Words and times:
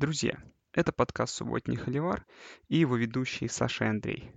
Друзья, 0.00 0.42
это 0.72 0.92
подкаст 0.92 1.34
«Субботний 1.34 1.76
холивар» 1.76 2.24
и 2.68 2.78
его 2.78 2.96
ведущие 2.96 3.50
Саша 3.50 3.84
и 3.84 3.88
Андрей. 3.88 4.32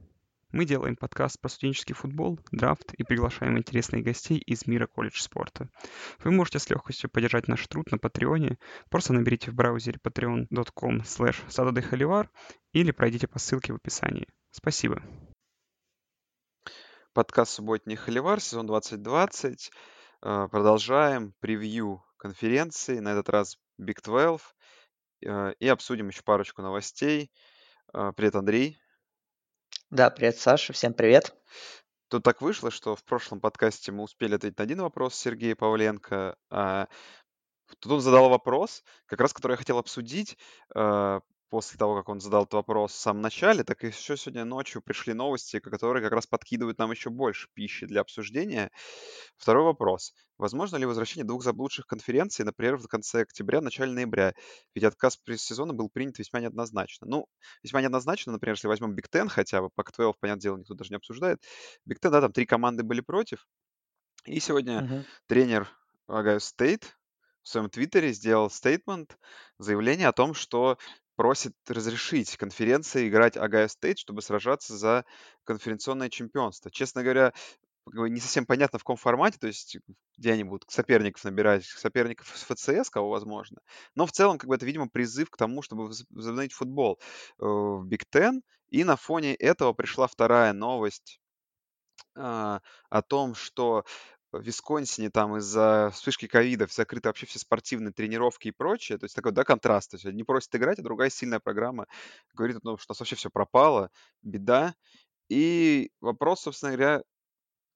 Мы 0.52 0.66
делаем 0.66 0.98
подкаст 0.98 1.40
про 1.40 1.48
студенческий 1.48 1.96
футбол, 1.96 2.38
драфт 2.52 2.94
и 2.96 3.04
приглашаем 3.06 3.58
интересных 3.58 4.04
гостей 4.04 4.40
из 4.40 4.68
мира 4.68 4.88
колледж 4.88 5.22
спорта. 5.22 5.70
Вы 6.20 6.32
можете 6.32 6.60
с 6.60 6.70
легкостью 6.70 7.10
поддержать 7.10 7.48
наш 7.48 7.66
труд 7.68 7.90
на 7.94 7.98
Патреоне. 7.98 8.58
Просто 8.90 9.14
наберите 9.14 9.52
в 9.52 9.54
браузере 9.54 10.02
patreon.com 10.04 10.98
slash 10.98 12.30
или 12.74 12.92
пройдите 12.92 13.30
по 13.30 13.40
ссылке 13.40 13.72
в 13.72 13.78
описании. 13.78 14.28
Спасибо. 14.52 15.02
Подкаст 17.14 17.54
«Субботний 17.54 17.96
холивар», 17.96 18.42
сезон 18.42 18.68
2020. 18.68 19.72
Э, 20.24 20.50
продолжаем 20.52 21.34
превью 21.40 22.04
конференции, 22.18 23.00
на 23.00 23.14
этот 23.14 23.30
раз 23.30 23.58
Big 23.80 24.02
12. 24.04 24.42
Э, 25.26 25.54
и 25.60 25.68
обсудим 25.68 26.10
еще 26.10 26.24
парочку 26.24 26.62
новостей. 26.62 27.32
Э, 27.94 28.12
привет, 28.16 28.36
Андрей. 28.36 28.78
Да, 29.90 30.10
привет, 30.10 30.38
Саша, 30.38 30.74
всем 30.74 30.94
привет. 30.94 31.36
Тут 32.10 32.24
так 32.24 32.42
вышло, 32.42 32.72
что 32.72 32.96
в 32.96 33.04
прошлом 33.04 33.40
подкасте 33.40 33.92
мы 33.92 34.04
успели 34.04 34.36
ответить 34.36 34.58
на 34.58 34.64
один 34.64 34.82
вопрос 34.82 35.16
Сергея 35.16 35.56
Павленко, 35.56 36.36
а 36.50 36.88
тут 37.80 37.92
он 37.92 38.02
задал 38.02 38.30
вопрос, 38.30 38.84
как 39.06 39.20
раз 39.20 39.34
который 39.34 39.54
я 39.54 39.58
хотел 39.58 39.80
обсудить. 39.80 40.38
После 41.54 41.78
того, 41.78 41.96
как 41.96 42.10
он 42.10 42.20
задал 42.20 42.46
этот 42.46 42.56
вопрос 42.56 42.94
в 42.94 43.00
самом 43.00 43.22
начале, 43.22 43.64
так 43.64 43.84
и 43.84 43.88
еще 43.88 44.18
сегодня 44.18 44.44
ночью 44.44 44.82
пришли 44.82 45.14
новости, 45.14 45.60
которые 45.60 46.02
как 46.02 46.12
раз 46.12 46.26
подкидывают 46.26 46.80
нам 46.80 46.90
еще 46.90 47.12
больше 47.12 47.48
пищи 47.54 47.86
для 47.86 48.02
обсуждения. 48.02 48.72
Второй 49.38 49.64
вопрос. 49.64 50.16
Возможно 50.40 50.78
ли 50.78 50.88
возвращение 50.88 51.28
двух 51.28 51.44
заблудших 51.44 51.86
конференций, 51.86 52.44
например, 52.44 52.78
в 52.78 52.88
конце 52.88 53.22
октября, 53.22 53.62
начале 53.62 53.92
ноября? 53.92 54.34
Ведь 54.74 54.84
отказ 54.84 55.20
сезона 55.38 55.74
был 55.76 55.90
принят 55.90 56.18
весьма 56.18 56.40
неоднозначно. 56.40 57.06
Ну, 57.06 57.28
весьма 57.62 57.84
неоднозначно, 57.84 58.32
например, 58.32 58.56
если 58.56 58.68
возьмем 58.68 58.96
Big 58.96 59.06
Ten 59.12 59.30
хотя 59.30 59.62
бы, 59.62 59.70
по 59.70 59.84
12, 59.84 60.20
понятное 60.20 60.42
дело, 60.42 60.58
никто 60.58 60.74
даже 60.74 60.90
не 60.90 60.96
обсуждает. 60.96 61.40
Big 61.88 62.00
Ten, 62.02 62.10
да, 62.10 62.22
там 62.22 62.32
три 62.32 62.48
команды 62.48 62.82
были 62.82 63.02
против. 63.02 63.48
И 64.26 64.40
сегодня 64.40 64.80
uh-huh. 64.80 65.06
тренер 65.28 65.70
Ohio 66.08 66.40
State 66.40 66.98
в 67.44 67.50
своем 67.50 67.70
твиттере 67.70 68.14
сделал 68.14 68.50
statement, 68.50 69.20
заявление 69.60 70.08
о 70.08 70.14
том, 70.14 70.34
что 70.34 70.78
просит 71.16 71.54
разрешить 71.68 72.38
конференции 72.38 73.08
играть 73.08 73.38
Ohio 73.38 73.68
State, 73.68 74.00
чтобы 74.00 74.22
сражаться 74.22 74.78
за 74.78 75.06
конференционное 75.44 76.10
чемпионство. 76.10 76.72
Честно 76.72 77.04
говоря, 77.04 77.34
не 77.92 78.20
совсем 78.20 78.46
понятно, 78.46 78.80
в 78.80 78.84
каком 78.84 78.96
формате, 78.96 79.38
то 79.40 79.48
есть 79.48 79.78
где 80.18 80.34
они 80.34 80.44
будут 80.44 80.70
соперников 80.70 81.24
набирать, 81.24 81.66
соперников 81.66 82.32
с 82.36 82.44
ФЦС, 82.44 82.90
кого 82.90 83.10
возможно. 83.10 83.60
Но 83.96 84.06
в 84.06 84.12
целом, 84.12 84.38
как 84.38 84.48
бы 84.48 84.56
это, 84.56 84.66
видимо, 84.66 84.88
призыв 84.88 85.30
к 85.30 85.38
тому, 85.38 85.62
чтобы 85.62 85.92
возобновить 86.10 86.54
футбол 86.54 87.00
э, 87.40 87.46
в 87.46 87.86
Биг 87.86 88.06
Тен. 88.10 88.42
И 88.70 88.84
на 88.84 88.96
фоне 88.96 89.36
этого 89.36 89.74
пришла 89.74 90.08
вторая 90.08 90.52
новость 90.52 91.20
а, 92.16 92.62
о 92.90 93.02
том, 93.02 93.36
что 93.36 93.86
в 94.34 94.42
Висконсине 94.44 95.10
там 95.10 95.38
из-за 95.38 95.92
вспышки 95.94 96.28
ковида 96.28 96.68
закрыты 96.70 97.10
вообще 97.10 97.26
все 97.26 97.40
спортивные 97.40 97.94
тренировки 97.94 98.50
и 98.50 98.52
прочее. 98.52 98.98
То 98.98 99.06
есть 99.06 99.16
такой, 99.16 99.32
да, 99.32 99.44
контраст. 99.44 99.92
То 99.92 99.96
есть 99.96 100.06
одни 100.06 100.24
просят 100.24 100.56
играть, 100.56 100.80
а 100.80 100.84
другая 100.84 101.10
сильная 101.10 101.40
программа 101.40 101.88
говорит 102.34 102.58
о 102.58 102.62
том, 102.62 102.78
что 102.78 102.92
у 102.92 102.94
нас 102.94 103.00
вообще 103.00 103.16
все 103.16 103.30
пропало, 103.30 103.92
беда. 104.22 104.76
И 105.30 105.92
вопрос, 106.02 106.42
собственно 106.42 106.74
говоря, 106.74 107.04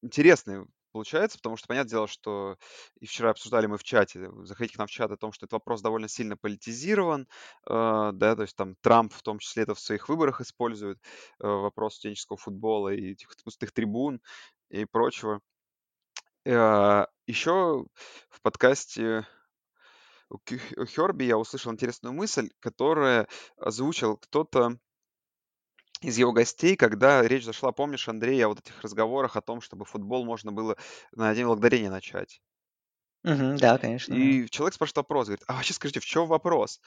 интересный 0.02 0.66
получается, 0.92 1.38
потому 1.38 1.58
что 1.58 1.68
понятное 1.68 1.92
дело, 1.92 2.08
что 2.08 2.58
и 3.00 3.06
вчера 3.06 3.30
обсуждали 3.30 3.68
мы 3.68 3.78
в 3.78 3.84
чате, 3.84 4.32
заходите 4.46 4.76
к 4.76 4.80
нам 4.80 4.88
в 4.88 4.92
чат 4.92 5.12
о 5.12 5.18
том, 5.18 5.32
что 5.32 5.46
этот 5.46 5.54
вопрос 5.54 5.82
довольно 5.82 6.08
сильно 6.08 6.36
политизирован, 6.36 7.28
э, 7.70 8.12
да, 8.14 8.36
то 8.36 8.42
есть 8.42 8.56
там 8.56 8.76
Трамп 8.82 9.14
в 9.14 9.22
том 9.22 9.38
числе 9.38 9.64
это 9.64 9.76
в 9.76 9.80
своих 9.80 10.10
выборах 10.10 10.42
использует, 10.42 10.98
э, 11.40 11.48
вопрос 11.48 11.96
студенческого 11.98 12.38
футбола 12.38 12.90
и 12.94 13.12
этих 13.12 13.30
пустых 13.44 13.72
трибун 13.74 14.22
и 14.70 14.86
прочего. 14.86 15.42
Э, 16.48 17.06
еще 17.26 17.86
в 18.30 18.42
подкасте 18.42 19.28
у 20.30 20.38
Херби 20.86 21.26
я 21.26 21.38
услышал 21.38 21.74
интересную 21.74 22.14
мысль, 22.14 22.52
которая 22.62 23.28
озвучил 23.58 24.16
кто-то 24.16 24.78
из 26.02 26.18
его 26.18 26.32
гостей, 26.32 26.78
когда 26.78 27.22
речь 27.28 27.44
зашла, 27.44 27.74
помнишь, 27.74 28.08
Андрей, 28.08 28.46
о 28.46 28.50
вот 28.50 28.60
этих 28.60 28.82
разговорах 28.82 29.36
о 29.36 29.42
том, 29.42 29.60
чтобы 29.60 29.84
футбол 29.84 30.24
можно 30.24 30.54
было 30.54 30.78
на 31.12 31.36
День 31.36 31.48
Благодарения 31.48 31.90
начать. 31.90 32.40
Мгм, 33.24 33.58
да, 33.58 33.78
конечно, 33.78 34.16
да. 34.16 34.22
И 34.22 34.48
человек 34.48 34.76
спрашивает 34.76 34.98
вопрос, 34.98 35.28
говорит, 35.28 35.44
а 35.48 35.56
вообще 35.56 35.74
скажите, 35.74 36.00
в 36.00 36.06
чем 36.06 36.28
вопрос? 36.28 36.80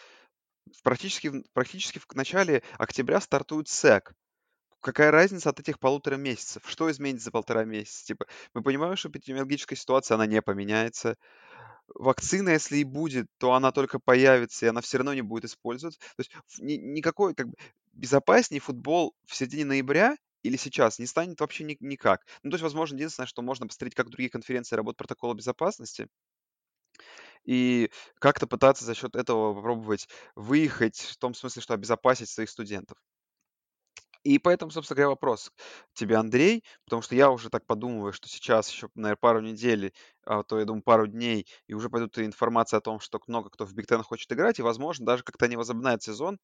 Практически, 0.82 1.44
практически 1.52 1.98
в 1.98 2.06
начале 2.14 2.62
октября 2.78 3.20
стартует 3.20 3.68
СЭК 3.68 4.14
какая 4.80 5.10
разница 5.10 5.50
от 5.50 5.60
этих 5.60 5.78
полутора 5.78 6.16
месяцев? 6.16 6.62
Что 6.66 6.90
изменится 6.90 7.26
за 7.26 7.30
полтора 7.30 7.64
месяца? 7.64 8.04
Типа, 8.06 8.26
мы 8.54 8.62
понимаем, 8.62 8.96
что 8.96 9.08
эпидемиологическая 9.08 9.76
ситуация, 9.76 10.14
она 10.16 10.26
не 10.26 10.42
поменяется. 10.42 11.16
Вакцина, 11.94 12.50
если 12.50 12.78
и 12.78 12.84
будет, 12.84 13.26
то 13.38 13.54
она 13.54 13.72
только 13.72 13.98
появится, 13.98 14.66
и 14.66 14.68
она 14.68 14.80
все 14.80 14.98
равно 14.98 15.14
не 15.14 15.22
будет 15.22 15.44
использоваться. 15.46 16.00
То 16.00 16.20
есть 16.20 16.32
ни, 16.60 16.74
никакой 16.74 17.34
как 17.34 17.48
бы 17.48 17.54
безопаснее 17.92 18.60
футбол 18.60 19.14
в 19.26 19.34
середине 19.36 19.64
ноября 19.66 20.16
или 20.42 20.56
сейчас 20.56 20.98
не 20.98 21.06
станет 21.06 21.40
вообще 21.40 21.64
ни, 21.64 21.76
никак. 21.80 22.26
Ну, 22.42 22.50
то 22.50 22.56
есть, 22.56 22.62
возможно, 22.62 22.96
единственное, 22.96 23.26
что 23.26 23.42
можно 23.42 23.66
посмотреть, 23.66 23.94
как 23.94 24.08
другие 24.10 24.30
конференции 24.30 24.76
работают 24.76 24.98
протоколы 24.98 25.34
безопасности, 25.34 26.08
и 27.44 27.90
как-то 28.18 28.46
пытаться 28.46 28.84
за 28.84 28.94
счет 28.94 29.14
этого 29.16 29.54
попробовать 29.54 30.08
выехать 30.34 30.98
в 30.98 31.16
том 31.18 31.34
смысле, 31.34 31.62
что 31.62 31.74
обезопасить 31.74 32.28
своих 32.28 32.50
студентов. 32.50 32.98
И 34.22 34.38
поэтому, 34.38 34.70
собственно 34.70 34.96
говоря, 34.96 35.08
вопрос 35.10 35.50
тебе, 35.94 36.16
Андрей, 36.16 36.62
потому 36.84 37.00
что 37.00 37.14
я 37.14 37.30
уже 37.30 37.48
так 37.48 37.64
подумываю, 37.66 38.12
что 38.12 38.28
сейчас 38.28 38.68
еще, 38.70 38.88
наверное, 38.94 39.16
пару 39.16 39.40
недель, 39.40 39.94
а 40.24 40.42
то, 40.42 40.58
я 40.58 40.66
думаю, 40.66 40.82
пару 40.82 41.06
дней, 41.06 41.46
и 41.66 41.74
уже 41.74 41.88
пойдут 41.88 42.18
информация 42.18 42.78
о 42.78 42.80
том, 42.82 43.00
что 43.00 43.18
много 43.26 43.48
кто 43.48 43.64
в 43.64 43.72
Big 43.72 43.86
Ten 43.86 44.02
хочет 44.02 44.30
играть, 44.32 44.58
и, 44.58 44.62
возможно, 44.62 45.06
даже 45.06 45.22
как-то 45.22 45.46
они 45.46 45.56
возобновят 45.56 46.02
сезон, 46.02 46.38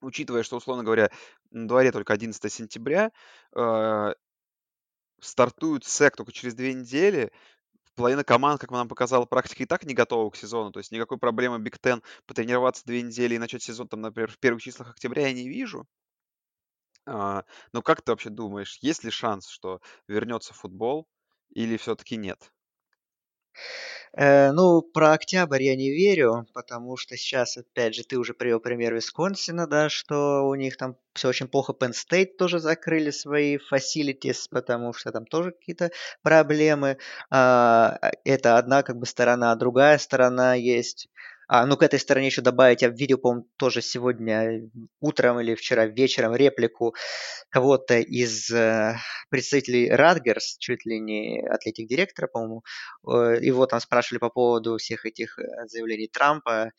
учитывая, 0.00 0.42
что, 0.44 0.56
условно 0.56 0.84
говоря, 0.84 1.10
на 1.50 1.66
дворе 1.68 1.92
только 1.92 2.12
11 2.12 2.48
сентября, 2.48 3.10
э, 3.56 4.14
стартует 5.20 5.84
SEC 5.84 6.16
только 6.16 6.32
через 6.32 6.54
две 6.54 6.74
недели, 6.74 7.32
половина 7.96 8.24
команд, 8.24 8.60
как 8.60 8.70
нам 8.70 8.88
показала 8.88 9.26
практика, 9.26 9.62
и 9.62 9.66
так 9.66 9.84
не 9.84 9.94
готова 9.94 10.30
к 10.30 10.36
сезону. 10.36 10.72
То 10.72 10.80
есть 10.80 10.92
никакой 10.92 11.18
проблемы 11.18 11.58
Big 11.58 11.78
Ten 11.78 12.02
потренироваться 12.26 12.84
две 12.84 13.02
недели 13.02 13.34
и 13.34 13.38
начать 13.38 13.62
сезон, 13.62 13.88
там, 13.88 14.00
например, 14.00 14.30
в 14.30 14.38
первых 14.38 14.62
числах 14.62 14.90
октября 14.90 15.28
я 15.28 15.32
не 15.32 15.48
вижу. 15.48 15.86
А, 17.06 17.44
ну, 17.72 17.82
как 17.82 18.02
ты 18.02 18.12
вообще 18.12 18.30
думаешь, 18.30 18.78
есть 18.80 19.04
ли 19.04 19.10
шанс, 19.10 19.48
что 19.48 19.80
вернется 20.08 20.54
футбол 20.54 21.06
или 21.50 21.76
все-таки 21.76 22.16
нет? 22.16 22.50
Э, 24.16 24.52
ну, 24.52 24.82
про 24.82 25.12
октябрь 25.12 25.62
я 25.62 25.76
не 25.76 25.90
верю, 25.90 26.46
потому 26.54 26.96
что 26.96 27.16
сейчас, 27.16 27.56
опять 27.56 27.94
же, 27.94 28.04
ты 28.04 28.16
уже 28.16 28.34
привел 28.34 28.60
пример 28.60 28.94
Висконсина, 28.94 29.66
да, 29.66 29.88
что 29.88 30.46
у 30.46 30.54
них 30.54 30.76
там 30.76 30.96
все 31.14 31.28
очень 31.28 31.48
плохо. 31.48 31.72
Penn 31.72 31.92
State 31.92 32.36
тоже 32.38 32.58
закрыли 32.60 33.10
свои 33.10 33.56
facilities, 33.58 34.46
потому 34.50 34.92
что 34.92 35.12
там 35.12 35.26
тоже 35.26 35.52
какие-то 35.52 35.90
проблемы. 36.22 36.98
А, 37.30 37.98
это 38.24 38.56
одна 38.56 38.82
как 38.82 38.98
бы 38.98 39.06
сторона, 39.06 39.52
а 39.52 39.56
другая 39.56 39.98
сторона 39.98 40.54
есть 40.54 41.08
а, 41.56 41.66
ну, 41.66 41.76
к 41.76 41.84
этой 41.84 42.00
стороне 42.00 42.26
еще 42.26 42.42
добавить, 42.42 42.82
я 42.82 42.88
видел, 42.88 43.16
по-моему, 43.18 43.46
тоже 43.56 43.80
сегодня 43.80 44.68
утром 44.98 45.38
или 45.38 45.54
вчера 45.54 45.86
вечером 45.86 46.34
реплику 46.34 46.96
кого-то 47.48 48.00
из 48.00 48.50
э, 48.50 48.96
представителей 49.30 49.88
Rutgers, 49.88 50.56
чуть 50.58 50.84
ли 50.84 50.98
не 50.98 51.46
athletic 51.46 51.80
-директора, 51.80 52.26
по-моему. 52.26 52.64
Э, 53.06 53.38
его 53.40 53.66
там 53.66 53.78
спрашивали 53.78 54.18
по 54.18 54.30
поводу 54.30 54.78
всех 54.78 55.06
этих 55.06 55.38
э, 55.38 55.44
заявлений 55.68 56.08
Трампа, 56.08 56.72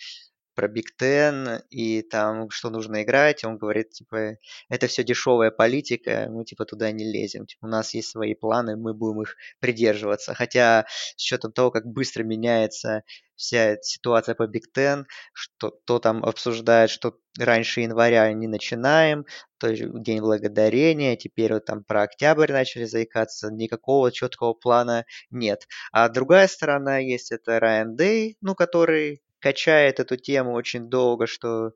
про 0.56 0.68
Big 0.68 0.96
Ten 0.98 1.62
и 1.70 2.02
там, 2.02 2.50
что 2.50 2.70
нужно 2.70 3.04
играть. 3.04 3.44
Он 3.44 3.58
говорит, 3.58 3.92
типа, 3.92 4.38
это 4.70 4.88
все 4.88 5.04
дешевая 5.04 5.52
политика, 5.52 6.28
мы, 6.30 6.46
типа, 6.46 6.66
туда 6.66 6.92
не 6.92 7.04
лезем. 7.06 7.46
Типа, 7.46 7.66
у 7.66 7.70
нас 7.70 7.94
есть 7.94 8.10
свои 8.10 8.34
планы, 8.34 8.76
мы 8.78 8.94
будем 8.94 9.22
их 9.22 9.36
придерживаться. 9.60 10.34
Хотя 10.34 10.86
с 11.16 11.24
учетом 11.24 11.52
того, 11.52 11.72
как 11.72 11.86
быстро 11.86 12.24
меняется 12.24 13.04
вся 13.36 13.78
ситуация 13.82 14.36
по 14.36 14.48
Big 14.48 14.72
Ten, 14.74 15.08
что 15.34 15.70
то 15.86 16.00
там 16.00 16.24
обсуждает, 16.24 16.90
что 16.90 17.18
раньше 17.38 17.82
января 17.82 18.32
не 18.34 18.48
начинаем, 18.48 19.26
то 19.58 19.70
есть 19.70 19.84
День 20.04 20.22
Благодарения, 20.22 21.16
теперь 21.16 21.54
вот 21.54 21.66
там 21.66 21.84
про 21.84 22.04
октябрь 22.04 22.52
начали 22.52 22.86
заикаться, 22.86 23.52
никакого 23.52 24.12
четкого 24.12 24.54
плана 24.54 25.06
нет. 25.30 25.68
А 25.92 26.08
другая 26.10 26.48
сторона 26.48 27.00
есть, 27.00 27.32
это 27.32 27.60
Райан 27.60 27.96
Дэй, 27.96 28.38
ну, 28.42 28.56
который 28.56 29.22
качает 29.46 30.00
эту 30.00 30.18
тему 30.18 30.54
очень 30.54 30.90
долго, 30.90 31.28
что 31.28 31.74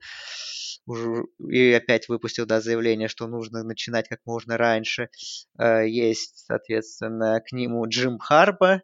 и 1.48 1.72
опять 1.74 2.10
выпустил 2.10 2.48
да, 2.48 2.62
заявление, 2.62 3.08
что 3.08 3.28
нужно 3.28 3.64
начинать 3.64 4.10
как 4.10 4.22
можно 4.26 4.58
раньше. 4.58 5.10
Э, 5.60 5.88
есть, 5.88 6.46
соответственно, 6.48 7.44
к 7.48 7.52
нему 7.52 7.88
Джим 7.88 8.18
Харба, 8.18 8.82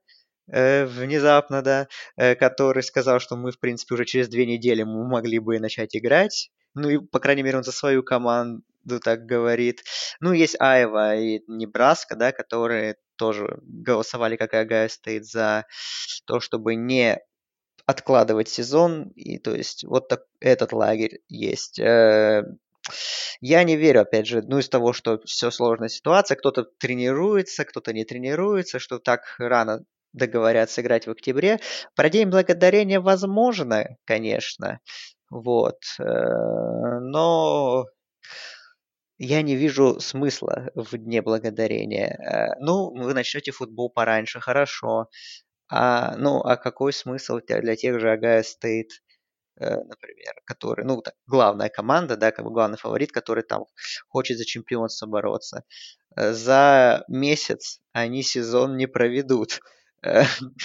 э, 0.54 0.86
внезапно, 0.86 1.64
да, 1.64 1.88
э, 2.16 2.36
который 2.36 2.84
сказал, 2.84 3.20
что 3.20 3.36
мы, 3.36 3.52
в 3.52 3.60
принципе, 3.60 3.96
уже 3.96 4.06
через 4.06 4.30
две 4.30 4.46
недели 4.46 4.84
мы 4.84 5.08
могли 5.08 5.40
бы 5.40 5.60
начать 5.60 5.96
играть. 5.96 6.52
Ну 6.76 6.90
и, 6.90 7.00
по 7.00 7.20
крайней 7.20 7.42
мере, 7.42 7.58
он 7.58 7.64
за 7.64 7.72
свою 7.72 8.04
команду 8.04 9.00
так 9.04 9.26
говорит. 9.26 9.82
Ну, 10.20 10.32
есть 10.32 10.58
Айова 10.60 11.16
и 11.16 11.40
Небраска, 11.48 12.16
да, 12.16 12.32
которые 12.32 12.98
тоже 13.18 13.58
голосовали, 13.64 14.36
как 14.36 14.54
и 14.54 14.58
Ohio 14.58 14.90
State, 14.90 15.26
за 15.26 15.66
то, 16.28 16.40
чтобы 16.40 16.76
не 16.76 17.20
откладывать 17.86 18.50
сезон. 18.50 19.10
И 19.16 19.38
то 19.38 19.56
есть 19.56 19.84
вот 19.84 20.08
так, 20.08 20.24
этот 20.40 20.74
лагерь 20.74 21.22
есть. 21.28 21.80
Э, 21.80 22.44
я 23.42 23.64
не 23.64 23.76
верю, 23.78 24.02
опять 24.02 24.28
же, 24.28 24.42
ну, 24.44 24.60
из 24.60 24.70
того, 24.70 24.94
что 24.94 25.20
все 25.26 25.52
сложная 25.52 25.90
ситуация, 25.90 26.36
кто-то 26.36 26.64
тренируется, 26.64 27.66
кто-то 27.66 27.94
не 27.94 28.06
тренируется, 28.06 28.80
что 28.80 29.00
так 29.00 29.36
рано 29.40 29.84
договорятся 30.14 30.82
играть 30.82 31.08
в 31.08 31.12
октябре. 31.12 31.60
Про 31.96 32.10
День 32.10 32.30
Благодарения 32.30 33.02
возможно, 33.02 33.98
конечно, 34.06 34.80
вот, 35.30 35.80
э, 36.00 36.04
но 36.04 37.86
я 39.18 39.42
не 39.42 39.56
вижу 39.56 40.00
смысла 40.00 40.70
в 40.76 40.98
Дне 40.98 41.22
Благодарения. 41.22 42.08
Э, 42.08 42.56
ну, 42.60 42.92
вы 42.92 43.14
начнете 43.14 43.52
футбол 43.52 43.90
пораньше, 43.90 44.40
хорошо. 44.40 45.10
А, 45.70 46.16
ну, 46.18 46.40
а 46.42 46.58
какой 46.58 46.94
смысл 46.94 47.40
для 47.48 47.76
тех 47.76 48.00
же 48.00 48.12
Агая 48.12 48.44
Стейт, 48.44 48.92
э, 49.60 49.76
например, 49.76 50.34
который, 50.46 50.86
ну, 50.86 51.02
так, 51.02 51.16
главная 51.28 51.70
команда, 51.70 52.18
да, 52.18 52.32
как 52.32 52.46
бы 52.46 52.52
главный 52.52 52.78
фаворит, 52.78 53.12
который 53.12 53.44
там 53.44 53.66
хочет 54.10 54.38
за 54.38 54.46
чемпионство 54.46 55.08
бороться. 55.08 55.64
За 56.16 57.04
месяц 57.08 57.82
они 57.94 58.24
сезон 58.24 58.78
не 58.78 58.88
проведут. 58.88 59.60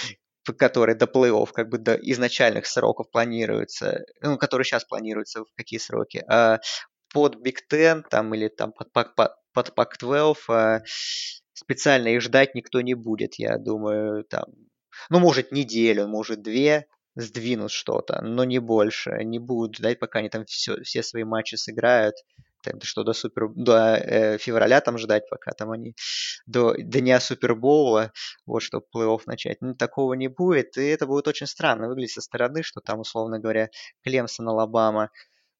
который 0.57 0.95
до 0.95 1.05
плей-офф, 1.05 1.51
как 1.53 1.69
бы 1.69 1.77
до 1.77 1.95
изначальных 1.95 2.65
сроков 2.65 3.09
планируется, 3.11 4.03
ну, 4.21 4.37
который 4.37 4.63
сейчас 4.63 4.83
планируется, 4.83 5.41
в 5.43 5.53
какие 5.55 5.79
сроки, 5.79 6.23
а 6.27 6.59
под 7.13 7.35
Big 7.35 7.57
Ten 7.71 8.03
там 8.09 8.33
или 8.33 8.47
там 8.47 8.71
под, 8.73 8.91
под, 8.91 9.13
под 9.53 9.73
Pac-12 9.77 10.35
а, 10.49 10.81
специально 11.53 12.07
их 12.09 12.21
ждать 12.21 12.55
никто 12.55 12.81
не 12.81 12.93
будет, 12.93 13.35
я 13.35 13.57
думаю, 13.57 14.23
там, 14.25 14.45
ну, 15.09 15.19
может, 15.19 15.51
неделю, 15.51 16.07
может, 16.07 16.41
две, 16.41 16.87
сдвинут 17.15 17.71
что-то, 17.71 18.21
но 18.21 18.43
не 18.43 18.59
больше, 18.59 19.23
не 19.23 19.39
будут 19.39 19.75
ждать, 19.75 19.99
пока 19.99 20.19
они 20.19 20.29
там 20.29 20.45
все, 20.45 20.81
все 20.83 21.03
свои 21.03 21.23
матчи 21.23 21.55
сыграют, 21.55 22.15
что 22.83 23.03
до 23.03 23.13
супер 23.13 23.49
до 23.55 23.95
э, 23.95 24.37
февраля 24.37 24.81
там 24.81 24.97
ждать, 24.97 25.27
пока 25.29 25.51
там 25.51 25.71
они 25.71 25.95
до 26.45 26.75
дня 26.77 27.19
Супербоула, 27.19 28.11
вот 28.45 28.61
чтобы 28.61 28.85
плей-офф 28.95 29.21
начать. 29.25 29.57
Ну, 29.61 29.75
такого 29.75 30.13
не 30.13 30.27
будет, 30.27 30.77
и 30.77 30.85
это 30.87 31.07
будет 31.07 31.27
очень 31.27 31.47
странно 31.47 31.87
выглядеть 31.87 32.13
со 32.13 32.21
стороны, 32.21 32.63
что 32.63 32.79
там, 32.81 32.99
условно 32.99 33.39
говоря, 33.39 33.69
Клемсон, 34.03 34.49
Алабама 34.49 35.09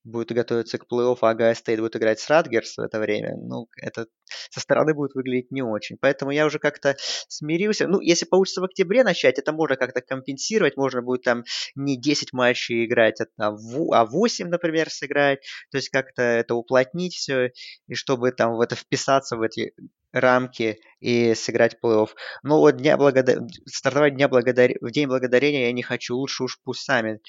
будет 0.03 0.31
готовиться 0.31 0.77
к 0.77 0.85
плей-офф, 0.91 1.17
а 1.21 1.29
Ohio 1.29 1.53
State 1.53 1.79
будет 1.79 1.95
играть 1.95 2.19
с 2.19 2.29
Rutgers 2.29 2.77
в 2.77 2.81
это 2.81 2.99
время, 2.99 3.35
ну, 3.37 3.67
это 3.77 4.07
со 4.49 4.59
стороны 4.59 4.93
будет 4.93 5.13
выглядеть 5.13 5.51
не 5.51 5.61
очень. 5.61 5.97
Поэтому 5.99 6.31
я 6.31 6.45
уже 6.45 6.59
как-то 6.59 6.95
смирился. 7.27 7.87
Ну, 7.87 7.99
если 7.99 8.25
получится 8.25 8.61
в 8.61 8.65
октябре 8.65 9.03
начать, 9.03 9.37
это 9.37 9.51
можно 9.51 9.75
как-то 9.75 10.01
компенсировать, 10.01 10.77
можно 10.77 11.01
будет 11.01 11.23
там 11.23 11.43
не 11.75 11.99
10 11.99 12.33
матчей 12.33 12.85
играть, 12.85 13.19
а 13.37 13.51
8, 13.51 14.45
а 14.45 14.49
например, 14.49 14.89
сыграть, 14.89 15.39
то 15.71 15.77
есть 15.77 15.89
как-то 15.89 16.21
это 16.21 16.55
уплотнить 16.55 17.15
все, 17.15 17.51
и 17.87 17.93
чтобы 17.93 18.31
там 18.31 18.55
в 18.55 18.61
это 18.61 18.75
вписаться, 18.75 19.37
в 19.37 19.41
эти 19.41 19.73
рамки 20.11 20.79
и 20.99 21.33
сыграть 21.35 21.77
плей-офф. 21.83 22.09
Но 22.43 22.59
вот 22.59 22.77
дня 22.77 22.97
благодар... 22.97 23.47
стартовать 23.65 24.15
дня 24.15 24.27
благодар... 24.27 24.73
в 24.81 24.91
День 24.91 25.07
Благодарения 25.07 25.67
я 25.67 25.71
не 25.71 25.83
хочу, 25.83 26.15
лучше 26.15 26.43
уж 26.43 26.59
пусть 26.63 26.83
сами 26.83 27.19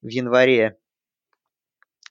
в 0.00 0.08
январе 0.08 0.78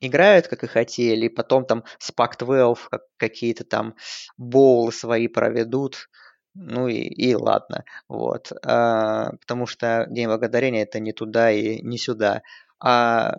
играют, 0.02 0.48
как 0.48 0.64
и 0.64 0.68
хотели, 0.68 1.28
потом 1.28 1.66
там 1.66 1.84
с 2.00 2.12
Pac-12 2.12 2.78
какие-то 3.18 3.64
там 3.64 3.96
боулы 4.38 4.92
свои 4.92 5.28
проведут, 5.28 6.10
ну 6.54 6.88
и, 6.88 6.96
и 6.96 7.36
ладно, 7.36 7.86
вот, 8.08 8.52
а, 8.66 9.32
потому 9.42 9.66
что 9.66 10.08
День 10.10 10.28
Благодарения 10.28 10.84
это 10.84 11.00
не 11.00 11.12
туда 11.12 11.52
и 11.52 11.82
не 11.82 11.98
сюда. 11.98 12.42
А 12.80 13.36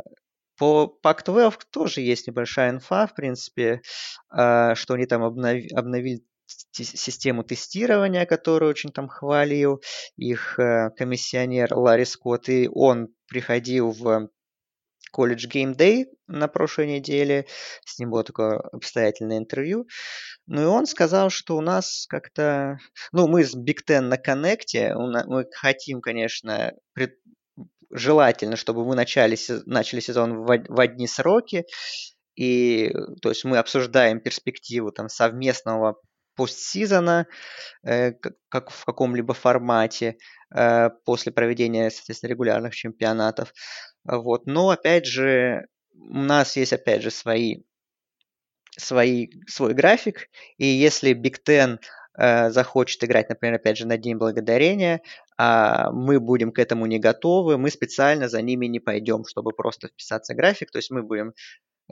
по 0.58 0.98
Pac-12 1.02 1.60
тоже 1.70 2.02
есть 2.02 2.26
небольшая 2.26 2.70
инфа, 2.70 3.06
в 3.06 3.14
принципе, 3.14 3.82
а, 4.30 4.74
что 4.74 4.94
они 4.94 5.06
там 5.06 5.22
обнови, 5.22 5.68
обновили 5.74 6.22
систему 6.72 7.44
тестирования, 7.44 8.26
которую 8.26 8.70
очень 8.70 8.90
там 8.90 9.08
хвалил 9.08 9.82
их 10.16 10.58
э, 10.58 10.90
комиссионер 10.96 11.72
Ларри 11.74 12.04
Скотт, 12.04 12.48
и 12.48 12.68
он 12.72 13.14
приходил 13.28 13.92
в 13.92 14.30
колледж 15.10 15.46
Game 15.46 15.76
Day 15.76 16.06
на 16.26 16.48
прошлой 16.48 16.86
неделе. 16.86 17.46
С 17.84 17.98
ним 17.98 18.10
было 18.10 18.24
такое 18.24 18.58
обстоятельное 18.58 19.38
интервью. 19.38 19.86
Ну 20.46 20.62
и 20.62 20.64
он 20.64 20.86
сказал, 20.86 21.30
что 21.30 21.56
у 21.56 21.60
нас 21.60 22.06
как-то... 22.08 22.78
Ну, 23.12 23.28
мы 23.28 23.44
с 23.44 23.56
Big 23.56 23.78
Ten 23.86 24.02
на 24.02 24.16
коннекте. 24.16 24.94
Мы 24.94 25.46
хотим, 25.52 26.00
конечно, 26.00 26.72
пред... 26.92 27.14
желательно, 27.92 28.56
чтобы 28.56 28.84
мы 28.84 28.94
начали, 28.94 29.36
начали 29.66 30.00
сезон 30.00 30.44
в, 30.44 30.46
в 30.46 30.80
одни 30.80 31.06
сроки. 31.06 31.66
И, 32.36 32.92
то 33.22 33.28
есть, 33.28 33.44
мы 33.44 33.58
обсуждаем 33.58 34.20
перспективу 34.20 34.92
там 34.92 35.08
совместного 35.08 36.00
постсезона, 36.36 37.26
э, 37.82 38.12
как 38.48 38.70
в 38.70 38.84
каком-либо 38.84 39.34
формате 39.34 40.16
э, 40.54 40.88
после 41.04 41.32
проведения, 41.32 41.90
соответственно, 41.90 42.30
регулярных 42.30 42.74
чемпионатов. 42.74 43.52
Вот. 44.04 44.46
Но, 44.46 44.70
опять 44.70 45.06
же, 45.06 45.66
у 45.94 46.18
нас 46.18 46.56
есть, 46.56 46.72
опять 46.72 47.02
же, 47.02 47.10
свои, 47.10 47.62
свои, 48.76 49.28
свой 49.46 49.74
график, 49.74 50.28
и 50.56 50.66
если 50.66 51.12
Big 51.12 51.36
Ten 51.46 51.78
э, 52.18 52.50
захочет 52.50 53.04
играть, 53.04 53.28
например, 53.28 53.56
опять 53.56 53.76
же, 53.76 53.86
на 53.86 53.98
День 53.98 54.16
Благодарения, 54.16 55.02
а 55.36 55.90
мы 55.92 56.20
будем 56.20 56.52
к 56.52 56.58
этому 56.58 56.86
не 56.86 56.98
готовы, 56.98 57.58
мы 57.58 57.70
специально 57.70 58.28
за 58.28 58.42
ними 58.42 58.66
не 58.66 58.80
пойдем, 58.80 59.24
чтобы 59.24 59.52
просто 59.52 59.88
вписаться 59.88 60.34
в 60.34 60.36
график, 60.36 60.70
то 60.70 60.78
есть 60.78 60.90
мы 60.90 61.02
будем 61.02 61.34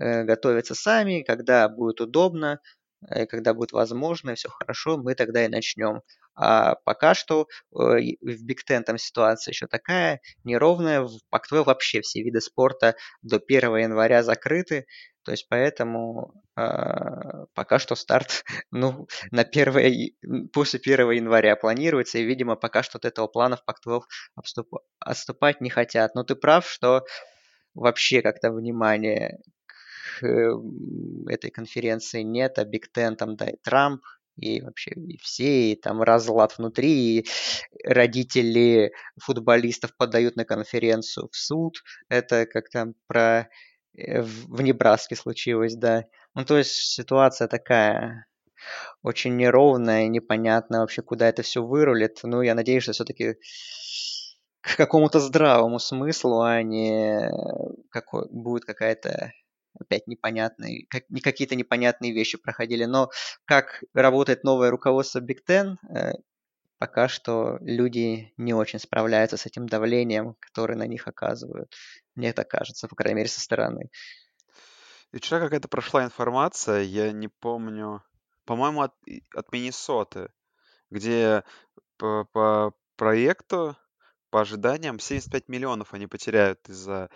э, 0.01 0.25
готовиться 0.25 0.75
сами, 0.75 1.23
когда 1.23 1.69
будет 1.69 2.01
удобно, 2.01 2.61
когда 3.31 3.55
будет 3.55 3.73
возможно, 3.73 4.35
все 4.35 4.49
хорошо, 4.49 4.97
мы 4.97 5.15
тогда 5.15 5.45
и 5.45 5.49
начнем. 5.49 6.03
А 6.35 6.77
пока 6.85 7.15
что 7.15 7.49
э, 7.73 7.77
в 7.77 8.47
Big 8.47 8.59
Ten 8.69 8.83
там 8.83 8.97
ситуация 8.97 9.53
еще 9.53 9.67
такая 9.67 10.21
неровная. 10.45 11.03
В 11.03 11.19
Pac-12 11.35 11.65
вообще 11.65 12.01
все 12.01 12.23
виды 12.23 12.41
спорта 12.41 12.95
до 13.23 13.37
1 13.45 13.77
января 13.77 14.23
закрыты. 14.23 14.87
То 15.25 15.33
есть 15.33 15.49
поэтому 15.49 16.43
э, 16.57 16.63
пока 17.55 17.79
что 17.81 17.97
старт 17.97 18.45
ну, 18.71 19.09
на 19.33 19.43
1, 19.43 20.51
после 20.53 20.81
1 20.81 21.11
января 21.11 21.57
планируется. 21.57 22.19
И, 22.19 22.25
видимо, 22.25 22.55
пока 22.55 22.85
что 22.85 22.99
от 22.99 23.05
этого 23.05 23.27
плана 23.27 23.57
в 23.57 23.65
Pac-12 23.69 24.03
отступать 25.01 25.61
не 25.61 25.71
хотят. 25.71 26.15
Но 26.15 26.23
ты 26.23 26.37
прав, 26.37 26.69
что 26.69 27.05
вообще 27.75 28.23
как-то 28.23 28.53
внимание 28.53 29.41
этой 30.23 31.51
конференции 31.51 32.23
нет, 32.23 32.59
а 32.59 32.65
Big 32.65 32.85
Ten 32.95 33.17
там, 33.17 33.37
да, 33.37 33.47
и 33.47 33.57
Трамп 33.63 34.03
и 34.39 34.63
вообще 34.63 34.93
и 34.93 35.19
все, 35.19 35.73
и 35.73 35.77
там 35.77 36.03
разлад 36.03 36.57
внутри, 36.59 37.19
и 37.19 37.27
родители 37.85 38.93
футболистов 39.21 39.97
подают 39.97 40.37
на 40.37 40.45
конференцию 40.45 41.29
в 41.31 41.37
суд. 41.37 41.83
Это 42.09 42.47
как 42.47 42.69
там 42.71 42.95
про 43.07 43.49
э, 43.97 44.23
в 44.23 44.63
Небраске 44.63 45.17
случилось, 45.17 45.75
да. 45.75 46.05
Ну, 46.35 46.45
то 46.45 46.57
есть 46.57 46.73
ситуация 46.73 47.49
такая 47.49 48.27
очень 49.03 49.37
неровная, 49.37 50.09
непонятно 50.09 50.81
вообще, 50.81 51.03
куда 51.03 51.29
это 51.29 51.43
все 51.43 51.63
вырулит. 51.63 52.21
Ну, 52.23 52.43
я 52.43 52.55
надеюсь, 52.55 52.85
что 52.85 52.93
все-таки 52.93 53.37
к 54.61 54.77
какому-то 54.77 55.21
здравому 55.21 55.79
смыслу, 55.79 56.43
а 56.43 56.63
не 56.63 57.31
какой, 57.91 58.29
будет 58.31 58.65
какая-то 58.65 59.33
опять 59.79 60.07
непонятные, 60.07 60.87
как, 60.89 61.05
не 61.09 61.21
какие-то 61.21 61.55
непонятные 61.57 62.13
вещи 62.13 62.39
проходили. 62.39 62.85
Но 62.85 63.11
как 63.45 63.83
работает 63.95 64.45
новое 64.45 64.71
руководство 64.71 65.21
Big 65.21 65.39
Ten, 65.47 65.77
э, 65.95 66.13
пока 66.79 67.09
что 67.09 67.59
люди 67.61 68.33
не 68.37 68.55
очень 68.55 68.79
справляются 68.79 69.37
с 69.37 69.47
этим 69.47 69.69
давлением, 69.69 70.37
которое 70.41 70.77
на 70.77 70.87
них 70.87 71.09
оказывают. 71.09 71.75
Мне 72.15 72.33
так 72.33 72.49
кажется, 72.49 72.89
по 72.89 72.97
крайней 72.97 73.17
мере, 73.17 73.29
со 73.29 73.41
стороны. 73.41 73.91
И 75.13 75.19
вчера 75.19 75.41
какая-то 75.41 75.69
прошла 75.69 76.05
информация, 76.05 76.83
я 76.83 77.13
не 77.13 77.29
помню, 77.29 78.03
по-моему, 78.45 78.83
от, 78.83 78.95
от 79.35 79.53
Миннесоты, 79.53 80.29
где 80.91 81.45
по, 81.97 82.25
по 82.33 82.75
проекту, 82.97 83.77
по 84.31 84.43
ожиданиям, 84.43 84.99
75 84.99 85.49
миллионов 85.49 85.95
они 85.95 86.07
потеряют 86.07 86.69
из-за 86.69 87.09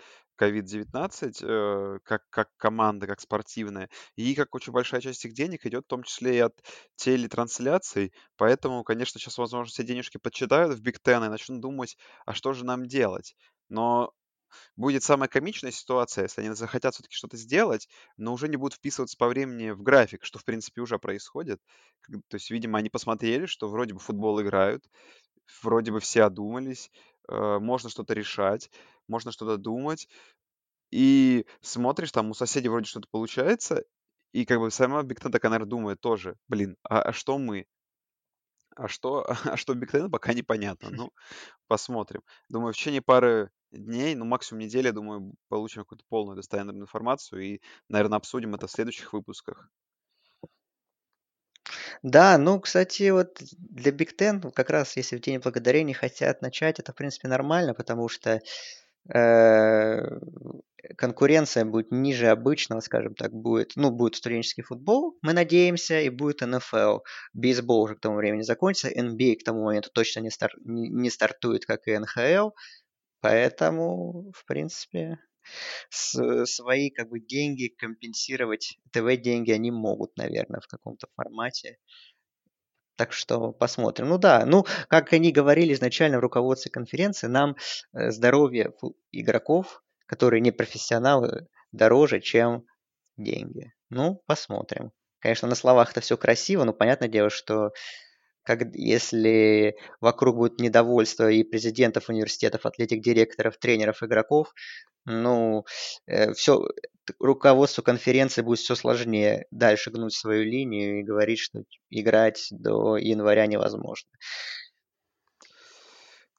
COVID-19 0.43 1.43
э, 1.43 1.99
как, 2.03 2.23
как 2.29 2.49
команда, 2.57 3.07
как 3.07 3.21
спортивная, 3.21 3.89
и 4.15 4.35
как 4.35 4.53
очень 4.55 4.73
большая 4.73 5.01
часть 5.01 5.25
их 5.25 5.33
денег 5.33 5.65
идет 5.65 5.85
в 5.85 5.87
том 5.87 6.03
числе 6.03 6.37
и 6.37 6.39
от 6.39 6.53
телетрансляций, 6.95 8.13
поэтому, 8.37 8.83
конечно, 8.83 9.19
сейчас, 9.19 9.37
возможно, 9.37 9.71
все 9.71 9.83
денежки 9.83 10.17
подсчитают 10.17 10.73
в 10.73 10.81
Биг 10.81 10.99
Ten 11.03 11.25
и 11.25 11.29
начнут 11.29 11.61
думать, 11.61 11.97
а 12.25 12.33
что 12.33 12.53
же 12.53 12.65
нам 12.65 12.85
делать? 12.85 13.35
Но 13.69 14.11
будет 14.75 15.03
самая 15.03 15.29
комичная 15.29 15.71
ситуация, 15.71 16.23
если 16.23 16.41
они 16.41 16.53
захотят 16.55 16.93
все-таки 16.93 17.15
что-то 17.15 17.37
сделать, 17.37 17.87
но 18.17 18.33
уже 18.33 18.47
не 18.47 18.57
будут 18.57 18.75
вписываться 18.75 19.17
по 19.17 19.27
времени 19.27 19.71
в 19.71 19.81
график, 19.81 20.23
что, 20.23 20.39
в 20.39 20.45
принципе, 20.45 20.81
уже 20.81 20.99
происходит. 20.99 21.59
То 22.27 22.35
есть, 22.35 22.51
видимо, 22.51 22.79
они 22.79 22.89
посмотрели, 22.89 23.45
что 23.45 23.67
вроде 23.69 23.93
бы 23.93 23.99
футбол 23.99 24.41
играют, 24.41 24.83
вроде 25.61 25.91
бы 25.91 25.99
все 25.99 26.23
одумались, 26.23 26.91
можно 27.29 27.89
что-то 27.89 28.13
решать, 28.13 28.69
можно 29.07 29.31
что-то 29.31 29.57
думать, 29.57 30.07
и 30.91 31.45
смотришь, 31.61 32.11
там 32.11 32.29
у 32.29 32.33
соседей 32.35 32.69
вроде 32.69 32.85
что-то 32.85 33.07
получается, 33.09 33.83
и 34.31 34.45
как 34.45 34.59
бы 34.59 34.69
сама 34.69 35.01
Биг 35.03 35.19
Ten 35.19 35.31
такая, 35.31 35.49
наверное, 35.49 35.69
думает 35.69 36.01
тоже, 36.01 36.35
блин, 36.47 36.77
а, 36.83 37.01
а 37.01 37.13
что 37.13 37.39
мы? 37.39 37.65
А 38.75 38.87
что, 38.87 39.25
а 39.45 39.57
что 39.57 39.73
Биг 39.73 39.93
Ten, 39.93 40.09
пока 40.09 40.33
непонятно. 40.33 40.89
Ну, 40.91 41.11
посмотрим. 41.67 42.21
Думаю, 42.49 42.73
в 42.73 42.75
течение 42.75 43.01
пары 43.01 43.51
дней, 43.71 44.15
ну, 44.15 44.25
максимум 44.25 44.61
недели, 44.61 44.91
думаю, 44.91 45.33
получим 45.49 45.81
какую-то 45.81 46.05
полную 46.09 46.35
достоверную 46.35 46.79
информацию 46.79 47.41
и, 47.41 47.61
наверное, 47.89 48.17
обсудим 48.17 48.53
это 48.55 48.67
в 48.67 48.71
следующих 48.71 49.13
выпусках. 49.13 49.69
Да, 52.03 52.37
ну, 52.37 52.59
кстати, 52.59 53.09
вот 53.11 53.41
для 53.57 53.91
Big 53.93 54.09
Ten, 54.17 54.51
как 54.51 54.69
раз 54.69 54.97
если 54.97 55.15
в 55.15 55.21
День 55.21 55.39
Благодарения 55.39 55.93
хотят 55.93 56.41
начать, 56.41 56.79
это, 56.79 56.91
в 56.91 56.95
принципе, 56.95 57.29
нормально, 57.29 57.73
потому 57.73 58.09
что 58.09 58.41
э, 59.13 60.01
конкуренция 60.97 61.63
будет 61.63 61.91
ниже 61.91 62.27
обычного, 62.27 62.81
скажем 62.81 63.15
так, 63.15 63.31
будет, 63.31 63.73
ну, 63.77 63.89
будет 63.89 64.15
студенческий 64.15 64.63
футбол, 64.63 65.17
мы 65.21 65.31
надеемся, 65.31 66.01
и 66.01 66.09
будет 66.09 66.41
НФЛ. 66.41 66.99
Бейсбол 67.33 67.83
уже 67.83 67.95
к 67.95 68.01
тому 68.01 68.17
времени 68.17 68.41
закончится, 68.41 68.89
NBA 68.89 69.37
к 69.37 69.43
тому 69.45 69.63
моменту 69.63 69.89
точно 69.93 70.19
не, 70.19 70.29
стар, 70.29 70.51
не, 70.65 70.89
не 70.89 71.09
стартует, 71.09 71.65
как 71.65 71.87
и 71.87 71.97
НХЛ, 71.97 72.49
поэтому, 73.21 74.31
в 74.35 74.45
принципе, 74.45 75.19
с, 75.89 76.45
свои 76.45 76.89
как 76.89 77.09
бы 77.09 77.19
деньги 77.19 77.67
компенсировать, 77.67 78.77
ТВ-деньги 78.91 79.51
они 79.51 79.71
могут, 79.71 80.15
наверное, 80.17 80.61
в 80.61 80.67
каком-то 80.67 81.07
формате. 81.15 81.77
Так 82.95 83.11
что 83.11 83.51
посмотрим. 83.51 84.09
Ну 84.09 84.17
да, 84.17 84.45
ну, 84.45 84.65
как 84.87 85.13
они 85.13 85.31
говорили 85.31 85.73
изначально 85.73 86.17
в 86.17 86.21
руководстве 86.21 86.71
конференции, 86.71 87.27
нам 87.27 87.55
э, 87.93 88.11
здоровье 88.11 88.73
игроков, 89.11 89.83
которые 90.05 90.41
не 90.41 90.51
профессионалы, 90.51 91.47
дороже, 91.71 92.21
чем 92.21 92.65
деньги. 93.17 93.73
Ну, 93.89 94.21
посмотрим. 94.27 94.91
Конечно, 95.19 95.47
на 95.47 95.55
словах 95.55 95.91
это 95.91 96.01
все 96.01 96.17
красиво, 96.17 96.65
но 96.65 96.73
понятное 96.73 97.07
дело, 97.07 97.29
что 97.29 97.71
как, 98.43 98.75
если 98.75 99.75
вокруг 100.01 100.35
будет 100.35 100.59
недовольство 100.59 101.29
и 101.29 101.43
президентов 101.43 102.09
университетов, 102.09 102.65
атлетик-директоров, 102.65 103.57
тренеров, 103.57 104.03
игроков, 104.03 104.53
ну, 105.05 105.65
э, 106.07 106.33
все, 106.33 106.65
руководству 107.19 107.83
конференции 107.83 108.41
будет 108.41 108.59
все 108.59 108.75
сложнее 108.75 109.45
дальше 109.51 109.91
гнуть 109.91 110.13
свою 110.13 110.43
линию 110.43 110.99
и 110.99 111.03
говорить, 111.03 111.39
что 111.39 111.63
играть 111.89 112.47
до 112.51 112.97
января 112.97 113.45
невозможно. 113.47 114.09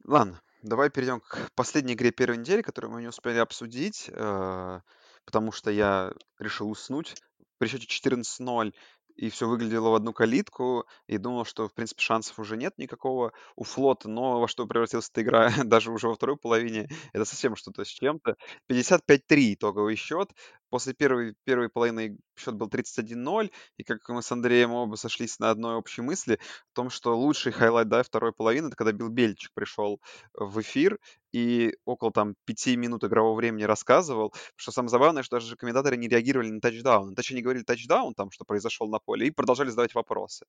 Ладно, 0.07 0.41
давай 0.63 0.91
перейдем 0.91 1.21
к 1.21 1.51
последней 1.55 1.95
игре 1.95 2.11
первой 2.11 2.39
недели, 2.39 2.63
которую 2.63 2.93
мы 2.93 3.01
не 3.03 3.09
успели 3.09 3.39
обсудить, 3.39 4.11
э, 4.13 4.81
потому 5.25 5.53
что 5.53 5.71
я 5.71 6.13
решил 6.39 6.71
уснуть. 6.71 7.15
При 7.59 7.69
счете 7.69 7.87
14-0 7.87 8.75
и 9.17 9.31
все 9.31 9.49
выглядело 9.49 9.91
в 9.91 9.95
одну 9.95 10.13
калитку, 10.13 10.87
и 11.07 11.19
думал, 11.19 11.45
что, 11.45 11.69
в 11.69 11.75
принципе, 11.75 12.03
шансов 12.03 12.39
уже 12.39 12.57
нет 12.57 12.77
никакого 12.79 13.33
у 13.57 13.65
флота, 13.65 14.09
но 14.09 14.41
во 14.41 14.49
что 14.49 14.67
превратилась 14.67 15.09
эта 15.11 15.23
игра 15.23 15.51
даже 15.65 15.91
уже 15.93 16.09
во 16.09 16.15
второй 16.15 16.37
половине, 16.37 16.89
это 17.13 17.25
совсем 17.25 17.57
что-то 17.57 17.85
с 17.85 17.89
чем-то. 17.89 18.37
55-3 18.69 19.55
итоговый 19.55 19.97
счет. 19.97 20.31
После 20.75 20.93
первой, 20.93 21.37
первой 21.45 21.69
половины 21.69 22.19
счет 22.37 22.57
был 22.57 22.67
31-0, 22.67 23.53
и 23.77 23.85
как 23.85 24.09
мы 24.09 24.23
с 24.23 24.33
Андреем 24.33 24.73
оба 24.73 24.97
сошлись 24.97 25.39
на 25.39 25.51
одной 25.51 25.77
общей 25.77 26.03
мысли, 26.03 26.41
в 26.73 26.75
том, 26.75 26.91
что 26.91 27.17
лучший 27.17 27.53
highlight 27.53 27.89
да, 27.89 28.03
второй 28.03 28.33
половины, 28.33 28.67
это 28.67 28.75
когда 28.75 28.91
Билл 28.91 29.09
Беличик 29.09 29.53
пришел 29.55 30.01
в 30.33 30.61
эфир 30.61 30.99
и 31.31 31.77
около 31.85 32.11
там 32.11 32.35
пяти 32.45 32.75
минут 32.77 33.05
игрового 33.05 33.37
времени 33.37 33.63
рассказывал, 33.63 34.35
что 34.57 34.73
самое 34.73 34.89
забавное, 34.89 35.23
что 35.23 35.37
даже 35.37 35.55
комментаторы 35.55 35.97
не 35.97 36.09
реагировали 36.09 36.51
на 36.51 36.61
тачдаун. 36.61 37.15
Точнее, 37.15 37.37
не 37.37 37.43
говорили 37.43 37.63
тачдаун, 37.63 38.13
там, 38.15 38.33
что 38.33 38.45
произошел 38.45 38.89
на 38.89 38.99
поле, 38.99 39.29
и 39.29 39.31
продолжали 39.31 39.71
задавать 39.71 39.95
вопросы. 39.95 40.45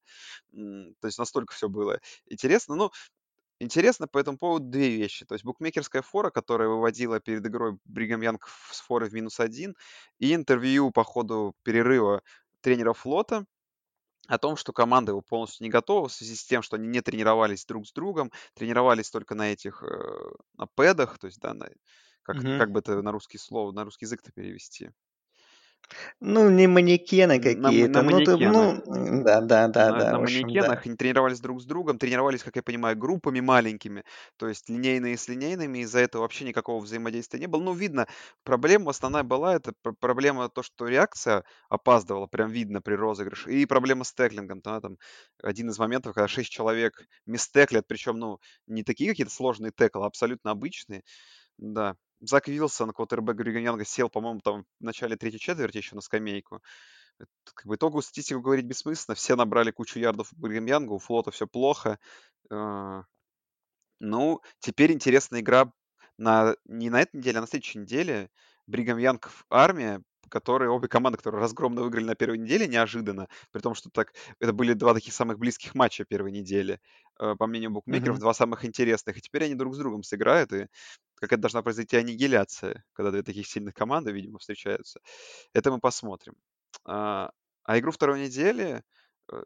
То 0.51 1.07
есть 1.07 1.19
настолько 1.19 1.53
все 1.53 1.69
было 1.69 1.99
интересно. 2.25 2.73
Ну, 2.73 2.91
Интересно 3.59 4.07
по 4.07 4.17
этому 4.17 4.37
поводу 4.37 4.65
две 4.69 4.89
вещи. 4.97 5.25
То 5.25 5.33
есть 5.33 5.45
букмекерская 5.45 6.01
фора, 6.01 6.29
которая 6.29 6.67
выводила 6.67 7.19
перед 7.21 7.45
игрой 7.45 7.77
Бригам 7.85 8.21
Янг 8.21 8.47
с 8.71 8.81
форы 8.81 9.07
в 9.09 9.13
минус 9.13 9.39
один, 9.39 9.75
и 10.19 10.33
интервью 10.35 10.91
по 10.91 11.03
ходу 11.05 11.55
перерыва 11.63 12.21
тренера 12.61 12.93
флота 12.93 13.45
о 14.27 14.37
том, 14.39 14.57
что 14.57 14.73
команда 14.73 15.11
его 15.13 15.21
полностью 15.21 15.65
не 15.65 15.69
готова 15.71 16.07
в 16.09 16.13
связи 16.13 16.35
с 16.35 16.45
тем, 16.45 16.61
что 16.63 16.77
они 16.77 16.87
не 16.87 17.01
тренировались 17.01 17.65
друг 17.65 17.87
с 17.87 17.93
другом, 17.93 18.31
тренировались 18.55 19.11
только 19.11 19.35
на 19.35 19.53
этих, 19.53 19.83
э, 19.83 19.87
на 20.57 20.67
пэдах, 20.67 21.19
то 21.19 21.27
есть, 21.27 21.39
да, 21.41 21.53
на, 21.53 21.69
как, 22.23 22.37
Мгм. 22.37 22.51
как 22.55 22.71
бы 22.71 22.79
это 22.79 23.01
на 23.01 23.11
русский 23.11 23.37
слово, 23.39 23.71
на 23.71 23.83
русский 23.85 24.05
язык-то 24.05 24.31
перевести. 24.33 24.91
Ну, 26.19 26.49
не 26.49 26.67
манекены 26.67 27.39
На, 27.63 27.71
какие-то. 27.71 27.91
на 27.93 28.01
Ну, 28.03 28.21
ты, 28.21 28.37
манекенах. 28.41 28.55
ну, 28.55 28.81
м, 28.87 29.23
да, 29.23 29.41
да, 29.41 29.67
да, 29.67 29.91
на, 29.91 30.01
да, 30.01 30.13
на 30.13 30.19
общем, 30.19 30.57
да. 30.57 30.73
манекенах, 30.73 30.85
они 30.85 30.95
тренировались 30.95 31.41
друг 31.41 31.61
с 31.61 31.65
другом, 31.65 31.99
тренировались, 31.99 32.43
как 32.43 32.55
я 32.55 32.63
понимаю, 32.63 32.95
группами 32.97 33.41
маленькими, 33.41 34.03
то 34.37 34.47
есть 34.47 34.69
линейные 34.69 35.17
с 35.17 35.27
линейными, 35.27 35.79
из-за 35.79 35.99
этого 35.99 36.21
вообще 36.21 36.45
никакого 36.45 36.81
взаимодействия 36.81 37.39
не 37.39 37.47
было. 37.47 37.61
Ну, 37.61 37.73
видно, 37.73 38.07
проблема 38.43 38.91
основная 38.91 39.23
была, 39.23 39.55
это 39.55 39.73
пр- 39.81 39.93
проблема 39.99 40.47
то, 40.49 40.63
что 40.63 40.87
реакция 40.87 41.43
опаздывала, 41.69 42.27
прям 42.27 42.49
видно 42.51 42.81
при 42.81 42.93
розыгрыше, 42.95 43.51
и 43.51 43.65
проблема 43.65 44.05
с 44.05 44.13
теклингом, 44.13 44.61
да, 44.61 44.79
там 44.79 44.97
один 45.43 45.69
из 45.69 45.77
моментов, 45.77 46.13
когда 46.15 46.27
шесть 46.29 46.51
человек 46.51 47.03
мистеклят, 47.25 47.85
причем, 47.87 48.17
ну, 48.17 48.39
не 48.67 48.83
такие 48.83 49.09
какие-то 49.11 49.33
сложные 49.33 49.71
теклы, 49.75 50.03
а 50.03 50.07
абсолютно 50.07 50.51
обычные, 50.51 51.03
да. 51.57 51.95
Зак 52.29 52.47
Вилсон, 52.47 52.91
квотербек 52.91 53.35
Григорьянга, 53.35 53.85
сел, 53.85 54.09
по-моему, 54.09 54.39
там 54.41 54.65
в 54.79 54.83
начале 54.83 55.15
третьей 55.15 55.39
четверти 55.39 55.77
еще 55.77 55.95
на 55.95 56.01
скамейку. 56.01 56.61
Это, 57.19 57.29
как 57.53 57.65
бы 57.67 57.75
итоговую 57.75 58.03
статистику 58.03 58.41
говорить 58.41 58.65
бессмысленно. 58.65 59.15
Все 59.15 59.35
набрали 59.35 59.71
кучу 59.71 59.99
ярдов 59.99 60.33
у 60.33 60.37
Бригам 60.41 60.65
Янга, 60.67 60.93
у 60.93 60.99
флота 60.99 61.31
все 61.31 61.47
плохо. 61.47 61.99
А, 62.51 63.03
Ну, 63.99 64.41
теперь 64.59 64.91
интересная 64.91 65.41
игра 65.41 65.71
на, 66.17 66.55
не 66.65 66.89
на 66.89 67.01
этой 67.01 67.17
неделе, 67.17 67.37
а 67.39 67.41
на 67.41 67.47
следующей 67.47 67.79
неделе. 67.79 68.29
Бригам 68.67 68.97
Янг 68.97 69.27
в 69.29 69.45
армия, 69.49 70.01
которые 70.29 70.71
обе 70.71 70.87
команды, 70.87 71.17
которые 71.17 71.39
разгромно 71.41 71.81
выиграли 71.83 72.05
на 72.05 72.15
первой 72.15 72.39
неделе, 72.39 72.67
неожиданно, 72.67 73.27
при 73.51 73.61
том, 73.61 73.75
что 73.75 73.89
так 73.91 74.13
это 74.39 74.53
были 74.53 74.73
два 74.73 74.93
таких 74.93 75.13
самых 75.13 75.37
близких 75.37 75.75
матча 75.75 76.03
первой 76.03 76.31
недели, 76.31 76.79
э, 77.19 77.35
по 77.35 77.45
мнению 77.47 77.71
букмекеров, 77.71 78.17
Мгм. 78.17 78.19
два 78.19 78.33
самых 78.33 78.65
интересных. 78.65 79.17
И 79.17 79.21
теперь 79.21 79.45
они 79.45 79.55
друг 79.55 79.75
с 79.75 79.77
другом 79.77 80.03
сыграют, 80.03 80.51
и 80.51 80.67
какая 81.15 81.37
должна 81.37 81.61
произойти 81.61 81.97
аннигиляция, 81.97 82.83
когда 82.93 83.11
две 83.11 83.23
таких 83.23 83.47
сильных 83.47 83.73
команды, 83.73 84.11
видимо, 84.11 84.39
встречаются. 84.39 84.99
Это 85.53 85.71
мы 85.71 85.79
посмотрим. 85.79 86.35
А, 86.85 87.31
а 87.63 87.79
игру 87.79 87.91
второй 87.91 88.19
недели 88.19 88.83
э, 89.31 89.43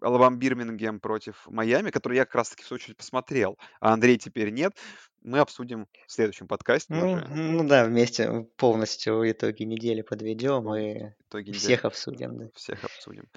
Алабам 0.00 0.38
Бирмингем 0.38 1.00
против 1.00 1.46
Майами, 1.46 1.90
который 1.90 2.16
я 2.16 2.24
как 2.24 2.36
раз-таки 2.36 2.62
в 2.62 2.66
свою 2.66 2.76
очередь 2.76 2.96
посмотрел, 2.96 3.58
а 3.80 3.92
Андрей 3.92 4.18
теперь 4.18 4.50
нет, 4.50 4.76
мы 5.22 5.38
обсудим 5.38 5.88
в 6.06 6.12
следующем 6.12 6.46
подкасте 6.46 6.94
Ну, 6.94 7.12
уже. 7.12 7.26
ну 7.28 7.66
да, 7.66 7.84
вместе 7.84 8.46
полностью 8.56 9.30
итоги 9.30 9.62
недели 9.62 10.02
подведем 10.02 10.74
и 10.74 11.14
Итоги 11.28 11.48
недели 11.48 11.58
всех 11.58 11.84
обсудим, 11.84 12.38
да. 12.38 12.48
всех 12.54 12.84
обсудим. 12.84 13.28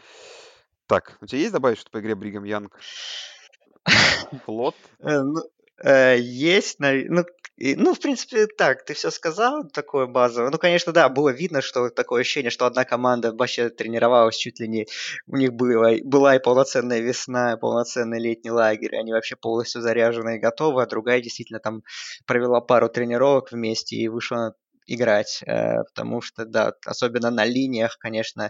Так, 0.86 1.18
у 1.22 1.26
тебя 1.26 1.40
есть 1.40 1.54
добавить 1.54 1.78
что-то 1.78 1.92
по 1.92 2.02
игре 2.02 2.16
Бригам 2.16 2.44
Янг? 2.44 2.80
Флот? 4.46 4.76
Ну, 5.00 5.42
есть, 5.84 6.80
наве- 6.80 7.06
ну, 7.10 7.24
и- 7.58 7.76
ну, 7.76 7.94
в 7.94 8.00
принципе, 8.00 8.48
так, 8.48 8.86
ты 8.86 8.94
все 8.94 9.12
сказал, 9.12 9.68
такое 9.70 10.06
базовое. 10.08 10.52
Ну, 10.52 10.58
конечно, 10.58 10.92
да, 10.94 11.10
было 11.10 11.30
видно, 11.30 11.62
что 11.62 11.90
такое 11.90 12.22
ощущение, 12.22 12.52
что 12.52 12.66
одна 12.66 12.84
команда 12.86 13.32
вообще 13.34 13.70
тренировалась 13.70 14.36
чуть 14.38 14.60
ли 14.60 14.68
не... 14.68 14.88
У 15.28 15.38
них 15.38 15.54
было, 15.54 15.96
была 16.04 16.36
и 16.36 16.40
полноценная 16.40 17.00
весна, 17.00 17.54
и 17.54 17.58
полноценный 17.60 18.20
летний 18.20 18.52
лагерь, 18.52 18.96
они 18.96 19.12
вообще 19.14 19.36
полностью 19.36 19.82
заряжены 19.82 20.38
и 20.38 20.40
готовы, 20.40 20.82
а 20.84 20.88
другая 20.88 21.22
действительно 21.22 21.60
там 21.60 21.84
провела 22.26 22.62
пару 22.62 22.90
тренировок 22.90 23.52
вместе 23.52 23.96
и 23.96 24.08
вышла 24.08 24.54
играть, 24.88 25.42
э, 25.46 25.84
потому 25.84 26.22
что, 26.22 26.46
да, 26.46 26.74
особенно 26.86 27.30
на 27.30 27.44
линиях, 27.46 27.98
конечно, 28.00 28.50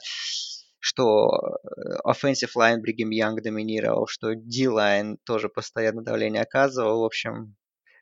что 0.80 1.30
э, 1.30 1.98
offensive 2.06 2.52
line 2.58 2.78
Бригем 2.78 3.10
Янг 3.10 3.42
доминировал, 3.42 4.08
что 4.08 4.34
D-line 4.36 5.18
тоже 5.26 5.50
постоянно 5.50 6.04
давление 6.04 6.44
оказывал. 6.44 7.02
В 7.02 7.06
общем, 7.06 7.56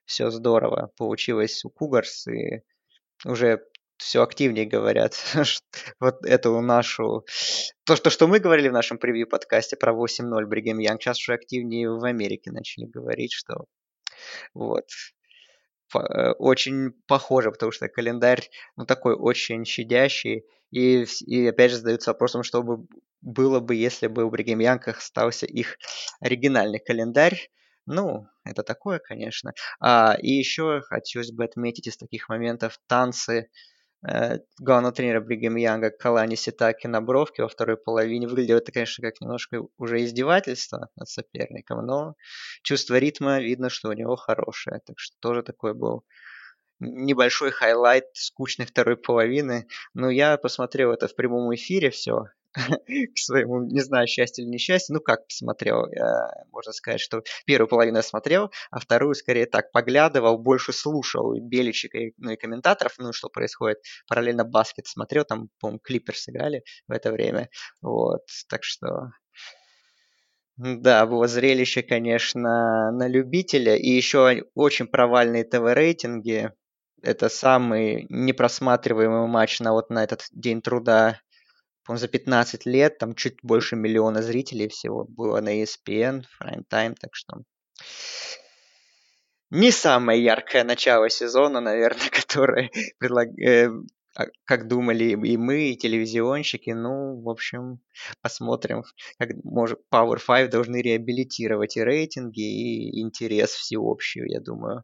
все 0.05 0.29
здорово 0.29 0.91
получилось 0.97 1.63
у 1.65 1.69
Кугарс, 1.69 2.27
и 2.27 2.61
уже 3.25 3.61
все 3.97 4.21
активнее 4.21 4.65
говорят. 4.65 5.15
вот 5.99 6.25
эту 6.25 6.59
нашу... 6.61 7.25
То, 7.85 7.95
что, 7.95 8.09
что 8.09 8.27
мы 8.27 8.39
говорили 8.39 8.69
в 8.69 8.73
нашем 8.73 8.97
превью 8.97 9.27
подкасте 9.27 9.77
про 9.77 9.93
8-0 9.93 10.45
Бригем 10.45 10.79
Янг, 10.79 11.01
сейчас 11.01 11.19
уже 11.19 11.33
активнее 11.33 11.89
в 11.89 12.03
Америке 12.03 12.51
начали 12.51 12.85
говорить, 12.85 13.31
что 13.31 13.65
вот 14.53 14.85
э, 15.95 16.31
очень 16.33 16.91
похоже, 17.07 17.51
потому 17.51 17.71
что 17.71 17.87
календарь 17.87 18.49
ну, 18.75 18.85
такой 18.85 19.15
очень 19.15 19.65
щадящий. 19.65 20.45
И, 20.71 21.05
и 21.25 21.47
опять 21.47 21.71
же 21.71 21.77
задаются 21.77 22.11
вопросом, 22.11 22.43
что 22.43 22.63
бы 22.63 22.85
было 23.21 23.59
бы, 23.59 23.75
если 23.75 24.07
бы 24.07 24.23
у 24.23 24.29
Бригем 24.29 24.59
Янках 24.59 24.99
остался 24.99 25.45
их 25.45 25.77
оригинальный 26.19 26.79
календарь. 26.79 27.49
Ну, 27.87 28.27
это 28.43 28.63
такое, 28.63 28.99
конечно. 28.99 29.53
А, 29.79 30.15
и 30.21 30.31
еще 30.31 30.81
хотелось 30.81 31.31
бы 31.31 31.43
отметить 31.45 31.87
из 31.87 31.97
таких 31.97 32.29
моментов 32.29 32.79
танцы 32.87 33.49
э, 34.07 34.39
главного 34.59 34.93
тренера 34.93 35.21
Бригем 35.21 35.55
Янга 35.55 35.91
Калани 35.91 36.35
Ситаки 36.35 36.87
на 36.87 37.01
бровке 37.01 37.43
во 37.43 37.49
второй 37.49 37.77
половине. 37.77 38.27
Выглядело 38.27 38.57
это, 38.57 38.71
конечно, 38.71 39.03
как 39.07 39.21
немножко 39.21 39.63
уже 39.77 40.03
издевательство 40.03 40.89
над 40.95 41.09
соперником, 41.09 41.85
но 41.85 42.15
чувство 42.63 42.97
ритма 42.97 43.39
видно, 43.39 43.69
что 43.69 43.89
у 43.89 43.93
него 43.93 44.15
хорошее. 44.15 44.81
Так 44.85 44.99
что 44.99 45.17
тоже 45.19 45.43
такой 45.43 45.73
был 45.73 46.03
небольшой 46.79 47.51
highlight 47.51 48.05
скучной 48.13 48.65
второй 48.65 48.97
половины. 48.97 49.67
Но 49.93 50.09
я 50.09 50.37
посмотрел 50.37 50.91
это 50.91 51.07
в 51.07 51.15
прямом 51.15 51.53
эфире 51.55 51.89
все, 51.89 52.25
к 52.55 53.17
своему, 53.17 53.63
не 53.63 53.81
знаю, 53.81 54.07
счастью 54.07 54.45
или 54.45 54.51
несчастью. 54.51 54.95
Ну, 54.95 55.01
как 55.01 55.27
посмотрел, 55.27 55.87
можно 56.51 56.71
сказать, 56.71 57.01
что 57.01 57.23
первую 57.45 57.67
половину 57.67 57.97
я 57.97 58.03
смотрел, 58.03 58.51
а 58.71 58.79
вторую 58.79 59.15
скорее 59.15 59.45
так 59.45 59.71
поглядывал, 59.71 60.37
больше 60.37 60.73
слушал 60.73 61.33
и 61.33 61.39
Беличика, 61.39 61.97
и, 61.97 62.13
ну, 62.17 62.31
и 62.31 62.35
комментаторов, 62.37 62.95
ну, 62.97 63.13
что 63.13 63.29
происходит. 63.29 63.79
Параллельно 64.07 64.43
баскет 64.43 64.87
смотрел, 64.87 65.25
там, 65.25 65.49
по-моему, 65.59 65.79
Клипперс 65.79 66.15
играли 66.15 66.63
в 66.87 66.91
это 66.91 67.11
время. 67.11 67.49
Вот, 67.81 68.23
так 68.49 68.63
что 68.63 69.11
да, 70.57 71.05
было 71.05 71.27
зрелище, 71.27 71.81
конечно, 71.81 72.89
на 72.91 73.07
любителя. 73.07 73.75
И 73.75 73.89
еще 73.89 74.45
очень 74.53 74.87
провальные 74.87 75.43
ТВ-рейтинги 75.43 76.51
это 77.05 77.29
самый 77.29 78.07
непросматриваемый 78.09 79.27
матч 79.27 79.59
на 79.59 79.73
вот 79.73 79.89
на 79.89 80.03
этот 80.03 80.25
день 80.31 80.61
труда 80.61 81.19
по 81.85 81.95
за 81.97 82.07
15 82.07 82.65
лет, 82.65 82.97
там 82.97 83.13
чуть 83.13 83.37
больше 83.43 83.75
миллиона 83.75 84.21
зрителей 84.21 84.67
всего 84.67 85.05
было 85.05 85.39
на 85.39 85.61
ESPN, 85.61 86.23
Prime 86.41 86.63
Time, 86.69 86.95
так 86.99 87.13
что 87.13 87.43
не 89.51 89.71
самое 89.71 90.23
яркое 90.23 90.63
начало 90.63 91.09
сезона, 91.09 91.61
наверное, 91.61 92.09
которое 92.11 92.71
предлаг... 92.97 93.27
э, 93.39 93.69
а, 94.17 94.27
как 94.45 94.67
думали 94.67 95.11
и 95.11 95.37
мы, 95.37 95.69
и 95.69 95.77
телевизионщики. 95.77 96.69
Ну, 96.71 97.21
в 97.21 97.29
общем, 97.29 97.79
посмотрим, 98.21 98.83
как 99.19 99.29
может 99.43 99.79
Power 99.93 100.19
5 100.25 100.49
должны 100.49 100.81
реабилитировать 100.81 101.77
и 101.77 101.83
рейтинги, 101.83 102.39
и 102.39 103.01
интерес 103.01 103.51
всеобщий, 103.51 104.23
я 104.31 104.39
думаю. 104.39 104.83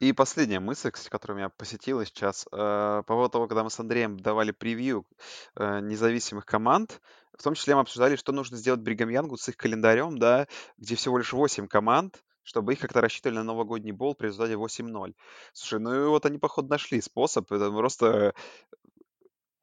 И 0.00 0.14
последняя 0.14 0.60
мысль, 0.60 0.90
кстати, 0.90 1.10
которая 1.10 1.36
меня 1.36 1.48
посетила 1.50 2.06
сейчас, 2.06 2.46
э, 2.50 2.56
по 2.56 3.02
поводу 3.02 3.28
того, 3.28 3.46
когда 3.48 3.62
мы 3.62 3.70
с 3.70 3.78
Андреем 3.78 4.18
давали 4.18 4.50
превью 4.50 5.06
э, 5.56 5.80
независимых 5.80 6.46
команд, 6.46 7.02
в 7.36 7.42
том 7.42 7.52
числе 7.52 7.74
мы 7.74 7.82
обсуждали, 7.82 8.16
что 8.16 8.32
нужно 8.32 8.56
сделать 8.56 8.80
Бригам 8.80 9.10
Янгу 9.10 9.36
с 9.36 9.46
их 9.50 9.58
календарем, 9.58 10.18
да, 10.18 10.48
где 10.78 10.96
всего 10.96 11.18
лишь 11.18 11.34
8 11.34 11.68
команд, 11.68 12.24
чтобы 12.44 12.72
их 12.72 12.80
как-то 12.80 13.02
рассчитывали 13.02 13.36
на 13.36 13.44
новогодний 13.44 13.92
бол 13.92 14.14
при 14.14 14.28
результате 14.28 14.54
8-0. 14.54 15.14
Слушай, 15.52 15.80
ну 15.80 15.94
и 15.94 16.08
вот 16.08 16.24
они, 16.24 16.38
походу, 16.38 16.68
нашли 16.68 17.02
способ. 17.02 17.52
Это 17.52 17.70
просто 17.70 18.32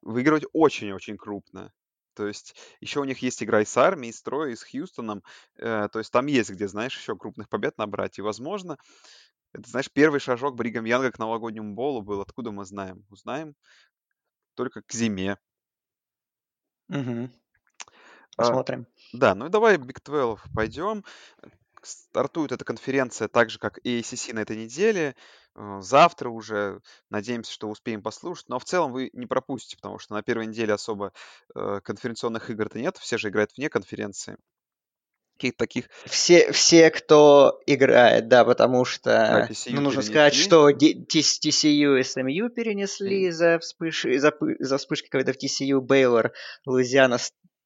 выигрывать 0.04 0.46
очень-очень 0.54 1.18
крупно. 1.18 1.74
То 2.18 2.28
есть 2.28 2.56
еще 2.82 3.00
у 3.00 3.04
них 3.04 3.20
есть 3.20 3.44
игра 3.44 3.62
и 3.62 3.66
с 3.66 3.78
армией, 3.78 4.10
и 4.10 4.14
с 4.14 4.24
Трой, 4.24 4.54
и 4.54 4.56
с 4.56 4.64
Хьюстоном. 4.64 5.24
Э, 5.58 5.88
то 5.92 6.00
есть 6.00 6.12
там 6.12 6.26
есть 6.26 6.50
где, 6.50 6.68
знаешь, 6.68 6.98
еще 6.98 7.16
крупных 7.16 7.48
побед 7.48 7.78
набрать. 7.78 8.18
И, 8.18 8.24
возможно, 8.24 8.78
это, 9.58 9.70
знаешь, 9.70 9.90
первый 9.92 10.20
шажок 10.20 10.56
Бригам 10.56 10.86
Янга 10.86 11.12
к 11.12 11.20
новогоднему 11.20 11.74
болу 11.74 12.02
был. 12.02 12.22
Откуда 12.22 12.52
мы 12.52 12.64
знаем? 12.66 13.06
Узнаем 13.10 13.56
только 14.56 14.82
к 14.82 14.92
зиме. 14.92 15.38
Угу. 16.90 17.30
Посмотрим. 18.36 18.88
А, 19.14 19.18
да, 19.18 19.36
ну 19.36 19.48
и 19.48 19.50
давай 19.50 19.78
Big 19.78 20.00
12 20.04 20.54
пойдем. 20.54 21.04
Стартует 21.82 22.52
эта 22.52 22.66
конференция 22.66 23.28
так 23.28 23.50
же, 23.50 23.60
как 23.60 23.80
и 23.84 24.00
ACC 24.00 24.34
на 24.34 24.40
этой 24.40 24.58
неделе. 24.58 25.16
Э, 25.56 25.80
завтра 25.82 26.30
уже 26.30 26.82
надеемся, 27.10 27.52
что 27.52 27.70
успеем 27.70 28.02
послушать. 28.02 28.50
Но 28.50 28.60
в 28.60 28.66
целом 28.66 28.92
вы 28.92 29.10
не 29.14 29.26
пропустите, 29.26 29.78
потому 29.78 29.98
что 29.98 30.14
на 30.14 30.22
первой 30.22 30.48
неделе 30.48 30.74
особо 30.74 31.14
э, 31.56 31.82
конференционных 31.84 32.50
игр-то 32.50 32.80
нет. 32.80 32.98
Все 32.98 33.18
же 33.18 33.30
играют 33.30 33.56
вне 33.56 33.70
конференции 33.70 34.38
каких-то 35.38 35.60
таких... 35.60 35.90
Все, 36.06 36.52
все, 36.52 36.90
кто 36.92 37.62
играет, 37.66 38.28
да, 38.28 38.44
потому 38.44 38.84
что, 38.86 39.10
да, 39.10 39.50
ну, 39.68 39.82
нужно 39.82 40.02
перенесли. 40.02 40.14
сказать, 40.14 40.34
что 40.34 40.70
TCU 40.70 42.00
и 42.00 42.02
SMU 42.02 42.50
перенесли 42.50 43.28
из-за 43.28 43.60
вспыш... 43.60 44.06
из-за, 44.06 44.30
из-за 44.60 44.78
вспышки 44.78 45.10
когда 45.10 45.32
в 45.32 45.38
TCU 45.38 45.80
Бейлор, 45.80 46.34
Луизиана 46.66 47.18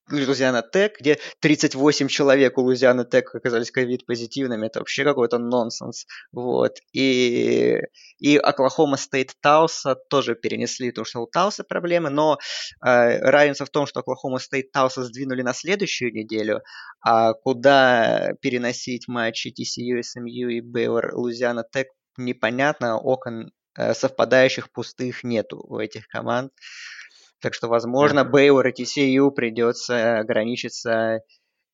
Louisiana 0.10 0.62
Tech, 0.62 1.00
где 1.00 1.20
38 1.40 2.08
человек 2.08 2.58
у 2.58 2.62
Луизианы 2.62 3.06
Tech 3.06 3.34
оказались 3.34 3.72
ковид-позитивными. 3.72 4.68
Это 4.68 4.80
вообще 4.80 5.04
какой-то 5.04 5.38
нонсенс. 5.38 6.06
Вот. 6.32 6.78
И, 6.94 7.80
и 8.20 8.38
Oklahoma 8.38 8.98
State 8.98 9.34
Талса 9.42 9.96
тоже 9.96 10.36
перенесли, 10.36 10.90
потому 10.90 11.06
что 11.06 11.20
у 11.22 11.28
Талса 11.28 11.64
проблемы, 11.64 12.10
но 12.10 12.38
э, 12.86 13.20
разница 13.20 13.66
в 13.66 13.70
том, 13.70 13.86
что 13.86 14.02
Оклахома 14.02 14.40
Стейт 14.40 14.72
Тауса 14.72 15.04
сдвинули 15.04 15.42
на 15.42 15.54
следующую 15.54 16.14
неделю, 16.14 16.62
а 17.02 17.34
куда 17.34 18.34
переносить 18.42 19.08
матчи 19.08 19.50
TCU, 19.50 20.00
SMU 20.00 20.52
и 20.52 20.62
Бейвер 20.62 21.16
Лузиана 21.16 21.64
Тек 21.72 21.88
непонятно, 22.18 22.98
окон 22.98 23.52
э, 23.78 23.94
совпадающих 23.94 24.72
пустых 24.72 25.24
нету 25.24 25.64
у 25.64 25.80
этих 25.80 26.08
команд. 26.08 26.52
Так 27.42 27.56
что, 27.56 27.68
возможно, 27.68 28.22
и 28.22 28.50
TCU 28.84 29.32
придется 29.32 30.20
ограничиться 30.20 31.22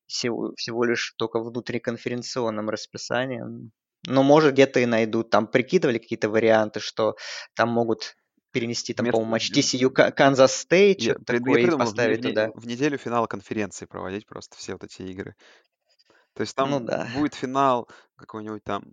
всего, 0.06 0.54
всего 0.56 0.84
лишь 0.84 1.14
только 1.18 1.38
внутриконференционным 1.40 2.70
расписанием. 2.70 3.70
Но, 4.06 4.22
может, 4.22 4.54
где-то 4.54 4.80
и 4.80 4.86
найдут. 4.86 5.30
Там 5.30 5.46
прикидывали 5.46 5.98
какие-то 5.98 6.30
варианты, 6.30 6.80
что 6.80 7.16
там 7.54 7.68
могут 7.68 8.16
перенести, 8.50 8.94
там, 8.94 9.06
по-моему, 9.06 9.30
матч 9.30 9.50
TCU 9.50 9.90
Канзас 9.90 10.56
Стейт, 10.56 11.02
что 11.02 11.14
такое, 11.16 11.60
и 11.60 11.70
поставить 11.70 12.20
в, 12.20 12.28
туда. 12.28 12.50
В 12.54 12.66
неделю 12.66 12.96
финала 12.96 13.26
конференции 13.26 13.84
проводить 13.84 14.26
просто 14.26 14.56
все 14.56 14.72
вот 14.72 14.84
эти 14.84 15.02
игры. 15.02 15.36
То 16.32 16.40
есть 16.40 16.56
там 16.56 16.70
ну, 16.70 16.80
да. 16.80 17.08
будет 17.14 17.34
финал 17.34 17.88
какой-нибудь 18.16 18.64
там, 18.64 18.84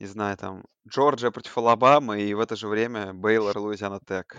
не 0.00 0.06
знаю, 0.06 0.36
там, 0.36 0.64
Джорджия 0.88 1.30
против 1.30 1.56
Алабамы, 1.56 2.20
и 2.22 2.34
в 2.34 2.40
это 2.40 2.56
же 2.56 2.66
время 2.66 3.12
Бейлор, 3.12 3.56
Луизиана 3.58 4.00
Тек 4.04 4.38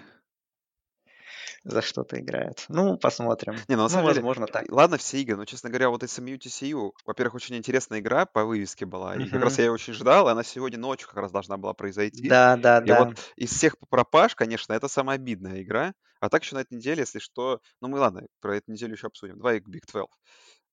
за 1.64 1.82
что-то 1.82 2.20
играет. 2.20 2.66
Ну, 2.70 2.98
посмотрим. 2.98 3.54
Не, 3.68 3.76
ну, 3.76 3.78
на 3.78 3.84
ну, 3.84 3.90
самом 3.90 4.06
возможно, 4.06 4.48
деле, 4.48 4.60
так. 4.60 4.72
Ладно, 4.72 4.98
все 4.98 5.22
игры, 5.22 5.38
но, 5.38 5.46
честно 5.46 5.70
говоря, 5.70 5.90
вот 5.90 6.04
SMU 6.04 6.38
TCU, 6.38 6.92
во-первых, 7.06 7.36
очень 7.36 7.56
интересная 7.56 8.00
игра 8.00 8.26
по 8.26 8.46
вывеске 8.46 8.86
была, 8.86 9.16
и 9.16 9.28
как 9.30 9.44
раз 9.44 9.58
я 9.58 9.66
ее 9.66 9.72
очень 9.72 9.94
ждал, 9.94 10.28
и 10.28 10.32
она 10.32 10.44
сегодня 10.44 10.80
ночью 10.80 11.08
как 11.08 11.18
раз 11.18 11.32
должна 11.32 11.58
была 11.58 11.74
произойти. 11.74 12.28
Да, 12.28 12.58
да, 12.58 12.80
и 12.80 12.88
да. 12.88 13.06
вот 13.06 13.20
из 13.36 13.52
всех 13.52 13.76
пропаж, 13.90 14.36
конечно, 14.36 14.74
это 14.74 14.88
самая 14.88 15.18
обидная 15.18 15.62
игра. 15.62 15.94
А 16.20 16.30
так 16.30 16.44
еще 16.44 16.56
на 16.56 16.60
этой 16.60 16.76
неделе, 16.76 17.02
если 17.02 17.20
что, 17.20 17.60
ну 17.82 17.88
мы 17.88 18.00
ладно, 18.00 18.28
про 18.42 18.58
эту 18.58 18.72
неделю 18.72 18.94
еще 18.94 19.08
обсудим. 19.08 19.38
Давай 19.38 19.58
Big 19.58 19.82
12. 19.92 20.08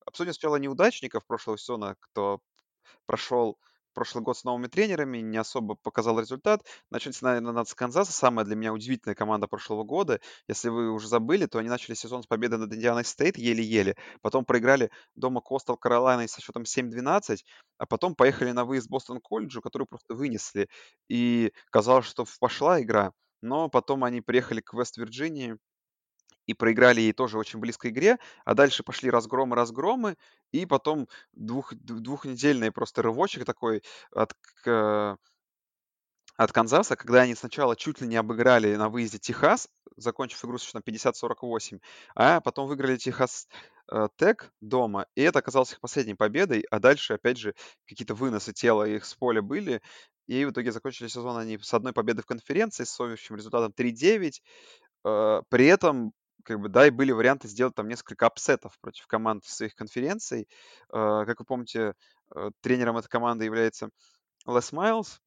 Обсудим 0.05 0.33
сначала 0.33 0.57
неудачников 0.57 1.25
прошлого 1.25 1.57
сезона, 1.57 1.95
кто 1.99 2.39
прошел 3.05 3.57
прошлый 3.99 4.23
год 4.23 4.37
с 4.37 4.45
новыми 4.45 4.67
тренерами, 4.67 5.17
не 5.17 5.35
особо 5.35 5.75
показал 5.75 6.21
результат. 6.21 6.65
Начать, 6.89 7.21
наверное, 7.21 7.51
надо 7.51 7.69
с 7.69 7.75
Канзаса. 7.75 8.13
Самая 8.13 8.45
для 8.45 8.55
меня 8.55 8.71
удивительная 8.71 9.13
команда 9.13 9.47
прошлого 9.47 9.83
года. 9.83 10.21
Если 10.47 10.69
вы 10.69 10.89
уже 10.89 11.09
забыли, 11.09 11.47
то 11.47 11.59
они 11.59 11.67
начали 11.67 11.95
сезон 11.95 12.23
с 12.23 12.25
победы 12.25 12.55
над 12.55 12.73
Индианой 12.73 13.03
Стейт 13.03 13.37
еле-еле. 13.37 13.97
Потом 14.21 14.45
проиграли 14.45 14.89
дома 15.15 15.41
Костел 15.41 15.75
Каролайной 15.75 16.29
со 16.29 16.39
счетом 16.39 16.63
7-12, 16.63 17.43
а 17.77 17.85
потом 17.85 18.15
поехали 18.15 18.51
на 18.51 18.63
выезд 18.63 18.87
Бостон 18.87 19.19
Колледжу, 19.19 19.61
который 19.61 19.85
просто 19.85 20.13
вынесли. 20.13 20.69
И 21.09 21.51
казалось, 21.69 22.05
что 22.05 22.25
пошла 22.39 22.81
игра. 22.81 23.11
Но 23.41 23.67
потом 23.67 24.05
они 24.05 24.21
приехали 24.21 24.61
к 24.61 24.73
Вест-Вирджинии, 24.73 25.57
и 26.49 26.55
проиграли 26.55 27.01
ей 27.01 27.13
тоже 27.13 27.37
очень 27.37 27.59
близкой 27.59 27.91
игре, 27.91 28.17
а 28.43 28.55
дальше 28.55 28.83
пошли 28.83 29.11
разгромы-разгромы, 29.11 30.15
и 30.51 30.65
потом 30.65 31.07
двух, 31.33 31.75
двухнедельный 31.75 32.71
просто 32.71 33.03
рывочек 33.03 33.45
такой 33.45 33.83
от, 34.11 34.33
к, 34.63 35.17
от 36.37 36.51
Канзаса, 36.51 36.95
когда 36.95 37.21
они 37.21 37.35
сначала 37.35 37.75
чуть 37.75 38.01
ли 38.01 38.07
не 38.07 38.15
обыграли 38.15 38.75
на 38.75 38.89
выезде 38.89 39.19
Техас, 39.19 39.67
закончив 39.95 40.43
игру 40.43 40.57
счетом 40.57 40.81
50-48, 40.83 41.79
а 42.15 42.41
потом 42.41 42.67
выиграли 42.67 42.97
Техас 42.97 43.47
э, 43.91 44.07
Тек 44.17 44.51
дома, 44.59 45.05
и 45.13 45.21
это 45.21 45.39
оказалось 45.39 45.73
их 45.73 45.79
последней 45.81 46.15
победой, 46.15 46.65
а 46.71 46.79
дальше, 46.79 47.13
опять 47.13 47.37
же, 47.37 47.53
какие-то 47.87 48.15
выносы 48.15 48.53
тела 48.53 48.85
их 48.87 49.05
с 49.05 49.13
поля 49.13 49.43
были, 49.43 49.81
И 50.27 50.45
в 50.45 50.51
итоге 50.51 50.71
закончили 50.71 51.07
сезон 51.09 51.37
они 51.37 51.59
с 51.59 51.73
одной 51.75 51.93
победой 51.93 52.23
в 52.23 52.27
конференции, 52.27 52.85
с 52.85 52.99
общим 52.99 53.35
результатом 53.35 53.71
3-9. 53.71 54.41
Э, 55.05 55.41
при 55.49 55.65
этом, 55.67 56.13
как 56.43 56.59
бы, 56.59 56.69
да, 56.69 56.87
и 56.87 56.89
были 56.91 57.11
варианты 57.11 57.47
сделать 57.47 57.75
там 57.75 57.87
несколько 57.87 58.27
апсетов 58.27 58.77
против 58.79 59.07
команд 59.07 59.45
своих 59.45 59.75
конференций. 59.75 60.47
Э, 60.93 61.25
как 61.25 61.39
вы 61.39 61.45
помните, 61.45 61.93
э, 62.35 62.51
тренером 62.61 62.97
этой 62.97 63.09
команды 63.09 63.45
является 63.45 63.89
Лес 64.47 64.71
Майлз. 64.73 65.21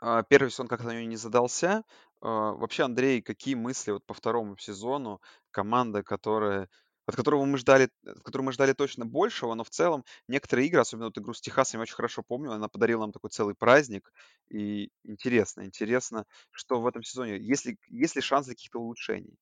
А, 0.00 0.22
первый 0.22 0.50
сезон 0.50 0.68
как-то 0.68 0.88
у 0.88 0.92
него 0.92 1.06
не 1.08 1.16
задался. 1.16 1.84
А, 2.20 2.52
вообще, 2.52 2.84
Андрей, 2.84 3.22
какие 3.22 3.54
мысли 3.54 3.92
вот 3.92 4.04
по 4.06 4.14
второму 4.14 4.56
сезону? 4.56 5.20
Команда, 5.50 6.02
которая 6.02 6.68
от 7.06 7.16
которого 7.16 7.44
мы 7.44 7.58
ждали, 7.58 7.90
от 8.06 8.20
которой 8.22 8.42
мы 8.42 8.52
ждали 8.52 8.72
точно 8.72 9.04
большего, 9.04 9.52
но 9.54 9.62
в 9.62 9.68
целом 9.70 10.04
некоторые 10.26 10.68
игры, 10.68 10.80
особенно 10.80 11.06
вот 11.06 11.18
игру 11.18 11.34
с 11.34 11.40
Техасом, 11.42 11.80
я 11.80 11.82
очень 11.82 11.94
хорошо 11.96 12.22
помню, 12.22 12.52
она 12.52 12.68
подарила 12.68 13.00
нам 13.02 13.12
такой 13.12 13.28
целый 13.28 13.54
праздник. 13.54 14.10
И 14.48 14.90
интересно, 15.04 15.64
интересно, 15.66 16.24
что 16.50 16.80
в 16.80 16.86
этом 16.86 17.02
сезоне, 17.02 17.36
есть 17.38 17.66
ли, 17.66 17.78
есть 17.88 18.16
ли 18.16 18.22
шанс 18.22 18.46
для 18.46 18.54
каких-то 18.54 18.78
улучшений? 18.80 19.36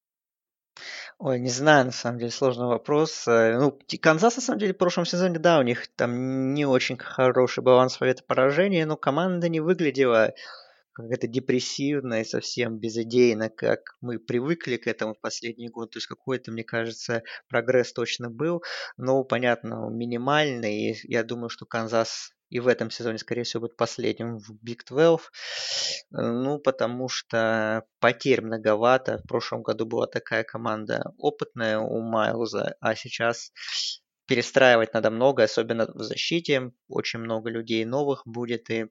Ой, 1.18 1.38
не 1.38 1.50
знаю, 1.50 1.86
на 1.86 1.92
самом 1.92 2.18
деле, 2.18 2.30
сложный 2.30 2.66
вопрос. 2.66 3.26
Э, 3.28 3.58
ну, 3.58 3.78
Канзас, 4.00 4.36
на 4.36 4.42
самом 4.42 4.58
деле, 4.58 4.74
в 4.74 4.78
прошлом 4.78 5.04
сезоне, 5.04 5.38
да, 5.38 5.58
у 5.58 5.62
них 5.62 5.86
там 5.96 6.54
не 6.54 6.66
очень 6.66 6.98
хороший 6.98 7.62
баланс 7.62 7.96
побед 7.96 8.20
и 8.20 8.24
поражений, 8.24 8.84
но 8.84 8.96
команда 8.96 9.48
не 9.48 9.60
выглядела 9.60 10.34
как-то 10.92 11.26
депрессивно 11.26 12.20
и 12.20 12.24
совсем 12.24 12.78
безыдейно, 12.78 13.48
как 13.48 13.96
мы 14.00 14.18
привыкли 14.18 14.76
к 14.76 14.86
этому 14.86 15.14
в 15.14 15.20
последний 15.20 15.68
год. 15.68 15.90
То 15.92 15.98
есть 15.98 16.06
какой-то, 16.06 16.50
мне 16.50 16.64
кажется, 16.64 17.22
прогресс 17.48 17.92
точно 17.92 18.30
был, 18.30 18.62
но, 18.96 19.24
понятно, 19.24 19.88
минимальный. 19.90 20.90
И 20.90 20.96
я 21.04 21.22
думаю, 21.22 21.48
что 21.48 21.66
Канзас 21.66 22.32
и 22.52 22.60
в 22.60 22.68
этом 22.68 22.90
сезоне, 22.90 23.16
скорее 23.16 23.44
всего, 23.44 23.62
будет 23.62 23.78
последним 23.78 24.38
в 24.38 24.50
Big 24.62 24.80
12. 24.86 25.30
Ну, 26.10 26.58
потому 26.58 27.08
что 27.08 27.84
потерь 27.98 28.42
многовато. 28.42 29.18
В 29.18 29.26
прошлом 29.26 29.62
году 29.62 29.86
была 29.86 30.06
такая 30.06 30.44
команда 30.44 31.12
опытная 31.16 31.78
у 31.78 32.02
Майлза, 32.02 32.76
а 32.78 32.94
сейчас 32.94 33.52
перестраивать 34.26 34.92
надо 34.92 35.10
много, 35.10 35.44
особенно 35.44 35.86
в 35.86 36.02
защите. 36.02 36.72
Очень 36.88 37.20
много 37.20 37.48
людей 37.48 37.86
новых 37.86 38.22
будет, 38.26 38.68
и 38.68 38.88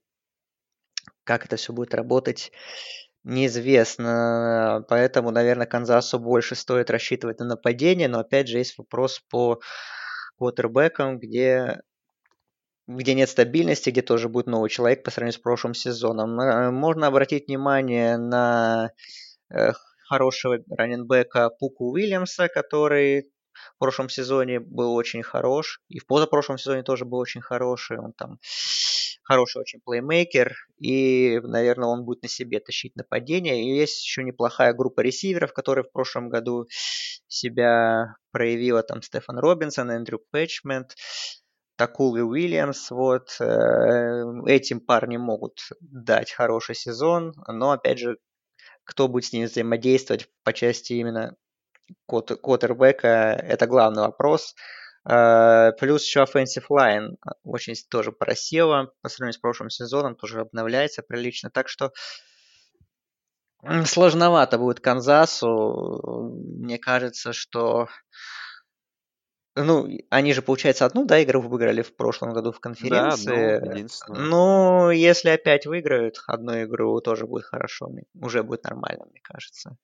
как 1.24 1.46
это 1.46 1.56
все 1.56 1.72
будет 1.72 1.94
работать, 1.94 2.52
неизвестно. 3.24 4.84
Поэтому, 4.90 5.30
наверное, 5.30 5.68
Канзасу 5.68 6.18
больше 6.18 6.56
стоит 6.56 6.90
рассчитывать 6.90 7.38
на 7.38 7.46
нападение. 7.46 8.08
Но 8.08 8.22
опять 8.22 8.48
же 8.48 8.58
есть 8.58 8.76
вопрос 8.80 9.20
по 9.30 9.62
квотербекам, 10.38 11.20
где 11.20 11.82
где 12.96 13.14
нет 13.14 13.30
стабильности, 13.30 13.90
где 13.90 14.02
тоже 14.02 14.30
будет 14.30 14.48
новый 14.48 14.70
человек 14.70 15.04
по 15.04 15.12
сравнению 15.12 15.40
с 15.40 15.42
прошлым 15.42 15.74
сезоном. 15.74 16.40
Э, 16.40 16.72
можно 16.72 17.08
обратить 17.08 17.48
внимание 17.48 18.18
на 18.18 18.92
э, 19.50 19.72
хорошего 20.08 20.60
раненбека 20.70 21.50
Пуку 21.50 21.92
Уильямса, 21.92 22.48
который 22.48 23.32
в 23.76 23.80
прошлом 23.80 24.10
сезоне 24.10 24.60
был 24.60 24.94
очень 24.94 25.24
хорош, 25.24 25.82
и 25.90 26.00
в 26.00 26.08
позапрошлом 26.08 26.58
сезоне 26.58 26.84
тоже 26.84 27.06
был 27.06 27.20
очень 27.20 27.42
хороший. 27.42 28.00
Он 28.00 28.14
там 28.14 28.40
хороший 29.24 29.60
очень 29.60 29.80
плеймейкер, 29.80 30.56
и, 30.80 31.40
наверное, 31.44 31.90
он 31.90 32.04
будет 32.04 32.24
на 32.24 32.30
себе 32.30 32.60
тащить 32.60 32.96
нападение. 32.96 33.64
И 33.64 33.78
есть 33.78 34.04
еще 34.04 34.24
неплохая 34.24 34.74
группа 34.74 35.02
ресиверов, 35.02 35.54
которые 35.54 35.86
в 35.86 35.92
прошлом 35.92 36.30
году 36.30 36.68
себя 37.28 38.16
проявила, 38.32 38.84
там 38.84 39.02
Стефан 39.02 39.38
Робинсон, 39.40 39.92
Эндрю 39.92 40.22
Пэтчмент, 40.32 40.96
Такул 41.82 42.16
и 42.16 42.22
Уильямс, 42.22 42.92
вот, 42.92 43.38
э, 43.40 44.24
этим 44.46 44.82
парни 44.82 45.18
могут 45.18 45.62
дать 45.80 46.32
хороший 46.32 46.76
сезон, 46.76 47.34
но, 47.48 47.72
опять 47.72 47.98
же, 47.98 48.18
кто 48.84 49.08
будет 49.08 49.26
с 49.26 49.34
ними 49.34 49.46
взаимодействовать 49.46 50.30
по 50.44 50.54
части 50.54 50.94
именно 50.94 51.36
квотербека, 52.06 53.08
это 53.08 53.66
главный 53.66 54.04
вопрос. 54.04 54.54
Э, 55.10 55.72
плюс 55.80 56.06
еще 56.06 56.22
offensive 56.22 56.66
line 56.70 57.16
очень 57.44 57.74
тоже 57.90 58.12
просела 58.12 58.94
по 59.02 59.10
сравнению 59.10 59.40
с 59.40 59.42
прошлым 59.42 59.72
сезоном, 59.72 60.16
тоже 60.16 60.42
обновляется 60.42 61.02
прилично. 61.02 61.50
Так 61.50 61.68
что 61.68 61.94
сложновато 63.86 64.60
будет 64.60 64.82
Канзасу. 64.82 66.12
Мне 66.60 66.78
кажется, 66.78 67.34
что 67.34 67.88
ну, 69.56 69.88
они 70.10 70.34
же, 70.34 70.42
получается, 70.42 70.86
одну, 70.86 71.06
да, 71.06 71.22
игру 71.24 71.42
выиграли 71.42 71.82
в 71.82 71.96
прошлом 71.96 72.34
году 72.34 72.52
в 72.52 72.60
конференции. 72.60 73.60
Да, 73.60 73.72
единственную. 73.72 74.26
Ну, 74.26 74.92
если 74.92 75.30
опять 75.30 75.66
выиграют 75.66 76.22
одну 76.28 76.64
игру, 76.64 77.00
тоже 77.02 77.28
будет 77.28 77.46
хорошо. 77.46 77.90
Уже 78.14 78.44
будет 78.44 78.64
нормально, 78.64 79.06
мне 79.10 79.20
кажется. 79.22 79.78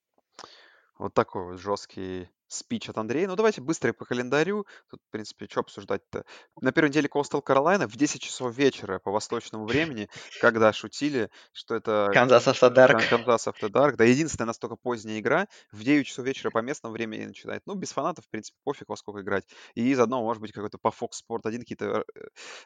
Вот 0.98 1.14
такой 1.14 1.44
вот 1.44 1.60
жесткий 1.60 2.30
спич 2.48 2.90
от 2.90 2.98
Андрея. 2.98 3.28
Ну, 3.28 3.36
давайте 3.36 3.62
быстро 3.62 3.94
по 3.94 4.06
календарю. 4.06 4.66
Тут, 4.90 5.02
в 5.08 5.12
принципе, 5.12 5.48
что 5.50 5.62
обсуждать-то? 5.62 6.26
На 6.62 6.72
первой 6.72 6.90
неделе 6.90 7.10
Coastal 7.14 7.44
Carolina 7.44 7.88
в 7.88 7.96
10 7.96 8.22
часов 8.22 8.56
вечера 8.56 9.00
по 9.00 9.12
восточному 9.12 9.66
времени, 9.66 10.10
когда 10.42 10.74
шутили, 10.74 11.30
что 11.52 11.76
это 11.76 12.10
Канзас 12.14 12.48
After 12.48 12.74
Dark. 12.74 13.10
Канзас 13.10 13.48
After 13.48 13.70
Dark. 13.70 13.96
Да, 13.96 14.06
единственная 14.06 14.48
настолько 14.48 14.76
поздняя 14.76 15.20
игра. 15.20 15.48
В 15.72 15.84
9 15.84 16.06
часов 16.06 16.26
вечера 16.26 16.50
по 16.50 16.60
местному 16.60 16.94
времени 16.94 17.26
начинает. 17.26 17.64
Ну, 17.66 17.76
без 17.76 17.92
фанатов, 17.92 18.26
в 18.26 18.30
принципе, 18.30 18.58
пофиг 18.64 18.90
во 18.90 18.96
сколько 18.96 19.22
играть. 19.22 19.46
И 19.76 19.94
заодно, 19.94 20.22
может 20.22 20.42
быть, 20.42 20.52
какой-то 20.52 20.78
по 20.78 20.90
Fox 20.90 21.22
Sport 21.24 21.42
1 21.44 21.62
какие-то 21.62 21.86
э, 22.16 22.22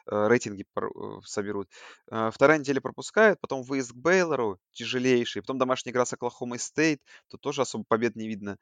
э, 0.06 0.28
рейтинги 0.28 0.64
э, 0.76 0.80
соберут. 1.24 1.68
Вторая 2.06 2.58
неделя 2.58 2.80
пропускает, 2.80 3.40
потом 3.40 3.62
выезд 3.62 3.92
к 3.92 3.96
Бейлору 3.96 4.58
тяжелейший, 4.72 5.42
потом 5.42 5.58
домашняя 5.58 5.92
игра 5.92 6.04
с 6.04 6.12
Оклахомой 6.12 6.58
Стейт, 6.58 7.00
тут 7.28 7.40
тоже 7.40 7.62
особо 7.62 7.84
побед 7.88 8.16
не 8.16 8.28
видно 8.28 8.58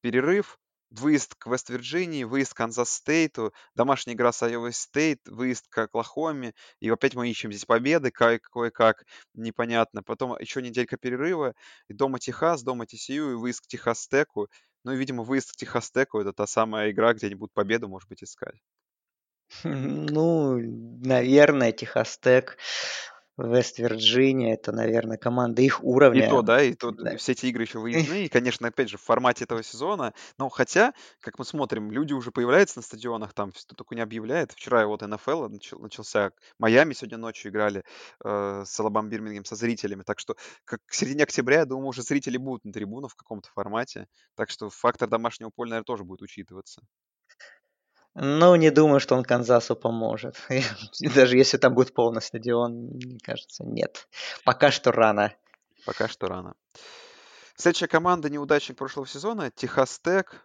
перерыв, 0.00 0.58
выезд 0.90 1.34
к 1.36 1.46
Вест-Вирджинии, 1.46 2.24
выезд 2.24 2.52
к 2.52 2.56
Канзас-Стейту, 2.56 3.52
домашняя 3.74 4.14
игра 4.14 4.32
с 4.32 4.42
Айовой 4.42 4.72
Стейт, 4.72 5.20
выезд 5.26 5.68
к 5.68 5.78
Оклахоме, 5.78 6.52
и 6.80 6.90
опять 6.90 7.14
мы 7.14 7.30
ищем 7.30 7.52
здесь 7.52 7.64
победы, 7.64 8.10
кое-как, 8.10 9.04
непонятно. 9.34 10.02
Потом 10.02 10.36
еще 10.38 10.60
неделька 10.60 10.96
перерыва, 10.96 11.54
и 11.88 11.94
дома 11.94 12.18
Техас, 12.18 12.62
дома 12.62 12.86
ТСЮ, 12.86 13.30
и 13.30 13.34
выезд 13.34 13.60
к 13.60 13.66
Техас-Теку. 13.68 14.48
Ну 14.82 14.92
и, 14.92 14.96
видимо, 14.96 15.22
выезд 15.22 15.52
к 15.52 15.56
Техас-Теку— 15.56 16.18
это 16.20 16.32
та 16.32 16.46
самая 16.46 16.90
игра, 16.90 17.12
где 17.12 17.26
они 17.26 17.36
будут 17.36 17.52
победу, 17.52 17.88
может 17.88 18.08
быть, 18.08 18.24
искать. 18.24 18.60
Ну, 19.64 20.58
наверное, 21.04 21.72
Техас-Тек 21.72 22.56
Вест-Вирджиния, 23.42 24.54
это, 24.54 24.72
наверное, 24.72 25.16
команда 25.16 25.62
их 25.62 25.82
уровня. 25.82 26.26
И 26.26 26.28
то, 26.28 26.42
да, 26.42 26.62
и 26.62 26.74
то 26.74 26.90
да. 26.90 27.16
все 27.16 27.32
эти 27.32 27.46
игры 27.46 27.62
еще 27.64 27.78
выездные, 27.78 28.26
и, 28.26 28.28
конечно, 28.28 28.68
опять 28.68 28.88
же, 28.88 28.98
в 28.98 29.02
формате 29.02 29.44
этого 29.44 29.62
сезона. 29.62 30.12
Но 30.38 30.48
хотя, 30.48 30.92
как 31.20 31.38
мы 31.38 31.44
смотрим, 31.44 31.90
люди 31.90 32.12
уже 32.12 32.30
появляются 32.30 32.78
на 32.78 32.82
стадионах, 32.82 33.32
там 33.32 33.52
кто 33.52 33.74
только 33.74 33.94
не 33.94 34.00
объявляет. 34.00 34.52
Вчера 34.52 34.86
вот 34.86 35.02
НФЛ 35.02 35.48
начал, 35.48 35.78
начался, 35.78 36.32
Майами 36.58 36.92
сегодня 36.92 37.18
ночью 37.18 37.50
играли 37.50 37.84
э, 38.24 38.64
с 38.66 38.80
Алабам 38.80 39.08
Бирмингем 39.08 39.44
со 39.44 39.56
зрителями, 39.56 40.02
так 40.02 40.18
что 40.18 40.36
как 40.64 40.80
к 40.86 40.92
середине 40.92 41.24
октября, 41.24 41.60
я 41.60 41.64
думаю, 41.64 41.88
уже 41.88 42.02
зрители 42.02 42.36
будут 42.36 42.64
на 42.64 42.72
трибунах 42.72 43.12
в 43.12 43.16
каком-то 43.16 43.48
формате, 43.50 44.06
так 44.34 44.50
что 44.50 44.70
фактор 44.70 45.08
домашнего 45.08 45.50
поля, 45.50 45.70
наверное, 45.70 45.84
тоже 45.84 46.04
будет 46.04 46.22
учитываться. 46.22 46.82
Ну, 48.14 48.56
не 48.56 48.70
думаю, 48.70 49.00
что 49.00 49.14
он 49.14 49.22
Канзасу 49.22 49.76
поможет. 49.76 50.36
Даже 51.14 51.36
если 51.36 51.58
там 51.58 51.74
будет 51.74 51.94
полный 51.94 52.20
стадион, 52.20 52.72
мне 52.72 53.18
кажется, 53.22 53.64
нет. 53.64 54.08
Пока 54.44 54.70
что 54.70 54.90
рано. 54.90 55.32
Пока 55.86 56.08
что 56.08 56.26
рано. 56.26 56.54
Следующая 57.56 57.88
команда 57.88 58.28
неудачник 58.28 58.76
прошлого 58.76 59.06
сезона 59.06 59.50
Техас 59.50 60.00
Тек 60.00 60.44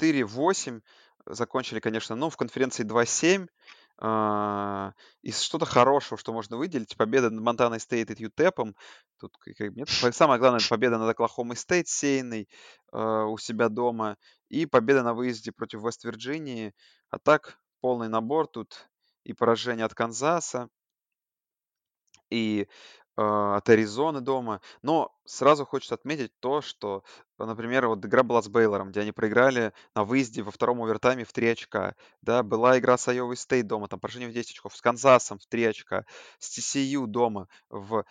4-8. 0.00 0.80
Закончили, 1.26 1.80
конечно, 1.80 2.16
ну, 2.16 2.30
в 2.30 2.36
конференции 2.36 2.84
2-7. 2.84 3.48
А, 4.04 4.94
из 5.22 5.40
что-то 5.40 5.64
хорошего, 5.64 6.18
что 6.18 6.32
можно 6.32 6.56
выделить, 6.56 6.96
победа 6.96 7.30
над 7.30 7.40
Монтаной 7.40 7.78
Стейт 7.78 8.10
и 8.10 8.20
UTEP 8.20 8.51
ом. 8.51 8.74
Тут 9.20 9.36
как, 9.38 9.60
нет, 9.76 9.88
самое 9.88 10.40
главное, 10.40 10.60
победа 10.68 10.98
над 10.98 11.08
Оклахомой 11.10 11.56
Стейт 11.56 11.86
сильной 11.86 12.48
э, 12.92 12.98
у 12.98 13.38
себя 13.38 13.68
дома 13.68 14.16
и 14.48 14.66
победа 14.66 15.04
на 15.04 15.14
выезде 15.14 15.52
против 15.52 15.84
Вест-Вирджинии. 15.84 16.74
А 17.10 17.20
так, 17.20 17.60
полный 17.80 18.08
набор 18.08 18.48
тут 18.48 18.88
и 19.22 19.34
поражение 19.34 19.86
от 19.86 19.94
Канзаса, 19.94 20.68
и 22.28 22.66
а, 22.66 23.01
от 23.16 23.68
Аризоны 23.68 24.20
дома. 24.20 24.60
Но 24.82 25.14
сразу 25.24 25.64
хочется 25.66 25.94
отметить 25.94 26.32
то, 26.40 26.62
что, 26.62 27.04
например, 27.38 27.86
вот 27.88 28.04
игра 28.04 28.22
была 28.22 28.42
с 28.42 28.48
Бейлором, 28.48 28.90
где 28.90 29.00
они 29.00 29.12
проиграли 29.12 29.72
на 29.94 30.04
выезде 30.04 30.42
во 30.42 30.50
втором 30.50 30.82
овертайме 30.82 31.24
в 31.24 31.32
3 31.32 31.48
очка. 31.48 31.94
Да, 32.22 32.42
была 32.42 32.78
игра 32.78 32.96
с 32.96 33.08
Айовой 33.08 33.36
Стейт 33.36 33.66
дома, 33.66 33.88
там 33.88 34.00
поражение 34.00 34.28
в 34.28 34.32
10 34.32 34.52
очков, 34.52 34.76
с 34.76 34.80
Канзасом 34.80 35.38
в 35.38 35.46
3 35.46 35.64
очка, 35.64 36.04
с 36.38 36.58
TCU 36.58 37.06
дома 37.06 37.48
в 37.68 38.04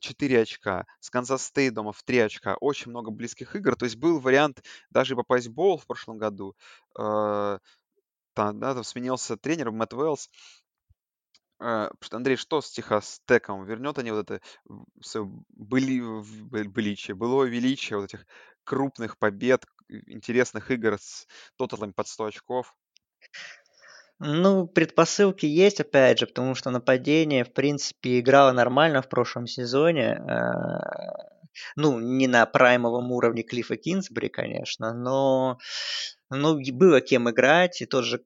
4 0.00 0.36
э, 0.36 0.42
очка, 0.42 0.86
с 1.00 1.10
Канзас 1.10 1.44
Стейт 1.44 1.74
дома 1.74 1.92
в 1.92 2.02
3 2.02 2.18
очка. 2.18 2.56
Очень 2.60 2.90
много 2.90 3.10
близких 3.10 3.56
игр. 3.56 3.76
То 3.76 3.84
есть 3.84 3.96
был 3.96 4.20
вариант 4.20 4.62
даже 4.90 5.16
попасть 5.16 5.48
в 5.48 5.52
bowl 5.52 5.78
в 5.78 5.86
прошлом 5.86 6.18
году. 6.18 6.54
Э, 6.98 7.58
там, 8.34 8.58
да, 8.58 8.74
там 8.74 8.84
сменился 8.84 9.36
тренер 9.36 9.70
Мэтт 9.70 9.92
Уэллс. 9.94 10.30
А, 11.64 11.90
Андрей, 12.10 12.36
что 12.36 12.60
с 12.60 12.70
Техас 12.70 13.20
Теком? 13.26 13.64
Вернет 13.64 13.96
они 13.98 14.10
вот 14.10 14.30
это 14.30 14.40
свое 15.00 15.30
были, 15.50 16.00
быличие, 16.66 17.14
былое 17.14 17.48
величие 17.48 17.98
вот 17.98 18.06
этих 18.12 18.26
крупных 18.64 19.16
побед, 19.16 19.64
интересных 19.88 20.70
игр 20.72 20.98
с 20.98 21.26
тоталами 21.56 21.92
под 21.92 22.08
100 22.08 22.24
очков? 22.24 22.74
Ну, 24.18 24.66
предпосылки 24.66 25.46
есть, 25.46 25.80
опять 25.80 26.18
же, 26.18 26.26
потому 26.26 26.54
что 26.54 26.70
нападение, 26.70 27.44
в 27.44 27.52
принципе, 27.52 28.20
играло 28.20 28.52
нормально 28.52 29.02
в 29.02 29.08
прошлом 29.08 29.46
сезоне. 29.46 30.20
Ну, 31.76 31.98
не 32.00 32.26
на 32.26 32.46
праймовом 32.46 33.12
уровне 33.12 33.42
Клиффа 33.42 33.76
Кинсбери, 33.76 34.28
конечно, 34.28 34.92
но 34.92 35.58
ну, 36.30 36.58
было 36.72 37.00
кем 37.00 37.28
играть, 37.28 37.82
и 37.82 37.86
тоже 37.86 38.24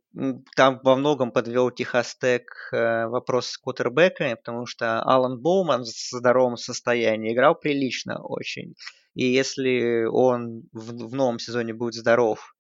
там 0.55 0.81
во 0.85 0.97
многом 0.97 1.33
подвел 1.33 1.71
Техас 1.71 2.17
Тек 2.17 2.45
э, 2.73 3.07
вопрос 3.07 3.49
с 3.49 3.59
квотербеками, 3.59 4.35
потому 4.35 4.67
что 4.67 5.03
Алан 5.03 5.41
Боуман 5.41 5.83
в 5.83 5.87
здоровом 5.87 6.57
состоянии 6.57 7.33
играл 7.33 7.57
прилично 7.57 8.23
очень. 8.23 8.75
И 9.15 9.25
если 9.25 10.05
он 10.05 10.63
в, 10.73 11.09
в 11.09 11.15
новом 11.15 11.39
сезоне 11.39 11.75
будет 11.75 11.95
здоров, 11.95 12.55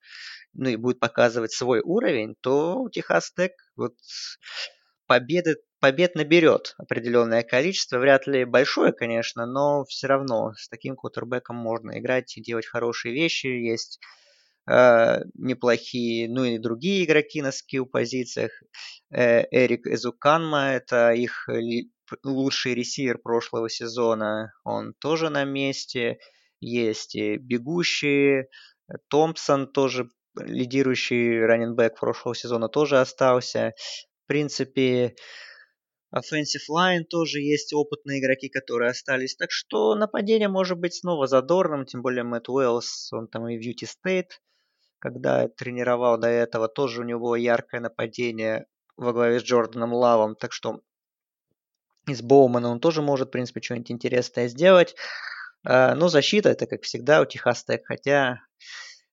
ну 0.55 0.68
и 0.68 0.76
будет 0.76 0.98
показывать 0.98 1.52
свой 1.52 1.81
уровень, 1.81 2.35
то 2.40 2.88
Техас 2.90 3.31
Тек 3.33 3.52
вот 3.76 3.94
победы, 5.07 5.57
побед 5.80 6.14
наберет 6.14 6.74
определенное 6.78 7.42
количество. 7.42 7.98
Вряд 7.98 8.26
ли 8.26 8.44
большое, 8.44 8.92
конечно, 8.92 9.46
но 9.46 9.84
все 9.84 10.06
равно 10.06 10.52
с 10.56 10.68
таким 10.68 10.96
кутербеком 10.96 11.56
можно 11.56 11.98
играть 11.98 12.36
и 12.36 12.42
делать 12.42 12.66
хорошие 12.66 13.14
вещи. 13.14 13.46
Есть 13.46 14.00
э, 14.68 15.20
неплохие, 15.34 16.28
ну 16.28 16.44
и 16.44 16.58
другие 16.58 17.04
игроки 17.04 17.42
на 17.42 17.52
скилл-позициях. 17.52 18.52
Э, 19.10 19.44
Эрик 19.50 19.86
Эзуканма– 19.86 20.70
это 20.72 21.12
их 21.12 21.48
лучший 22.24 22.74
ресивер 22.74 23.18
прошлого 23.18 23.68
сезона. 23.68 24.52
Он 24.64 24.94
тоже 24.98 25.30
на 25.30 25.44
месте. 25.44 26.18
Есть 26.60 27.14
и 27.14 27.36
бегущие. 27.36 28.48
Томпсон 29.08 29.70
тоже 29.70 30.08
лидирующий 30.38 31.44
раненбэк 31.44 31.98
прошлого 31.98 32.34
сезона 32.34 32.68
тоже 32.68 33.00
остался. 33.00 33.74
В 34.24 34.26
принципе, 34.26 35.14
Offensive 36.14 36.70
Line 36.70 37.04
тоже 37.04 37.40
есть 37.40 37.72
опытные 37.72 38.20
игроки, 38.20 38.48
которые 38.48 38.90
остались. 38.90 39.36
Так 39.36 39.50
что 39.50 39.94
нападение 39.94 40.48
может 40.48 40.78
быть 40.78 40.94
снова 40.94 41.26
задорным, 41.26 41.84
тем 41.84 42.02
более 42.02 42.22
Мэтт 42.22 42.48
Уэллс, 42.48 43.12
он 43.12 43.28
там 43.28 43.48
и 43.48 43.56
в 43.56 43.60
Юти 43.60 43.84
Стейт, 43.84 44.40
когда 44.98 45.48
тренировал 45.48 46.18
до 46.18 46.28
этого, 46.28 46.68
тоже 46.68 47.00
у 47.00 47.04
него 47.04 47.36
яркое 47.36 47.80
нападение 47.80 48.66
во 48.96 49.12
главе 49.12 49.40
с 49.40 49.42
Джорданом 49.42 49.92
Лавом. 49.92 50.36
Так 50.36 50.52
что 50.52 50.80
и 52.06 52.14
с 52.14 52.22
Боуманом 52.22 52.72
он 52.72 52.80
тоже 52.80 53.02
может, 53.02 53.28
в 53.28 53.30
принципе, 53.32 53.60
что-нибудь 53.60 53.90
интересное 53.90 54.48
сделать. 54.48 54.94
А, 55.64 55.94
Но 55.94 56.08
защита 56.08 56.50
это, 56.50 56.66
как 56.66 56.82
всегда, 56.82 57.20
у 57.20 57.26
Техас 57.26 57.64
хотя 57.84 58.40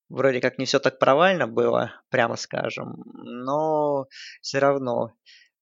вроде 0.09 0.39
как 0.39 0.59
не 0.59 0.65
все 0.65 0.79
так 0.79 0.99
провально 0.99 1.47
было, 1.47 2.01
прямо 2.09 2.35
скажем, 2.35 3.03
но 3.05 4.05
все 4.41 4.59
равно 4.59 5.13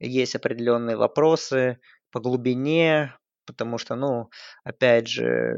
есть 0.07 0.35
определенные 0.35 0.97
вопросы 0.97 1.79
по 2.11 2.19
глубине, 2.19 3.15
потому 3.45 3.77
что, 3.77 3.95
ну, 3.95 4.29
опять 4.63 5.07
же, 5.07 5.55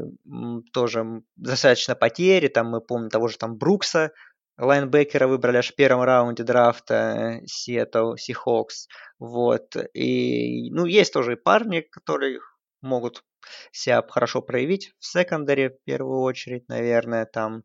тоже 0.72 1.04
достаточно 1.36 1.94
потери, 1.94 2.48
там 2.48 2.68
мы 2.70 2.80
помним 2.80 3.10
того 3.10 3.28
же 3.28 3.38
там 3.38 3.56
Брукса, 3.56 4.12
лайнбекера 4.58 5.26
выбрали 5.26 5.58
аж 5.58 5.72
в 5.72 5.76
первом 5.76 6.02
раунде 6.02 6.44
драфта 6.44 7.40
Сиэтл 7.46 8.14
Сихокс, 8.16 8.88
вот, 9.18 9.76
и, 9.94 10.70
ну, 10.70 10.86
есть 10.86 11.12
тоже 11.12 11.32
и 11.32 11.36
парни, 11.36 11.80
которые 11.80 12.38
могут 12.82 13.24
себя 13.72 14.02
хорошо 14.08 14.42
проявить 14.42 14.92
в 14.98 15.06
секондаре 15.06 15.70
в 15.70 15.82
первую 15.84 16.20
очередь, 16.20 16.68
наверное, 16.68 17.26
там 17.26 17.62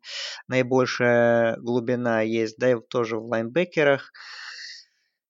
наибольшая 0.48 1.56
глубина 1.56 2.22
есть, 2.22 2.58
да, 2.58 2.72
и 2.72 2.76
тоже 2.88 3.18
в 3.18 3.26
лайнбекерах. 3.26 4.12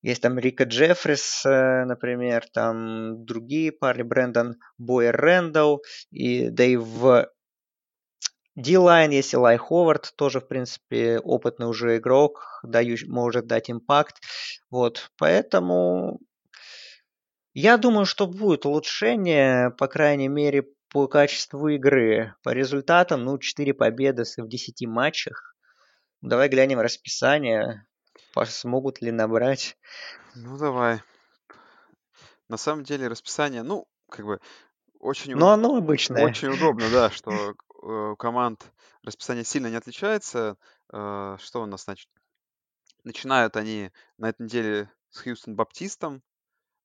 Есть 0.02 0.22
там 0.22 0.38
Рика 0.38 0.64
Джеффрис, 0.64 1.44
э, 1.44 1.84
например, 1.84 2.44
там 2.52 3.24
другие 3.24 3.70
парни, 3.70 4.02
Брэндон 4.02 4.56
Бойер 4.78 5.14
Рэндалл, 5.16 5.82
и 6.10 6.48
да 6.48 6.64
и 6.64 6.76
в 6.76 7.30
D-line 8.56 9.12
есть 9.12 9.34
Элай 9.34 9.58
Ховард, 9.58 10.12
тоже, 10.16 10.40
в 10.40 10.48
принципе, 10.48 11.18
опытный 11.18 11.66
уже 11.66 11.98
игрок, 11.98 12.60
дающий, 12.62 13.08
может 13.08 13.46
дать 13.46 13.70
импакт. 13.70 14.16
Вот, 14.70 15.10
поэтому 15.18 16.18
я 17.52 17.76
думаю, 17.76 18.06
что 18.06 18.26
будет 18.26 18.64
улучшение, 18.64 19.70
по 19.70 19.86
крайней 19.86 20.28
мере, 20.28 20.64
по 20.90 21.08
качеству 21.08 21.68
игры. 21.68 22.34
По 22.42 22.50
результатам, 22.50 23.24
ну, 23.24 23.38
4 23.38 23.74
победы 23.74 24.24
в 24.36 24.48
10 24.48 24.86
матчах. 24.86 25.54
Давай 26.20 26.48
глянем 26.48 26.80
расписание. 26.80 27.86
Смогут 28.46 29.00
ли 29.00 29.11
набрать. 29.11 29.76
Ну, 30.35 30.56
давай. 30.59 31.02
На 32.48 32.56
самом 32.56 32.85
деле 32.85 33.09
расписание, 33.09 33.62
ну, 33.62 33.87
как 34.09 34.26
бы 34.26 34.40
очень, 34.98 35.35
ну, 35.35 35.48
оно 35.48 35.76
обычное. 35.76 36.24
очень 36.24 36.48
удобно, 36.48 36.90
да, 36.90 37.11
что 37.11 37.30
э, 37.33 37.87
у 37.87 38.16
команд 38.16 38.70
расписание 39.02 39.44
сильно 39.44 39.68
не 39.68 39.76
отличается. 39.76 40.56
Э, 40.92 41.37
что 41.40 41.62
у 41.62 41.66
нас, 41.66 41.85
значит? 41.85 42.09
Начинают 43.04 43.56
они 43.56 43.90
на 44.18 44.28
этой 44.28 44.42
неделе 44.42 44.90
с 45.11 45.20
Хьюстон 45.20 45.56
Баптистом, 45.56 46.22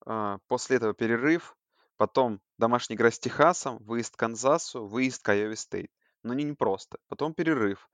а, 0.06 0.38
после 0.48 0.78
этого 0.78 0.94
перерыв, 0.94 1.58
потом 1.98 2.42
домашняя 2.58 2.96
игра 2.96 3.12
с 3.12 3.20
Техасом, 3.20 3.78
выезд 3.80 4.16
к 4.16 4.20
Канзасу, 4.20 4.86
выезд 4.86 5.24
к 5.24 5.30
Айове 5.30 5.56
Стейт. 5.56 5.92
Но 6.24 6.34
не 6.34 6.44
непросто. 6.44 6.98
Потом 7.08 7.34
перерыв. 7.34 7.90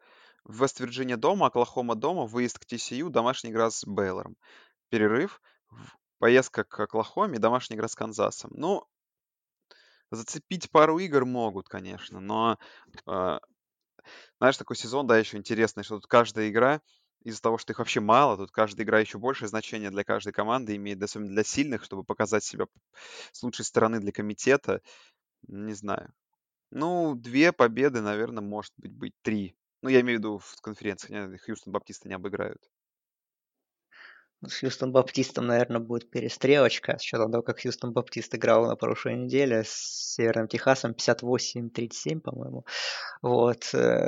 Вест-Вирджиния 0.45 1.17
дома, 1.17 1.47
Оклахома 1.47 1.95
дома, 1.95 2.25
выезд 2.25 2.60
к 2.60 2.65
TCU, 2.65 3.10
домашняя 3.10 3.51
игра 3.51 3.69
с 3.69 3.86
Бейлором. 3.86 4.36
Перерыв, 4.89 5.41
поездка 6.19 6.63
к 6.63 6.80
Оклахоме, 6.80 7.39
домашняя 7.39 7.77
игра 7.77 7.88
с 7.88 7.95
Канзасом. 7.95 8.51
Ну, 8.54 8.86
зацепить 10.12 10.69
пару 10.71 10.99
игр 10.99 11.25
могут, 11.25 11.69
конечно, 11.69 12.19
но 12.19 12.58
э, 13.08 13.39
знаешь, 14.39 14.58
такой 14.58 14.75
сезон, 14.75 15.08
да, 15.08 15.17
еще 15.17 15.38
интересный, 15.38 15.84
что 15.84 15.95
тут 15.95 16.08
каждая 16.08 16.49
игра 16.49 16.82
из-за 17.23 17.41
того, 17.41 17.58
что 17.58 17.73
их 17.73 17.80
вообще 17.80 17.99
мало, 17.99 18.38
тут 18.38 18.51
каждая 18.51 18.86
игра 18.86 18.99
еще 18.99 19.19
большее 19.19 19.47
значение 19.47 19.91
для 19.91 20.04
каждой 20.04 20.34
команды 20.34 20.75
имеет, 20.75 21.01
особенно 21.01 21.30
для 21.30 21.43
сильных, 21.43 21.84
чтобы 21.84 22.04
показать 22.04 22.43
себя 22.43 22.65
с 23.32 23.43
лучшей 23.43 23.65
стороны 23.65 23.99
для 23.99 24.12
комитета. 24.12 24.82
Не 25.47 25.73
знаю. 25.73 26.13
Ну, 26.71 27.15
две 27.15 27.51
победы, 27.51 28.01
наверное, 28.01 28.43
может 28.43 28.73
быть, 28.77 28.93
быть 28.93 29.13
три. 29.21 29.56
Ну, 29.82 29.89
я 29.89 30.02
имею 30.02 30.20
в 30.20 30.22
виду 30.22 30.38
в 30.38 30.62
конференции. 30.62 31.38
Хьюстон 31.46 31.74
Баптисты 31.74 32.08
не 32.08 32.15
обыграют. 32.15 32.62
С 34.44 34.60
Хьюстон 34.60 34.91
Баптистом, 34.91 35.46
наверное, 35.48 35.80
будет 35.80 36.10
перестрелочка. 36.10 36.98
С 36.98 37.04
учетом 37.04 37.32
того, 37.32 37.44
как 37.44 37.62
Хьюстон 37.62 37.94
Баптист 37.94 38.34
играл 38.34 38.65
на 38.65 38.76
прошлой 38.76 39.15
неделе 39.15 39.63
с 39.63 40.15
Северным 40.15 40.48
Техасом 40.48 40.91
58-37, 40.94 42.20
по-моему. 42.22 42.65
Вот. 43.22 43.70
Э, 43.74 44.08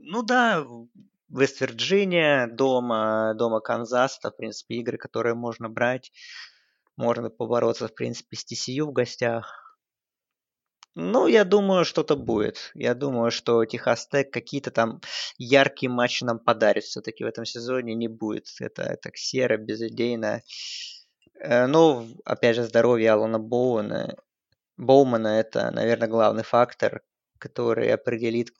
ну 0.00 0.22
да, 0.22 0.66
Вест-Вирджиния, 1.28 2.48
дома, 2.48 3.34
дома 3.34 3.60
Канзас, 3.60 4.18
это, 4.18 4.30
в 4.30 4.36
принципе, 4.36 4.76
игры, 4.76 4.98
которые 4.98 5.34
можно 5.34 5.68
брать. 5.68 6.12
Можно 6.96 7.30
побороться, 7.30 7.86
в 7.88 7.94
принципе, 7.94 8.36
с 8.36 8.44
TCU 8.44 8.84
в 8.84 8.92
гостях. 8.92 9.71
Ну, 10.94 11.26
я 11.26 11.44
думаю, 11.44 11.84
что-то 11.86 12.16
будет. 12.16 12.70
Я 12.74 12.94
думаю, 12.94 13.30
что 13.30 13.64
Техас 13.64 14.06
Тек 14.06 14.30
какие-то 14.30 14.70
там 14.70 15.00
яркие 15.38 15.90
матчи 15.90 16.24
нам 16.24 16.38
подарит 16.38 16.84
все-таки 16.84 17.24
в 17.24 17.26
этом 17.26 17.46
сезоне. 17.46 17.94
Не 17.94 18.08
будет. 18.08 18.48
Это 18.60 18.96
так 19.00 19.16
серо, 19.16 19.56
безыдейно. 19.56 20.42
Э, 21.40 21.66
ну, 21.66 22.06
опять 22.24 22.56
же, 22.56 22.64
здоровье 22.64 23.12
Алана 23.12 23.38
Боуэна. 23.38 24.16
Боумана– 24.76 25.28
это, 25.40 25.70
наверное, 25.70 26.08
главный 26.08 26.42
фактор, 26.42 27.02
который 27.38 27.90
определит 27.92 28.52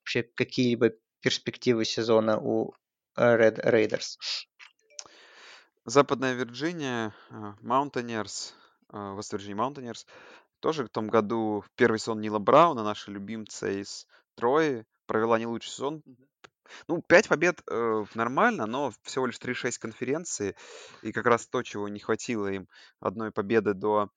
вообще 0.00 0.22
какие-либо 0.22 0.90
перспективы 1.20 1.84
сезона 1.86 2.38
у 2.38 2.74
э, 3.16 3.36
Red 3.36 3.64
Raiders. 3.64 4.18
Западная 5.86 6.34
Вирджиния, 6.34 7.14
Mountaineers, 7.62 8.54
Вест-Вирджиния 8.92 9.56
Mountaineers, 9.56 10.06
тоже 10.60 10.84
в 10.84 10.88
том 10.88 11.08
году 11.08 11.64
первый 11.76 11.98
сезон 11.98 12.20
Нила 12.20 12.38
Брауна, 12.38 12.82
наша 12.82 13.10
любимца 13.10 13.68
из 13.68 14.06
Трои, 14.34 14.84
провела 15.06 15.38
не 15.38 15.46
лучший 15.46 15.70
сезон. 15.70 16.02
Ну, 16.86 17.02
5 17.02 17.28
побед 17.28 17.62
э, 17.70 18.04
нормально, 18.14 18.66
но 18.66 18.92
всего 19.02 19.26
лишь 19.26 19.38
3-6 19.38 19.78
конференции. 19.80 20.54
И 21.02 21.12
как 21.12 21.26
раз 21.26 21.46
то, 21.46 21.62
чего 21.62 21.88
не 21.88 21.98
хватило 21.98 22.48
им 22.48 22.68
одной 23.00 23.32
победы 23.32 23.74
до 23.74 24.10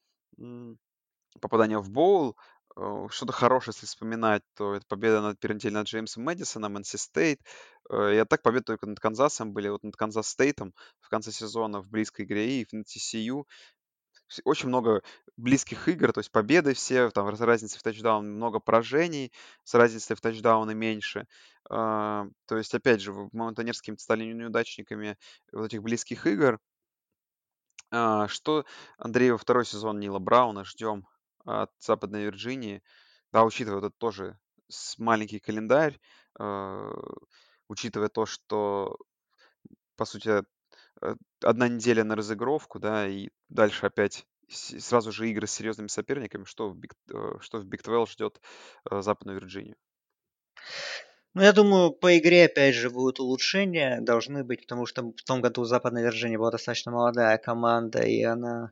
попадания 1.39 1.79
в 1.79 1.89
боул. 1.89 2.35
Э, 2.75 3.07
что-то 3.09 3.33
хорошее, 3.33 3.73
если 3.75 3.85
вспоминать, 3.85 4.43
то 4.55 4.75
это 4.75 4.85
победа 4.87 5.21
над, 5.21 5.39
первой 5.39 5.55
неделе 5.55 5.75
над 5.75 5.87
Джеймсом 5.87 6.23
Мэдисоном, 6.23 6.77
NC 6.77 6.97
State. 6.97 7.39
Э, 7.89 8.15
и 8.15 8.17
а 8.17 8.25
так 8.25 8.41
победы 8.41 8.65
только 8.65 8.85
над 8.87 8.99
Канзасом 8.99 9.53
были. 9.53 9.69
Вот 9.69 9.83
над 9.83 9.95
Канзас 9.95 10.29
Стейтом 10.29 10.73
в 10.99 11.09
конце 11.09 11.31
сезона 11.31 11.81
в 11.81 11.89
близкой 11.89 12.25
игре 12.25 12.61
и 12.61 12.65
в 12.65 12.73
TCU. 12.73 13.45
Очень 14.45 14.69
много 14.69 15.03
близких 15.37 15.87
игр, 15.87 16.13
то 16.13 16.19
есть 16.19 16.31
победы 16.31 16.73
все, 16.73 17.09
там 17.09 17.35
с 17.35 17.41
разницей 17.41 17.79
в 17.79 17.83
тачдаун, 17.83 18.31
много 18.31 18.59
поражений, 18.59 19.31
с 19.63 19.73
разницей 19.73 20.15
в 20.15 20.21
тачдауны 20.21 20.73
меньше. 20.73 21.27
А, 21.69 22.27
то 22.45 22.57
есть, 22.57 22.73
опять 22.73 23.01
же, 23.01 23.13
маунтонерскими 23.33 23.95
стали 23.97 24.23
неудачниками 24.23 25.17
вот 25.51 25.65
этих 25.65 25.81
близких 25.81 26.25
игр. 26.27 26.59
А, 27.91 28.27
что, 28.27 28.65
Андрей, 28.97 29.31
во 29.31 29.37
второй 29.37 29.65
сезон 29.65 29.99
Нила 29.99 30.19
Брауна 30.19 30.63
ждем 30.63 31.07
от 31.45 31.71
Западной 31.79 32.23
Вирджинии? 32.25 32.81
Да, 33.31 33.43
учитывая 33.43 33.81
вот 33.81 33.87
это 33.87 33.95
тоже 33.97 34.39
маленький 34.97 35.39
календарь, 35.39 35.99
а, 36.39 36.91
учитывая 37.67 38.09
то, 38.09 38.25
что, 38.25 38.97
по 39.95 40.05
сути, 40.05 40.43
э, 41.01 41.15
одна 41.43 41.67
неделя 41.67 42.03
на 42.03 42.15
разыгровку, 42.15 42.79
да, 42.79 43.07
и 43.07 43.29
дальше 43.49 43.85
опять 43.85 44.25
сразу 44.49 45.11
же 45.11 45.29
игры 45.29 45.47
с 45.47 45.51
серьезными 45.51 45.87
соперниками, 45.87 46.43
что 46.43 46.69
в 46.69 46.77
Big, 46.77 46.93
э, 47.13 47.39
что 47.39 47.59
в 47.59 47.65
Big 47.65 47.83
12 47.83 48.13
ждет 48.13 48.41
э, 48.89 49.01
Западную 49.01 49.39
Вирджинию. 49.39 49.75
Ну, 51.33 51.43
я 51.43 51.53
думаю, 51.53 51.91
по 51.91 52.17
игре, 52.17 52.45
опять 52.45 52.75
же, 52.75 52.89
будут 52.89 53.21
улучшения, 53.21 54.01
должны 54.01 54.43
быть, 54.43 54.61
потому 54.63 54.85
что 54.85 55.13
в 55.15 55.23
том 55.23 55.41
году 55.41 55.63
Западная 55.63 56.03
Вирджиния 56.03 56.37
была 56.37 56.51
достаточно 56.51 56.91
молодая 56.91 57.37
команда, 57.37 58.01
и 58.01 58.21
она, 58.21 58.71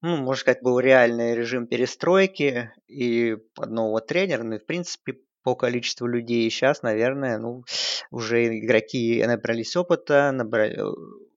ну, 0.00 0.16
можно 0.16 0.40
сказать, 0.40 0.62
был 0.62 0.80
реальный 0.80 1.34
режим 1.34 1.66
перестройки 1.66 2.70
и 2.88 3.36
под 3.54 3.70
нового 3.70 4.00
тренера, 4.00 4.42
ну 4.42 4.54
и, 4.54 4.58
в 4.58 4.64
принципе, 4.64 5.18
по 5.42 5.54
количеству 5.54 6.06
людей 6.06 6.48
сейчас, 6.50 6.82
наверное, 6.82 7.36
ну, 7.36 7.64
уже 8.10 8.58
игроки 8.58 9.22
набрались 9.26 9.76
опыта, 9.76 10.32
набрали, 10.32 10.80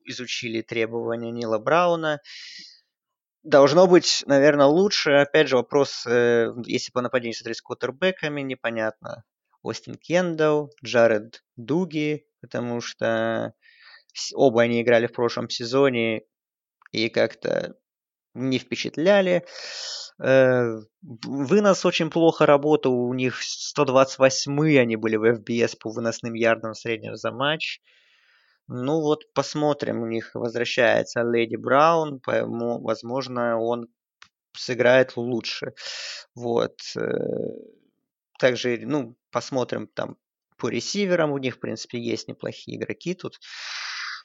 изучили 0.06 0.62
требования 0.62 1.32
Нила 1.32 1.60
Брауна, 1.60 2.22
Должно 3.46 3.86
быть, 3.86 4.24
наверное, 4.26 4.66
лучше. 4.66 5.12
Опять 5.12 5.50
же, 5.50 5.58
вопрос, 5.58 6.04
э, 6.08 6.52
если 6.66 6.92
по 6.92 7.02
нападению 7.02 7.36
смотреть 7.36 7.58
с 7.58 7.62
квотербеками, 7.62 8.42
непонятно. 8.42 9.24
Остин 9.62 9.96
Кендалл, 9.96 10.72
Джаред 10.84 11.44
Дуги, 11.56 12.26
потому 12.42 12.82
что 12.82 13.54
оба 14.34 14.64
они 14.64 14.82
играли 14.82 15.06
в 15.06 15.14
прошлом 15.14 15.48
сезоне 15.48 16.24
и 16.92 17.08
как-то 17.10 17.76
не 18.34 18.58
впечатляли. 18.58 19.46
Э, 20.20 20.80
вынос 21.04 21.86
очень 21.86 22.10
плохо 22.10 22.48
работал, 22.48 22.96
у 22.96 23.14
них 23.14 23.44
128 23.44 24.80
они 24.80 24.96
были 24.96 25.18
в 25.18 25.24
FBS 25.24 25.78
по 25.80 25.92
выносным 25.92 26.34
ярдам 26.34 26.74
среднего 26.74 27.16
за 27.16 27.32
матч. 27.32 27.80
Ну 28.68 29.02
вот 29.02 29.32
посмотрим, 29.34 30.02
у 30.02 30.08
них 30.08 30.32
возвращается 30.34 31.22
Леди 31.22 31.56
Браун, 31.56 32.20
поэтому, 32.20 32.82
возможно, 32.82 33.60
он 33.60 33.88
сыграет 34.54 35.18
лучше. 35.18 35.74
Вот. 36.34 36.80
Э, 36.98 37.02
также, 38.40 38.80
ну, 38.84 39.16
посмотрим 39.32 39.88
там 39.88 40.18
по 40.58 40.70
ресиверам, 40.70 41.32
у 41.32 41.38
них, 41.38 41.56
в 41.56 41.60
принципе, 41.60 42.00
есть 42.00 42.28
неплохие 42.28 42.78
игроки 42.78 43.14
тут. 43.14 43.40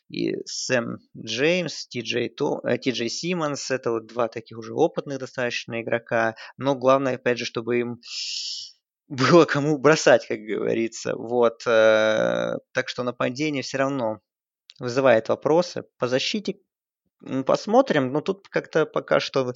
И 0.09 0.35
Сэм 0.47 0.99
Джеймс, 1.17 1.87
э, 1.87 1.91
Ти 1.91 2.91
Джей 2.91 3.09
Симмонс, 3.11 3.71
это 3.71 3.93
вот 3.93 4.07
два 4.07 4.29
таких 4.29 4.59
уже 4.59 4.73
опытных 4.75 5.19
достаточно 5.19 5.83
игрока. 5.83 6.35
Но 6.57 6.75
главное, 6.75 7.17
опять 7.17 7.39
же, 7.39 7.45
чтобы 7.45 7.79
им 7.79 8.01
было 9.09 9.45
кому 9.45 9.79
бросать, 9.79 10.27
как 10.27 10.41
говорится. 10.41 11.15
Вот. 11.15 11.63
Э, 11.67 12.55
так 12.73 12.89
что 12.89 13.03
нападение 13.03 13.63
все 13.63 13.79
равно 13.79 14.21
вызывает 14.81 15.29
вопросы. 15.29 15.85
По 15.99 16.09
защите 16.09 16.57
посмотрим, 17.47 18.13
но 18.13 18.21
тут 18.21 18.49
как-то 18.49 18.87
пока 18.87 19.21
что 19.21 19.53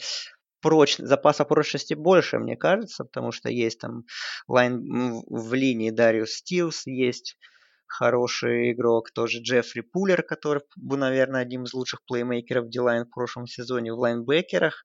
проч... 0.61 0.99
запаса 0.99 1.45
прочности 1.45 1.95
больше, 1.95 2.39
мне 2.39 2.57
кажется, 2.57 3.05
потому 3.05 3.33
что 3.33 3.49
есть 3.49 3.81
там 3.81 4.05
лайн... 4.47 5.25
в 5.27 5.55
линии 5.55 5.91
Дариус 5.91 6.35
Стилс, 6.35 6.87
есть 6.87 7.37
хороший 7.87 8.73
игрок, 8.73 9.11
тоже 9.13 9.41
Джеффри 9.41 9.81
Пулер, 9.81 10.23
который 10.23 10.63
был, 10.77 10.99
наверное, 10.99 11.43
одним 11.43 11.65
из 11.65 11.75
лучших 11.75 12.05
плеймейкеров 12.07 12.69
D-line 12.69 13.05
в 13.05 13.11
прошлом 13.11 13.47
сезоне 13.47 13.93
в 13.93 13.99
лайнбекерах. 13.99 14.85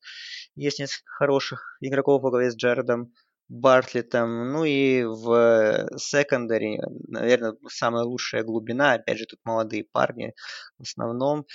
Есть 0.56 0.80
несколько 0.80 1.12
хороших 1.12 1.78
игроков 1.82 2.22
во 2.22 2.30
главе 2.30 2.52
с 2.52 2.56
Джаредом 2.56 3.14
Бартлетом. 3.50 4.52
Ну 4.52 4.64
и 4.64 5.04
в 5.04 5.90
секондаре, 5.98 6.80
наверное, 7.08 7.56
самая 7.68 8.04
лучшая 8.04 8.44
глубина. 8.44 8.94
Опять 8.94 9.18
же, 9.18 9.26
тут 9.26 9.40
молодые 9.44 9.86
парни 9.92 10.34
в 10.78 10.84
основном. 10.84 11.46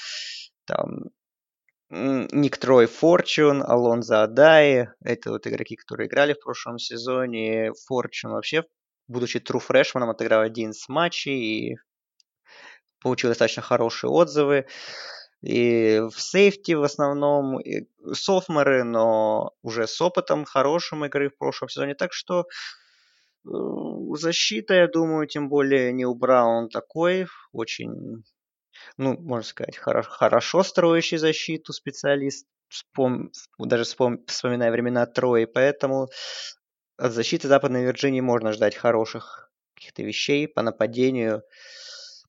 Там 0.67 1.11
Ник 1.91 2.57
Трой 2.59 2.87
Форчун, 2.87 3.63
Алонзо 3.63 4.25
Адай. 4.25 4.89
Это 5.05 5.31
вот 5.31 5.47
игроки, 5.47 5.77
которые 5.77 6.09
играли 6.09 6.35
в 6.35 6.41
прошлом 6.41 6.79
сезоне. 6.79 7.73
Форчун 7.87 8.33
вообще, 8.33 8.65
будучи 9.07 9.39
тру 9.39 9.61
фрешманом, 9.61 10.11
отыграл 10.11 10.41
один 10.43 10.73
с 10.73 10.89
матчей 10.89 11.71
и 11.71 11.77
получил 13.01 13.31
достаточно 13.31 13.63
хорошие 13.63 14.11
отзывы. 14.11 14.67
И 15.45 16.01
в 16.01 16.19
сейфти 16.21 16.73
в 16.73 16.83
основном 16.83 17.59
софмеры, 18.15 18.83
но 18.83 19.53
уже 19.63 19.87
с 19.87 20.01
опытом 20.01 20.47
хорошим 20.47 21.05
игры 21.05 21.29
в 21.29 21.37
прошлом 21.37 21.69
сезоне. 21.69 21.95
Так 21.95 22.15
что 22.15 22.47
э, 23.45 23.51
защита, 24.15 24.75
я 24.75 24.89
думаю, 24.89 25.27
тем 25.27 25.51
более 25.51 25.93
не 25.93 26.07
у 26.07 26.15
Браун 26.15 26.71
такой, 26.71 27.27
очень, 27.53 28.25
ну, 28.97 29.19
можно 29.19 29.47
сказать, 29.47 29.77
хорошо, 29.77 30.11
хорошо 30.11 30.63
строящий 30.63 31.19
защиту 31.19 31.75
специалист, 31.75 32.47
вспом... 32.69 33.31
даже 33.59 33.85
вспом... 33.85 34.25
вспоминая 34.27 34.71
времена 34.71 35.05
Трои, 35.05 35.45
поэтому 35.45 36.09
от 36.97 37.13
защиты 37.13 37.49
Западной 37.49 37.85
Вирджинии 37.85 38.23
можно 38.23 38.53
ждать 38.53 38.77
хороших 38.77 39.51
каких-то 39.75 40.03
вещей 40.03 40.49
по 40.49 40.63
нападению. 40.63 41.43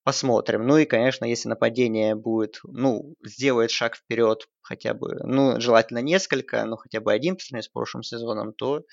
Посмотрим. 0.06 0.68
Ну 0.68 0.78
и, 0.78 0.86
конечно, 0.86 1.26
если 1.26 1.50
нападение 1.50 2.14
будет, 2.14 2.60
ну, 2.64 3.16
сделает 3.24 3.72
шаг 3.72 3.96
вперед 3.96 4.48
хотя 4.62 4.94
бы, 4.94 5.16
ну, 5.24 5.60
желательно 5.60 5.98
несколько, 5.98 6.64
но 6.66 6.78
хотя 6.78 7.02
бы 7.02 7.12
один 7.12 7.36
по 7.36 7.42
сравнению 7.42 7.64
с 7.64 7.70
прошлым 7.70 8.04
сезоном, 8.04 8.54
то, 8.54 8.84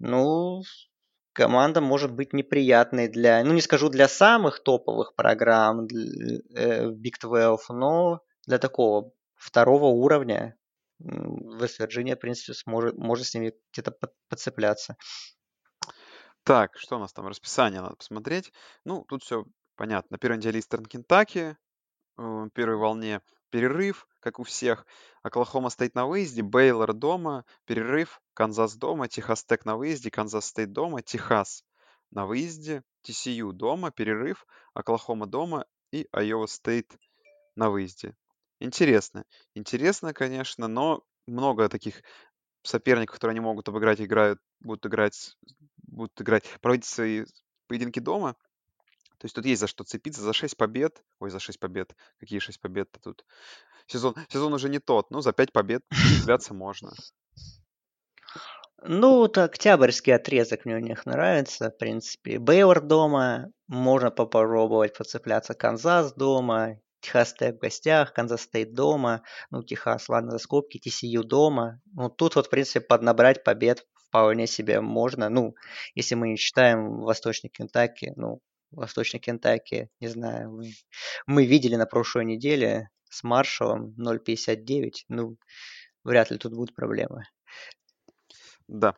ну, 0.00 0.62
команда 1.32 1.80
может 1.80 2.10
быть 2.10 2.32
неприятной 2.32 3.06
для, 3.06 3.44
ну, 3.44 3.52
не 3.52 3.60
скажу 3.60 3.88
для 3.88 4.08
самых 4.08 4.60
топовых 4.60 5.14
программ 5.14 5.86
для, 5.86 6.40
э, 6.56 6.88
в 6.88 7.00
Big 7.00 7.20
12, 7.20 7.68
но 7.68 8.22
для 8.44 8.58
такого 8.58 9.12
второго 9.36 9.84
уровня 9.84 10.56
Вест-Вирджиния, 10.98 12.16
в 12.16 12.20
принципе, 12.20 12.54
сможет, 12.54 12.98
может 12.98 13.28
с 13.28 13.34
ними 13.34 13.52
где-то 13.72 13.96
подцепляться. 14.28 14.96
Так, 16.42 16.78
что 16.78 16.96
у 16.96 16.98
нас 17.00 17.12
там? 17.12 17.26
Расписание 17.26 17.80
надо 17.80 17.96
посмотреть. 17.96 18.52
Ну, 18.84 19.04
тут 19.08 19.24
все 19.24 19.44
Понятно. 19.76 20.14
На 20.14 20.18
первой 20.18 20.38
неделе 20.38 20.58
Истерн 20.58 20.86
Кентаки, 20.86 21.56
первой 22.16 22.76
волне 22.76 23.20
перерыв, 23.50 24.08
как 24.20 24.38
у 24.38 24.42
всех. 24.42 24.86
Оклахома 25.22 25.70
Стейт 25.70 25.94
на 25.94 26.06
выезде, 26.06 26.42
Бейлор 26.42 26.92
дома, 26.94 27.44
перерыв, 27.64 28.20
Канзас 28.34 28.74
дома, 28.74 29.08
Техас 29.08 29.44
Тек 29.44 29.64
на 29.64 29.76
выезде, 29.76 30.10
Канзас 30.10 30.46
Стейт 30.46 30.72
дома, 30.72 31.02
Техас 31.02 31.62
на 32.10 32.26
выезде, 32.26 32.82
TCU 33.06 33.52
дома, 33.52 33.90
перерыв, 33.90 34.46
Оклахома 34.74 35.26
дома 35.26 35.66
и 35.92 36.08
Айова 36.10 36.46
Стейт 36.46 36.90
на 37.54 37.70
выезде. 37.70 38.16
Интересно. 38.60 39.24
Интересно, 39.54 40.14
конечно, 40.14 40.68
но 40.68 41.04
много 41.26 41.68
таких 41.68 42.02
соперников, 42.62 43.16
которые 43.16 43.32
они 43.32 43.40
могут 43.40 43.68
обыграть, 43.68 44.00
играют, 44.00 44.40
будут 44.60 44.86
играть, 44.86 45.36
будут 45.86 46.20
играть, 46.20 46.44
проводить 46.60 46.86
свои 46.86 47.24
поединки 47.68 48.00
дома. 48.00 48.36
То 49.18 49.24
есть 49.24 49.34
тут 49.34 49.46
есть 49.46 49.60
за 49.60 49.66
что 49.66 49.84
цепиться, 49.84 50.22
за 50.22 50.32
6 50.32 50.56
побед. 50.56 51.02
Ой, 51.20 51.30
за 51.30 51.38
6 51.38 51.58
побед. 51.58 51.94
Какие 52.18 52.38
6 52.38 52.60
побед-то 52.60 53.00
тут? 53.00 53.24
Сезон, 53.86 54.14
сезон 54.28 54.52
уже 54.52 54.68
не 54.68 54.78
тот, 54.78 55.10
но 55.10 55.20
за 55.20 55.32
5 55.32 55.52
побед 55.52 55.82
цепляться 56.20 56.54
можно. 56.54 56.92
Ну, 58.82 59.16
вот 59.16 59.38
октябрьский 59.38 60.14
отрезок 60.14 60.64
мне 60.64 60.76
у 60.76 60.80
них 60.80 61.06
нравится, 61.06 61.70
в 61.70 61.78
принципе. 61.78 62.38
Бейлор 62.38 62.82
дома, 62.82 63.46
можно 63.68 64.10
попробовать 64.10 64.96
поцепляться. 64.96 65.54
Канзас 65.54 66.12
дома, 66.12 66.78
Техас 67.00 67.32
Тек 67.32 67.56
в 67.56 67.58
гостях, 67.58 68.12
Канзас 68.12 68.42
Стейт 68.42 68.74
дома, 68.74 69.22
ну, 69.50 69.62
Техас, 69.62 70.08
ладно, 70.08 70.32
за 70.32 70.38
скобки, 70.38 70.78
TCU 70.78 71.22
дома. 71.22 71.80
Ну, 71.94 72.10
тут 72.10 72.36
вот, 72.36 72.46
в 72.46 72.50
принципе, 72.50 72.80
поднабрать 72.80 73.44
побед 73.44 73.86
вполне 74.08 74.46
себе 74.46 74.80
можно. 74.80 75.28
Ну, 75.28 75.54
если 75.94 76.14
мы 76.14 76.28
не 76.28 76.36
считаем 76.36 77.00
Восточный 77.00 77.50
Кентаки, 77.50 78.12
ну, 78.16 78.40
Восточной 78.76 79.20
Кентаки, 79.20 79.88
не 80.00 80.08
знаю, 80.08 80.62
мы 81.26 81.46
видели 81.46 81.76
на 81.76 81.86
прошлой 81.86 82.24
неделе 82.24 82.90
с 83.10 83.24
Маршалом 83.24 83.94
0.59, 83.98 84.92
ну, 85.08 85.36
вряд 86.04 86.30
ли 86.30 86.38
тут 86.38 86.52
будут 86.52 86.74
проблемы. 86.74 87.24
Да. 88.68 88.94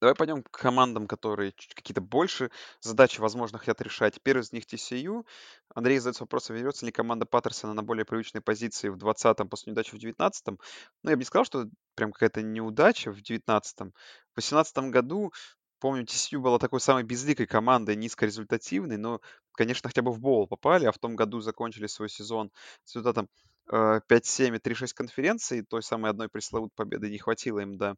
Давай 0.00 0.14
пойдем 0.14 0.42
к 0.42 0.50
командам, 0.50 1.06
которые 1.06 1.52
какие-то 1.74 2.00
больше 2.00 2.50
задачи, 2.80 3.20
возможно, 3.20 3.58
хотят 3.58 3.82
решать. 3.82 4.18
Первый 4.22 4.40
из 4.40 4.50
них 4.50 4.64
TCU. 4.64 5.26
Андрей 5.74 5.98
задается 5.98 6.22
вопросом, 6.22 6.56
вернется 6.56 6.86
ли 6.86 6.92
команда 6.92 7.26
Паттерсона 7.26 7.74
на 7.74 7.82
более 7.82 8.06
привычные 8.06 8.40
позиции 8.40 8.88
в 8.88 8.96
20-м 8.96 9.50
после 9.50 9.72
неудачи 9.72 9.90
в 9.90 9.98
19-м. 9.98 10.58
Ну, 11.02 11.10
я 11.10 11.16
бы 11.16 11.20
не 11.20 11.26
сказал, 11.26 11.44
что 11.44 11.66
прям 11.96 12.12
какая-то 12.12 12.40
неудача 12.40 13.12
в 13.12 13.18
19-м. 13.18 13.92
В 14.32 14.36
18 14.36 14.90
году, 14.90 15.32
помню, 15.80 16.04
TCU 16.04 16.40
была 16.40 16.58
такой 16.58 16.80
самой 16.80 17.02
безликой 17.02 17.46
командой, 17.46 17.96
низкорезультативной, 17.96 18.96
но, 18.98 19.20
конечно, 19.52 19.88
хотя 19.88 20.02
бы 20.02 20.12
в 20.12 20.20
боул 20.20 20.46
попали, 20.46 20.86
а 20.86 20.92
в 20.92 20.98
том 20.98 21.16
году 21.16 21.40
закончили 21.40 21.86
свой 21.86 22.08
сезон 22.08 22.50
с 22.84 22.94
результатом 22.94 23.28
э, 23.72 24.00
5-7 24.08 24.56
и 24.56 24.58
3-6 24.58 24.94
конференции. 24.94 25.62
Той 25.62 25.82
самой 25.82 26.10
одной 26.10 26.28
пресловутой 26.28 26.74
победы 26.76 27.10
не 27.10 27.18
хватило 27.18 27.60
им 27.60 27.76
до 27.76 27.96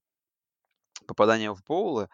попадания 1.07 1.53
в 1.53 1.62
боулы. 1.64 2.09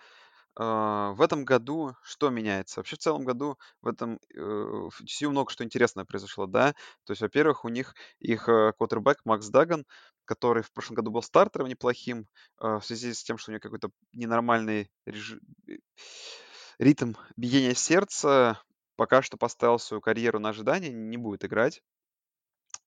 А, 0.60 1.12
в 1.12 1.22
этом 1.22 1.44
году 1.44 1.94
что 2.02 2.30
меняется? 2.30 2.80
Вообще, 2.80 2.96
в 2.96 2.98
целом 2.98 3.24
году 3.24 3.56
в 3.80 3.86
этом 3.86 4.18
э, 4.34 4.40
в 4.40 5.00
много 5.28 5.52
что 5.52 5.62
интересное 5.64 6.04
произошло, 6.04 6.46
да. 6.46 6.72
То 7.04 7.12
есть, 7.12 7.22
во-первых, 7.22 7.64
у 7.64 7.68
них 7.68 7.94
их 8.18 8.48
э, 8.48 8.72
квотербек 8.76 9.18
Макс 9.24 9.46
Даган, 9.48 9.86
который 10.24 10.64
в 10.64 10.72
прошлом 10.72 10.96
году 10.96 11.12
был 11.12 11.22
стартером 11.22 11.68
неплохим, 11.68 12.26
э, 12.60 12.78
в 12.78 12.82
связи 12.82 13.14
с 13.14 13.22
тем, 13.22 13.38
что 13.38 13.50
у 13.50 13.52
него 13.52 13.60
какой-то 13.60 13.90
ненормальный 14.12 14.90
режи- 15.06 15.40
э, 15.68 15.76
ритм 16.80 17.12
биения 17.36 17.74
сердца, 17.74 18.60
пока 18.96 19.22
что 19.22 19.36
поставил 19.36 19.78
свою 19.78 20.00
карьеру 20.00 20.40
на 20.40 20.48
ожидание, 20.48 20.90
не 20.90 21.16
будет 21.18 21.44
играть. 21.44 21.82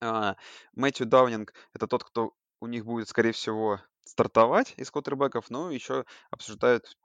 А, 0.02 0.36
Мэтью 0.76 1.06
Даунинг— 1.06 1.54
это 1.74 1.88
тот, 1.88 2.04
кто 2.04 2.34
у 2.60 2.68
них 2.68 2.86
будет, 2.86 3.08
скорее 3.08 3.32
всего, 3.32 3.80
стартовать 4.04 4.74
из 4.78 4.92
квотербеков, 4.92 5.50
но 5.50 5.72
еще 5.72 6.06
обсуждают 6.32 6.98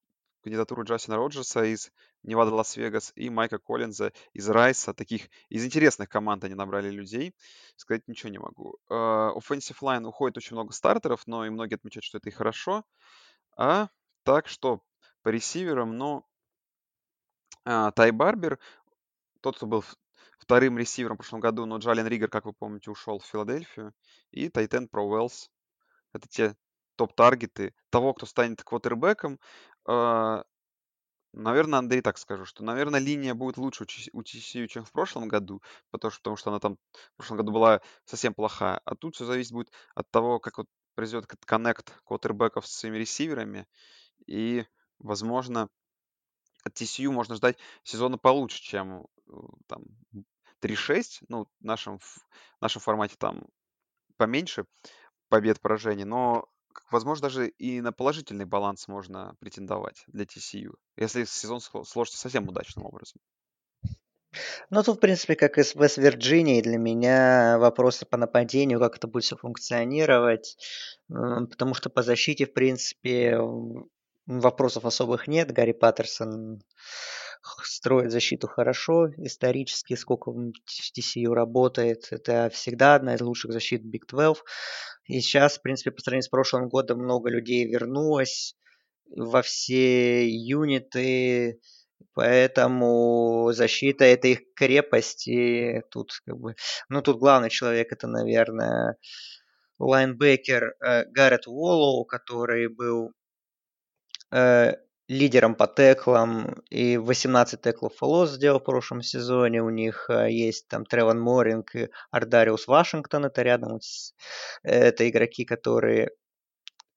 кандидатуру 0.46 0.84
Джастина 0.84 1.16
Роджерса 1.16 1.64
из 1.64 1.90
Невада 2.22 2.54
Лас-Вегас 2.54 3.10
и 3.16 3.30
Майка 3.30 3.58
Коллинза 3.58 4.12
из 4.32 4.48
Райса. 4.48 4.94
Таких 4.94 5.28
из 5.48 5.64
интересных 5.64 6.08
команд 6.08 6.44
они 6.44 6.54
набрали 6.54 6.88
людей. 6.88 7.34
Сказать 7.74 8.06
ничего 8.06 8.30
не 8.30 8.38
могу. 8.38 8.76
Uh, 8.88 9.36
offensive 9.36 9.76
line 9.82 10.06
уходит 10.06 10.36
очень 10.36 10.54
много 10.54 10.72
стартеров, 10.72 11.26
но 11.26 11.44
и 11.44 11.50
многие 11.50 11.74
отмечают, 11.74 12.04
что 12.04 12.18
это 12.18 12.28
и 12.28 12.32
хорошо. 12.32 12.84
А 13.56 13.88
так 14.22 14.46
что 14.46 14.82
по 15.22 15.30
ресиверам, 15.30 15.98
ну, 15.98 16.24
uh, 17.66 17.90
Тай 17.90 18.12
Барбер, 18.12 18.60
тот, 19.40 19.56
кто 19.56 19.66
был 19.66 19.84
вторым 20.38 20.78
ресивером 20.78 21.16
в 21.16 21.18
прошлом 21.18 21.40
году, 21.40 21.66
но 21.66 21.78
Джален 21.78 22.06
Ригер, 22.06 22.30
как 22.30 22.44
вы 22.44 22.52
помните, 22.52 22.88
ушел 22.92 23.18
в 23.18 23.26
Филадельфию. 23.26 23.92
И 24.30 24.48
Тайтен 24.48 24.86
Про 24.86 25.08
Уэллс. 25.08 25.50
Это 26.12 26.28
те 26.28 26.54
топ-таргеты 26.96 27.74
того, 27.90 28.14
кто 28.14 28.26
станет 28.26 28.62
квотербеком. 28.62 29.38
А, 29.86 30.44
наверное, 31.32 31.78
Андрей 31.78 32.00
так 32.00 32.18
скажу, 32.18 32.44
что, 32.44 32.64
наверное, 32.64 33.00
линия 33.00 33.34
будет 33.34 33.56
лучше 33.56 33.86
у 34.12 34.22
TCU, 34.22 34.66
чем 34.66 34.84
в 34.84 34.92
прошлом 34.92 35.28
году, 35.28 35.62
потому 35.90 36.10
что, 36.10 36.20
потому 36.20 36.36
что 36.36 36.50
она 36.50 36.60
там 36.60 36.78
в 36.92 37.16
прошлом 37.16 37.38
году 37.38 37.52
была 37.52 37.80
совсем 38.04 38.34
плохая. 38.34 38.80
А 38.84 38.94
тут 38.96 39.14
все 39.14 39.24
зависит 39.24 39.52
будет 39.52 39.70
от 39.94 40.10
того, 40.10 40.40
как 40.40 40.58
вот 40.58 40.66
произойдет 40.94 41.30
коннект 41.44 41.94
квотербеков 42.04 42.66
с 42.66 42.72
своими 42.72 42.96
ресиверами. 42.96 43.66
И, 44.26 44.64
возможно, 44.98 45.68
от 46.64 46.74
TCU 46.74 47.10
можно 47.10 47.36
ждать 47.36 47.58
сезона 47.84 48.18
получше, 48.18 48.60
чем 48.62 49.06
э, 49.28 49.32
там 49.68 49.84
3-6. 50.60 51.22
Ну, 51.28 51.44
в 51.60 51.64
нашем, 51.64 51.98
в 51.98 52.18
нашем 52.60 52.80
формате 52.80 53.14
там 53.18 53.46
поменьше 54.16 54.64
побед, 55.28 55.60
поражений, 55.60 56.04
но 56.04 56.48
возможно, 56.90 57.28
даже 57.28 57.48
и 57.48 57.80
на 57.80 57.92
положительный 57.92 58.44
баланс 58.44 58.88
можно 58.88 59.34
претендовать 59.40 60.04
для 60.08 60.24
TCU, 60.24 60.74
если 60.96 61.24
сезон 61.24 61.60
сложится 61.60 62.18
совсем 62.18 62.48
удачным 62.48 62.86
образом. 62.86 63.20
Ну, 64.68 64.82
тут, 64.82 64.98
в 64.98 65.00
принципе, 65.00 65.34
как 65.34 65.56
и 65.56 65.62
с 65.62 65.74
Вест-Вирджинией, 65.74 66.60
для 66.60 66.76
меня 66.76 67.56
вопросы 67.58 68.04
по 68.04 68.18
нападению, 68.18 68.78
как 68.80 68.96
это 68.96 69.06
будет 69.06 69.24
все 69.24 69.36
функционировать, 69.36 70.58
потому 71.08 71.72
что 71.72 71.88
по 71.88 72.02
защите, 72.02 72.44
в 72.44 72.52
принципе, 72.52 73.38
вопросов 74.26 74.84
особых 74.84 75.26
нет. 75.28 75.52
Гарри 75.52 75.72
Паттерсон 75.72 76.60
строит 77.62 78.10
защиту 78.10 78.48
хорошо, 78.48 79.08
исторически, 79.16 79.94
сколько 79.94 80.32
в 80.32 80.52
TCU 80.96 81.32
работает. 81.32 82.08
Это 82.10 82.50
всегда 82.50 82.94
одна 82.94 83.14
из 83.14 83.20
лучших 83.20 83.52
защит 83.52 83.82
Big 83.82 84.06
12. 84.08 84.42
И 85.06 85.20
сейчас, 85.20 85.58
в 85.58 85.62
принципе, 85.62 85.90
по 85.92 86.00
сравнению 86.00 86.24
с 86.24 86.28
прошлым 86.28 86.68
годом 86.68 86.98
много 86.98 87.30
людей 87.30 87.64
вернулось 87.66 88.56
во 89.14 89.42
все 89.42 90.28
юниты, 90.28 91.60
поэтому 92.14 93.52
защита 93.52 94.04
это 94.04 94.28
их 94.28 94.40
крепость, 94.54 95.28
и 95.28 95.82
тут 95.90 96.12
как 96.24 96.36
бы, 96.38 96.56
ну 96.88 97.02
тут 97.02 97.18
главный 97.18 97.50
человек 97.50 97.92
это, 97.92 98.08
наверное, 98.08 98.96
лайнбекер 99.78 100.74
э, 100.80 101.04
Гаррет 101.06 101.46
Уоллоу, 101.46 102.04
который 102.04 102.68
был 102.68 103.12
э, 104.32 104.74
лидером 105.08 105.54
по 105.54 105.66
теклам 105.66 106.62
и 106.70 106.96
18 106.96 107.60
теклов 107.60 107.94
for 107.96 108.12
loss 108.12 108.32
сделал 108.32 108.58
в 108.58 108.64
прошлом 108.64 109.02
сезоне. 109.02 109.62
У 109.62 109.70
них 109.70 110.06
э, 110.08 110.30
есть 110.30 110.68
там 110.68 110.84
Треван 110.84 111.20
Моринг 111.20 111.74
и 111.74 111.88
Ардариус 112.10 112.66
Вашингтон, 112.66 113.26
это 113.26 113.42
рядом. 113.42 113.78
Это 114.62 115.08
игроки, 115.08 115.44
которые 115.44 116.10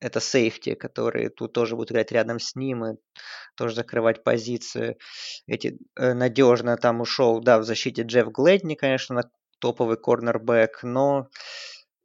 это 0.01 0.19
сейфти, 0.19 0.75
которые 0.75 1.29
тут 1.29 1.53
тоже 1.53 1.75
будут 1.75 1.91
играть 1.91 2.11
рядом 2.11 2.39
с 2.39 2.55
ним 2.55 2.85
и 2.85 2.97
тоже 3.55 3.75
закрывать 3.75 4.23
позицию. 4.23 4.97
Эти 5.45 5.77
э, 5.97 6.13
надежно 6.13 6.77
там 6.77 7.01
ушел, 7.01 7.41
да, 7.41 7.59
в 7.59 7.63
защите 7.63 8.03
Джефф 8.03 8.31
Глэдни, 8.31 8.75
конечно, 8.75 9.29
топовый 9.59 9.97
корнербэк, 9.97 10.83
но 10.83 11.27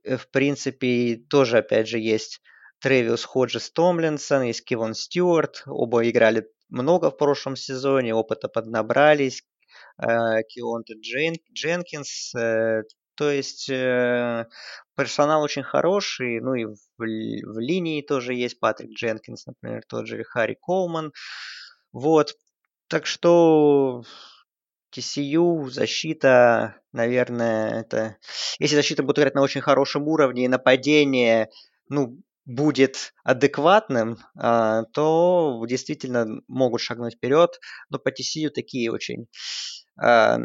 э, 0.02 0.16
в 0.16 0.28
принципе 0.30 1.16
тоже 1.30 1.58
опять 1.58 1.88
же 1.88 1.98
есть 1.98 2.42
Тревиус 2.84 3.24
Ходжес 3.24 3.70
Томлинсон, 3.70 4.42
есть 4.42 4.62
Кивон 4.62 4.92
Стюарт. 4.92 5.62
Оба 5.64 6.06
играли 6.06 6.50
много 6.68 7.10
в 7.10 7.16
прошлом 7.16 7.56
сезоне, 7.56 8.14
опыта 8.14 8.46
поднабрались. 8.46 9.42
Э, 9.96 10.42
Кионта 10.46 10.92
Джен, 10.92 11.36
Дженкинс. 11.50 12.34
Э, 12.34 12.82
то 13.14 13.30
есть 13.30 13.70
э, 13.70 14.46
персонал 14.98 15.42
очень 15.42 15.62
хороший, 15.62 16.40
ну 16.40 16.52
и 16.52 16.66
в, 16.66 16.76
в 16.98 17.58
линии 17.58 18.02
тоже 18.02 18.34
есть 18.34 18.60
Патрик 18.60 18.90
Дженкинс, 18.90 19.46
например, 19.46 19.82
тот 19.88 20.06
же 20.06 20.22
Харри 20.22 20.58
Колман. 20.60 21.14
Вот. 21.90 22.34
Так 22.88 23.06
что 23.06 24.02
TCU, 24.94 25.70
защита, 25.70 26.82
наверное, 26.92 27.80
это... 27.80 28.18
Если 28.58 28.76
защита 28.76 29.02
будет 29.02 29.20
играть 29.20 29.34
на 29.36 29.40
очень 29.40 29.62
хорошем 29.62 30.06
уровне 30.06 30.44
и 30.44 30.48
нападение, 30.48 31.48
ну, 31.88 32.18
будет 32.46 33.14
адекватным, 33.24 34.18
а, 34.36 34.84
то 34.92 35.62
действительно 35.66 36.26
могут 36.48 36.80
шагнуть 36.80 37.14
вперед. 37.14 37.58
Но 37.90 37.98
по 37.98 38.10
TCU 38.10 38.50
такие 38.50 38.92
очень 38.92 39.26
а, 40.00 40.38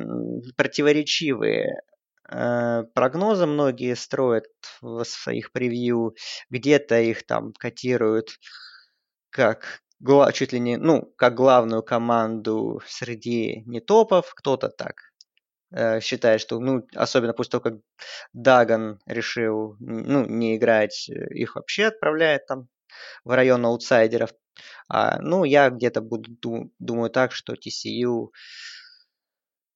противоречивые 0.55 1.81
а, 2.27 2.83
прогнозы 2.93 3.45
многие 3.45 3.95
строят 3.95 4.45
в 4.81 5.03
своих 5.03 5.51
превью. 5.51 6.15
Где-то 6.49 6.99
их 6.99 7.25
там 7.25 7.53
котируют 7.53 8.29
как 9.29 9.81
чуть 10.33 10.53
ли 10.53 10.59
не, 10.59 10.77
ну, 10.77 11.13
как 11.17 11.35
главную 11.35 11.83
команду 11.83 12.81
среди 12.87 13.63
не 13.65 13.81
топов, 13.81 14.33
кто-то 14.33 14.69
так 14.69 15.08
считает, 16.01 16.41
что, 16.41 16.59
ну, 16.59 16.87
особенно 16.95 17.33
после 17.33 17.51
того, 17.51 17.61
как 17.61 17.73
Даган 18.33 18.99
решил, 19.05 19.75
ну, 19.79 20.25
не 20.25 20.57
играть, 20.57 21.09
э, 21.09 21.33
их 21.33 21.55
вообще 21.55 21.85
отправляет 21.85 22.47
там 22.47 22.67
в 23.23 23.31
район 23.31 23.65
аутсайдеров. 23.65 24.31
А, 24.87 25.21
ну, 25.21 25.43
я 25.43 25.69
где-то 25.69 26.01
буду, 26.01 26.71
думаю 26.79 27.09
так, 27.09 27.31
что 27.31 27.53
TCU 27.53 28.29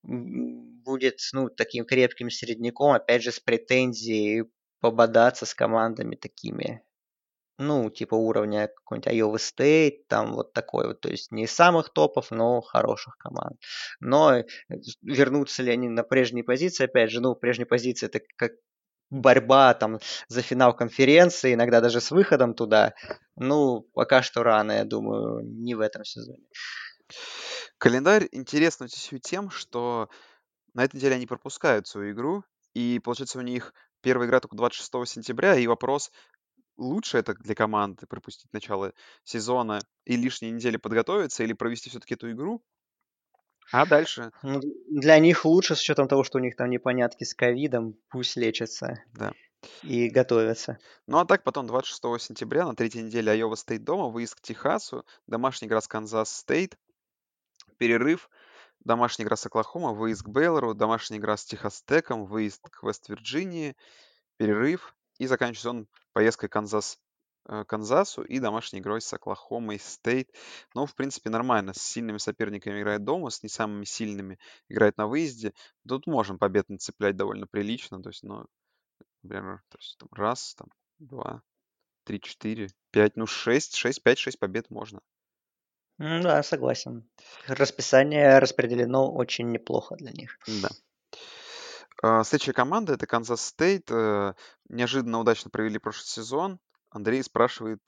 будет, 0.03 1.19
ну, 1.31 1.49
таким 1.49 1.85
крепким 1.85 2.29
середняком, 2.29 2.91
опять 2.91 3.23
же, 3.23 3.31
с 3.31 3.39
претензией 3.39 4.45
пободаться 4.79 5.45
с 5.45 5.53
командами 5.53 6.15
такими 6.15 6.83
ну, 7.58 7.89
типа 7.89 8.16
уровня 8.16 8.68
какой-нибудь 8.68 9.14
Iowa 9.14 9.36
State, 9.36 10.06
там 10.08 10.34
вот 10.34 10.54
такой 10.54 10.88
вот, 10.88 11.01
то 11.01 11.10
есть 11.10 11.32
не 11.32 11.47
самых 11.47 11.91
топов, 11.93 12.32
но 12.32 12.62
хороших 12.62 13.18
команд. 13.18 13.60
Но 13.99 14.36
э, 14.36 14.45
вернутся 15.01 15.64
ли 15.64 15.72
они 15.72 15.89
на 15.89 16.04
прежние 16.04 16.43
позиции, 16.43 16.86
опять 16.86 17.12
же, 17.12 17.22
ну, 17.22 17.36
прежние 17.36 17.68
позиции 17.68 18.08
это 18.08 18.22
как 18.36 18.54
борьба 19.10 19.74
там 19.76 19.99
за 20.28 20.41
финал 20.41 20.76
конференции, 20.76 21.54
иногда 21.54 21.82
даже 21.82 22.01
с 22.01 22.12
выходом 22.12 22.56
туда, 22.56 22.93
ну, 23.36 23.82
пока 23.93 24.24
что 24.24 24.43
рано, 24.43 24.72
я 24.72 24.86
думаю, 24.86 25.41
не 25.43 25.76
в 25.76 25.82
этом 25.82 26.04
сезоне. 26.04 26.43
Календарь 27.78 28.28
интересный 28.32 28.88
тем, 28.88 29.49
что 29.51 30.10
на 30.74 30.84
этой 30.84 30.95
неделе 30.95 31.16
они 31.16 31.28
пропускают 31.28 31.88
свою 31.88 32.14
игру, 32.14 32.43
и 32.74 32.99
получается 33.04 33.38
у 33.38 33.41
них 33.41 33.74
первая 34.01 34.28
игра 34.28 34.39
только 34.39 34.56
26 34.56 34.91
сентября, 35.08 35.56
и 35.56 35.68
вопрос, 35.68 36.12
лучше 36.84 37.17
это 37.17 37.34
для 37.34 37.55
команды 37.55 38.05
пропустить 38.07 38.51
начало 38.53 38.93
сезона 39.23 39.81
и 40.05 40.15
лишние 40.15 40.51
недели 40.51 40.77
подготовиться 40.77 41.43
или 41.43 41.53
провести 41.53 41.89
все-таки 41.89 42.13
эту 42.13 42.31
игру, 42.31 42.63
а 43.71 43.86
дальше? 43.86 44.31
Ну, 44.43 44.61
для 44.89 45.17
них 45.19 45.45
лучше 45.45 45.75
с 45.75 45.81
учетом 45.81 46.07
того, 46.07 46.23
что 46.23 46.38
у 46.38 46.41
них 46.41 46.55
там 46.55 46.69
непонятки 46.69 47.23
с 47.23 47.34
ковидом, 47.34 47.95
пусть 48.09 48.36
лечатся 48.36 49.03
Да. 49.13 49.31
и 49.81 50.09
готовятся. 50.09 50.77
Ну 51.07 51.17
а 51.17 51.25
так 51.25 51.43
потом 51.43 51.65
26 51.65 52.19
сентября 52.19 52.65
на 52.65 52.75
третьей 52.75 53.01
неделе 53.01 53.31
Айова 53.31 53.55
Стейт 53.55 53.84
дома, 53.84 54.09
выезд 54.09 54.36
к 54.36 54.41
Техасу, 54.41 55.05
домашний 55.27 55.67
игра 55.67 55.81
с 55.81 55.88
Канзас 55.88 56.36
Стейт, 56.36 56.77
перерыв, 57.77 58.29
домашняя 58.84 59.25
игра 59.25 59.36
с 59.36 59.45
Оклахома, 59.45 59.93
выезд 59.93 60.23
к 60.23 60.29
Бейлору, 60.29 60.73
домашняя 60.73 61.19
игра 61.19 61.38
с 61.38 61.45
Техас 61.45 61.81
Теком, 61.84 62.25
выезд 62.25 62.61
к 62.69 62.84
Вест-Вирджинии, 62.84 63.75
перерыв 64.38 64.95
и 65.18 65.28
заканчивается 65.28 65.70
он 65.70 65.88
поездкой 66.14 66.49
Канзас 66.49 66.99
э, 67.47 67.64
Канзасу 67.66 68.24
и 68.24 68.39
домашней 68.39 68.80
игрой 68.80 69.01
с 69.01 69.14
Оклахомой 69.14 69.80
Стейт. 69.80 70.30
Ну, 70.74 70.86
в 70.86 70.95
принципе, 70.95 71.30
нормально. 71.30 71.74
С 71.74 71.82
сильными 71.82 72.18
соперниками 72.18 72.80
играет 72.80 73.03
дома, 73.03 73.30
с 73.30 73.43
не 73.43 73.49
самыми 73.49 73.86
сильными 73.86 74.39
играет 74.70 74.97
на 74.97 75.07
выезде. 75.07 75.53
Тут 75.88 76.07
можем 76.07 76.38
побед 76.38 76.70
нацеплять 76.70 77.16
довольно 77.16 77.47
прилично. 77.47 78.01
То 78.01 78.09
есть, 78.09 78.24
ну, 78.24 78.45
например, 79.24 79.61
то 79.70 79.78
есть, 79.78 79.97
там, 79.97 80.09
раз, 80.11 80.55
там, 80.55 80.68
два, 80.99 81.41
три, 82.03 82.20
четыре, 82.22 82.70
пять, 82.91 83.16
ну, 83.16 83.26
шесть, 83.26 83.76
шесть, 83.76 84.03
пять, 84.03 84.18
шесть 84.18 84.39
побед 84.39 84.70
можно. 84.70 85.01
Да, 85.97 86.41
согласен. 86.43 87.07
Расписание 87.47 88.39
распределено 88.39 89.11
очень 89.11 89.51
неплохо 89.51 89.95
для 89.95 90.11
них. 90.11 90.39
Да. 90.61 90.70
А, 92.04 92.24
Следующая 92.24 92.54
команда 92.54 92.93
это 92.93 93.08
Канзас 93.08 93.41
Стейт. 93.45 93.89
Э, 93.89 94.34
Неожиданно 94.70 95.20
удачно 95.20 95.49
провели 95.49 95.80
прошлый 95.80 96.06
сезон. 96.06 96.60
Андрей 96.89 97.24
спрашивает, 97.24 97.80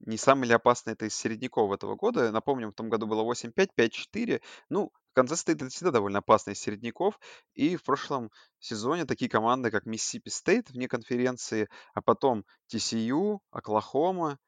не 0.00 0.16
самый 0.16 0.48
ли 0.48 0.54
опасный 0.54 0.92
это 0.94 1.06
из 1.06 1.14
середняков 1.14 1.70
этого 1.72 1.96
года. 1.96 2.30
Напомним, 2.30 2.70
в 2.70 2.74
том 2.74 2.88
году 2.88 3.06
было 3.06 3.22
8-5, 3.22 3.70
5-4. 3.74 4.40
Ну, 4.70 4.92
Канзас 5.12 5.40
Стейт 5.40 5.60
это 5.60 5.70
всегда 5.70 5.90
довольно 5.90 6.20
опасный 6.20 6.52
из 6.52 6.60
середняков. 6.60 7.18
И 7.54 7.76
в 7.76 7.82
прошлом 7.82 8.30
сезоне 8.60 9.06
такие 9.06 9.28
команды, 9.28 9.70
как 9.72 9.86
Миссисипи 9.86 10.30
Стейт 10.30 10.70
вне 10.70 10.88
конференции, 10.88 11.68
а 11.94 12.00
потом 12.00 12.44
TCU, 12.68 13.40
Оклахома, 13.50 14.38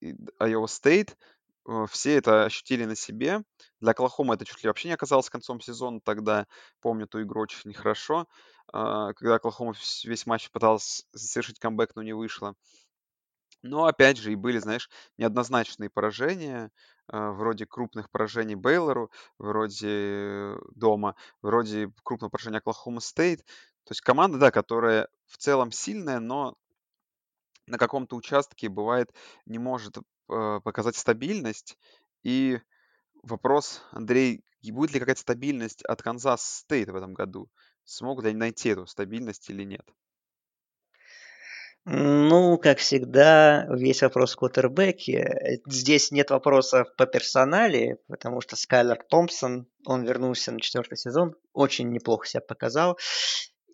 Д- 0.00 0.32
Айова 0.38 0.66
Стейт, 0.66 1.12
э, 1.12 1.14
все 1.88 2.16
это 2.16 2.44
ощутили 2.44 2.84
на 2.84 2.96
себе. 2.96 3.42
Для 3.80 3.92
Оклахомы 3.92 4.34
это 4.34 4.44
чуть 4.44 4.62
ли 4.62 4.68
вообще 4.68 4.88
не 4.88 4.94
оказалось 4.94 5.30
концом 5.30 5.60
сезона 5.60 6.00
тогда. 6.00 6.46
Помню 6.80 7.06
ту 7.06 7.22
игру 7.22 7.42
очень 7.42 7.72
хорошо, 7.72 8.26
а, 8.72 9.12
когда 9.14 9.36
Оклахома 9.36 9.74
весь 10.04 10.26
матч 10.26 10.50
пыталась 10.50 11.06
совершить 11.14 11.58
камбэк, 11.58 11.94
но 11.94 12.02
не 12.02 12.12
вышло. 12.12 12.54
Но 13.62 13.86
опять 13.86 14.18
же 14.18 14.30
и 14.30 14.36
были, 14.36 14.58
знаешь, 14.58 14.90
неоднозначные 15.16 15.88
поражения, 15.88 16.70
а, 17.08 17.30
вроде 17.32 17.66
крупных 17.66 18.10
поражений 18.10 18.56
Бейлору, 18.56 19.10
вроде 19.38 20.56
дома, 20.74 21.16
вроде 21.40 21.90
крупного 22.02 22.30
поражения 22.30 22.58
Оклахома 22.58 23.00
Стейт. 23.00 23.40
То 23.84 23.92
есть 23.92 24.02
команда, 24.02 24.38
да, 24.38 24.50
которая 24.50 25.08
в 25.26 25.38
целом 25.38 25.72
сильная, 25.72 26.20
но 26.20 26.56
на 27.66 27.78
каком-то 27.78 28.16
участке 28.16 28.68
бывает 28.68 29.12
не 29.46 29.58
может 29.58 29.98
э, 29.98 30.00
показать 30.26 30.96
стабильность. 30.96 31.76
И 32.22 32.58
вопрос, 33.22 33.82
Андрей, 33.90 34.44
будет 34.62 34.92
ли 34.92 35.00
какая-то 35.00 35.20
стабильность 35.20 35.82
от 35.84 36.02
Канзас 36.02 36.42
Стейт 36.42 36.88
в 36.88 36.96
этом 36.96 37.14
году? 37.14 37.48
Смогут 37.84 38.24
ли 38.24 38.30
они 38.30 38.38
найти 38.38 38.70
эту 38.70 38.86
стабильность 38.86 39.50
или 39.50 39.62
нет? 39.64 39.86
Ну, 41.86 42.56
как 42.56 42.78
всегда, 42.78 43.66
весь 43.68 44.00
вопрос 44.00 44.32
в 44.32 44.38
квотербеке. 44.38 45.60
Здесь 45.66 46.10
нет 46.10 46.30
вопросов 46.30 46.88
по 46.96 47.04
персонале, 47.04 47.98
потому 48.08 48.40
что 48.40 48.56
Скайлер 48.56 49.04
Томпсон, 49.10 49.66
он 49.84 50.04
вернулся 50.04 50.50
на 50.50 50.60
четвертый 50.60 50.96
сезон, 50.96 51.36
очень 51.52 51.90
неплохо 51.90 52.26
себя 52.26 52.40
показал. 52.40 52.98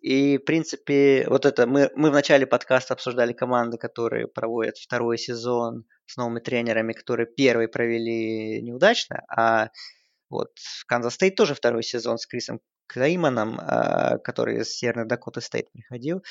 И, 0.01 0.37
в 0.37 0.45
принципе, 0.45 1.25
вот 1.29 1.45
это 1.45 1.67
мы, 1.67 1.91
мы 1.95 2.09
в 2.09 2.13
начале 2.13 2.47
подкаста 2.47 2.95
обсуждали 2.95 3.33
команды, 3.33 3.77
которые 3.77 4.27
проводят 4.27 4.77
второй 4.77 5.17
сезон 5.17 5.85
с 6.07 6.17
новыми 6.17 6.39
тренерами, 6.39 6.93
которые 6.93 7.27
первый 7.27 7.67
провели 7.67 8.61
неудачно, 8.61 9.23
а 9.29 9.69
вот 10.29 10.51
Канзас 10.87 11.15
Стейт 11.15 11.35
тоже 11.35 11.53
второй 11.53 11.83
сезон 11.83 12.17
с 12.17 12.25
Крисом 12.25 12.61
Клейманом, 12.87 13.59
а, 13.59 14.17
который 14.17 14.61
из 14.61 14.73
Северной 14.73 15.05
Дакоты 15.05 15.41
Стейт 15.41 15.71
приходил. 15.71 16.23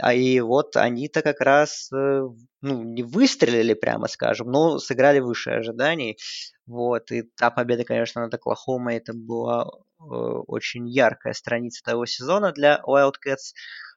А 0.00 0.14
и 0.14 0.40
вот 0.40 0.76
они-то 0.76 1.22
как 1.22 1.40
раз 1.40 1.90
э, 1.92 2.22
ну, 2.62 2.82
не 2.82 3.02
выстрелили, 3.02 3.74
прямо 3.74 4.06
скажем, 4.08 4.50
но 4.50 4.78
сыграли 4.78 5.18
выше 5.18 5.50
ожиданий. 5.50 6.18
Вот. 6.66 7.10
И 7.10 7.22
та 7.22 7.50
победа, 7.50 7.84
конечно, 7.84 8.22
над 8.22 8.32
Оклахомой, 8.34 8.96
это 8.96 9.12
была 9.14 9.70
очень 9.98 10.88
яркая 10.88 11.32
страница 11.32 11.82
того 11.84 12.06
сезона 12.06 12.52
для 12.52 12.80
Wildcats. 12.86 13.54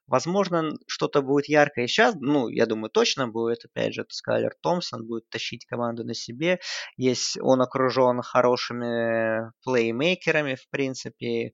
Возможно, 0.08 0.72
что-то 0.88 1.22
будет 1.22 1.48
яркое 1.48 1.88
сейчас. 1.88 2.16
Ну, 2.20 2.50
я 2.50 2.66
думаю, 2.66 2.90
точно 2.90 3.28
будет. 3.28 3.64
Опять 3.66 3.94
же, 3.94 4.06
Скайлер 4.10 4.54
Томпсон 4.62 5.08
будет 5.08 5.30
тащить 5.30 5.66
команду 5.66 6.04
на 6.04 6.14
себе. 6.14 6.60
Есть, 6.98 7.38
он 7.40 7.62
окружен 7.62 8.22
хорошими 8.22 9.52
плеймейкерами, 9.64 10.56
в 10.56 10.68
принципе. 10.70 11.54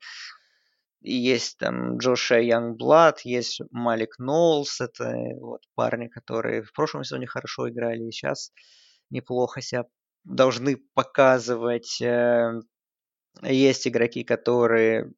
Есть 1.01 1.59
там 1.59 1.97
Джоша 1.97 2.39
Янгблад, 2.39 3.21
есть 3.21 3.61
Малик 3.69 4.17
Ноулс, 4.17 4.81
это 4.81 5.13
вот 5.39 5.61
парни, 5.75 6.07
которые 6.07 6.63
в 6.63 6.73
прошлом 6.73 7.03
сезоне 7.03 7.27
хорошо 7.27 7.69
играли 7.69 8.03
и 8.07 8.11
сейчас 8.11 8.51
неплохо 9.11 9.61
себя 9.61 9.85
должны 10.23 10.77
показывать. 10.95 12.01
Есть 13.43 13.88
игроки, 13.88 14.23
которые 14.23 15.11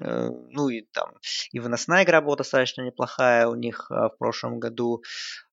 э, 0.00 0.30
ну 0.50 0.68
и 0.68 0.82
там 0.92 1.14
и 1.52 1.60
выносная 1.60 2.04
игра 2.04 2.20
была 2.20 2.36
достаточно 2.36 2.82
неплохая 2.82 3.48
у 3.48 3.54
них 3.54 3.90
а, 3.90 4.08
в 4.10 4.18
прошлом 4.18 4.60
году. 4.60 5.02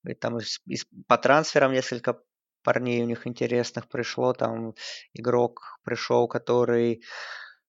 И 0.08 0.14
там 0.14 0.38
из- 0.40 0.62
из- 0.66 0.88
по 1.08 1.18
трансферам 1.18 1.74
несколько 1.74 2.20
парней 2.64 3.04
у 3.04 3.08
них 3.08 3.28
интересных 3.28 3.88
пришло. 3.90 4.34
Там 4.34 4.76
игрок 5.14 5.80
пришел, 5.84 6.28
который 6.28 7.04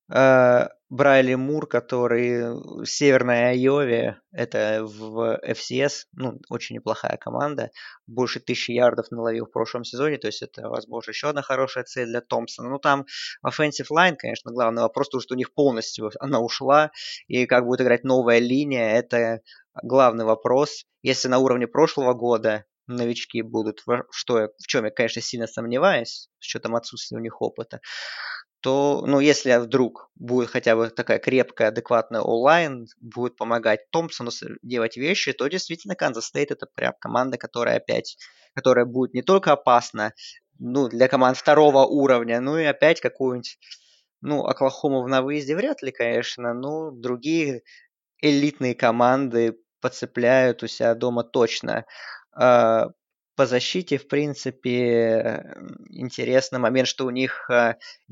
Брайли 0.08 1.36
Мур, 1.36 1.66
который 1.66 2.52
в 2.52 2.84
Северной 2.84 3.48
Айове, 3.48 4.20
это 4.30 4.84
в 4.84 5.40
FCS, 5.42 6.04
ну, 6.12 6.38
очень 6.50 6.76
неплохая 6.76 7.16
команда, 7.16 7.70
больше 8.06 8.40
тысячи 8.40 8.72
ярдов 8.72 9.10
наловил 9.10 9.46
в 9.46 9.50
прошлом 9.50 9.84
сезоне, 9.84 10.18
то 10.18 10.26
есть 10.26 10.42
это, 10.42 10.68
возможно, 10.68 11.12
еще 11.12 11.30
одна 11.30 11.40
хорошая 11.40 11.84
цель 11.84 12.08
для 12.08 12.20
Томпсона. 12.20 12.68
Ну, 12.68 12.78
там 12.78 13.06
offensive 13.42 13.86
line, 13.90 14.16
конечно, 14.18 14.52
главный 14.52 14.82
вопрос, 14.82 15.08
то, 15.08 15.18
что 15.18 15.32
у 15.34 15.38
них 15.38 15.54
полностью 15.54 16.10
она 16.20 16.40
ушла, 16.40 16.90
и 17.26 17.46
как 17.46 17.64
будет 17.64 17.80
играть 17.80 18.04
новая 18.04 18.38
линия, 18.38 18.98
это 18.98 19.40
главный 19.82 20.26
вопрос. 20.26 20.84
Если 21.00 21.28
на 21.28 21.38
уровне 21.38 21.66
прошлого 21.66 22.12
года 22.12 22.66
новички 22.86 23.40
будут, 23.40 23.82
что 24.10 24.50
в 24.58 24.66
чем 24.66 24.84
я, 24.84 24.90
конечно, 24.90 25.22
сильно 25.22 25.46
сомневаюсь, 25.46 26.28
с 26.38 26.46
учетом 26.46 26.76
отсутствия 26.76 27.16
у 27.16 27.22
них 27.22 27.40
опыта, 27.40 27.80
то, 28.62 29.04
ну, 29.06 29.20
если 29.20 29.56
вдруг 29.58 30.10
будет 30.16 30.50
хотя 30.50 30.76
бы 30.76 30.88
такая 30.90 31.18
крепкая, 31.18 31.68
адекватная 31.68 32.22
онлайн, 32.22 32.86
будет 33.00 33.36
помогать 33.36 33.90
Томпсону 33.90 34.30
делать 34.62 34.96
вещи, 34.96 35.32
то 35.32 35.48
действительно 35.48 35.96
Канзас 35.96 36.26
Стейт 36.26 36.52
это 36.52 36.66
прям 36.74 36.94
команда, 37.00 37.38
которая 37.38 37.78
опять, 37.78 38.16
которая 38.54 38.86
будет 38.86 39.14
не 39.14 39.22
только 39.22 39.52
опасна, 39.52 40.12
ну, 40.58 40.88
для 40.88 41.08
команд 41.08 41.36
второго 41.38 41.84
уровня, 41.86 42.40
ну 42.40 42.58
и 42.58 42.64
опять 42.64 43.00
какую-нибудь, 43.00 43.58
ну, 44.22 44.44
Оклахому 44.46 45.06
на 45.08 45.22
выезде 45.22 45.56
вряд 45.56 45.82
ли, 45.82 45.92
конечно, 45.92 46.54
но 46.54 46.90
другие 46.92 47.62
элитные 48.22 48.74
команды 48.74 49.58
подцепляют 49.80 50.62
у 50.62 50.68
себя 50.68 50.94
дома 50.94 51.24
точно. 51.24 51.86
По 53.34 53.46
защите, 53.46 53.96
в 53.96 54.08
принципе, 54.08 55.54
интересный 55.88 56.58
момент, 56.58 56.86
что 56.86 57.06
у 57.06 57.10
них 57.10 57.48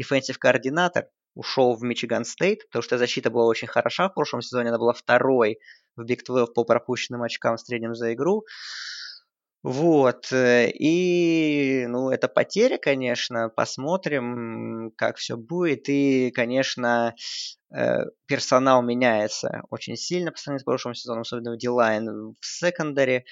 defensive 0.01 0.39
координатор 0.39 1.09
ушел 1.35 1.77
в 1.77 1.83
Мичиган 1.83 2.25
Стейт, 2.25 2.67
потому 2.67 2.83
что 2.83 2.99
защита 2.99 3.31
была 3.31 3.45
очень 3.47 3.69
хороша 3.69 4.09
в 4.09 4.15
прошлом 4.15 4.41
сезоне, 4.43 4.71
она 4.71 4.79
была 4.79 4.95
второй 4.95 5.59
в 5.97 6.03
Big 6.03 6.25
12 6.25 6.55
по 6.55 6.65
пропущенным 6.65 7.23
очкам 7.23 7.57
в 7.57 7.61
среднем 7.61 7.95
за 7.95 8.15
игру. 8.15 8.45
Вот, 9.63 10.33
и, 10.33 11.85
ну, 11.87 12.09
это 12.09 12.29
потеря, 12.29 12.79
конечно, 12.79 13.51
посмотрим, 13.51 14.91
как 14.97 15.19
все 15.19 15.37
будет, 15.37 15.91
и, 15.91 16.31
конечно, 16.31 17.15
персонал 18.27 18.83
меняется 18.83 19.63
очень 19.69 19.97
сильно 19.97 20.33
по 20.33 20.39
сравнению 20.39 20.61
с 20.61 20.65
прошлым 20.65 20.95
сезоном, 20.95 21.21
особенно 21.21 21.53
в 21.53 21.59
Дилайн 21.59 22.35
в 22.41 22.47
секондаре, 22.47 23.27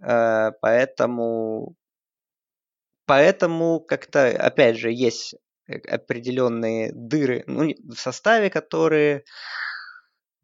поэтому, 0.00 1.76
поэтому 3.06 3.80
как-то, 3.80 4.28
опять 4.28 4.76
же, 4.78 4.90
есть 4.90 5.34
определенные 5.66 6.92
дыры 6.92 7.44
ну, 7.46 7.72
в 7.84 7.96
составе, 7.96 8.50
которые 8.50 9.24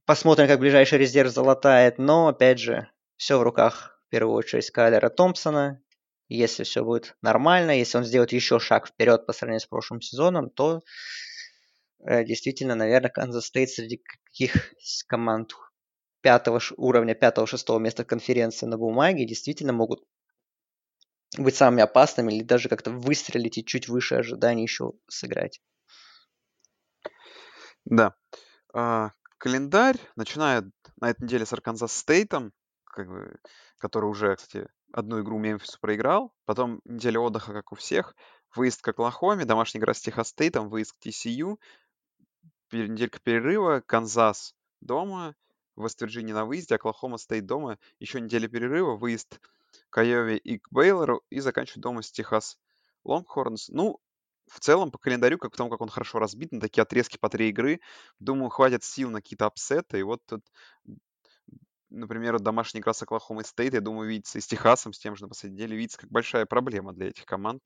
посмотрим, 0.06 0.48
как 0.48 0.60
ближайший 0.60 0.98
резерв 0.98 1.30
залатает, 1.30 1.98
но, 1.98 2.28
опять 2.28 2.58
же, 2.58 2.88
все 3.16 3.38
в 3.38 3.42
руках 3.42 4.00
первую 4.10 4.36
очередь 4.36 4.66
Скайлера 4.66 5.08
Томпсона. 5.08 5.80
Если 6.28 6.62
все 6.62 6.84
будет 6.84 7.16
нормально, 7.22 7.76
если 7.76 7.98
он 7.98 8.04
сделает 8.04 8.32
еще 8.32 8.60
шаг 8.60 8.86
вперед 8.86 9.26
по 9.26 9.32
сравнению 9.32 9.60
с 9.60 9.66
прошлым 9.66 10.00
сезоном, 10.00 10.50
то 10.50 10.82
э, 12.06 12.24
действительно, 12.24 12.76
наверное, 12.76 13.10
Канзас 13.10 13.46
Стейт 13.46 13.70
среди 13.70 14.00
каких 14.24 14.74
команд 15.08 15.54
пятого 16.20 16.60
уровня, 16.76 17.14
пятого-шестого 17.14 17.78
места 17.78 18.04
конференции 18.04 18.66
на 18.66 18.78
бумаге 18.78 19.26
действительно 19.26 19.72
могут 19.72 20.02
быть 21.38 21.54
самыми 21.54 21.82
опасными 21.82 22.32
или 22.32 22.42
даже 22.42 22.68
как-то 22.68 22.90
выстрелить 22.90 23.58
и 23.58 23.64
чуть 23.64 23.88
выше 23.88 24.16
ожиданий 24.16 24.62
еще 24.62 24.92
сыграть. 25.08 25.60
Да. 27.84 28.14
А, 28.74 29.12
календарь 29.38 29.98
начинает 30.16 30.64
на 31.00 31.10
этой 31.10 31.24
неделе 31.24 31.46
с 31.46 31.52
Арканзас 31.52 31.92
Стейтом, 31.92 32.52
как 32.84 33.08
бы, 33.08 33.38
который 33.78 34.06
уже, 34.06 34.36
кстати, 34.36 34.68
одну 34.92 35.22
игру 35.22 35.38
Мемфису 35.38 35.78
проиграл. 35.80 36.34
Потом 36.44 36.80
неделя 36.84 37.20
отдыха, 37.20 37.52
как 37.52 37.72
у 37.72 37.76
всех. 37.76 38.14
Выезд 38.54 38.82
к 38.82 38.88
Оклахоме, 38.88 39.44
домашняя 39.44 39.80
игра 39.80 39.94
с 39.94 40.00
Техас 40.00 40.34
выезд 40.36 40.92
к 40.92 41.06
TCU. 41.06 41.58
Неделька 42.72 43.20
перерыва, 43.20 43.82
Канзас 43.86 44.54
дома, 44.80 45.34
Вест-Вирджиния 45.82 46.34
на 46.34 46.44
выезде, 46.44 46.74
Оклахома 46.74 47.18
Стейт 47.18 47.46
дома. 47.46 47.78
Еще 47.98 48.20
неделя 48.20 48.48
перерыва, 48.48 48.96
выезд 48.96 49.40
к 49.90 49.98
Айове 49.98 50.36
и 50.36 50.58
к 50.58 50.68
Бейлору 50.70 51.22
и 51.30 51.40
заканчивать 51.40 51.82
дома 51.82 52.02
с 52.02 52.10
Техас 52.10 52.58
Лонгхорнс. 53.04 53.68
Ну, 53.68 54.00
в 54.48 54.60
целом, 54.60 54.90
по 54.90 54.98
календарю, 54.98 55.38
как 55.38 55.52
потому 55.52 55.70
как 55.70 55.80
он 55.80 55.88
хорошо 55.88 56.18
разбит 56.18 56.52
на 56.52 56.60
такие 56.60 56.82
отрезки 56.82 57.18
по 57.18 57.28
три 57.28 57.50
игры, 57.50 57.80
думаю, 58.18 58.50
хватит 58.50 58.82
сил 58.82 59.10
на 59.10 59.20
какие-то 59.20 59.46
апсеты. 59.46 60.00
И 60.00 60.02
вот 60.02 60.20
тут, 60.26 60.44
например, 61.88 62.40
домашний 62.40 62.80
игра 62.80 62.92
с 62.92 63.02
Оклахомой 63.02 63.44
Стейт, 63.44 63.74
я 63.74 63.80
думаю, 63.80 64.08
видится 64.08 64.38
и 64.38 64.40
с 64.40 64.46
Техасом, 64.46 64.92
с 64.92 64.98
тем 64.98 65.14
же 65.16 65.24
на 65.24 65.28
последней 65.28 65.56
неделе, 65.56 65.76
видится 65.76 65.98
как 65.98 66.10
большая 66.10 66.46
проблема 66.46 66.92
для 66.92 67.08
этих 67.08 67.26
команд. 67.26 67.62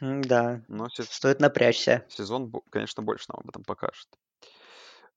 Да, 0.00 0.62
Но 0.68 0.88
стоит 0.88 1.40
напрячься. 1.40 2.04
Сезон, 2.08 2.52
конечно, 2.70 3.02
больше 3.02 3.26
нам 3.28 3.40
об 3.40 3.48
этом 3.48 3.62
покажет. 3.64 4.08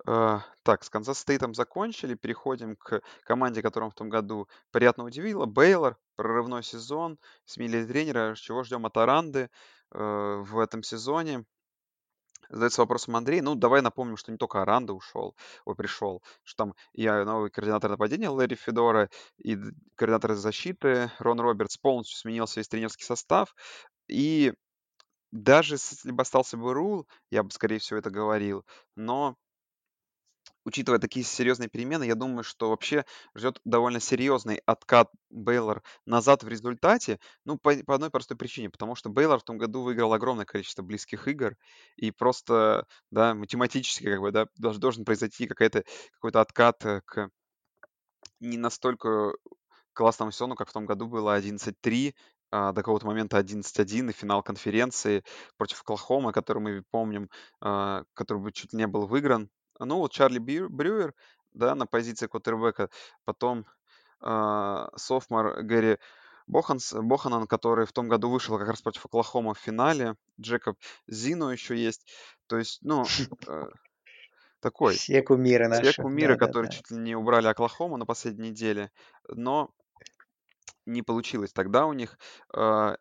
Э, 0.06 0.40
так, 0.64 0.84
с 0.84 0.90
Канзас 0.90 1.20
Стейтом 1.20 1.54
закончили. 1.54 2.16
Переходим 2.16 2.76
к 2.76 3.02
команде, 3.24 3.62
которая 3.62 3.90
в 3.90 3.96
том 3.96 4.10
году 4.10 4.48
приятно 4.72 5.04
удивила. 5.04 5.46
Бейлор, 5.46 5.98
прорывной 6.16 6.64
сезон, 6.64 7.18
сменили 7.46 7.86
тренера. 7.86 8.36
Чего 8.36 8.64
ждем 8.64 8.86
от 8.86 8.96
Аранды 8.98 9.50
uh, 9.94 10.44
в 10.44 10.60
этом 10.60 10.84
сезоне? 10.84 11.46
Задается 12.50 12.82
вопросом 12.82 13.16
Андрей. 13.16 13.42
Ну, 13.42 13.56
давай 13.56 13.82
напомним, 13.82 14.16
что 14.16 14.32
не 14.32 14.38
только 14.38 14.62
Аранда 14.62 14.94
ушел, 14.94 15.36
ой, 15.66 15.76
пришел, 15.76 16.24
что 16.44 16.66
там 16.66 16.76
и 16.94 17.06
а, 17.06 17.26
новый 17.26 17.50
координатор 17.50 17.92
нападения 17.92 18.30
Лэри 18.30 18.56
Федора, 18.56 19.10
и 19.38 19.58
координатор 19.96 20.34
защиты 20.34 21.12
Рон 21.20 21.42
Робертс 21.42 21.78
полностью 21.78 22.18
сменился 22.18 22.60
весь 22.60 22.70
тренерский 22.70 23.06
состав. 23.06 23.54
И 24.08 24.54
даже 25.32 25.76
если 25.76 26.12
бы 26.12 26.22
остался 26.22 26.56
бы 26.56 26.74
Рул, 26.74 27.06
я 27.32 27.44
бы, 27.44 27.52
скорее 27.52 27.80
всего, 27.80 28.00
это 28.00 28.10
говорил. 28.10 28.66
Но 28.96 29.36
учитывая 30.68 31.00
такие 31.00 31.26
серьезные 31.26 31.70
перемены, 31.70 32.04
я 32.04 32.16
думаю, 32.16 32.44
что 32.44 32.70
вообще 32.70 33.06
ждет 33.34 33.62
довольно 33.64 34.02
серьезный 34.02 34.62
откат 34.66 35.10
Бейлор 35.30 35.82
назад 36.06 36.44
в 36.44 36.50
результате. 36.50 37.20
Ну, 37.46 37.58
по, 37.58 37.74
по 37.86 37.96
одной 37.96 38.10
простой 38.10 38.36
причине, 38.36 38.70
потому 38.70 38.94
что 38.96 39.10
Бейлор 39.10 39.40
в 39.40 39.46
том 39.46 39.58
году 39.58 39.82
выиграл 39.82 40.12
огромное 40.12 40.44
количество 40.46 40.84
близких 40.84 41.30
игр, 41.30 41.56
и 41.96 42.12
просто, 42.12 42.86
да, 43.12 43.34
математически, 43.34 44.12
как 44.12 44.20
бы, 44.20 44.32
да, 44.32 44.48
должен, 44.58 44.82
должен 44.82 45.06
произойти 45.06 45.48
какая-то, 45.48 45.86
какой-то 46.12 46.42
откат 46.42 46.86
э, 46.86 47.02
к 47.06 47.30
не 48.42 48.58
настолько 48.58 49.32
классному 49.94 50.32
сезону, 50.32 50.56
как 50.56 50.70
в 50.70 50.74
том 50.74 50.86
году 50.86 51.08
было 51.08 51.38
11-3, 51.38 52.14
а, 52.52 52.74
до 52.74 52.82
какого-то 52.82 53.08
момента 53.08 53.40
11-1 53.40 54.10
и 54.10 54.14
финал 54.14 54.44
конференции 54.44 55.24
против 55.58 55.82
Оклахомы, 55.82 56.34
который 56.34 56.60
мы 56.60 56.84
помним, 56.92 57.30
а, 57.62 58.04
который 58.14 58.42
бы 58.42 58.52
чуть 58.52 58.74
не 58.74 58.86
был 58.86 59.08
выигран 59.08 59.50
ну, 59.80 59.98
вот 59.98 60.12
Чарли 60.12 60.40
Брюер, 60.40 61.14
да, 61.54 61.76
на 61.76 61.86
позиции 61.86 62.28
квотербека, 62.28 62.90
потом 63.26 63.66
э, 64.22 64.88
софмор 64.96 65.64
Гэри 65.64 65.98
Боханс, 66.48 66.94
Боханан, 66.94 67.46
который 67.46 67.86
в 67.86 67.92
том 67.92 68.08
году 68.08 68.30
вышел 68.30 68.58
как 68.58 68.70
раз 68.70 68.82
против 68.82 69.06
Оклахома 69.06 69.54
в 69.54 69.60
финале, 69.60 70.16
Джекоб 70.40 70.78
Зино 71.08 71.52
еще 71.52 71.76
есть, 71.76 72.10
то 72.48 72.58
есть, 72.58 72.80
ну, 72.82 73.04
э, 73.48 73.66
такой. 74.62 74.96
Все 74.96 75.22
кумиры 75.22 75.68
наши. 75.68 75.92
Все 75.92 76.02
кумиры, 76.02 76.38
да, 76.38 76.46
которые 76.46 76.70
да, 76.70 76.76
да. 76.76 76.78
чуть 76.78 76.92
ли 76.92 76.98
не 76.98 77.16
убрали 77.16 77.48
Оклахому 77.48 77.98
на 77.98 78.06
последней 78.06 78.52
неделе, 78.52 78.92
но 79.28 79.72
не 80.86 81.02
получилось 81.02 81.52
тогда 81.52 81.86
у 81.86 81.94
них. 81.94 82.18
Э, 82.56 82.96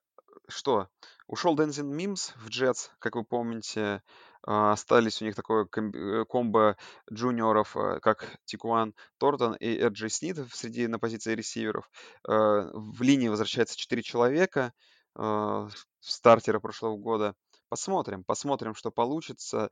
что? 0.49 0.89
Ушел 1.29 1.57
Дензин 1.57 1.89
Мимс 1.89 2.33
в 2.37 2.49
Джетс, 2.49 2.91
как 2.99 3.17
вы 3.17 3.25
помните, 3.25 4.03
остались 4.47 5.21
у 5.21 5.25
них 5.25 5.35
такое 5.35 5.67
э, 5.67 6.25
комбо 6.25 6.77
джуниоров, 7.13 7.77
э, 7.77 7.99
как 8.01 8.39
Тикуан 8.45 8.95
Тортон 9.19 9.55
и 9.55 9.79
Эрджей 9.81 10.09
Снит 10.09 10.39
среди 10.53 10.87
на 10.87 11.01
позиции 11.01 11.35
ресиверов. 11.35 11.91
Э, 12.29 12.71
в 12.73 13.03
линии 13.03 13.29
возвращается 13.29 13.77
4 13.77 14.03
человека 14.03 14.73
стартера 16.01 16.61
прошлого 16.61 16.99
года. 16.99 17.35
Посмотрим, 17.71 18.23
посмотрим, 18.23 18.75
что 18.75 18.91
получится. 18.91 19.71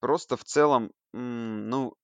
Просто 0.00 0.36
в 0.36 0.42
целом, 0.42 0.90
ну, 1.12 1.94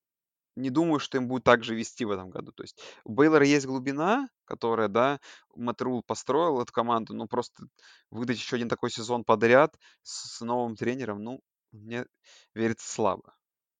не 0.55 0.71
думаю, 0.71 1.01
что 1.01 1.19
им 1.19 1.27
будет 1.27 1.43
так 1.43 1.65
же 1.65 1.75
вести 1.75 2.05
в 2.05 2.13
этом 2.13 2.31
году. 2.31 2.53
То 2.53 2.63
есть 2.63 2.81
у 3.03 3.13
Бейлора 3.13 3.45
есть 3.45 3.67
глубина, 3.67 4.29
которая, 4.45 4.87
да, 4.87 5.19
Мэтт 5.57 5.83
построил 6.07 6.61
эту 6.61 6.73
команду, 6.73 7.13
но 7.13 7.27
просто 7.27 7.65
выдать 8.13 8.37
еще 8.37 8.55
один 8.55 8.69
такой 8.69 8.93
сезон 8.93 9.25
подряд 9.25 9.75
с 10.03 10.41
новым 10.41 10.77
тренером, 10.77 11.25
ну, 11.25 11.41
мне 11.75 12.07
верится 12.55 12.91
слабо. 12.91 13.35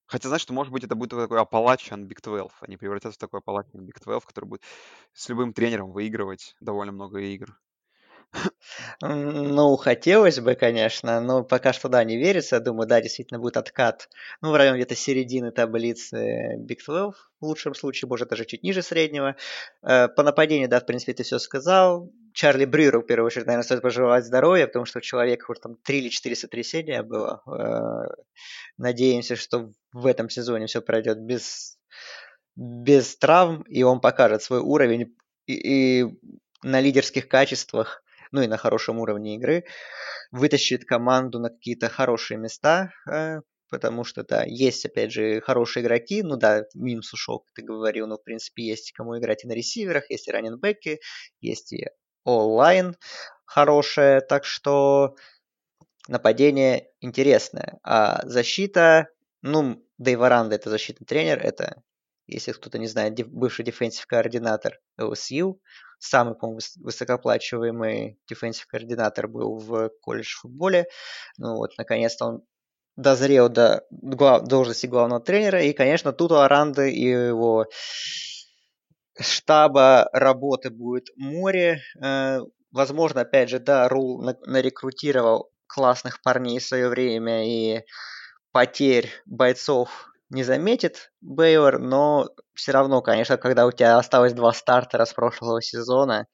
Хотя, 0.07 0.29
знаешь, 0.29 0.43
что, 0.43 0.53
может 0.53 0.71
быть, 0.71 0.83
это 0.83 0.95
будет 0.95 1.11
такой 1.11 1.39
Appalachian 1.41 2.05
Big 2.07 2.21
12. 2.21 2.57
Они 2.61 2.77
превратятся 2.77 3.17
в 3.17 3.17
такой 3.17 3.39
Appalachian 3.39 3.85
Big 3.85 3.99
12, 4.03 4.25
который 4.27 4.45
будет 4.45 4.61
с 5.13 5.27
любым 5.29 5.53
тренером 5.53 5.91
выигрывать 5.91 6.55
довольно 6.59 6.91
много 6.91 7.19
игр. 7.19 7.59
Ну, 9.01 9.75
хотелось 9.77 10.39
бы, 10.39 10.55
конечно, 10.55 11.19
но 11.21 11.43
пока 11.43 11.73
что, 11.73 11.89
да, 11.89 12.03
не 12.03 12.17
верится. 12.17 12.59
Думаю, 12.59 12.87
да, 12.87 13.01
действительно 13.01 13.39
будет 13.39 13.57
откат. 13.57 14.09
Ну, 14.41 14.51
в 14.51 14.55
районе 14.55 14.77
где-то 14.77 14.95
середины 14.95 15.51
таблицы 15.51 16.57
Big 16.57 16.79
12, 16.85 17.15
в 17.39 17.45
лучшем 17.45 17.75
случае, 17.75 18.09
может, 18.09 18.29
даже 18.29 18.45
чуть 18.45 18.63
ниже 18.63 18.81
среднего. 18.81 19.35
Э, 19.83 20.07
по 20.07 20.23
нападению, 20.23 20.69
да, 20.69 20.79
в 20.79 20.85
принципе, 20.85 21.13
ты 21.13 21.23
все 21.23 21.39
сказал. 21.39 22.11
Чарли 22.33 22.65
Брюеру, 22.65 23.01
в 23.01 23.05
первую 23.05 23.27
очередь, 23.27 23.45
наверное, 23.45 23.63
стоит 23.63 23.81
пожелать 23.81 24.25
здоровья, 24.25 24.67
потому 24.67 24.85
что 24.85 24.99
у 24.99 25.01
человека 25.01 25.45
уже 25.49 25.61
там 25.61 25.75
3 25.77 25.99
или 25.99 26.09
4 26.09 26.35
сотрясения 26.35 27.01
было. 27.01 27.41
Э, 27.47 28.13
надеемся, 28.77 29.35
что 29.35 29.71
в 29.93 30.05
этом 30.05 30.29
сезоне 30.29 30.67
все 30.67 30.81
пройдет 30.81 31.19
без, 31.19 31.77
без 32.55 33.17
травм, 33.17 33.61
и 33.63 33.83
он 33.83 34.01
покажет 34.01 34.43
свой 34.43 34.59
уровень 34.59 35.15
и, 35.45 36.01
и 36.01 36.19
на 36.63 36.81
лидерских 36.81 37.27
качествах 37.27 38.03
ну 38.31 38.41
и 38.41 38.47
на 38.47 38.57
хорошем 38.57 38.99
уровне 38.99 39.35
игры, 39.35 39.65
вытащит 40.31 40.85
команду 40.85 41.39
на 41.39 41.49
какие-то 41.49 41.89
хорошие 41.89 42.37
места, 42.37 42.91
э, 43.09 43.41
потому 43.69 44.03
что, 44.03 44.23
да, 44.23 44.43
есть, 44.45 44.85
опять 44.85 45.11
же, 45.11 45.41
хорошие 45.41 45.83
игроки, 45.83 46.23
ну 46.23 46.37
да, 46.37 46.63
Мимс 46.73 47.13
ушел, 47.13 47.45
ты 47.53 47.61
говорил, 47.61 48.07
но, 48.07 48.17
в 48.17 48.23
принципе, 48.23 48.63
есть 48.63 48.91
кому 48.93 49.17
играть 49.17 49.43
и 49.43 49.47
на 49.47 49.53
ресиверах, 49.53 50.09
есть 50.09 50.27
и 50.27 50.31
раненбеки, 50.31 50.99
есть 51.41 51.73
и 51.73 51.87
O-line 52.23 52.95
хорошая, 53.45 54.21
так 54.21 54.45
что 54.45 55.15
нападение 56.07 56.89
интересное. 57.01 57.79
А 57.83 58.21
защита, 58.27 59.09
ну, 59.41 59.83
Дэйв 59.97 60.21
Аранда 60.21 60.55
это 60.55 60.69
защитный 60.69 61.05
тренер, 61.05 61.39
это, 61.39 61.81
если 62.27 62.51
кто-то 62.51 62.77
не 62.79 62.87
знает, 62.87 63.15
бывший 63.27 63.65
defensive 63.65 64.05
координатор 64.07 64.79
LSU, 64.99 65.59
самый, 65.99 66.35
по-моему, 66.35 66.59
высокооплачиваемый 66.77 68.19
defensive 68.27 68.67
координатор 68.67 69.27
был 69.27 69.57
в 69.57 69.89
колледж-футболе. 70.01 70.87
Ну 71.37 71.55
вот, 71.55 71.71
наконец-то 71.77 72.25
он 72.25 72.43
дозрел 72.95 73.49
до 73.49 73.83
глав, 73.91 74.43
должности 74.43 74.87
главного 74.87 75.21
тренера. 75.21 75.61
И, 75.61 75.73
конечно, 75.73 76.13
тут 76.13 76.31
у 76.31 76.35
Аранды 76.35 76.91
и 76.91 77.07
его 77.07 77.67
штаба 79.19 80.09
работы 80.13 80.69
будет 80.69 81.07
море. 81.15 81.81
Э, 82.01 82.39
возможно, 82.71 83.21
опять 83.21 83.49
же, 83.49 83.59
да, 83.59 83.87
Рул 83.87 84.21
нарекрутировал 84.45 85.51
классных 85.67 86.21
парней 86.21 86.59
в 86.59 86.65
свое 86.65 86.89
время 86.89 87.45
и 87.47 87.83
потерь 88.51 89.09
бойцов 89.25 90.09
не 90.29 90.43
заметит 90.43 91.11
Бейвер, 91.21 91.79
но 91.79 92.29
все 92.53 92.71
равно, 92.71 93.01
конечно, 93.01 93.37
когда 93.37 93.65
у 93.65 93.71
тебя 93.71 93.97
осталось 93.97 94.33
два 94.33 94.53
стартера 94.53 95.05
с 95.05 95.13
прошлого 95.13 95.61
сезона, 95.61 96.27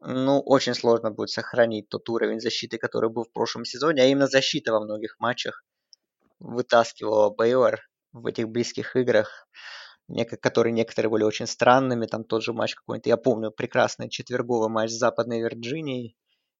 ну, 0.00 0.40
очень 0.40 0.74
сложно 0.74 1.10
будет 1.10 1.30
сохранить 1.30 1.88
тот 1.88 2.08
уровень 2.10 2.40
защиты, 2.40 2.78
который 2.78 3.10
был 3.10 3.24
в 3.24 3.32
прошлом 3.32 3.64
сезоне, 3.64 4.02
а 4.02 4.06
именно 4.06 4.26
защита 4.28 4.72
во 4.72 4.80
многих 4.80 5.16
матчах 5.20 5.64
вытаскивала 6.40 7.30
Бейвер 7.30 7.80
в 8.12 8.26
этих 8.26 8.48
близких 8.48 8.96
играх. 8.96 9.48
которые 10.40 10.72
некоторые 10.72 11.10
были 11.10 11.24
очень 11.24 11.46
странными, 11.46 12.06
там 12.06 12.24
тот 12.24 12.42
же 12.42 12.52
матч 12.52 12.74
какой-то, 12.74 13.08
я 13.08 13.16
помню, 13.16 13.50
прекрасный 13.50 14.08
четверговый 14.08 14.68
матч 14.68 14.90
с 14.90 14.98
Западной 14.98 15.40
Вирджинией, 15.40 16.16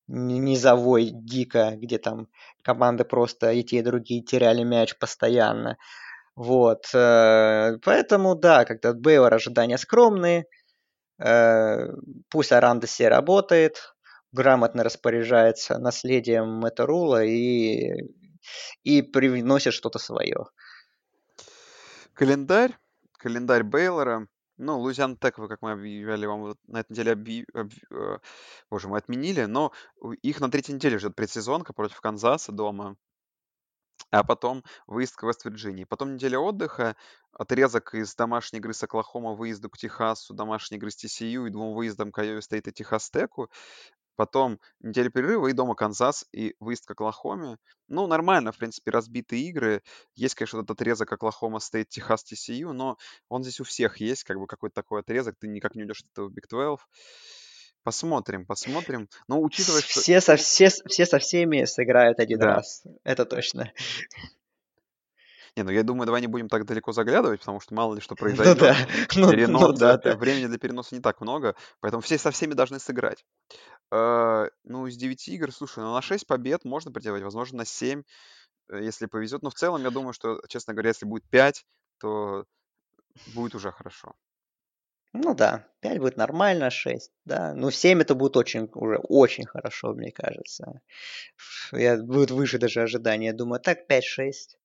низовой 0.09 1.11
дико, 1.13 1.73
где 1.77 1.99
там 1.99 2.29
команды 2.63 3.05
просто 3.05 3.53
и 3.53 3.63
те, 3.65 3.79
и 3.79 3.83
другие 3.83 4.23
теряли 4.23 4.63
мяч 4.65 4.97
постоянно. 4.99 5.79
Вот, 6.37 6.95
э, 6.95 7.79
поэтому, 7.83 8.35
да, 8.35 8.67
когда 8.67 8.91
от 8.91 9.01
Бейвор 9.01 9.33
ожидания 9.33 9.79
скромные, 9.79 10.45
э, 11.19 11.89
пусть 12.29 12.53
Аранда 12.53 12.87
себе 12.87 13.09
работает, 13.09 13.95
грамотно 14.33 14.85
распоряжается 14.85 15.79
наследием 15.79 16.61
Мэта 16.61 16.85
и, 17.23 17.91
и 18.83 19.01
привносит 19.01 19.73
что-то 19.73 19.99
свое. 19.99 20.45
Календарь, 22.13 22.77
календарь 23.19 23.63
Бейлора. 23.63 24.29
Ну, 24.59 24.79
Луизиана 24.79 25.17
Тек, 25.17 25.39
вы, 25.39 25.49
как 25.49 25.61
мы 25.63 25.73
объявляли 25.73 26.27
вам 26.27 26.55
на 26.67 26.81
этой 26.81 26.93
неделе, 26.93 27.13
объ... 27.13 27.45
об... 27.55 27.71
Э, 27.91 28.19
боже, 28.71 28.89
мы 28.89 28.99
отменили, 28.99 29.45
но 29.45 29.73
их 30.23 30.41
на 30.41 30.51
третьей 30.51 30.75
неделе 30.75 30.99
ждет 30.99 31.15
предсезонка 31.15 31.73
против 31.73 32.01
Канзаса 32.01 32.53
дома, 32.53 32.97
а 34.11 34.25
потом 34.25 34.65
выезд 34.87 35.17
к 35.17 35.23
Вест-Вирджинии. 35.23 35.85
Потом 35.85 36.15
неделя 36.15 36.39
отдыха, 36.39 36.97
отрезок 37.33 37.95
из 37.95 38.15
домашней 38.15 38.59
игры 38.59 38.73
с 38.73 38.83
Оклахома, 38.83 39.35
выезду 39.35 39.69
к 39.71 39.79
Техасу, 39.79 40.35
домашней 40.35 40.79
игры 40.79 40.91
с 40.91 41.05
TCU 41.05 41.47
и 41.47 41.51
двум 41.51 41.75
выездам 41.75 42.13
к 42.13 42.19
Айове 42.19 42.43
Стейт 42.43 42.69
и 42.69 42.73
Техас 42.73 43.11
Теку. 43.11 43.51
Потом 44.17 44.59
неделя 44.81 45.11
перерыва 45.11 45.49
и 45.49 45.53
дома 45.53 45.75
Канзас, 45.75 46.25
и 46.33 46.57
выезд 46.59 46.87
к 46.87 46.91
Оклахоме. 46.93 47.59
Ну, 47.89 48.07
нормально, 48.07 48.51
в 48.51 48.57
принципе, 48.57 48.91
разбитые 48.91 49.43
игры. 49.43 49.83
Есть, 50.15 50.35
конечно, 50.35 50.59
этот 50.59 50.71
отрезок 50.71 51.13
Оклахома 51.13 51.61
Стейт, 51.61 51.91
Техас, 51.91 52.25
TCU, 52.25 52.73
но 52.73 52.97
он 53.29 53.43
здесь 53.43 53.61
у 53.61 53.65
всех 53.65 53.99
есть, 54.01 54.25
как 54.25 54.39
бы 54.39 54.47
какой-то 54.47 54.75
такой 54.75 55.01
отрезок. 55.01 55.37
Ты 55.39 55.49
никак 55.49 55.75
не 55.75 55.83
уйдешь 55.83 56.01
от 56.01 56.13
этого 56.13 56.31
Big 56.31 56.49
12. 56.49 56.81
Посмотрим, 57.87 58.45
посмотрим. 58.45 59.09
Но 59.29 59.41
учитывая, 59.41 59.81
что... 59.81 60.01
Все 60.01 60.21
со, 60.21 60.35
все, 60.35 60.71
все 60.71 61.07
со 61.07 61.21
всеми 61.21 61.65
сыграют 61.67 62.19
один 62.19 62.41
да. 62.41 62.57
раз. 62.57 62.83
Это 63.05 63.25
точно. 63.25 63.73
Не, 65.55 65.63
ну 65.63 65.71
я 65.71 65.85
думаю, 65.85 66.05
давай 66.05 66.21
не 66.21 66.27
будем 66.27 66.49
так 66.49 66.67
далеко 66.67 66.91
заглядывать, 66.91 67.39
потому 67.39 67.61
что 67.61 67.75
мало 67.77 67.95
ли 67.95 68.01
что 68.01 68.17
произойдет. 68.17 68.57
Ну 68.61 68.67
да, 68.67 68.77
ну, 69.15 69.31
Перенос, 69.31 69.63
ну, 69.63 69.73
да, 69.73 69.99
да. 69.99 70.17
Времени 70.17 70.47
для 70.47 70.59
переноса 70.59 70.97
не 70.97 71.01
так 71.01 71.21
много, 71.21 71.55
поэтому 71.79 72.03
все 72.03 72.19
со 72.19 72.33
всеми 72.33 72.55
должны 72.55 72.81
сыграть. 72.81 73.25
Э, 73.93 74.49
ну, 74.65 74.89
из 74.89 74.97
9 74.97 75.29
игр, 75.29 75.53
слушай, 75.53 75.79
ну 75.79 75.95
на 75.95 76.03
6 76.03 76.27
побед 76.27 76.65
можно 76.65 76.91
претендовать, 76.91 77.23
возможно, 77.23 77.59
на 77.59 77.65
7, 77.65 78.03
э, 78.71 78.83
если 78.83 79.07
повезет. 79.07 79.45
Но 79.45 79.51
в 79.51 79.55
целом, 79.55 79.81
я 79.85 79.91
думаю, 79.91 80.13
что, 80.13 80.41
честно 80.49 80.75
говоря, 80.75 80.89
если 80.89 81.07
будет 81.07 81.23
5, 81.31 81.65
то 82.01 82.47
будет 83.33 83.55
уже 83.55 83.71
хорошо. 83.71 84.17
Ну 85.19 85.35
да, 85.35 85.67
5 85.81 85.99
будет 85.99 86.17
нормально, 86.17 86.71
6, 86.71 87.11
да. 87.25 87.55
Ну 87.55 87.71
7 87.71 88.03
это 88.03 88.15
будет 88.15 88.37
очень, 88.37 88.69
уже 88.75 88.99
очень 88.99 89.47
хорошо, 89.47 89.95
мне 89.95 90.13
кажется. 90.13 90.81
Я, 91.73 91.97
будет 91.97 92.31
выше 92.31 92.59
даже 92.59 92.83
ожидания. 92.83 93.33
Думаю, 93.33 93.61
так 93.61 93.87
5-6. 93.91 94.57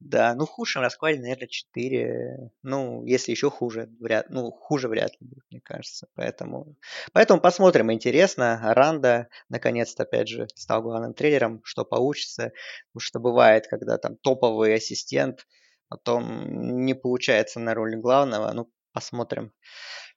Да, 0.00 0.34
ну 0.34 0.46
в 0.46 0.48
худшем 0.48 0.82
раскладе, 0.82 1.20
наверное, 1.20 1.48
4. 1.48 2.50
Ну, 2.62 3.04
если 3.04 3.32
еще 3.32 3.50
хуже, 3.50 3.88
вряд, 4.00 4.30
ну, 4.30 4.50
хуже 4.50 4.88
вряд 4.88 5.12
ли 5.20 5.26
будет, 5.26 5.44
мне 5.50 5.60
кажется. 5.60 6.06
Поэтому, 6.14 6.76
поэтому 7.12 7.40
посмотрим. 7.40 7.92
Интересно. 7.92 8.60
Ранда, 8.62 9.28
наконец-то, 9.48 10.04
опять 10.04 10.28
же, 10.28 10.46
стал 10.54 10.82
главным 10.82 11.14
тренером, 11.14 11.60
что 11.64 11.84
получится. 11.84 12.52
Потому 12.92 13.00
что 13.00 13.18
бывает, 13.20 13.66
когда 13.68 13.98
там 13.98 14.16
топовый 14.16 14.74
ассистент, 14.74 15.46
потом 15.88 16.84
не 16.84 16.94
получается 16.94 17.58
на 17.58 17.74
роль 17.74 17.96
главного. 17.96 18.52
Ну, 18.52 18.70
посмотрим, 18.92 19.52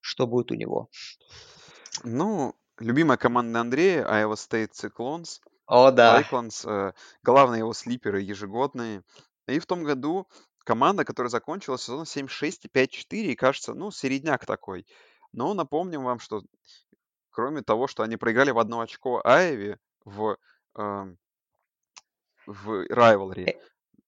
что 0.02 0.28
будет 0.28 0.52
у 0.52 0.56
него. 0.56 0.90
Ну, 2.04 2.56
любимая 2.80 3.18
команда 3.18 3.62
Андрея, 3.62 4.06
Iowa 4.06 4.34
State 4.34 4.72
Cyclones. 4.72 5.40
О, 5.66 5.92
да. 5.92 6.22
Cyclones, 6.22 6.68
э, 6.70 6.94
главные 7.24 7.60
его 7.60 7.74
слиперы 7.74 8.22
ежегодные. 8.22 9.04
И 9.48 9.60
в 9.60 9.66
том 9.66 9.84
году 9.84 10.28
команда, 10.64 11.06
которая 11.06 11.30
закончила 11.30 11.78
сезон 11.78 12.06
7-6 12.06 12.60
и 12.64 12.68
5-4, 12.68 13.18
и 13.32 13.36
кажется, 13.36 13.74
ну, 13.74 13.92
середняк 13.92 14.46
такой. 14.46 14.86
Но 15.32 15.54
напомним 15.54 16.04
вам, 16.04 16.20
что 16.20 16.44
кроме 17.30 17.62
того, 17.62 17.88
что 17.88 18.04
они 18.04 18.18
проиграли 18.18 18.52
в 18.52 18.60
одно 18.60 18.82
очко 18.82 19.22
Айви 19.24 19.78
в, 20.04 20.38
э, 20.78 21.16
в 22.46 22.86
Rivalry, 22.92 23.58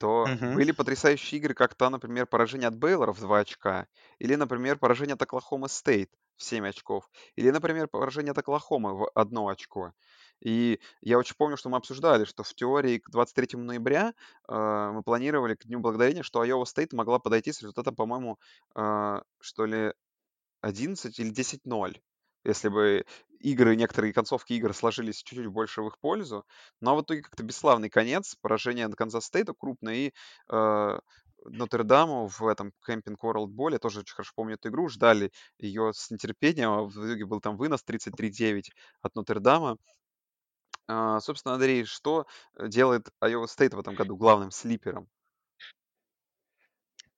то 0.03 0.25
мгм. 0.25 0.53
были 0.53 0.73
потрясающие 0.73 1.39
игры, 1.39 1.53
как 1.53 1.75
то, 1.75 1.89
например, 1.89 2.25
поражение 2.27 2.67
от 2.67 2.75
Бейлора 2.75 3.13
в 3.13 3.21
2 3.21 3.39
очка, 3.39 3.87
или, 4.19 4.35
например, 4.35 4.77
поражение 4.77 5.13
от 5.13 5.21
Оклахома 5.21 5.69
Стейт 5.69 6.11
в 6.35 6.43
7 6.43 6.67
очков, 6.67 7.09
или, 7.37 7.49
например, 7.51 7.87
поражение 7.87 8.31
от 8.31 8.37
Оклахомы 8.37 8.97
в 8.97 9.09
1 9.15 9.49
очко. 9.49 9.93
И 10.41 10.81
я 10.99 11.17
очень 11.17 11.35
помню, 11.37 11.55
что 11.55 11.69
мы 11.69 11.77
обсуждали, 11.77 12.25
что 12.25 12.43
в 12.43 12.53
теории 12.53 12.97
к 12.97 13.09
23 13.09 13.57
ноября 13.57 14.13
э, 14.49 14.91
мы 14.93 15.03
планировали 15.03 15.55
к 15.55 15.63
Дню 15.65 15.79
Благодарения, 15.79 16.23
что 16.23 16.43
Iowa 16.43 16.65
State 16.65 16.89
могла 16.91 17.19
подойти 17.19 17.53
с 17.53 17.61
результатом, 17.61 17.95
по-моему, 17.95 18.39
э, 18.75 19.21
что 19.39 19.65
ли 19.65 19.93
11 20.61 21.17
или 21.19 21.31
10-0, 21.31 22.01
если 22.43 22.67
бы 22.67 23.05
игры, 23.43 23.75
некоторые 23.75 24.13
концовки 24.13 24.53
игр 24.53 24.73
сложились 24.73 25.21
чуть-чуть 25.21 25.47
больше 25.47 25.81
в 25.81 25.87
их 25.87 25.99
пользу. 25.99 26.45
Но 26.81 26.95
в 26.95 27.01
итоге 27.01 27.21
как-то 27.21 27.43
бесславный 27.43 27.89
конец, 27.89 28.35
поражение 28.41 28.85
от 28.85 28.95
Канзас 28.95 29.25
Стейта 29.25 29.53
крупное, 29.53 29.95
и 29.95 30.13
э, 30.49 30.99
Нотр-Даму 31.45 32.27
в 32.27 32.47
этом 32.47 32.71
Camping 32.87 33.17
World 33.21 33.49
Bowl, 33.49 33.71
я 33.71 33.79
тоже 33.79 33.99
очень 33.99 34.15
хорошо 34.15 34.31
помню 34.35 34.55
эту 34.55 34.69
игру, 34.69 34.87
ждали 34.87 35.31
ее 35.59 35.91
с 35.93 36.09
нетерпением, 36.09 36.69
а 36.71 36.83
в 36.83 36.91
итоге 36.91 37.25
был 37.25 37.41
там 37.41 37.57
вынос 37.57 37.83
33-9 37.83 38.63
от 39.01 39.15
Нотр-Дама. 39.15 39.77
Собственно, 40.87 41.55
Андрей, 41.55 41.85
что 41.85 42.25
э, 42.55 42.67
делает 42.67 43.09
Iowa 43.23 43.45
State 43.45 43.75
в 43.75 43.79
этом 43.79 43.95
году 43.95 44.17
главным 44.17 44.51
слипером? 44.51 45.07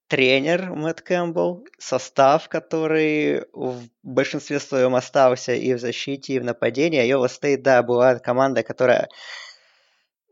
Тренер 0.07 0.71
Мэтт 0.71 1.01
Кэмпбелл, 1.01 1.65
состав, 1.79 2.47
который 2.47 3.45
в 3.53 3.81
большинстве 4.03 4.59
своем 4.59 4.93
остался 4.93 5.53
и 5.53 5.73
в 5.73 5.79
защите, 5.79 6.33
и 6.33 6.39
в 6.39 6.43
нападении. 6.43 7.03
Iowa 7.03 7.27
State, 7.27 7.63
да, 7.63 7.81
была 7.81 8.19
команда, 8.19 8.61
которая 8.61 9.09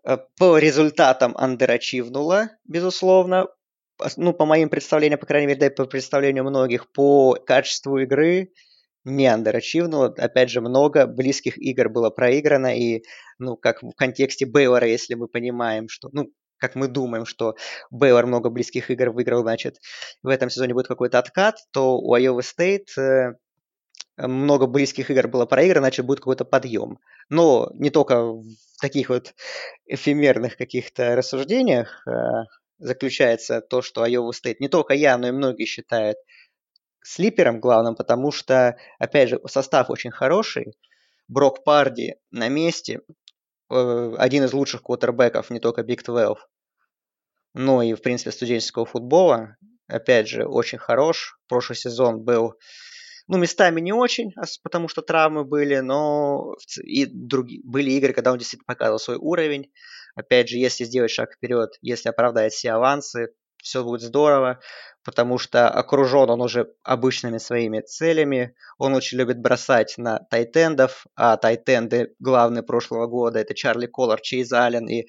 э, 0.05 0.17
по 0.37 0.59
результатам 0.59 1.35
андерачивнула, 1.35 2.49
безусловно. 2.65 3.47
Ну, 4.17 4.33
по 4.33 4.45
моим 4.45 4.69
представлениям, 4.69 5.19
по 5.19 5.25
крайней 5.25 5.47
мере, 5.47 5.59
да 5.59 5.65
и 5.67 5.69
по 5.69 5.85
представлению 5.85 6.43
многих, 6.43 6.91
по 6.91 7.33
качеству 7.33 7.97
игры 7.97 8.51
не 9.05 9.27
андерачивнула. 9.27 10.13
Опять 10.17 10.49
же, 10.49 10.61
много 10.61 11.07
близких 11.07 11.57
игр 11.57 11.89
было 11.89 12.09
проиграно, 12.11 12.77
и, 12.77 13.03
ну, 13.39 13.55
как 13.55 13.81
в 13.81 13.93
контексте 13.93 14.45
Бейлора, 14.45 14.87
если 14.87 15.15
мы 15.15 15.27
понимаем, 15.27 15.89
что, 15.89 16.09
ну, 16.11 16.31
как 16.63 16.75
мы 16.75 16.87
думаем, 16.87 17.25
что 17.25 17.57
Бейлор 17.91 18.25
много 18.25 18.49
близких 18.49 18.89
игр 18.89 19.09
выиграл, 19.09 19.41
значит, 19.41 19.81
в 20.21 20.29
этом 20.29 20.49
сезоне 20.49 20.73
будет 20.73 20.87
какой-то 20.87 21.19
откат, 21.19 21.57
то 21.71 21.97
у 21.99 22.15
Iowa 22.15 22.39
State 22.39 22.97
э, 22.97 23.33
много 24.15 24.65
близких 24.65 25.11
игр 25.11 25.27
было 25.27 25.45
проиграно, 25.45 25.87
значит, 25.87 26.05
будет 26.05 26.19
какой-то 26.19 26.45
подъем. 26.45 26.99
Но 27.27 27.69
не 27.73 27.89
только 27.89 28.31
в 28.31 28.45
таких 28.79 29.09
вот 29.09 29.33
эфемерных 29.87 30.55
каких-то 30.55 31.17
рассуждениях 31.17 32.07
э, 32.07 32.11
заключается 32.79 33.59
то, 33.59 33.81
что 33.81 34.05
Iowa 34.05 34.31
State, 34.31 34.55
не 34.61 34.69
только 34.69 34.93
я, 34.93 35.17
но 35.17 35.27
и 35.27 35.31
многие 35.31 35.65
считают 35.65 36.17
слипером 37.03 37.59
главным, 37.59 37.95
потому 37.95 38.31
что, 38.31 38.77
опять 38.99 39.27
же, 39.27 39.41
состав 39.47 39.89
очень 39.89 40.11
хороший. 40.11 40.77
Брок 41.27 41.65
Парди 41.65 42.15
на 42.31 42.47
месте, 42.47 43.01
э, 43.69 44.15
один 44.17 44.45
из 44.45 44.53
лучших 44.53 44.83
квотербеков 44.83 45.49
не 45.49 45.59
только 45.59 45.81
Big 45.81 46.01
12, 46.05 46.37
но 47.53 47.81
и, 47.81 47.93
в 47.93 48.01
принципе, 48.01 48.31
студенческого 48.31 48.85
футбола. 48.85 49.57
Опять 49.87 50.27
же, 50.27 50.45
очень 50.45 50.77
хорош. 50.77 51.37
Прошлый 51.47 51.75
сезон 51.75 52.21
был, 52.21 52.55
ну, 53.27 53.37
местами 53.37 53.79
не 53.79 53.93
очень, 53.93 54.31
потому 54.63 54.87
что 54.87 55.01
травмы 55.01 55.43
были, 55.43 55.79
но 55.79 56.55
и 56.83 57.05
другие, 57.05 57.61
были 57.63 57.91
игры, 57.91 58.13
когда 58.13 58.31
он 58.31 58.37
действительно 58.37 58.73
показывал 58.73 58.99
свой 58.99 59.17
уровень. 59.17 59.71
Опять 60.15 60.49
же, 60.49 60.57
если 60.57 60.83
сделать 60.83 61.11
шаг 61.11 61.33
вперед, 61.33 61.77
если 61.81 62.09
оправдать 62.09 62.53
все 62.53 62.71
авансы, 62.71 63.33
все 63.63 63.83
будет 63.83 64.01
здорово, 64.01 64.59
потому 65.03 65.37
что 65.37 65.69
окружен 65.69 66.29
он 66.29 66.41
уже 66.41 66.73
обычными 66.83 67.37
своими 67.37 67.79
целями. 67.79 68.55
Он 68.77 68.93
очень 68.93 69.17
любит 69.17 69.39
бросать 69.39 69.95
на 69.97 70.19
тайтендов, 70.19 71.05
а 71.15 71.37
тайтенды 71.37 72.13
главные 72.19 72.61
прошлого 72.61 73.07
года 73.07 73.39
это 73.39 73.55
Чарли 73.55 73.87
Коллар, 73.87 74.19
Чейз 74.21 74.51
Аллен 74.51 74.87
и 74.87 75.07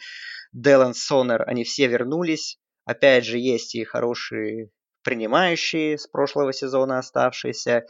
Делан 0.55 0.95
Сонер. 0.95 1.47
Они 1.47 1.65
все 1.65 1.87
вернулись. 1.87 2.59
Опять 2.87 3.27
же, 3.27 3.39
есть 3.39 3.75
и 3.75 3.85
хорошие 3.85 4.71
принимающие 5.03 5.99
с 5.99 6.07
прошлого 6.07 6.55
сезона 6.55 6.99
оставшиеся. 6.99 7.85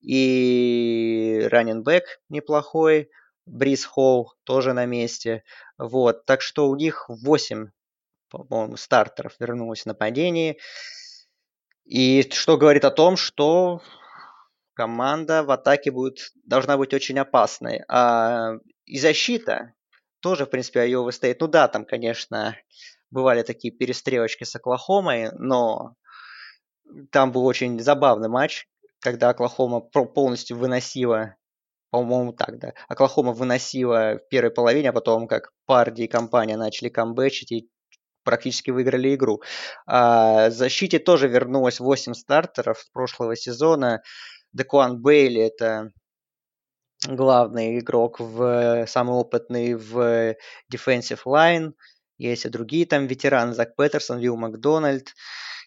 И 0.00 1.46
раненбэк 1.50 2.04
неплохой. 2.30 3.10
Брис 3.44 3.84
Холл 3.84 4.32
тоже 4.44 4.72
на 4.72 4.86
месте. 4.86 5.44
Вот, 5.76 6.24
так 6.24 6.40
что 6.40 6.68
у 6.68 6.76
них 6.76 7.04
8 7.08 7.68
по-моему, 8.30 8.76
стартеров 8.76 9.34
вернулось 9.38 9.82
в 9.82 9.86
нападении. 9.86 10.58
И 11.84 12.26
что 12.32 12.56
говорит 12.56 12.84
о 12.84 12.90
том, 12.90 13.16
что 13.16 13.82
команда 14.74 15.42
в 15.42 15.50
атаке 15.50 15.90
будет, 15.90 16.32
должна 16.44 16.76
быть 16.76 16.94
очень 16.94 17.18
опасной. 17.18 17.82
А, 17.88 18.54
и 18.86 18.98
защита 18.98 19.73
тоже, 20.24 20.46
в 20.46 20.50
принципе, 20.50 20.80
Айова 20.80 21.10
стоит. 21.10 21.38
Ну 21.42 21.48
да, 21.48 21.68
там, 21.68 21.84
конечно, 21.84 22.56
бывали 23.10 23.42
такие 23.42 23.70
перестрелочки 23.70 24.44
с 24.44 24.56
Оклахомой, 24.56 25.30
но 25.32 25.96
там 27.12 27.30
был 27.30 27.44
очень 27.44 27.78
забавный 27.78 28.30
матч, 28.30 28.66
когда 29.00 29.28
Оклахома 29.28 29.80
полностью 29.80 30.56
выносила, 30.56 31.36
по-моему, 31.90 32.32
так, 32.32 32.58
да, 32.58 32.72
Оклахома 32.88 33.32
выносила 33.32 34.14
в 34.14 34.26
первой 34.30 34.50
половине, 34.50 34.88
а 34.88 34.92
потом, 34.94 35.28
как 35.28 35.50
Парди 35.66 36.04
и 36.04 36.08
компания 36.08 36.56
начали 36.56 36.88
камбэчить 36.88 37.52
и 37.52 37.68
практически 38.22 38.70
выиграли 38.70 39.14
игру. 39.14 39.42
А 39.86 40.48
защите 40.48 41.00
тоже 41.00 41.28
вернулось 41.28 41.80
8 41.80 42.14
стартеров 42.14 42.78
с 42.78 42.88
прошлого 42.88 43.36
сезона. 43.36 44.00
Декуан 44.54 45.02
Бейли– 45.02 45.42
это 45.42 45.90
главный 47.08 47.78
игрок, 47.78 48.20
в, 48.20 48.86
самый 48.86 49.16
опытный 49.16 49.74
в 49.74 50.36
defensive 50.72 51.20
line. 51.26 51.72
Есть 52.18 52.44
и 52.44 52.48
другие 52.48 52.86
там 52.86 53.06
ветераны, 53.06 53.54
Зак 53.54 53.76
Петерсон, 53.76 54.18
Вилл 54.18 54.36
Макдональд. 54.36 55.14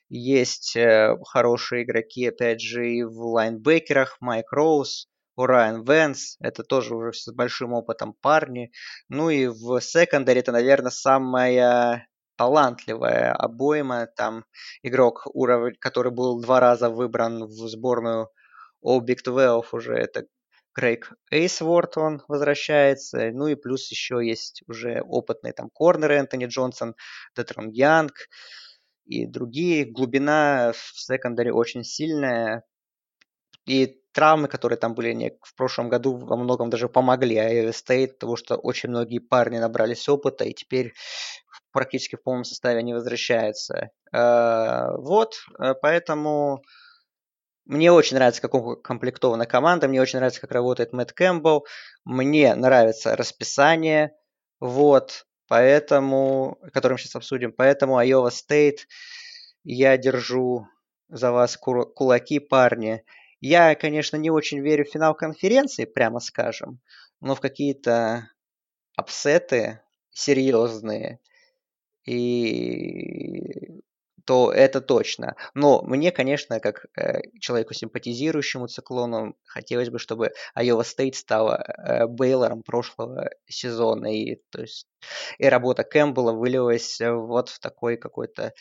Есть 0.09 0.75
э, 0.75 1.17
хорошие 1.25 1.83
игроки, 1.83 2.27
опять 2.27 2.61
же, 2.61 2.89
и 2.89 3.03
в 3.03 3.19
лайнбекерах, 3.19 4.17
Майк 4.21 4.51
Роуз, 4.53 5.09
Райан 5.35 5.83
Венс, 5.83 6.37
это 6.39 6.63
тоже 6.63 6.95
уже 6.95 7.13
с 7.13 7.31
большим 7.31 7.73
опытом 7.73 8.13
парни. 8.13 8.71
Ну 9.09 9.29
и 9.29 9.47
в 9.47 9.79
секондаре 9.81 10.39
это, 10.39 10.51
наверное, 10.51 10.91
самая 10.91 12.07
талантливая 12.37 13.33
обойма. 13.33 14.07
Там 14.15 14.45
игрок, 14.81 15.27
уровень, 15.33 15.75
который 15.79 16.11
был 16.11 16.41
два 16.41 16.59
раза 16.59 16.89
выбран 16.89 17.45
в 17.45 17.67
сборную 17.67 18.29
All 18.83 19.01
Big 19.01 19.23
12 19.23 19.73
уже, 19.73 19.95
это 19.95 20.25
Крейг 20.77 21.11
Эйсворт, 21.31 21.97
он 21.97 22.21
возвращается. 22.27 23.31
Ну 23.31 23.47
и 23.47 23.55
плюс 23.55 23.89
еще 23.89 24.19
есть 24.23 24.61
уже 24.67 25.01
опытные 25.01 25.51
там 25.51 25.71
корнеры 25.73 26.17
Энтони 26.17 26.45
Джонсон, 26.45 26.93
Детрон 27.35 27.69
Янг 27.69 28.13
и 29.07 29.25
другие. 29.25 29.85
Глубина 29.85 30.73
в 30.73 30.99
секондаре 30.99 31.51
очень 31.51 31.83
сильная. 31.83 32.63
И 33.65 33.99
травмы, 34.11 34.47
которые 34.47 34.77
там 34.77 34.93
были 34.93 35.39
в 35.41 35.55
прошлом 35.55 35.89
году, 35.89 36.15
во 36.15 36.37
многом 36.37 36.69
даже 36.69 36.89
помогли 36.89 37.37
Iowa 37.37 37.71
State, 37.71 38.13
потому 38.19 38.35
что 38.35 38.55
очень 38.55 38.89
многие 38.89 39.17
парни 39.17 39.57
набрались 39.57 40.07
опыта, 40.07 40.43
и 40.45 40.53
теперь 40.53 40.93
практически 41.71 42.17
в 42.17 42.21
полном 42.21 42.43
составе 42.43 42.77
они 42.77 42.93
возвращаются. 42.93 43.89
Э, 44.13 44.95
вот, 44.95 45.37
э, 45.59 45.73
поэтому 45.81 46.61
мне 47.67 47.91
очень 47.91 48.15
нравится, 48.15 48.41
как 48.41 48.81
комплектована 48.81 49.45
команда, 49.45 49.87
мне 49.87 50.01
очень 50.01 50.17
нравится, 50.19 50.41
как 50.41 50.51
работает 50.51 50.93
Мэтт 50.93 51.11
Кэмпбелл, 51.13 51.65
мне 52.05 52.55
нравится 52.55 53.15
расписание, 53.15 54.13
вот, 54.59 55.25
поэтому, 55.47 56.57
которое 56.73 56.95
мы 56.95 56.99
сейчас 56.99 57.15
обсудим, 57.15 57.51
поэтому 57.51 58.01
Iowa 58.01 58.29
State 58.29 58.79
я 59.63 59.97
держу 59.97 60.67
за 61.09 61.31
вас 61.31 61.57
кулаки, 61.57 62.39
парни. 62.39 63.03
Я, 63.39 63.75
конечно, 63.75 64.17
не 64.17 64.29
очень 64.31 64.59
верю 64.61 64.85
в 64.85 64.89
финал 64.89 65.13
конференции, 65.13 65.85
прямо 65.85 66.19
скажем, 66.19 66.79
но 67.21 67.35
в 67.35 67.39
какие-то 67.39 68.29
апсеты 68.95 69.81
серьезные 70.11 71.19
и 72.05 73.81
то 74.27 74.51
это 74.51 74.81
точно. 74.81 75.37
Но 75.53 75.81
мне, 75.83 76.11
конечно, 76.11 76.59
как 76.59 76.85
э, 76.97 77.21
человеку 77.39 77.73
симпатизирующему 77.73 78.67
циклону, 78.67 79.37
хотелось 79.45 79.89
бы, 79.89 79.99
чтобы 79.99 80.33
Iowa 80.53 80.81
State 80.81 81.13
стала 81.13 81.63
э, 81.65 82.07
Бейлором 82.07 82.61
прошлого 82.61 83.29
сезона. 83.47 84.13
И, 84.13 84.41
то 84.49 84.61
есть, 84.61 84.85
и 85.37 85.47
работа 85.47 85.85
Кэмпбелла 85.85 86.33
вылилась 86.33 86.99
вот 87.01 87.47
в 87.47 87.59
такой 87.59 87.95
какой-то 87.95 88.51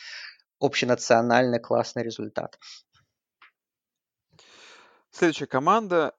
общенациональный 0.61 1.59
классный 1.59 2.05
результат. 2.05 2.59
Следующая 5.11 5.47
команда. 5.47 6.15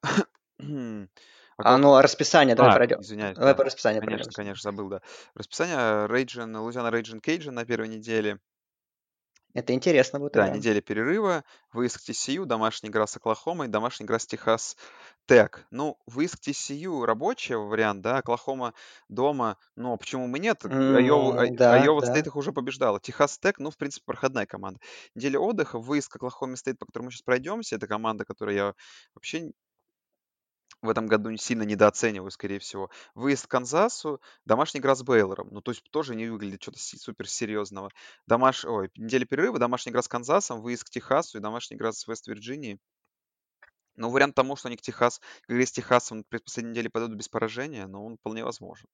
А, 1.59 1.77
ну, 1.77 1.95
а 1.95 2.01
расписание 2.01 2.53
давай 2.55 2.71
А, 2.73 2.75
пройдем. 2.75 3.01
извиняюсь, 3.01 3.35
Давай 3.37 3.53
да. 3.53 3.57
по 3.57 3.63
расписанию 3.63 4.01
Конечно, 4.01 4.25
пройдемся. 4.25 4.35
конечно, 4.35 4.71
забыл, 4.71 4.89
да. 4.89 5.01
Расписание 5.35 6.05
Ragin', 6.05 6.55
Луизиана 6.57 6.91
Ragin' 6.91 7.19
Cajun 7.21 7.55
на 7.55 7.65
первой 7.65 7.87
неделе. 7.87 8.39
Это 9.53 9.73
интересно 9.73 10.19
будет 10.19 10.35
Да, 10.35 10.49
игра. 10.49 10.49
неделя 10.49 10.81
перерыва, 10.81 11.43
выезд 11.71 11.97
к 11.97 12.01
TCU, 12.01 12.45
домашняя 12.45 12.91
игра 12.91 13.07
с 13.07 13.15
Оклахомой, 13.15 13.69
домашняя 13.69 14.05
игра 14.05 14.19
с 14.19 14.27
Техас 14.27 14.75
Тек. 15.25 15.65
Ну, 15.71 15.97
выезд 16.05 16.35
к 16.35 16.39
TCU 16.41 17.05
рабочий 17.05 17.55
вариант, 17.55 18.01
да, 18.01 18.17
Оклахома 18.17 18.73
дома, 19.07 19.57
а 19.77 19.95
почему 19.97 20.27
бы 20.29 20.37
нет? 20.39 20.63
Айова, 20.65 21.39
Ай- 21.41 21.53
да, 21.61 21.73
Айова 21.73 22.01
да. 22.01 22.13
Стейт 22.13 22.27
их 22.27 22.35
уже 22.35 22.51
побеждала. 22.51 22.99
Техас 22.99 23.39
Тек, 23.39 23.57
ну, 23.57 23.71
в 23.71 23.77
принципе, 23.77 24.03
проходная 24.05 24.45
команда. 24.45 24.79
Неделя 25.15 25.39
отдыха, 25.39 25.79
выезд 25.79 26.09
к 26.09 26.17
Оклахоме 26.17 26.57
Стейт, 26.57 26.77
по 26.77 26.85
которому 26.85 27.07
мы 27.07 27.11
сейчас 27.11 27.21
пройдемся, 27.23 27.77
это 27.77 27.87
команда, 27.87 28.25
которую 28.25 28.55
я 28.55 28.73
вообще 29.15 29.51
в 30.88 30.89
этом 30.89 31.05
году 31.07 31.35
сильно 31.38 31.63
недооцениваю, 31.63 32.31
скорее 32.31 32.59
всего. 32.59 32.89
Выезд 33.13 33.45
к 33.45 33.51
Канзасу, 33.51 34.19
домашняя 34.45 34.81
игра 34.81 34.95
с 34.95 35.03
Бейлором. 35.03 35.49
Ну, 35.51 35.61
то 35.61 35.71
есть 35.71 35.83
тоже 35.91 36.15
не 36.15 36.27
выглядит 36.27 36.61
что-то 36.61 36.79
супер 36.79 37.27
серьезного. 37.29 37.91
Домаш... 38.25 38.65
Ой, 38.65 38.89
неделя 38.95 39.25
перерыва, 39.25 39.59
домашняя 39.59 39.91
игра 39.91 40.01
с 40.01 40.07
Канзасом, 40.07 40.61
выезд 40.61 40.85
к 40.85 40.89
Техасу 40.89 41.38
и 41.38 41.41
домашняя 41.41 41.77
игра 41.77 41.91
с 41.91 42.07
Вест-Вирджинией. 42.07 42.79
Ну, 43.95 44.09
вариант 44.09 44.35
тому, 44.35 44.55
что 44.55 44.67
они 44.67 44.77
к 44.77 44.81
Техас, 44.81 45.19
к 45.41 45.51
игре 45.51 45.65
с 45.65 45.71
Техасом 45.71 46.23
в 46.23 46.39
последней 46.39 46.71
неделе 46.71 46.89
пойдут 46.89 47.15
без 47.15 47.27
поражения, 47.27 47.88
но 47.88 48.05
он 48.05 48.17
вполне 48.17 48.43
возможен. 48.43 48.88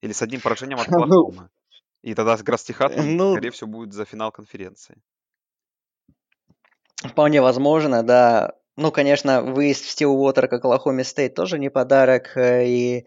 Или 0.00 0.12
с 0.12 0.22
одним 0.22 0.40
поражением 0.40 0.78
от 0.78 0.88
Ну, 0.88 1.02
Оклахомы. 1.02 1.50
И 2.02 2.14
тогда 2.14 2.36
игра 2.36 2.56
с 2.56 2.64
Техасом, 2.64 3.16
ну, 3.16 3.32
скорее 3.32 3.50
всего, 3.50 3.68
будет 3.68 3.92
за 3.92 4.04
финал 4.04 4.30
конференции. 4.30 5.02
вполне 7.02 7.42
возможно, 7.42 8.02
да. 8.04 8.54
Ну, 8.80 8.92
конечно, 8.92 9.42
выезд 9.42 9.84
в 9.84 9.90
Стилуотер 9.90 10.46
к 10.46 10.52
Оклахоме 10.52 11.02
Стейт 11.02 11.34
тоже 11.34 11.58
не 11.58 11.68
подарок. 11.68 12.36
э, 12.36 12.64
И 12.68 13.06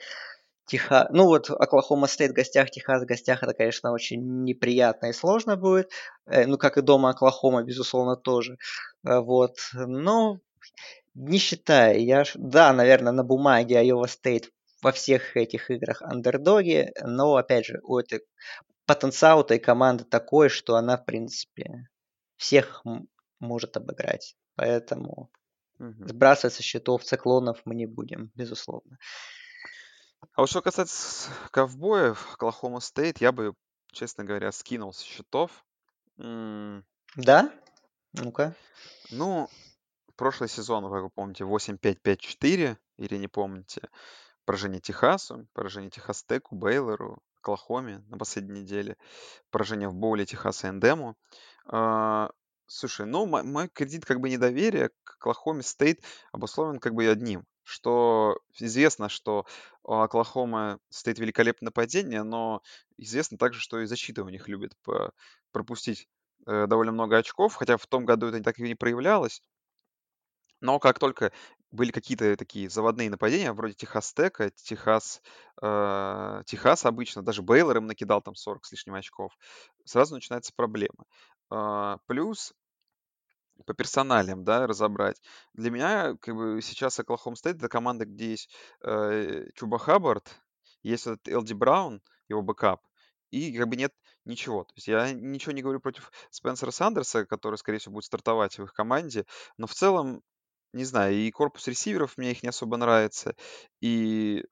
Техас... 0.66 1.08
Ну, 1.12 1.28
вот 1.28 1.50
Оклахома 1.50 2.08
Стейт 2.08 2.32
в 2.32 2.34
гостях, 2.34 2.70
Техас 2.72 3.04
в 3.04 3.06
гостях, 3.06 3.42
это, 3.42 3.54
конечно, 3.54 3.94
очень 3.94 4.44
неприятно 4.44 5.08
и 5.08 5.14
сложно 5.14 5.56
будет. 5.56 5.90
Э, 6.26 6.46
Ну, 6.46 6.58
как 6.58 6.78
и 6.78 6.82
дома 6.82 7.12
Оклахома, 7.12 7.64
безусловно, 7.64 8.18
тоже. 8.18 8.58
Э, 9.08 9.20
Вот. 9.22 9.60
Но 9.74 10.40
не 11.16 11.38
считаю. 11.38 12.04
Я... 12.04 12.26
Да, 12.36 12.74
наверное, 12.74 13.14
на 13.14 13.24
бумаге 13.24 13.76
Iowa 13.88 14.08
State 14.08 14.50
во 14.82 14.92
всех 14.92 15.38
этих 15.38 15.72
играх 15.72 16.02
андердоги, 16.02 16.92
но, 17.02 17.36
опять 17.38 17.66
же, 17.66 17.80
у 17.84 17.98
этой 17.98 18.22
потенциал 18.86 19.42
этой 19.42 19.60
команды 19.60 20.04
такой, 20.04 20.50
что 20.50 20.76
она, 20.76 20.98
в 20.98 21.06
принципе, 21.06 21.88
всех 22.38 22.84
может 23.40 23.78
обыграть. 23.78 24.36
Поэтому 24.56 25.30
Мгм. 25.82 26.08
сбрасывать 26.08 26.54
со 26.54 26.62
счетов 26.62 27.04
циклонов 27.04 27.60
мы 27.66 27.74
не 27.74 27.88
будем, 27.88 28.32
безусловно. 28.36 29.00
А 30.36 30.42
вот 30.42 30.50
что 30.50 30.62
касается 30.62 31.32
ковбоев, 31.50 32.34
Оклахома 32.34 32.80
Стейт, 32.80 33.20
я 33.20 33.32
бы, 33.32 33.56
честно 33.92 34.24
говоря, 34.24 34.52
скинул 34.52 34.94
со 34.94 35.04
счетов. 35.04 35.66
М, 36.20 36.86
Да? 37.16 37.52
Ну-ка. 38.14 38.56
Ну, 39.10 39.50
прошлый 40.16 40.50
сезон, 40.50 40.86
вы 40.86 41.10
помните, 41.10 41.46
8-5-5-4, 41.46 42.78
или 42.98 43.18
не 43.18 43.28
помните, 43.28 43.90
поражение 44.46 44.82
Техасу, 44.82 45.48
поражение 45.54 45.90
Техас 45.90 46.24
Теку, 46.24 46.56
Бейлору, 46.56 47.24
Оклахоме 47.40 48.04
на 48.10 48.20
последней 48.20 48.62
неделе, 48.62 48.98
поражение 49.50 49.90
в 49.90 49.96
боуле 49.96 50.28
Техасу 50.28 50.68
A&M. 50.68 51.18
А, 51.66 52.30
Слушай, 52.74 53.06
ну, 53.06 53.26
мо- 53.26 53.44
мой 53.44 53.68
кредит 53.68 54.06
как 54.06 54.22
бы 54.22 54.30
недоверия 54.30 54.92
к 55.04 55.16
Оклахоме 55.18 55.62
Стейт 55.62 56.06
обусловлен 56.32 56.80
как 56.80 56.94
бы 56.94 57.06
одним, 57.06 57.46
что 57.64 58.40
известно, 58.58 59.10
что 59.10 59.46
у 59.84 59.96
Оклахома 59.96 60.80
Стейт 60.90 61.20
великолепное 61.20 61.68
нападение, 61.68 62.24
но 62.24 62.62
известно 62.98 63.38
также, 63.38 63.60
что 63.60 63.82
и 63.82 63.86
защита 63.86 64.24
у 64.24 64.30
них 64.30 64.48
любит 64.48 64.74
пропустить 65.52 66.08
э, 66.48 66.66
довольно 66.66 66.94
много 66.94 67.18
очков, 67.18 67.56
хотя 67.56 67.76
в 67.76 67.86
том 67.88 68.06
году 68.06 68.28
это 68.28 68.42
так 68.42 68.58
и 68.58 68.64
не 68.64 68.76
проявлялось. 68.76 69.42
Но 70.62 70.80
как 70.80 71.00
только 71.00 71.32
были 71.72 71.92
какие-то 71.92 72.36
такие 72.38 72.70
заводные 72.70 73.10
нападения, 73.10 73.52
вроде 73.52 73.74
Техас 73.74 74.14
Тека, 74.14 74.52
Техас, 74.52 75.22
э, 75.62 76.44
Техас 76.46 76.86
обычно, 76.86 77.24
даже 77.24 77.42
Бейлор 77.42 77.78
им 77.78 77.88
накидал 77.88 78.22
там 78.22 78.36
40 78.36 78.66
с 78.66 78.72
лишним 78.72 78.94
очков, 78.94 79.34
сразу 79.86 80.14
начинается 80.14 80.54
проблема. 80.56 81.06
А, 81.50 81.98
Плюс 82.08 82.54
по 83.62 83.74
персоналиям, 83.74 84.44
да, 84.44 84.68
разобрать. 84.68 85.22
Для 85.54 85.72
меня, 85.72 86.16
как 86.22 86.36
бы, 86.36 86.62
сейчас 86.62 87.00
Оклахома 87.00 87.36
Стейт 87.36 87.58
это 87.58 87.70
команда, 87.70 88.06
где 88.06 88.32
есть 88.32 88.50
э, 88.84 89.46
Чуба 89.56 89.80
Хаббард, 89.80 90.42
есть 90.84 91.08
этот 91.08 91.28
Элди 91.28 91.54
Браун, 91.54 92.02
его 92.28 92.42
backup, 92.42 92.82
и 93.32 93.58
как 93.58 93.68
бы 93.68 93.76
нет 93.76 93.94
ничего. 94.26 94.64
То 94.64 94.74
есть 94.76 94.88
я 94.88 95.12
ничего 95.14 95.52
не 95.52 95.62
говорю 95.62 95.80
против 95.80 96.12
Спенсера 96.30 96.72
Сандерса, 96.72 97.26
который, 97.26 97.56
скорее 97.56 97.80
всего, 97.80 97.94
будет 97.94 98.06
стартовать 98.06 98.58
в 98.58 98.64
их 98.64 98.74
команде, 98.74 99.26
но 99.58 99.68
в 99.68 99.74
целом, 99.74 100.22
не 100.74 100.86
знаю, 100.86 101.16
и 101.16 101.32
корпус 101.32 101.68
ресиверов 101.68 102.18
мне 102.18 102.32
их 102.32 102.44
не 102.44 102.50
особо 102.50 102.78
нравится, 102.78 103.36
и 103.82 104.46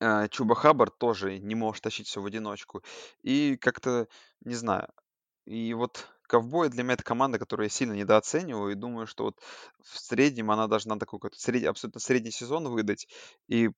а, 0.00 0.28
Чуба 0.28 0.54
Хаббард 0.54 0.98
тоже 0.98 1.38
не 1.38 1.54
может 1.54 1.82
тащить 1.82 2.06
все 2.08 2.20
в 2.20 2.26
одиночку. 2.26 2.82
И 3.22 3.56
как-то, 3.58 4.08
не 4.40 4.54
знаю, 4.54 4.88
и 5.44 5.74
вот 5.74 6.08
Ковбой 6.30 6.68
для 6.68 6.84
меня 6.84 6.94
это 6.94 7.02
команда, 7.02 7.38
которую 7.40 7.66
я 7.66 7.70
сильно 7.70 7.92
недооцениваю, 7.92 8.72
и 8.72 8.76
думаю, 8.76 9.06
что 9.08 9.24
вот 9.24 9.40
в 9.82 9.98
среднем 9.98 10.50
она 10.52 10.68
должна 10.68 10.96
такой 10.96 11.18
какой-то 11.18 11.40
сред... 11.40 11.66
абсолютно 11.66 12.00
средний 12.00 12.30
сезон 12.30 12.68
выдать, 12.68 13.08
и 13.48 13.70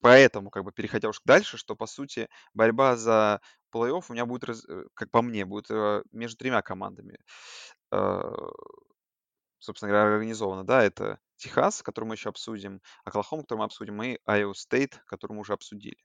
поэтому, 0.00 0.50
как 0.50 0.64
бы, 0.64 0.72
переходя 0.72 1.08
уж 1.10 1.20
дальше, 1.24 1.58
что, 1.58 1.76
по 1.76 1.86
сути, 1.86 2.28
борьба 2.54 2.96
за 2.96 3.40
плей-офф 3.74 4.04
у 4.10 4.14
меня 4.14 4.26
будет, 4.26 4.44
раз- 4.44 4.64
э, 4.68 4.84
как 4.94 5.10
по 5.10 5.22
мне, 5.22 5.44
будет 5.46 5.70
э, 5.70 6.02
между 6.12 6.38
тремя 6.38 6.62
командами. 6.62 7.18
Э, 7.92 8.22
собственно 9.58 9.90
говоря, 9.90 10.12
организована, 10.14 10.64
да, 10.64 10.82
это 10.82 11.18
Техас, 11.36 11.82
который 11.82 12.06
мы 12.06 12.14
еще 12.14 12.28
обсудим, 12.30 12.80
Оклахома, 13.04 13.42
который 13.42 13.58
мы 13.60 13.64
обсудим, 13.66 14.02
и 14.02 14.18
Айова 14.24 14.52
Стейт, 14.54 15.00
который 15.06 15.34
мы 15.34 15.40
уже 15.40 15.52
обсудили. 15.52 15.98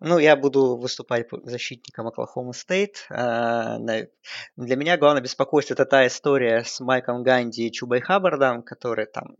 Ну, 0.00 0.18
я 0.18 0.36
буду 0.36 0.76
выступать 0.76 1.28
защитником 1.44 2.06
Оклахома 2.08 2.52
Стейт. 2.52 3.06
Для 3.08 4.08
меня 4.56 4.96
главное 4.96 5.22
беспокойство 5.22 5.74
это 5.74 5.86
та 5.86 6.06
история 6.06 6.64
с 6.64 6.80
Майком 6.80 7.22
Ганди 7.22 7.66
и 7.66 7.72
Чубой 7.72 8.00
Хаббардом, 8.00 8.62
которые 8.62 9.06
там 9.06 9.36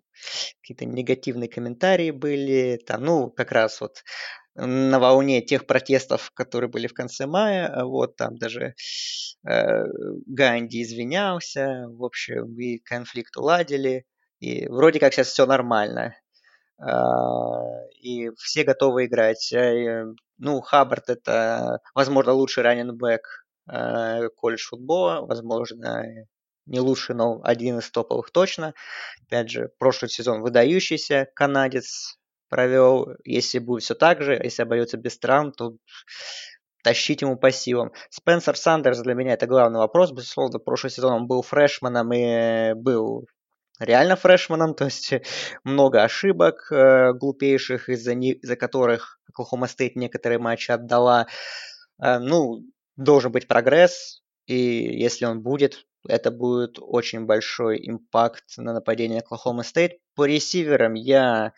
какие-то 0.63 0.85
негативные 0.87 1.49
комментарии 1.49 2.11
были. 2.11 2.81
Там, 2.87 3.05
ну, 3.05 3.31
как 3.31 3.53
раз 3.53 3.81
вот 3.81 4.05
на 4.55 5.01
волне 5.01 5.43
тех 5.43 5.67
протестов, 5.67 6.31
которые 6.31 6.71
были 6.71 6.87
в 6.87 6.95
конце 6.95 7.27
мая. 7.27 7.67
А 7.67 7.85
вот 7.85 8.17
там 8.17 8.37
даже 8.37 8.75
э, 9.47 9.85
Ганди 10.27 10.83
извинялся. 10.83 11.87
В 11.89 12.05
общем, 12.05 12.57
и 12.59 12.79
конфликт 12.79 13.37
уладили. 13.37 14.07
И 14.39 14.69
вроде 14.69 15.01
как 15.01 15.13
сейчас 15.13 15.29
все 15.29 15.47
нормально. 15.47 16.15
А, 16.79 17.87
и 18.01 18.31
все 18.37 18.65
готовы 18.65 19.07
играть. 19.07 19.53
Э, 19.53 20.07
ну, 20.39 20.61
Хаббард 20.61 21.09
это, 21.11 21.81
возможно, 21.95 22.33
лучший 22.33 22.63
раненбэк 22.63 23.47
э, 23.71 24.29
колледж 24.37 24.67
футбола, 24.69 25.25
возможно, 25.27 26.05
не 26.67 26.81
лучший, 26.81 27.15
но 27.15 27.41
один 27.45 27.79
из 27.79 27.91
топовых 27.91 28.31
точно. 28.31 28.75
Опять 29.27 29.51
же, 29.51 29.71
прошлый 29.79 30.11
сезон 30.11 30.43
выдающийся 30.43 31.29
канадец 31.35 32.19
провел. 32.49 33.09
Если 33.25 33.59
будет 33.59 33.83
все 33.85 33.95
так 33.95 34.23
же, 34.23 34.35
если 34.35 34.63
обойдется 34.63 34.97
без 34.97 35.19
травм, 35.19 35.53
то 35.53 35.77
тащить 36.83 37.23
ему 37.23 37.37
по 37.37 37.51
силам. 37.51 37.93
Спенсер 38.11 38.57
Сандерс 38.57 39.01
для 39.01 39.15
меня 39.15 39.33
это 39.33 39.47
главный 39.47 39.79
вопрос. 39.79 40.13
Безусловно, 40.13 40.59
прошлый 40.59 40.91
сезон 40.91 41.13
он 41.15 41.27
был 41.27 41.43
фрешманом 41.43 42.13
и 42.13 42.75
был 42.75 43.27
реально 43.79 44.17
фрешманом, 44.17 44.75
то 44.75 44.85
есть 44.85 45.13
много 45.65 46.03
ошибок 46.03 46.71
э, 46.71 47.13
глупейших, 47.13 47.89
из-за, 47.89 48.13
из-за 48.13 48.57
которых 48.57 49.19
Оклахома 49.29 49.67
Стейт 49.67 49.97
некоторые 49.97 50.39
матчи 50.39 50.71
отдала. 50.71 51.27
Э, 52.03 52.19
ну, 52.19 52.63
должен 52.97 53.33
быть 53.33 53.49
прогресс, 53.49 54.23
и 54.47 54.57
если 54.57 55.25
он 55.25 55.43
будет, 55.43 55.87
это 56.07 56.31
будет 56.31 56.77
очень 56.79 57.25
большой 57.27 57.79
impact 57.89 58.45
на 58.57 58.73
нападение 58.73 59.21
Оклахома 59.21 59.63
Стейт. 59.63 59.99
По 60.15 60.27
ресиверам 60.27 60.95
я 60.95 61.53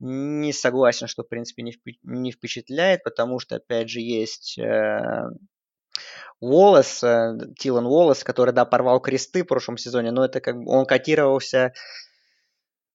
не 0.00 0.52
согласен, 0.52 1.06
что, 1.06 1.22
в 1.22 1.28
принципе, 1.28 1.62
не 2.02 2.32
впечатляет, 2.32 3.04
потому 3.04 3.38
что, 3.38 3.56
опять 3.56 3.88
же, 3.88 4.00
есть 4.00 4.58
э, 4.58 5.28
Уоллес, 6.44 7.02
э, 7.02 7.38
Тилан 7.58 7.86
Уоллес, 7.86 8.24
который, 8.24 8.52
да, 8.52 8.64
порвал 8.64 9.00
кресты 9.00 9.42
в 9.42 9.46
прошлом 9.46 9.76
сезоне, 9.76 10.10
но 10.10 10.24
это 10.24 10.40
как 10.40 10.56
бы 10.56 10.70
он 10.70 10.86
котировался 10.86 11.72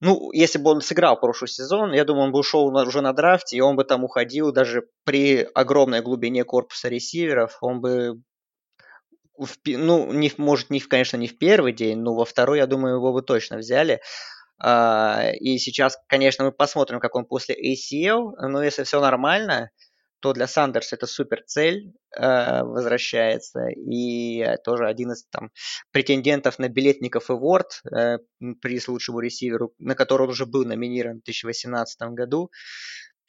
ну, 0.02 0.32
если 0.32 0.60
бы 0.60 0.72
он 0.72 0.82
сыграл 0.82 1.20
прошлый 1.20 1.50
сезон, 1.50 1.92
я 1.92 2.06
думаю, 2.06 2.26
он 2.26 2.32
бы 2.32 2.40
ушел 2.40 2.66
уже 2.68 3.02
на 3.02 3.12
драфте, 3.12 3.58
и 3.58 3.62
он 3.62 3.76
бы 3.76 3.84
там 3.84 4.04
уходил 4.04 4.54
даже 4.54 4.88
при 5.04 5.48
огромной 5.54 6.02
глубине 6.02 6.46
корпуса 6.46 6.88
ресиверов, 6.88 7.58
он 7.62 7.82
бы 7.82 8.22
в, 9.38 9.56
ну, 9.66 10.12
не, 10.14 10.32
может, 10.38 10.70
не, 10.70 10.80
конечно, 10.80 11.18
не 11.18 11.28
в 11.28 11.38
первый 11.38 11.74
день, 11.74 12.00
но 12.00 12.14
во 12.14 12.26
второй, 12.26 12.60
я 12.60 12.68
думаю, 12.68 12.96
его 12.96 13.14
бы 13.14 13.22
точно 13.22 13.58
взяли. 13.58 14.02
А, 14.62 15.32
и 15.40 15.58
сейчас, 15.58 15.98
конечно, 16.08 16.46
мы 16.46 16.52
посмотрим, 16.52 17.00
как 17.00 17.16
он 17.16 17.26
после 17.26 17.56
ACL, 17.56 18.34
но 18.38 18.62
если 18.62 18.84
все 18.84 19.00
нормально, 19.00 19.70
то 20.20 20.34
для 20.34 20.48
Сандерса 20.48 20.96
это 20.96 21.08
супер 21.08 21.44
цель 21.46 21.94
э, 22.16 22.64
возвращается. 22.64 23.68
И 23.70 24.46
тоже 24.64 24.88
один 24.88 25.12
из 25.12 25.26
там 25.26 25.52
претендентов 25.92 26.60
на 26.60 26.70
билетников 26.70 27.30
Эворд, 27.30 27.82
э, 27.92 28.20
приз 28.62 28.88
лучшему 28.88 29.20
ресиверу, 29.20 29.74
на 29.80 29.96
который 29.96 30.24
он 30.24 30.30
уже 30.30 30.46
был 30.46 30.66
номинирован 30.66 31.20
в 31.20 31.24
2018 31.24 32.02
году. 32.14 32.52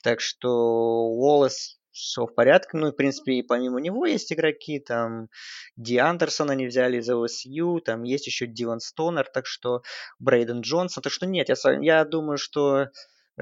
Так 0.02 0.20
что 0.20 0.48
Уоллес 0.48 1.78
все 1.92 2.24
в 2.24 2.34
порядке. 2.34 2.70
Ну, 2.76 2.88
и, 2.88 2.92
в 2.92 2.96
принципе, 2.96 3.34
и 3.34 3.42
помимо 3.42 3.80
него 3.80 4.06
есть 4.06 4.32
игроки, 4.32 4.78
там, 4.78 5.28
Ди 5.76 5.98
Андерсона 5.98 6.52
не 6.52 6.66
взяли 6.66 6.98
из 6.98 7.10
ОСЮ, 7.10 7.80
там 7.80 8.04
есть 8.04 8.26
еще 8.26 8.46
Дилан 8.46 8.80
Стонер, 8.80 9.28
так 9.32 9.46
что 9.46 9.82
Брейден 10.18 10.60
Джонсон. 10.60 11.02
Так 11.02 11.12
что 11.12 11.26
нет, 11.26 11.48
я, 11.48 11.56
я 11.80 12.04
думаю, 12.04 12.38
что 12.38 12.80
Э, 12.84 12.86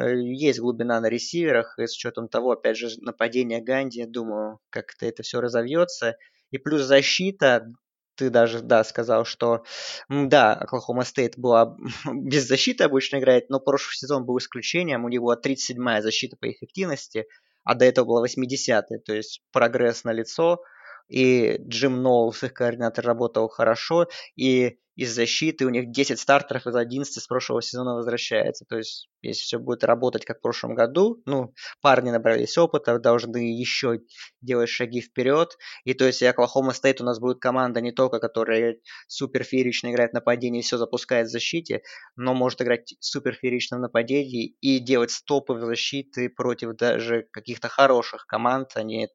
есть 0.07 0.61
глубина 0.61 1.01
на 1.01 1.09
ресиверах, 1.09 1.79
и 1.79 1.87
с 1.87 1.95
учетом 1.95 2.29
того, 2.29 2.53
опять 2.53 2.77
же, 2.77 2.89
нападения 3.01 3.61
Ганди, 3.61 4.05
думаю, 4.05 4.61
как-то 4.71 5.07
это 5.07 5.23
все 5.23 5.41
разовьется. 5.41 6.17
И 6.51 6.59
плюс 6.59 6.83
защита, 6.83 7.67
ты 8.15 8.31
даже, 8.31 8.61
да, 8.61 8.85
сказал, 8.85 9.25
что, 9.25 9.65
да, 10.09 10.55
Оклахома 10.55 11.05
Стейт 11.05 11.39
была 11.39 11.77
без 12.13 12.47
защиты 12.47 12.85
обычно 12.85 13.19
играет, 13.19 13.49
но 13.49 13.61
прошлый 13.61 13.97
сезон 13.97 14.25
был 14.25 14.39
исключением, 14.39 15.05
у 15.05 15.09
него 15.09 15.35
37-я 15.35 16.03
защита 16.03 16.37
по 16.37 16.51
эффективности, 16.51 17.27
а 17.65 17.75
до 17.75 17.85
этого 17.85 18.07
была 18.07 18.27
80-я, 18.27 18.83
то 18.83 19.15
есть 19.15 19.43
прогресс 19.53 20.05
на 20.05 20.13
лицо, 20.13 20.63
и 21.09 21.59
Джим 21.67 22.03
Ноулс, 22.03 22.43
их 22.45 22.55
координатор, 22.55 23.05
работал 23.05 23.49
хорошо, 23.49 24.09
и 24.37 24.79
из 24.99 25.15
защиты, 25.15 25.65
у 25.65 25.69
них 25.69 25.93
10 25.93 26.19
стартеров 26.19 26.67
из 26.67 26.75
11 26.75 27.23
с 27.23 27.27
прошлого 27.29 27.63
сезона 27.63 27.95
возвращается. 27.95 28.65
То 28.69 28.79
есть, 28.79 29.09
если 29.23 29.43
все 29.43 29.61
будет 29.61 29.85
работать 29.85 30.25
как 30.25 30.39
в 30.39 30.41
прошлом 30.41 30.75
году, 30.75 31.23
ну, 31.25 31.55
парни 31.81 32.11
набрались 32.11 32.59
опыта, 32.59 32.99
должны 32.99 33.37
еще 33.57 34.01
делать 34.41 34.69
шаги 34.69 35.01
вперед. 35.01 35.57
И 35.85 35.95
то 35.95 36.05
есть, 36.05 36.21
и 36.21 36.27
Оклахома 36.27 36.73
Стейт 36.73 37.01
у 37.01 37.05
нас 37.05 37.21
будет 37.21 37.39
команда 37.39 37.81
не 37.81 37.93
только, 37.93 38.19
которая 38.19 38.79
супер 39.07 39.45
феерично 39.45 39.93
играет 39.93 40.11
в 40.11 40.15
нападении 40.15 40.59
и 40.59 40.65
все 40.65 40.79
запускает 40.79 41.29
в 41.29 41.31
защите, 41.31 41.83
но 42.17 42.35
может 42.35 42.61
играть 42.61 42.97
супер 42.99 43.35
феерично 43.35 43.77
в 43.77 43.81
нападении 43.81 44.57
и 44.61 44.81
делать 44.81 45.13
стопы 45.13 45.55
в 45.55 45.61
защиты 45.65 46.29
против 46.29 46.75
даже 46.75 47.29
каких-то 47.31 47.69
хороших 47.69 48.27
команд, 48.27 48.73
а 48.75 48.83
не 48.83 49.09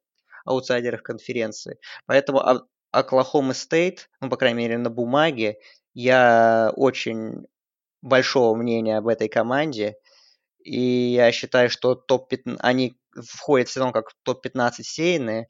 аутсайдеров 0.45 1.01
конференции. 1.01 1.77
Поэтому 2.05 2.41
Оклахома 2.91 3.53
Стейт, 3.53 4.09
ну, 4.21 4.29
по 4.29 4.37
крайней 4.37 4.57
мере, 4.57 4.77
на 4.77 4.89
бумаге, 4.89 5.57
я 5.93 6.71
очень 6.75 7.45
большого 8.01 8.55
мнения 8.55 8.97
об 8.97 9.07
этой 9.07 9.29
команде. 9.29 9.95
И 10.63 10.79
я 10.79 11.31
считаю, 11.31 11.69
что 11.69 11.95
топ-15, 11.95 12.57
они 12.59 12.95
входят 13.15 13.67
в 13.67 13.71
сезон 13.71 13.91
как 13.91 14.13
топ-15 14.23 14.71
сейные. 14.81 15.47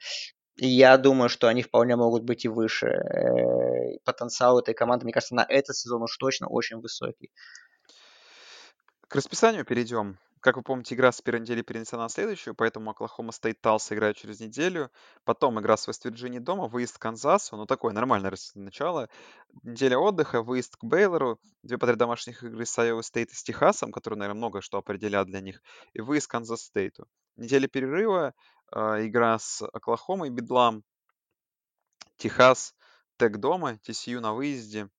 И 0.56 0.68
я 0.68 0.98
думаю, 0.98 1.30
что 1.30 1.48
они 1.48 1.64
вполне 1.64 1.96
могут 1.96 2.24
быть 2.24 2.46
и 2.46 2.48
выше. 2.48 2.88
Э, 2.88 3.98
потенциал 4.06 4.60
этой 4.60 4.74
команды, 4.74 5.06
мне 5.06 5.14
кажется, 5.14 5.36
на 5.36 5.46
этот 5.48 5.76
сезон 5.76 6.04
уж 6.04 6.16
точно 6.18 6.48
очень 6.48 6.78
высокий. 6.78 7.32
К 9.08 9.16
расписанию 9.16 9.66
перейдем. 9.66 10.20
Как 10.44 10.58
вы 10.58 10.62
помните, 10.62 10.94
игра 10.94 11.14
с 11.14 11.22
первой 11.22 11.40
недели 11.40 11.62
перенесена 11.62 12.02
на 12.02 12.10
следующую, 12.10 12.54
поэтому 12.54 12.92
Оклахома 12.92 13.32
Стейт 13.32 13.62
Талс 13.62 13.90
играет 13.94 14.18
через 14.18 14.42
неделю. 14.42 14.92
Потом 15.24 15.58
игра 15.62 15.78
с 15.78 15.88
Вест-Вирджинией 15.88 16.42
дома, 16.42 16.68
выезд 16.68 16.98
к 16.98 17.02
Канзасу, 17.02 17.56
ну 17.56 17.66
такое 17.66 17.94
нормальное 17.94 18.34
начало. 18.56 19.08
Неделя 19.64 19.98
отдыха, 19.98 20.42
выезд 20.44 20.76
к 20.76 20.84
Бейлору, 20.84 21.40
две 21.62 21.78
подряд 21.78 21.98
домашних 21.98 22.44
игры 22.44 22.66
с 22.66 22.78
Айова 22.78 23.02
Стейт 23.04 23.32
и 23.32 23.36
с 23.36 23.42
Техасом, 23.42 23.94
которые, 23.94 24.20
наверное, 24.20 24.38
много 24.38 24.60
что 24.60 24.78
определят 24.78 25.28
для 25.28 25.40
них, 25.40 25.62
и 25.94 26.02
выезд 26.02 26.28
к 26.28 26.32
Канзас 26.32 26.64
Стейту. 26.64 27.08
Неделя 27.38 27.70
перерыва, 27.70 28.34
э, 28.76 29.08
игра 29.08 29.40
с 29.40 29.66
Оклахомой, 29.72 30.30
Бедлам, 30.30 30.84
Техас 32.18 32.76
Тек 33.18 33.38
дома, 33.38 33.80
TCU 33.88 34.20
на 34.20 34.34
выезде. 34.34 34.90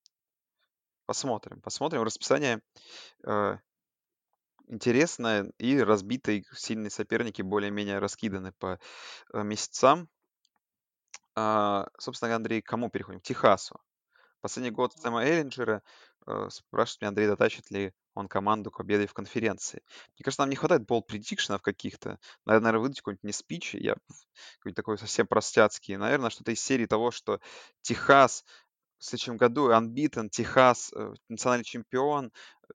Посмотрим, 1.04 1.60
посмотрим. 1.60 2.02
Расписание 2.02 2.62
э, 3.26 3.58
интересно 4.68 5.14
разбито 5.14 5.50
и 5.58 6.44
сильные 6.52 6.90
соперники 6.90 7.42
более-менее 7.42 7.98
раскиданы 7.98 8.52
по 8.52 8.78
э, 9.32 9.42
месяцам. 9.42 10.08
А, 11.36 11.88
собственно, 11.98 12.34
Андрей, 12.36 12.62
к 12.62 12.66
кому 12.66 12.90
переходим? 12.90 13.20
К 13.20 13.24
Техасу. 13.24 13.80
Последний 14.40 14.70
год 14.70 14.92
Сэма 14.92 15.24
Эллинджера 15.24 15.82
э, 16.26 16.48
спрашивает 16.50 17.00
меня 17.00 17.08
Андрей, 17.08 17.28
дотащит 17.28 17.70
ли 17.70 17.92
он 18.14 18.28
команду 18.28 18.70
к 18.70 18.76
победе 18.76 19.06
в 19.06 19.14
конференции. 19.14 19.82
Мне 20.16 20.24
кажется, 20.24 20.42
нам 20.42 20.50
не 20.50 20.56
хватает 20.56 20.86
болт 20.86 21.06
предикшенов 21.06 21.62
каких-то. 21.62 22.18
Наверное, 22.44 22.78
выдать 22.78 22.98
какой-нибудь 22.98 23.24
не 23.24 23.32
спич, 23.32 23.74
я 23.74 23.94
какой-нибудь 24.58 24.76
такой 24.76 24.98
совсем 24.98 25.26
простяцкий. 25.26 25.96
Наверное, 25.96 26.30
что-то 26.30 26.52
из 26.52 26.60
серии 26.60 26.86
того, 26.86 27.10
что 27.10 27.40
Техас 27.82 28.44
в 28.98 29.04
следующем 29.04 29.36
году 29.36 29.70
unbeaten, 29.70 30.28
Техас 30.28 30.92
э, 30.92 31.14
национальный 31.28 31.64
чемпион, 31.64 32.30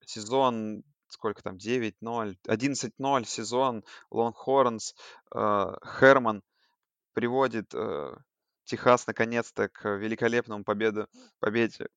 сезон 0.06 0.84
сколько 1.10 1.43
там, 1.43 1.57
9-0, 1.57 2.38
11-0 2.47 3.26
сезон, 3.26 3.84
Лонгхорнс, 4.12 4.95
э, 5.36 5.74
Херман 5.99 6.43
приводит 7.14 7.74
э, 7.74 8.16
Техас 8.66 9.07
наконец-то 9.07 9.68
к 9.68 9.97
великолепному 9.97 10.64
победу, 10.64 11.07
победе 11.39 11.88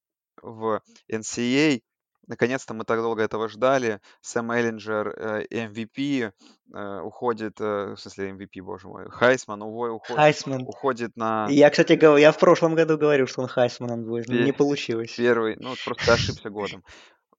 в 0.40 0.80
NCAA. 1.10 1.82
Наконец-то 2.28 2.72
мы 2.72 2.84
так 2.84 3.00
долго 3.00 3.22
этого 3.22 3.48
ждали. 3.48 4.00
Сэм 4.20 4.52
Эллинджер, 4.52 5.08
MVP, 5.50 6.32
э, 6.72 7.00
уходит, 7.00 7.60
э, 7.60 7.94
в 7.94 7.96
смысле 8.00 8.30
MVP, 8.30 8.62
боже 8.62 8.88
мой, 8.88 9.10
Хайсман 9.10 9.62
уходит, 9.62 10.16
Хайсман. 10.16 10.62
уходит 10.62 11.16
на... 11.16 11.48
Я, 11.50 11.68
кстати, 11.68 11.94
говорю, 11.94 12.18
я 12.18 12.30
в 12.30 12.38
прошлом 12.38 12.74
году 12.74 12.96
говорил, 12.96 13.26
что 13.26 13.42
он 13.42 13.48
Хайсманом 13.48 14.04
будет, 14.04 14.28
не 14.28 14.52
получилось. 14.52 15.14
Первый, 15.16 15.56
ну, 15.58 15.74
просто 15.84 16.14
ошибся 16.14 16.48
годом. 16.48 16.84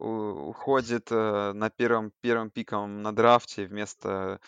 Уходит 0.04 1.10
на 1.12 1.70
первом, 1.70 2.12
первом 2.22 2.50
пиком 2.50 3.02
на 3.02 3.16
драфте 3.16 3.66
вместо 3.66 4.40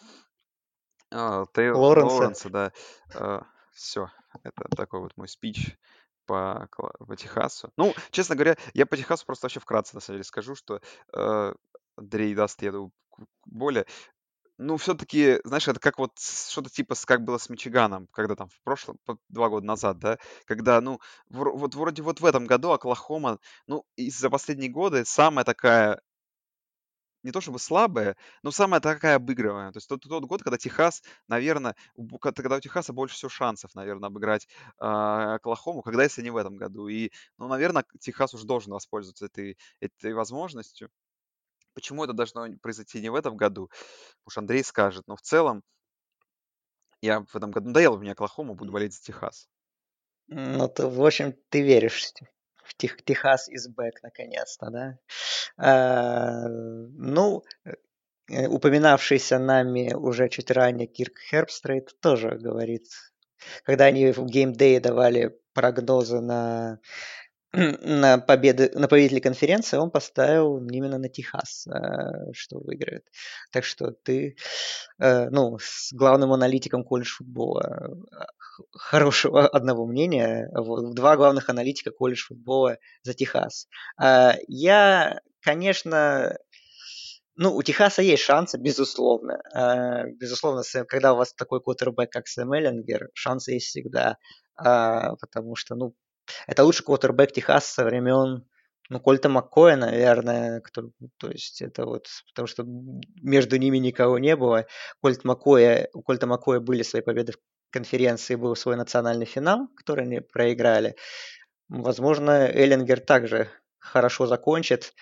Тейл 1.09 1.79
Лоренса. 1.79 2.15
Лоренса, 2.15 2.49
да. 2.49 2.71
Все, 3.71 4.09
это 4.43 4.67
такой 4.75 4.99
вот 5.01 5.15
мой 5.17 5.27
спич 5.27 5.77
по, 6.25 6.67
по 7.07 7.15
Техасу. 7.15 7.71
Ну, 7.77 7.93
честно 8.11 8.35
говоря, 8.35 8.57
я 8.73 8.85
по 8.85 8.97
Техасу 8.97 9.25
просто 9.25 9.45
вообще 9.45 9.59
вкратце, 9.59 9.95
на 9.95 10.01
самом 10.01 10.15
деле, 10.15 10.23
скажу, 10.23 10.55
что 10.55 10.81
э, 11.13 11.53
Андрей 11.95 12.35
даст, 12.35 12.61
я 12.61 12.71
думаю, 12.71 12.91
более. 13.45 13.85
Ну, 14.57 14.77
все-таки, 14.77 15.39
знаешь, 15.43 15.67
это 15.67 15.79
как 15.81 15.99
вот 15.99 16.17
что-то 16.17 16.69
типа, 16.69 16.95
как 17.05 17.23
было 17.25 17.37
с 17.37 17.49
Мичиганом, 17.49 18.07
когда 18.11 18.35
там 18.35 18.47
в 18.49 18.61
прошлом, 18.61 18.97
два 19.27 19.49
года 19.49 19.65
назад, 19.65 19.99
да, 19.99 20.17
когда, 20.45 20.79
ну, 20.79 20.99
вр- 21.29 21.51
вот 21.57 21.75
вроде 21.75 22.01
вот 22.01 22.21
в 22.21 22.25
этом 22.25 22.45
году 22.45 22.71
Оклахома, 22.71 23.39
ну, 23.67 23.85
из-за 23.97 24.29
последние 24.29 24.69
годы 24.71 25.03
самая 25.05 25.43
такая 25.43 25.99
не 27.23 27.31
то 27.31 27.41
чтобы 27.41 27.57
слабая, 27.57 28.15
но 28.43 28.51
самая 28.51 28.79
такая 28.81 29.15
обыгрываемая. 29.15 29.71
То 29.71 29.77
есть 29.77 29.89
тот, 29.89 30.01
тот 30.03 30.25
год, 30.25 30.43
когда 30.43 30.57
Техас, 30.59 31.01
наверное, 31.27 31.75
когда 32.21 32.57
у 32.57 32.59
Техаса 32.59 32.93
больше 32.93 33.15
всего 33.15 33.29
шансов, 33.29 33.73
наверное, 33.73 34.07
обыграть 34.09 34.47
э, 34.79 34.85
Оклахому, 34.85 35.81
когда 35.81 36.03
если 36.03 36.21
не 36.21 36.29
в 36.29 36.37
этом 36.37 36.55
году. 36.57 36.87
И, 36.87 37.09
ну, 37.39 37.47
наверное, 37.47 37.83
Техас 37.99 38.33
уже 38.35 38.45
должен 38.45 38.73
воспользоваться 38.73 39.25
этой, 39.25 39.57
этой 39.79 40.13
возможностью. 40.13 40.89
Почему 41.75 42.05
это 42.05 42.13
должно 42.13 42.47
произойти 42.61 43.01
не 43.01 43.09
в 43.09 43.15
этом 43.15 43.35
году? 43.35 43.69
Уж 44.25 44.37
Андрей 44.37 44.63
скажет. 44.63 45.03
Но 45.07 45.15
в 45.15 45.21
целом, 45.21 45.61
я 47.01 47.19
в 47.19 47.35
этом 47.35 47.51
году 47.51 47.67
надоел 47.67 47.97
мне 47.97 48.13
Оклахому, 48.13 48.55
буду 48.55 48.71
болеть 48.71 48.93
за 48.93 49.01
Техас. 49.01 49.47
Ну, 50.27 50.67
ты, 50.69 50.87
в 50.87 51.05
общем, 51.05 51.35
ты 51.49 51.61
веришь 51.61 52.13
в 52.63 52.73
Тех, 52.75 53.03
Техас 53.03 53.49
из 53.49 53.67
бэк 53.67 54.01
наконец-то, 54.01 54.69
да? 54.71 54.97
А, 55.57 56.47
ну, 56.47 57.43
э, 58.29 58.47
упоминавшийся 58.47 59.37
нами 59.37 59.93
уже 59.93 60.29
чуть 60.29 60.49
ранее 60.49 60.87
Кирк 60.87 61.19
Хербстрейт 61.19 61.99
тоже 61.99 62.37
говорит, 62.39 62.87
когда 63.63 63.85
они 63.85 64.11
в 64.11 64.25
геймдей 64.25 64.79
давали 64.79 65.37
прогнозы 65.53 66.21
на 66.21 66.79
на, 67.55 68.17
победы, 68.17 68.71
на 68.73 68.87
победителей 68.87 69.21
конференции 69.21 69.77
он 69.77 69.91
поставил 69.91 70.57
именно 70.57 70.97
на 70.97 71.09
Техас, 71.09 71.67
э, 71.67 72.31
что 72.33 72.59
выиграет. 72.59 73.05
Так 73.51 73.63
что 73.63 73.91
ты, 73.91 74.35
э, 74.99 75.29
ну, 75.29 75.57
с 75.59 75.93
главным 75.93 76.33
аналитиком 76.33 76.83
колледж 76.83 77.15
футбола 77.15 77.97
хорошего 78.73 79.47
одного 79.47 79.85
мнения. 79.85 80.49
Два 80.93 81.15
главных 81.15 81.49
аналитика 81.49 81.91
колледж 81.91 82.25
футбола 82.27 82.77
за 83.03 83.13
Техас. 83.13 83.67
Я, 84.47 85.21
конечно, 85.41 86.37
ну, 87.35 87.55
у 87.55 87.63
Техаса 87.63 88.01
есть 88.01 88.23
шансы, 88.23 88.57
безусловно. 88.57 89.41
Безусловно, 90.19 90.63
когда 90.87 91.13
у 91.13 91.17
вас 91.17 91.33
такой 91.33 91.61
квотербек, 91.61 92.11
как 92.11 92.27
Сэм 92.27 92.53
Эллингер, 92.53 93.09
шансы 93.13 93.53
есть 93.53 93.67
всегда. 93.67 94.17
Потому 94.55 95.55
что, 95.55 95.75
ну, 95.75 95.93
это 96.47 96.63
лучший 96.63 96.85
квотербек 96.85 97.31
Техаса 97.31 97.73
со 97.73 97.83
времен 97.85 98.45
ну, 98.89 98.99
Кольта 98.99 99.29
Маккоя, 99.29 99.75
наверное, 99.75 100.61
кто, 100.61 100.91
то 101.17 101.29
есть 101.31 101.61
это 101.61 101.85
вот, 101.85 102.07
потому 102.29 102.47
что 102.47 102.63
между 103.21 103.57
ними 103.57 103.77
никого 103.77 104.19
не 104.19 104.35
было. 104.35 104.67
Кольт 105.01 105.23
Маккоя, 105.23 105.89
у 105.93 106.01
Кольта 106.01 106.27
Маккоя 106.27 106.59
были 106.59 106.83
свои 106.83 107.01
победы 107.01 107.33
в 107.33 107.37
конференции, 107.71 108.35
был 108.35 108.55
свой 108.55 108.75
национальный 108.75 109.25
финал, 109.25 109.67
который 109.75 110.05
они 110.05 110.19
проиграли. 110.19 110.95
Возможно, 111.67 112.47
Эллингер 112.47 112.99
также 112.99 113.49
хорошо 113.79 114.27
закончит 114.27 114.93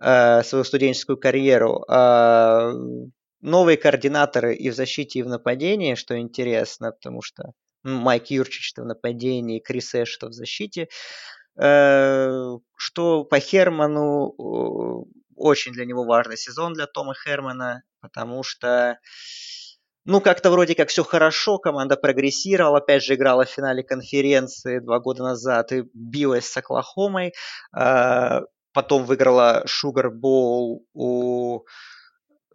э, 0.00 0.42
свою 0.44 0.64
студенческую 0.64 1.18
карьеру. 1.18 1.84
Э, 1.88 2.72
новые 3.40 3.76
координаторы 3.76 4.54
и 4.54 4.70
в 4.70 4.74
защите, 4.74 5.18
и 5.18 5.22
в 5.22 5.28
нападении, 5.28 5.94
что 5.96 6.18
интересно, 6.18 6.92
потому 6.92 7.22
что 7.22 7.52
Майк 7.86 8.26
Юрчич 8.30 8.72
в 8.76 8.84
нападении, 8.84 9.60
Крис 9.60 9.94
Эшто 9.94 10.28
в 10.28 10.32
защите. 10.32 10.88
Э, 11.58 12.58
что 12.76 13.24
по 13.24 13.38
Херману 13.38 14.34
очень 15.36 15.72
для 15.72 15.86
него 15.86 16.04
важный 16.04 16.36
сезон 16.36 16.74
для 16.74 16.86
Тома 16.86 17.14
Хермана, 17.14 17.82
потому 18.00 18.42
что 18.42 18.98
ну, 20.04 20.20
как-то 20.20 20.50
вроде 20.50 20.74
как 20.74 20.88
все 20.88 21.02
хорошо, 21.02 21.58
команда 21.58 21.96
прогрессировала, 21.96 22.78
опять 22.78 23.02
же 23.02 23.14
играла 23.14 23.44
в 23.44 23.50
финале 23.50 23.82
конференции 23.82 24.78
два 24.78 25.00
года 25.00 25.24
назад 25.24 25.72
и 25.72 25.84
билась 25.94 26.46
с 26.46 26.56
Оклахомой, 26.56 27.34
э, 27.76 28.40
потом 28.72 29.04
выиграла 29.04 29.64
Шугар 29.66 30.10
Боул 30.10 30.86
у 30.94 31.64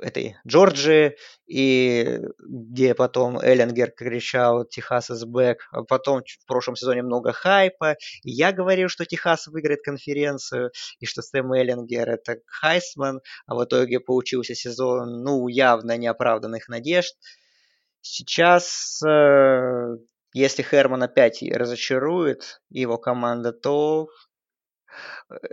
этой 0.02 0.36
Джорджии, 0.48 1.16
и 1.48 2.20
где 2.40 2.94
потом 2.94 3.40
Эллингер 3.40 3.92
кричал 3.92 4.66
«Техас 4.66 5.10
is 5.10 5.26
back», 5.26 5.58
а 5.72 5.84
потом 5.84 6.22
в 6.22 6.46
прошлом 6.46 6.76
сезоне 6.76 7.04
много 7.04 7.32
хайпа, 7.32 7.98
и 8.24 8.32
я 8.32 8.52
говорил, 8.52 8.90
что 8.90 9.06
Техас 9.06 9.48
выиграет 9.48 9.82
конференцию, 9.84 10.72
и 11.00 11.06
что 11.06 11.22
Сэм 11.22 11.54
Эллингер 11.54 12.10
это 12.10 12.38
Хайсман, 12.46 13.22
а 13.46 13.56
в 13.56 13.64
итоге 13.64 14.00
получился 14.00 14.56
сезон, 14.56 15.24
ну, 15.24 15.48
явно 15.48 15.98
неоправданных 15.98 16.68
надежд. 16.68 17.16
Сейчас, 18.02 19.02
э, 19.04 19.98
если 20.34 20.64
Херман 20.64 21.04
опять 21.04 21.44
разочарует 21.44 22.62
его 22.70 22.98
команда, 22.98 23.52
то 23.52 24.08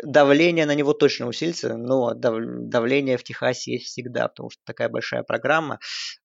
давление 0.03 0.67
на 0.67 0.75
него 0.75 0.93
точно 0.93 1.27
усилится, 1.27 1.77
но 1.77 2.15
давление 2.15 3.17
в 3.17 3.25
Техасе 3.25 3.73
есть 3.73 3.87
всегда, 3.87 4.29
потому 4.29 4.51
что 4.51 4.61
такая 4.65 4.89
большая 4.89 5.23
программа. 5.23 5.79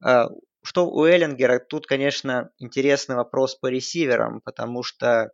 А, 0.03 0.29
что 0.63 0.87
у 0.89 1.05
Эллингера? 1.05 1.59
Тут, 1.59 1.87
конечно, 1.87 2.49
интересный 2.57 3.15
вопрос 3.15 3.55
по 3.55 3.67
ресиверам, 3.67 4.41
потому 4.41 4.83
что 4.83 5.31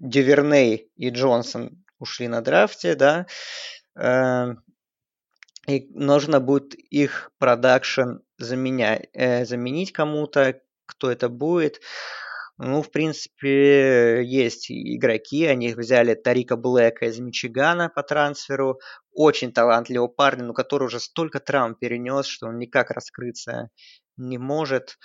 Дюверней 0.00 0.90
и 0.96 1.10
Джонсон 1.10 1.84
ушли 1.98 2.28
на 2.28 2.40
драфте, 2.40 2.94
да, 2.94 3.26
э, 3.96 4.54
и 5.68 5.88
нужно 5.90 6.40
будет 6.40 6.74
их 6.74 7.30
продакшн 7.38 8.18
заменять, 8.38 9.08
э, 9.12 9.44
заменить 9.44 9.92
кому-то, 9.92 10.60
кто 10.86 11.10
это 11.10 11.28
будет. 11.28 11.80
Ну, 12.64 12.80
в 12.80 12.92
принципе, 12.92 14.22
есть 14.24 14.70
игроки. 14.70 15.46
Они 15.46 15.74
взяли 15.74 16.14
Тарика 16.14 16.56
Блэка 16.56 17.06
из 17.06 17.18
Мичигана 17.18 17.88
по 17.88 18.04
трансферу. 18.04 18.78
Очень 19.10 19.52
талантливого 19.52 20.06
парня, 20.06 20.44
но 20.44 20.52
который 20.54 20.84
уже 20.84 21.00
столько 21.00 21.40
травм 21.40 21.74
перенес, 21.74 22.26
что 22.26 22.46
он 22.46 22.58
никак 22.58 22.92
раскрыться 22.92 23.70
не 24.16 24.38
может. 24.38 24.96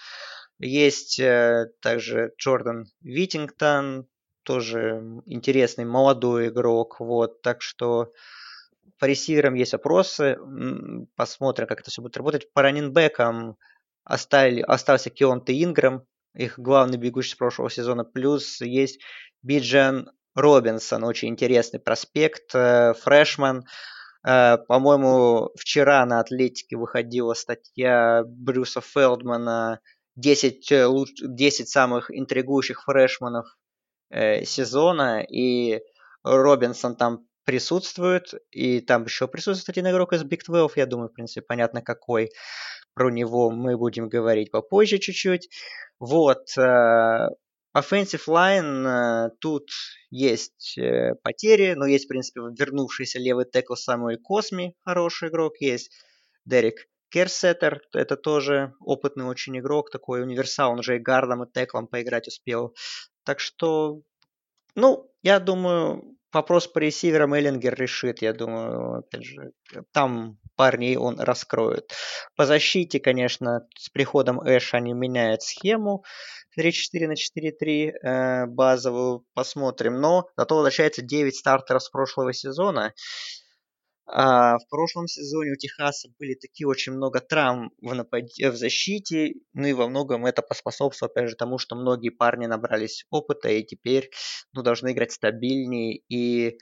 Есть 0.59 1.19
э, 1.19 1.65
также 1.81 2.31
Джордан 2.37 2.85
Витингтон, 3.01 4.05
тоже 4.43 5.01
интересный 5.25 5.85
молодой 5.85 6.49
игрок. 6.49 6.99
Вот, 6.99 7.41
так 7.41 7.63
что 7.63 8.13
по 8.99 9.05
ресиверам 9.05 9.55
есть 9.55 9.73
вопросы. 9.73 10.37
Посмотрим, 11.15 11.65
как 11.65 11.81
это 11.81 11.89
все 11.89 12.03
будет 12.03 12.17
работать. 12.17 12.53
По 12.53 12.61
раненбекам 12.61 13.57
оставили, 14.03 14.61
остался 14.61 15.09
Кионте 15.09 15.63
Инграм, 15.63 16.05
их 16.37 16.59
главный 16.59 16.97
бегущий 16.97 17.31
с 17.31 17.35
прошлого 17.35 17.69
сезона. 17.69 18.03
Плюс 18.03 18.61
есть 18.61 18.99
Биджан 19.41 20.11
Робинсон, 20.35 21.03
очень 21.03 21.29
интересный 21.29 21.79
проспект, 21.79 22.53
э, 22.53 22.93
фрешман. 22.93 23.65
Э, 24.25 24.57
по-моему, 24.67 25.49
вчера 25.57 26.05
на 26.05 26.19
Атлетике 26.19 26.77
выходила 26.77 27.33
статья 27.33 28.23
Брюса 28.25 28.81
Фелдмана 28.81 29.79
10, 30.15 30.69
10 31.21 31.61
э, 31.61 31.65
самых 31.65 32.11
интригующих 32.15 32.83
фрешманов 32.83 33.47
сезона, 34.09 35.21
и 35.21 35.81
Робинсон 36.23 36.95
там 36.95 37.27
присутствует, 37.43 38.33
и 38.51 38.79
там 38.79 39.03
еще 39.03 39.27
присутствует 39.27 39.77
один 39.77 39.91
игрок 39.91 40.13
из 40.13 40.23
Big 40.23 40.43
12, 40.45 40.77
я 40.77 40.85
думаю, 40.85 41.09
в 41.09 41.13
принципе, 41.13 41.41
понятно 41.41 41.81
какой. 41.81 42.29
Про 42.97 43.11
него 43.11 43.51
мы 43.51 43.77
будем 43.77 44.09
говорить 44.09 44.49
попозже 44.49 44.97
чуть-чуть. 44.97 45.49
Вот, 45.99 46.57
э, 46.57 47.27
Offensive 47.77 48.25
line, 48.27 48.87
э, 48.87 49.29
тут 49.39 49.69
есть 50.09 50.79
э, 50.79 51.13
потери, 51.21 51.75
но 51.75 51.85
есть, 51.85 52.05
в 52.05 52.07
принципе, 52.07 52.41
вернувшийся 52.57 53.19
левый 53.19 53.45
текл 53.45 53.75
Самуэль 53.75 54.17
Косми, 54.17 54.73
хороший 54.83 55.29
игрок, 55.29 55.57
есть 55.59 55.91
Дерек 56.43 56.87
Керсеттер, 57.09 57.81
это 57.93 58.17
тоже 58.17 58.73
опытный 58.79 59.25
очень 59.25 59.59
игрок, 59.59 59.91
такой 59.91 60.23
универсал, 60.23 60.71
он 60.71 60.79
уже 60.79 60.95
и 60.95 60.99
гардом, 60.99 61.43
и 61.43 61.51
теклом 61.51 61.85
поиграть 61.85 62.27
успел. 62.27 62.75
Так 63.23 63.39
что, 63.39 64.01
ну, 64.73 65.07
я 65.21 65.39
думаю, 65.39 66.17
вопрос 66.33 66.65
по 66.65 66.79
ресиверам 66.79 67.35
Эллингер 67.35 67.75
решит, 67.75 68.23
я 68.23 68.33
думаю, 68.33 68.99
опять 69.01 69.23
же, 69.23 69.51
там 69.91 70.39
парней 70.57 70.97
он 70.97 71.19
раскроет. 71.19 71.93
По 72.35 72.45
защите, 72.45 72.99
конечно, 72.99 73.65
с 73.77 73.89
приходом 73.89 74.41
Эша 74.45 74.77
они 74.77 74.93
меняют 74.93 75.43
схему 75.43 76.03
3-4 76.59 77.07
на 77.07 77.13
4-3 77.13 77.91
э, 78.03 78.45
базовую, 78.47 79.25
посмотрим. 79.33 80.01
Но 80.01 80.27
зато 80.35 80.55
возвращается 80.55 81.01
9 81.01 81.35
стартеров 81.35 81.83
с 81.83 81.89
прошлого 81.89 82.33
сезона. 82.33 82.93
А 84.09 84.57
в 84.57 84.67
прошлом 84.69 85.07
сезоне 85.07 85.51
у 85.51 85.55
Техаса 85.55 86.07
были 86.17 86.33
такие 86.33 86.65
очень 86.65 86.93
много 86.93 87.19
травм 87.19 87.71
в, 87.81 87.93
напад... 87.93 88.23
в 88.39 88.55
защите, 88.55 89.33
ну 89.53 89.67
и 89.67 89.73
во 89.73 89.89
многом 89.89 90.25
это 90.25 90.41
поспособствовало, 90.41 91.11
опять 91.11 91.29
же, 91.29 91.35
тому, 91.35 91.57
что 91.57 91.75
многие 91.75 92.09
парни 92.09 92.45
набрались 92.45 93.05
опыта 93.09 93.49
и 93.49 93.63
теперь 93.63 94.09
ну, 94.53 94.63
должны 94.63 94.93
играть 94.93 95.11
стабильнее 95.11 96.01
и 96.07 96.57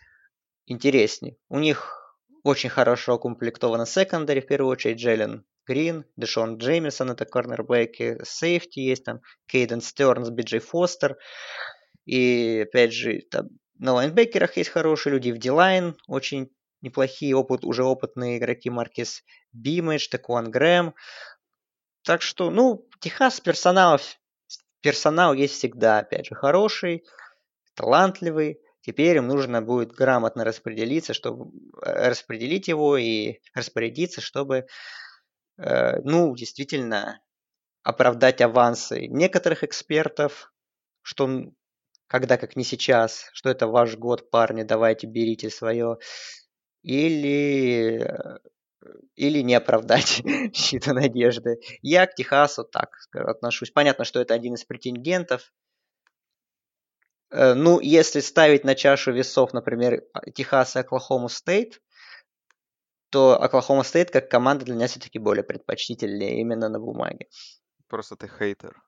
интереснее. 0.65 1.37
У 1.49 1.59
них 1.59 2.04
очень 2.45 2.69
хорошо 2.69 3.15
укомплектовано 3.15 3.87
секондари, 3.87 4.39
в 4.39 4.45
первую 4.45 4.71
очередь, 4.71 4.99
Джеллен 4.99 5.43
Грин, 5.65 6.05
Дэшон 6.15 6.57
Джеймисон, 6.57 7.09
это 7.09 7.25
корнербеки, 7.25 8.19
сейфти 8.23 8.81
есть 8.81 9.03
там, 9.03 9.21
Кейден 9.47 9.81
Стернс, 9.81 10.29
Биджей 10.29 10.59
Фостер. 10.59 11.17
И, 12.05 12.65
опять 12.69 12.93
же, 12.93 13.23
там, 13.31 13.47
на 13.79 13.93
лайнбекерах 13.93 14.57
есть 14.57 14.69
хорошие 14.69 15.13
люди, 15.13 15.31
в 15.31 15.39
Дилайн 15.39 15.97
очень 16.07 16.51
неплохие 16.81 17.35
опыт, 17.35 17.65
уже 17.65 17.83
опытные 17.83 18.37
игроки 18.37 18.69
Маркис 18.69 19.23
Бимэдж, 19.51 20.07
Текуан 20.07 20.51
Грэм. 20.51 20.93
Так 22.03 22.21
что, 22.21 22.51
ну, 22.51 22.87
Техас 22.99 23.41
персонал, 23.41 23.99
персонал 24.81 25.33
есть 25.33 25.55
всегда, 25.55 25.97
опять 25.97 26.27
же, 26.27 26.35
хороший, 26.35 27.05
талантливый. 27.73 28.59
Теперь 28.85 29.17
им 29.17 29.27
нужно 29.27 29.63
будет 29.63 29.91
грамотно 29.93 30.43
распределиться, 30.43 31.15
чтобы 31.15 31.51
э, 31.81 32.09
распределить 32.09 32.67
его 32.67 32.97
и 32.97 33.39
распорядиться, 33.55 34.21
чтобы, 34.21 34.67
э, 35.57 36.01
ну, 36.03 36.35
действительно 36.35 37.19
оправдать 37.81 38.41
авансы 38.41 39.07
некоторых 39.07 39.63
экспертов, 39.63 40.53
что 41.01 41.45
когда 42.05 42.37
как 42.37 42.55
не 42.55 42.63
сейчас, 42.63 43.31
что 43.33 43.49
это 43.49 43.65
ваш 43.65 43.97
год, 43.97 44.29
парни, 44.29 44.61
давайте 44.61 45.07
берите 45.07 45.49
свое 45.49 45.97
или, 46.83 48.07
или 49.15 49.39
не 49.39 49.55
оправдать 49.55 50.21
чьи-то 50.53 50.93
надежды. 50.93 51.59
Я 51.81 52.05
к 52.05 52.13
Техасу 52.13 52.63
так 52.63 52.91
отношусь. 53.13 53.71
Понятно, 53.71 54.05
что 54.05 54.21
это 54.21 54.35
один 54.35 54.53
из 54.53 54.63
претендентов. 54.63 55.51
Э, 57.35 57.53
ну, 57.53 57.81
если 57.81 58.21
ставить 58.21 58.63
на 58.63 58.75
чашу 58.75 59.11
весов, 59.11 59.51
например, 59.51 60.03
Техас 60.33 60.77
и 60.77 60.79
Оклахома 60.79 61.27
Стейт, 61.27 61.81
то 63.09 63.41
Оклахома 63.41 63.83
Стейт 63.83 64.09
как 64.09 64.29
команда 64.29 64.63
для 64.63 64.75
меня 64.75 64.87
все-таки 64.87 65.19
более 65.19 65.43
предпочтительнее 65.43 66.39
именно 66.39 66.69
на 66.69 66.79
бумаге. 66.79 67.27
Просто 67.87 68.15
ты 68.15 68.29
хейтер. 68.29 68.81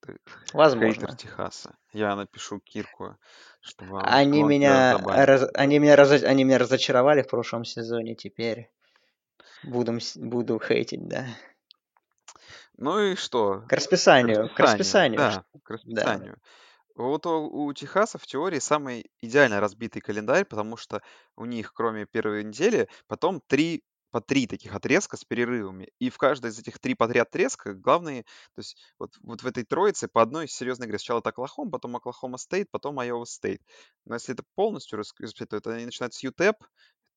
Ты 0.00 0.18
Возможно. 0.52 0.92
хейтер 0.92 1.16
Техаса. 1.16 1.78
Я 1.94 2.14
напишу 2.14 2.60
Кирку, 2.60 3.16
чтобы 3.62 4.02
они 4.02 4.42
меня, 4.42 4.98
раз, 4.98 5.48
они, 5.54 5.78
меня 5.78 5.96
раз, 5.96 6.22
они 6.22 6.44
меня 6.44 6.58
разочаровали 6.58 7.22
в 7.22 7.28
прошлом 7.28 7.64
сезоне, 7.64 8.16
теперь 8.16 8.70
буду, 9.62 9.98
буду 10.16 10.60
хейтить, 10.60 11.08
да. 11.08 11.26
Ну 12.76 13.00
и 13.00 13.14
что? 13.16 13.64
К 13.66 13.72
расписанию. 13.72 14.50
К 14.54 14.60
расписанию. 14.60 15.18
Да, 15.18 15.44
к 15.62 15.70
расписанию. 15.70 16.34
Да. 16.34 16.40
Вот 17.00 17.26
у, 17.26 17.66
у 17.66 17.72
Техаса 17.72 18.18
в 18.18 18.26
теории 18.26 18.58
самый 18.58 19.10
идеально 19.22 19.60
разбитый 19.60 20.02
календарь, 20.02 20.44
потому 20.44 20.76
что 20.76 21.02
у 21.36 21.46
них, 21.46 21.72
кроме 21.72 22.04
первой 22.06 22.44
недели, 22.44 22.88
потом 23.06 23.40
три 23.46 23.82
по 24.10 24.20
три 24.20 24.46
таких 24.46 24.74
отрезка 24.74 25.16
с 25.16 25.24
перерывами. 25.24 25.88
И 25.98 26.10
в 26.10 26.18
каждой 26.18 26.50
из 26.50 26.58
этих 26.58 26.78
три 26.78 26.94
подряд 26.94 27.28
отрезка 27.28 27.74
главные, 27.74 28.24
то 28.24 28.58
есть 28.58 28.76
вот, 28.98 29.12
вот 29.22 29.42
в 29.42 29.46
этой 29.46 29.64
троице 29.64 30.08
по 30.08 30.20
одной 30.20 30.48
серьезной 30.48 30.88
игре. 30.88 30.98
Сначала 30.98 31.20
это 31.20 31.30
Оклахома, 31.30 31.70
потом 31.70 31.96
Оклахома 31.96 32.36
Стейт, 32.36 32.68
потом 32.70 32.98
Айова 32.98 33.24
Стейт. 33.24 33.62
Но 34.04 34.14
если 34.14 34.34
это 34.34 34.42
полностью 34.54 34.98
расписать, 34.98 35.48
то 35.48 35.56
это 35.56 35.72
они 35.72 35.86
начинают 35.86 36.14
с 36.14 36.22
UTEP, 36.22 36.56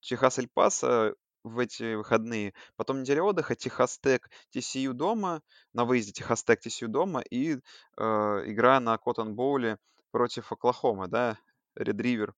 Техас 0.02 0.38
Эль-Пасо 0.38 1.16
в 1.44 1.60
эти 1.60 1.96
выходные. 1.96 2.54
Потом 2.76 3.02
неделя 3.02 3.24
отдыха, 3.24 3.56
Техас 3.56 4.00
Тек, 4.00 4.30
TCU 4.56 4.94
дома, 4.94 5.42
на 5.74 5.86
выезде 5.86 6.12
Техас 6.12 6.44
Тек, 6.44 6.66
TCU 6.66 6.88
дома 6.88 7.22
и 7.22 7.56
э, 7.56 8.02
игра 8.02 8.80
на 8.80 8.98
Коттон 8.98 9.36
Боуле 9.36 9.78
против 10.12 10.52
Оклахомы, 10.52 11.08
да, 11.08 11.38
Ред 11.76 12.00
Ривер. 12.00 12.34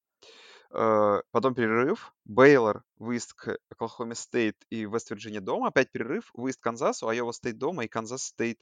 Э, 0.72 1.22
потом 1.32 1.54
перерыв, 1.54 2.14
Бейлор, 2.26 2.84
выезд 2.98 3.34
к 3.34 3.58
Оклахоме 3.70 4.16
Стейт 4.16 4.58
и 4.70 4.86
Вест-Вирджиния 4.86 5.42
дома, 5.42 5.68
опять 5.68 5.92
перерыв, 5.92 6.32
выезд 6.34 6.60
к 6.60 6.64
Канзасу, 6.64 7.08
Айова 7.08 7.32
Стейт 7.32 7.58
дома 7.58 7.86
и 7.86 7.88
Канзас 7.88 8.24
Стейт 8.24 8.60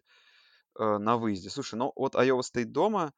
э, 0.78 0.98
на 0.98 1.18
выезде. 1.18 1.50
Слушай, 1.50 1.76
ну 1.76 1.92
вот 1.96 2.16
Айова 2.16 2.42
Стейт 2.42 2.72
дома, 2.72 3.14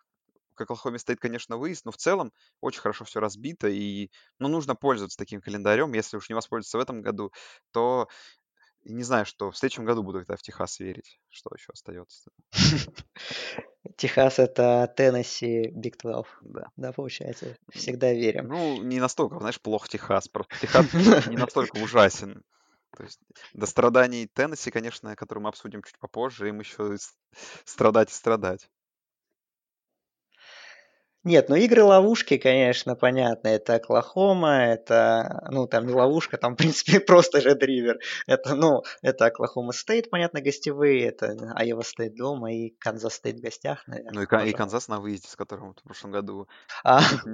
к 0.56 0.62
Оклахоме 0.62 1.00
Стейт, 1.00 1.20
конечно, 1.20 1.58
выезд, 1.58 1.86
но 1.86 1.92
в 1.92 1.98
целом 1.98 2.32
очень 2.62 2.82
хорошо 2.82 3.06
все 3.06 3.20
разбито, 3.20 3.68
и 3.68 4.10
ну, 4.40 4.48
нужно 4.48 4.76
пользоваться 4.76 5.18
таким 5.18 5.42
календарем. 5.42 5.94
Если 5.94 6.18
уж 6.18 6.30
не 6.30 6.36
воспользоваться 6.36 6.78
в 6.78 6.82
этом 6.82 7.02
году, 7.02 7.32
то 7.72 8.08
не 8.86 9.04
знаю, 9.04 9.26
что 9.26 9.50
в 9.50 9.58
следующем 9.58 9.84
году 9.84 10.04
буду 10.04 10.20
тогда 10.20 10.36
в 10.36 10.42
Техас 10.44 10.80
верить. 10.80 11.20
Что 11.30 11.50
еще 11.56 11.72
остается? 11.74 12.30
Техас 13.98 14.40
это 14.40 14.92
Теннесси 14.96 15.70
Биг 15.74 15.98
12. 15.98 16.32
Да. 16.42 16.68
Да, 16.76 16.92
получается. 16.92 17.58
Всегда 17.72 18.14
верим. 18.14 18.48
Ну, 18.48 18.82
не 18.84 19.00
настолько, 19.00 19.40
знаешь, 19.40 19.60
плохо 19.60 19.88
Техас. 19.88 20.28
Просто 20.28 20.56
Техас 20.60 20.86
не 21.28 21.38
настолько 21.38 21.78
ужасен. 21.78 22.44
То 22.96 23.04
есть 23.04 23.20
до 23.54 23.66
страданий 23.66 24.28
Теннесси, 24.28 24.72
конечно, 24.72 25.16
которые 25.16 25.44
мы 25.44 25.50
обсудим 25.50 25.84
чуть 25.84 25.98
попозже, 26.00 26.50
им 26.50 26.60
еще 26.60 26.96
страдать 27.66 28.12
и 28.12 28.14
страдать. 28.14 28.70
Нет, 31.26 31.50
ну 31.50 31.56
игры-ловушки, 31.56 32.38
конечно, 32.38 32.96
понятно. 32.96 33.48
Это 33.48 33.76
Оклахома, 33.76 34.64
это, 34.64 35.44
ну, 35.50 35.66
там 35.66 35.88
не 35.88 35.94
ловушка, 35.94 36.38
там, 36.38 36.54
в 36.54 36.58
принципе, 36.58 37.00
просто 37.02 37.42
же 37.42 37.56
Ред 37.56 37.70
Ривер. 37.70 37.98
Это, 38.28 38.54
ну, 38.54 38.84
это 39.02 39.26
Оклахома 39.26 39.74
Стейт, 39.74 40.12
понятно, 40.12 40.40
гостевые, 40.40 41.08
это 41.08 41.36
Айова 41.56 41.82
Стейт 41.82 42.16
дома 42.16 42.54
и 42.54 42.70
Канзас 42.78 43.16
Стейт 43.16 43.40
в 43.40 43.42
гостях, 43.42 43.88
наверное. 43.88 44.28
Ну 44.30 44.40
и, 44.44 44.50
и 44.50 44.54
Канзас 44.54 44.88
на 44.88 45.00
выезде, 45.00 45.28
с 45.28 45.36
которым 45.36 45.74
в 45.74 45.82
прошлом 45.82 46.12
году 46.12 46.48
а. 46.84 47.00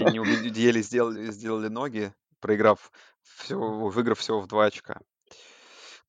они 0.00 0.12
не 0.14 0.18
убедили, 0.18 0.82
сделали, 0.82 1.30
сделали 1.30 1.68
ноги, 1.68 2.12
проиграв 2.40 2.90
все, 3.22 3.56
выиграв 3.56 4.18
всего 4.18 4.40
в 4.40 4.48
два 4.48 4.64
очка. 4.64 4.98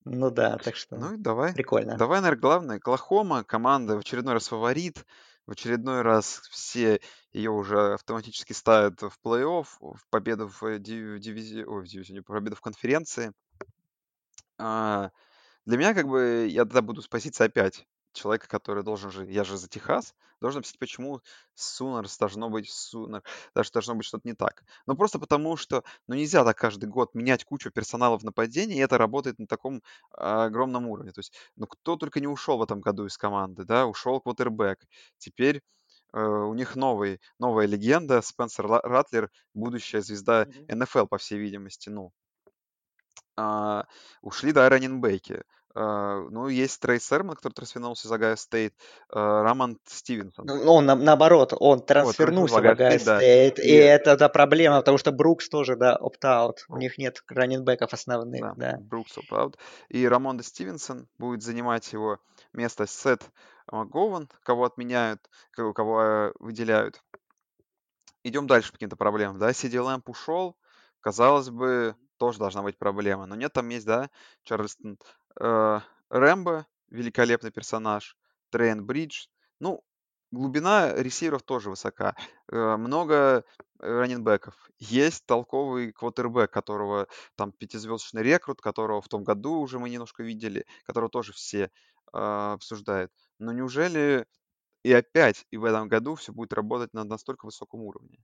Ну 0.05 0.31
да, 0.31 0.57
так 0.57 0.75
что 0.75 0.95
ну, 0.95 1.17
давай. 1.17 1.53
прикольно. 1.53 1.97
Давай, 1.97 2.21
наверное, 2.21 2.41
главное. 2.41 2.77
Оклахома, 2.77 3.43
команда 3.43 3.95
в 3.95 3.99
очередной 3.99 4.33
раз 4.33 4.47
фаворит 4.47 5.05
в 5.47 5.51
очередной 5.51 6.01
раз 6.01 6.41
все 6.51 6.99
ее 7.31 7.51
уже 7.51 7.93
автоматически 7.93 8.53
ставят 8.53 9.01
в 9.01 9.17
плей-офф, 9.23 9.65
в 9.79 10.07
победу 10.09 10.47
в 10.49 10.79
дивизии, 10.79 11.63
ой, 11.63 11.83
в 11.83 11.87
дивизионе, 11.87 12.21
победу 12.21 12.57
в 12.57 12.61
конференции. 12.61 13.31
А, 14.59 15.11
для 15.65 15.77
меня 15.77 15.93
как 15.93 16.07
бы 16.07 16.47
я 16.49 16.65
тогда 16.65 16.81
буду 16.81 17.01
с 17.01 17.07
опять 17.45 17.87
человека, 18.17 18.47
который 18.47 18.83
должен 18.83 19.11
же, 19.11 19.25
я 19.31 19.43
же 19.43 19.57
за 19.57 19.67
Техас, 19.67 20.15
должен 20.41 20.59
объяснить, 20.59 20.79
почему 20.79 21.21
Сунерс 21.55 22.17
должно 22.17 22.49
быть 22.49 22.69
Сунер, 22.69 23.23
даже 23.55 23.71
должно 23.71 23.95
быть 23.95 24.05
что-то 24.05 24.27
не 24.27 24.33
так. 24.33 24.63
Ну, 24.85 24.95
просто 24.95 25.19
потому 25.19 25.57
что, 25.57 25.83
ну, 26.07 26.15
нельзя 26.15 26.43
так 26.43 26.57
каждый 26.57 26.89
год 26.89 27.13
менять 27.13 27.45
кучу 27.45 27.71
персонала 27.71 28.17
в 28.17 28.23
нападении, 28.23 28.77
и 28.77 28.81
это 28.81 28.97
работает 28.97 29.39
на 29.39 29.47
таком 29.47 29.81
а, 30.11 30.45
огромном 30.45 30.87
уровне. 30.87 31.11
То 31.11 31.19
есть, 31.19 31.33
ну, 31.55 31.67
кто 31.67 31.95
только 31.95 32.19
не 32.19 32.27
ушел 32.27 32.57
в 32.57 32.63
этом 32.63 32.81
году 32.81 33.05
из 33.05 33.17
команды, 33.17 33.63
да, 33.63 33.85
ушел 33.85 34.19
квотербек. 34.19 34.79
Теперь 35.17 35.61
э, 36.13 36.19
у 36.19 36.53
них 36.53 36.75
новый, 36.75 37.19
новая 37.39 37.65
легенда, 37.65 38.21
Спенсер 38.21 38.67
Ратлер, 38.67 39.31
будущая 39.53 40.01
звезда 40.01 40.43
mm-hmm. 40.43 40.75
НФЛ, 40.75 41.05
по 41.05 41.17
всей 41.17 41.39
видимости, 41.39 41.89
ну. 41.89 42.11
А, 43.35 43.85
ушли, 44.21 44.51
да, 44.51 44.67
раннинбеки. 44.67 45.43
Uh, 45.77 46.29
ну, 46.31 46.47
есть 46.47 46.79
Трей 46.79 46.99
Серман, 46.99 47.35
который 47.35 47.53
трансфернулся 47.53 48.07
из 48.07 48.11
Огайо 48.11 48.35
Стейт, 48.35 48.73
uh, 49.13 49.43
Роман 49.43 49.77
Стивенсон. 49.85 50.47
Ну, 50.47 50.73
он, 50.73 50.87
на, 50.87 50.95
наоборот, 50.95 51.53
он 51.55 51.85
трансфернулся 51.85 52.55
в 52.55 52.65
Огайо 52.65 52.97
Стейт, 52.97 53.59
и, 53.59 53.61
и 53.61 53.73
это 53.73 54.17
да, 54.17 54.27
проблема, 54.27 54.79
потому 54.79 54.97
что 54.97 55.11
Брукс 55.11 55.49
тоже, 55.49 55.75
да, 55.75 55.95
opt-out. 55.95 56.65
У 56.67 56.77
них 56.77 56.97
нет 56.97 57.21
раннинбеков 57.27 57.93
основных, 57.93 58.41
да. 58.41 58.53
да. 58.55 58.77
Брукс 58.79 59.19
opt-out. 59.19 59.57
И 59.89 60.07
Рамондре 60.07 60.43
Стивенсон 60.43 61.07
будет 61.19 61.43
занимать 61.43 61.93
его 61.93 62.17
место 62.53 62.87
Сет 62.87 63.21
МакГован, 63.71 64.29
кого 64.41 64.65
отмечают, 64.65 65.21
кого 65.51 66.01
э, 66.01 66.33
выделяют. 66.39 67.03
Идем 68.23 68.47
дальше 68.47 68.69
по 68.69 68.77
каким-то 68.77 68.95
проблемам, 68.95 69.37
да. 69.37 69.53
Сиди 69.53 69.79
Лэмб 69.79 70.09
ушел, 70.09 70.57
казалось 71.01 71.51
бы, 71.51 71.95
тоже 72.17 72.39
должна 72.39 72.63
быть 72.63 72.79
проблема. 72.79 73.27
Но 73.27 73.35
нет, 73.35 73.53
там 73.53 73.69
есть, 73.69 73.85
да, 73.85 74.09
Чарльстон 74.43 74.97
Рэмбо, 75.39 76.65
великолепный 76.89 77.51
персонаж, 77.51 78.17
Трежан 78.49 78.85
Бриджес. 78.85 79.27
Ну, 79.59 79.83
глубина 80.31 80.93
ресиверов 80.93 81.43
тоже 81.43 81.69
высока. 81.69 82.15
Э, 82.51 82.77
много 82.77 83.43
раннинбеков. 83.79 84.55
Есть 84.79 85.25
толковый 85.25 85.91
квотербек, 85.91 86.51
которого 86.51 87.07
там 87.35 87.51
пятизвездочный 87.51 88.23
рекрут, 88.23 88.61
которого 88.61 89.01
в 89.01 89.07
том 89.07 89.23
году 89.23 89.59
уже 89.59 89.79
мы 89.79 89.89
немножко 89.89 90.23
видели, 90.23 90.65
которого 90.85 91.09
тоже 91.09 91.33
все 91.33 91.63
э, 91.63 91.69
обсуждают. 92.13 93.11
Но 93.39 93.51
неужели 93.51 94.25
и 94.83 94.93
опять 94.93 95.45
и 95.51 95.57
в 95.57 95.65
этом 95.65 95.87
году 95.87 96.15
все 96.15 96.31
будет 96.31 96.53
работать 96.53 96.93
на 96.93 97.03
настолько 97.03 97.45
высоком 97.45 97.81
уровне? 97.81 98.19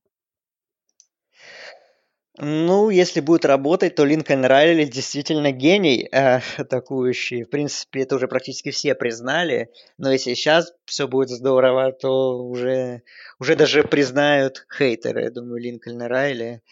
Ну, 2.39 2.89
если 2.89 3.19
будет 3.19 3.45
работать, 3.45 3.93
то 3.93 4.05
Линкольн 4.05 4.45
Райли 4.45 4.85
действительно 4.85 5.51
гений 5.51 6.09
э, 6.11 6.39
атакующий. 6.57 7.43
В 7.43 7.49
принципе, 7.51 8.01
это 8.01 8.15
уже 8.15 8.27
практически 8.27 8.71
все 8.71 8.95
признали. 8.95 9.69
Но 9.99 10.11
если 10.11 10.33
сейчас 10.33 10.73
все 10.85 11.07
будет 11.07 11.29
здорово, 11.29 11.91
то 11.91 12.39
уже, 12.43 13.03
уже 13.39 13.55
даже 13.55 13.83
признают 13.83 14.65
хейтеры, 14.75 15.25
я 15.25 15.29
думаю, 15.29 15.61
Линкольна 15.61 16.07
Райли, 16.07 16.63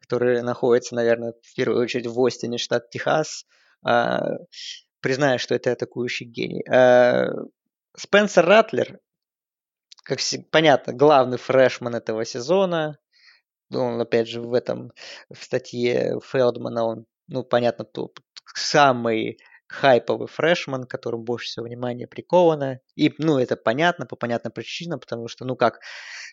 которые 0.00 0.42
находятся, 0.42 0.94
наверное, 0.94 1.34
в 1.42 1.54
первую 1.54 1.82
очередь 1.82 2.06
в 2.06 2.18
Остине, 2.24 2.56
штат 2.56 2.88
Техас, 2.88 3.44
э, 3.86 4.18
признают, 5.00 5.42
что 5.42 5.54
это 5.54 5.72
атакующий 5.72 6.24
гений. 6.24 6.64
Э, 6.66 7.28
Спенсер 7.94 8.46
Ратлер, 8.46 9.00
как 10.02 10.18
понятно, 10.50 10.94
главный 10.94 11.36
фрешман 11.36 11.94
этого 11.94 12.24
сезона, 12.24 12.96
он, 13.72 14.00
опять 14.00 14.28
же, 14.28 14.40
в 14.40 14.54
этом, 14.54 14.92
в 15.32 15.42
статье 15.42 16.18
Фелдмана, 16.24 16.84
он, 16.84 17.06
ну, 17.28 17.44
понятно, 17.44 17.84
то 17.84 18.12
самый 18.54 19.38
хайповый 19.68 20.26
фрешман, 20.26 20.84
которому 20.84 21.22
больше 21.22 21.46
всего 21.46 21.66
внимания 21.66 22.06
приковано. 22.06 22.80
И, 22.96 23.14
ну, 23.18 23.38
это 23.38 23.56
понятно, 23.56 24.06
по 24.06 24.16
понятным 24.16 24.52
причинам, 24.52 24.98
потому 24.98 25.28
что, 25.28 25.44
ну, 25.44 25.56
как 25.56 25.78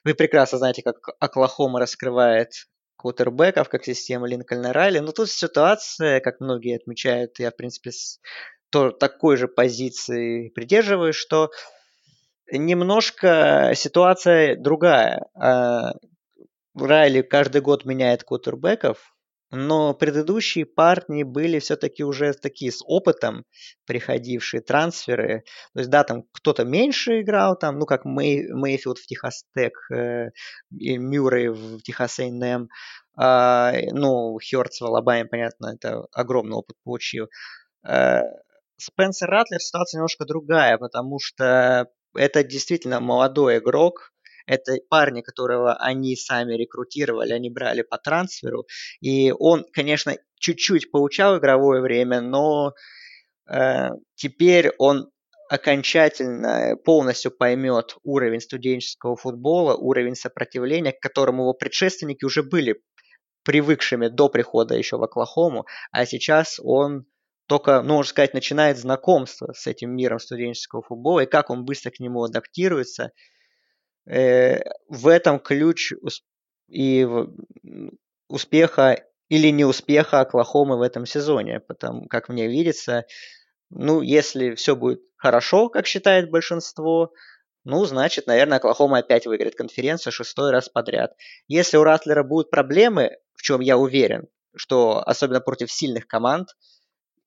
вы 0.03 0.15
прекрасно 0.15 0.57
знаете, 0.57 0.81
как 0.81 0.95
Оклахома 1.19 1.79
раскрывает 1.79 2.53
квотербеков, 2.97 3.69
как 3.69 3.85
система 3.85 4.27
Линкольна 4.27 4.73
Райли. 4.73 4.99
Но 4.99 5.11
тут 5.11 5.29
ситуация, 5.29 6.19
как 6.19 6.39
многие 6.39 6.77
отмечают, 6.77 7.37
я, 7.39 7.51
в 7.51 7.55
принципе, 7.55 7.91
с 7.91 8.19
то, 8.71 8.91
такой 8.91 9.37
же 9.37 9.47
позиции 9.47 10.49
придерживаюсь, 10.49 11.15
что 11.15 11.51
немножко 12.51 13.73
ситуация 13.75 14.55
другая. 14.55 15.27
А, 16.77 16.85
Райли 16.85 17.21
каждый 17.21 17.61
год 17.61 17.85
меняет 17.85 18.23
кутербеков, 18.23 19.15
но 19.49 19.93
предыдущие 19.93 20.65
парни 20.65 21.23
были 21.23 21.59
все-таки 21.59 22.03
уже 22.03 22.33
такие 22.33 22.71
с 22.71 22.81
опытом 22.85 23.45
приходившие 23.85 24.61
трансферы. 24.61 25.43
То 25.73 25.79
есть, 25.79 25.89
да, 25.89 26.03
там 26.03 26.23
кто-то 26.33 26.65
меньше 26.65 27.21
играл, 27.21 27.57
там, 27.57 27.79
ну, 27.79 27.85
как 27.85 28.03
Мэй, 28.05 28.51
Мейфилд 28.51 28.97
в 28.99 29.07
Техас 29.07 29.43
Тек, 29.55 29.73
э, 29.91 30.31
Мюррей 30.71 31.49
в 31.49 31.81
Техас 31.81 32.19
A&M, 32.19 32.67
э, 33.19 33.91
ну, 33.93 34.37
Хёртс 34.39 34.81
в 34.81 34.85
Алабаме, 34.85 35.25
понятно, 35.25 35.75
это 35.75 36.05
огромный 36.11 36.57
опыт 36.57 36.75
получил. 36.83 37.29
Э, 37.87 38.21
Спенсер 38.77 39.29
Ратлер 39.29 39.59
ситуация 39.59 39.99
немножко 39.99 40.25
другая, 40.25 40.77
потому 40.77 41.19
что 41.19 41.87
это 42.15 42.43
действительно 42.43 42.99
молодой 42.99 43.59
игрок, 43.59 44.11
это 44.47 44.77
парни, 44.89 45.21
которого 45.21 45.75
они 45.75 46.15
сами 46.15 46.55
рекрутировали, 46.55 47.33
они 47.33 47.49
брали 47.49 47.83
по 47.83 47.97
трансферу. 47.97 48.65
И 49.01 49.31
он, 49.37 49.65
конечно, 49.71 50.15
чуть-чуть 50.39 50.89
получал 50.89 51.37
игровое 51.37 51.81
время, 51.81 52.21
но 52.21 52.73
э, 53.49 53.89
теперь 54.15 54.71
он 54.79 55.11
окончательно 55.49 56.75
полностью 56.83 57.31
поймет 57.31 57.97
уровень 58.03 58.41
студенческого 58.41 59.15
футбола, 59.15 59.75
уровень 59.75 60.15
сопротивления, 60.15 60.93
к 60.93 60.99
которому 60.99 61.43
его 61.43 61.53
предшественники 61.53 62.25
уже 62.25 62.41
были 62.41 62.81
привыкшими 63.43 64.07
до 64.07 64.27
прихода 64.29 64.75
еще 64.75 64.97
в 64.97 65.03
Оклахому, 65.03 65.65
а 65.91 66.05
сейчас 66.05 66.59
он 66.61 67.05
только, 67.47 67.81
ну, 67.81 67.95
можно 67.95 68.09
сказать, 68.09 68.33
начинает 68.33 68.77
знакомство 68.77 69.53
с 69.53 69.67
этим 69.67 69.95
миром 69.95 70.19
студенческого 70.19 70.81
футбола, 70.81 71.21
и 71.21 71.25
как 71.25 71.49
он 71.49 71.63
быстро 71.63 71.91
к 71.91 71.99
нему 71.99 72.23
адаптируется– 72.23 73.11
Э, 73.21 73.36
в 74.07 75.07
этом 75.07 75.39
ключ 75.39 75.91
и 76.69 77.07
успеха 78.29 79.03
или 79.29 79.49
неуспеха 79.49 80.21
Оклахомы 80.21 80.77
в 80.77 80.81
этом 80.81 81.05
сезоне, 81.05 81.59
потому 81.59 82.07
как 82.07 82.29
мне 82.29 82.47
видится, 82.47 83.05
ну, 83.69 84.01
если 84.01 84.55
все 84.55 84.75
будет 84.75 85.01
хорошо, 85.17 85.69
как 85.69 85.87
считает 85.87 86.29
большинство, 86.29 87.11
ну, 87.65 87.83
значит, 87.83 88.27
наверное, 88.27 88.59
Оклахома 88.59 88.99
опять 88.99 89.25
выиграет 89.27 89.55
конференцию 89.55 90.13
шестой 90.13 90.51
раз 90.51 90.69
подряд. 90.69 91.13
Если 91.49 91.75
у 91.75 91.83
Ратлера 91.83 92.23
будут 92.23 92.49
проблемы, 92.49 93.17
в 93.35 93.41
чем 93.41 93.59
я 93.59 93.77
уверен, 93.77 94.27
что 94.55 95.03
особенно 95.05 95.41
против 95.41 95.69
сильных 95.69 96.07
команд, 96.07 96.49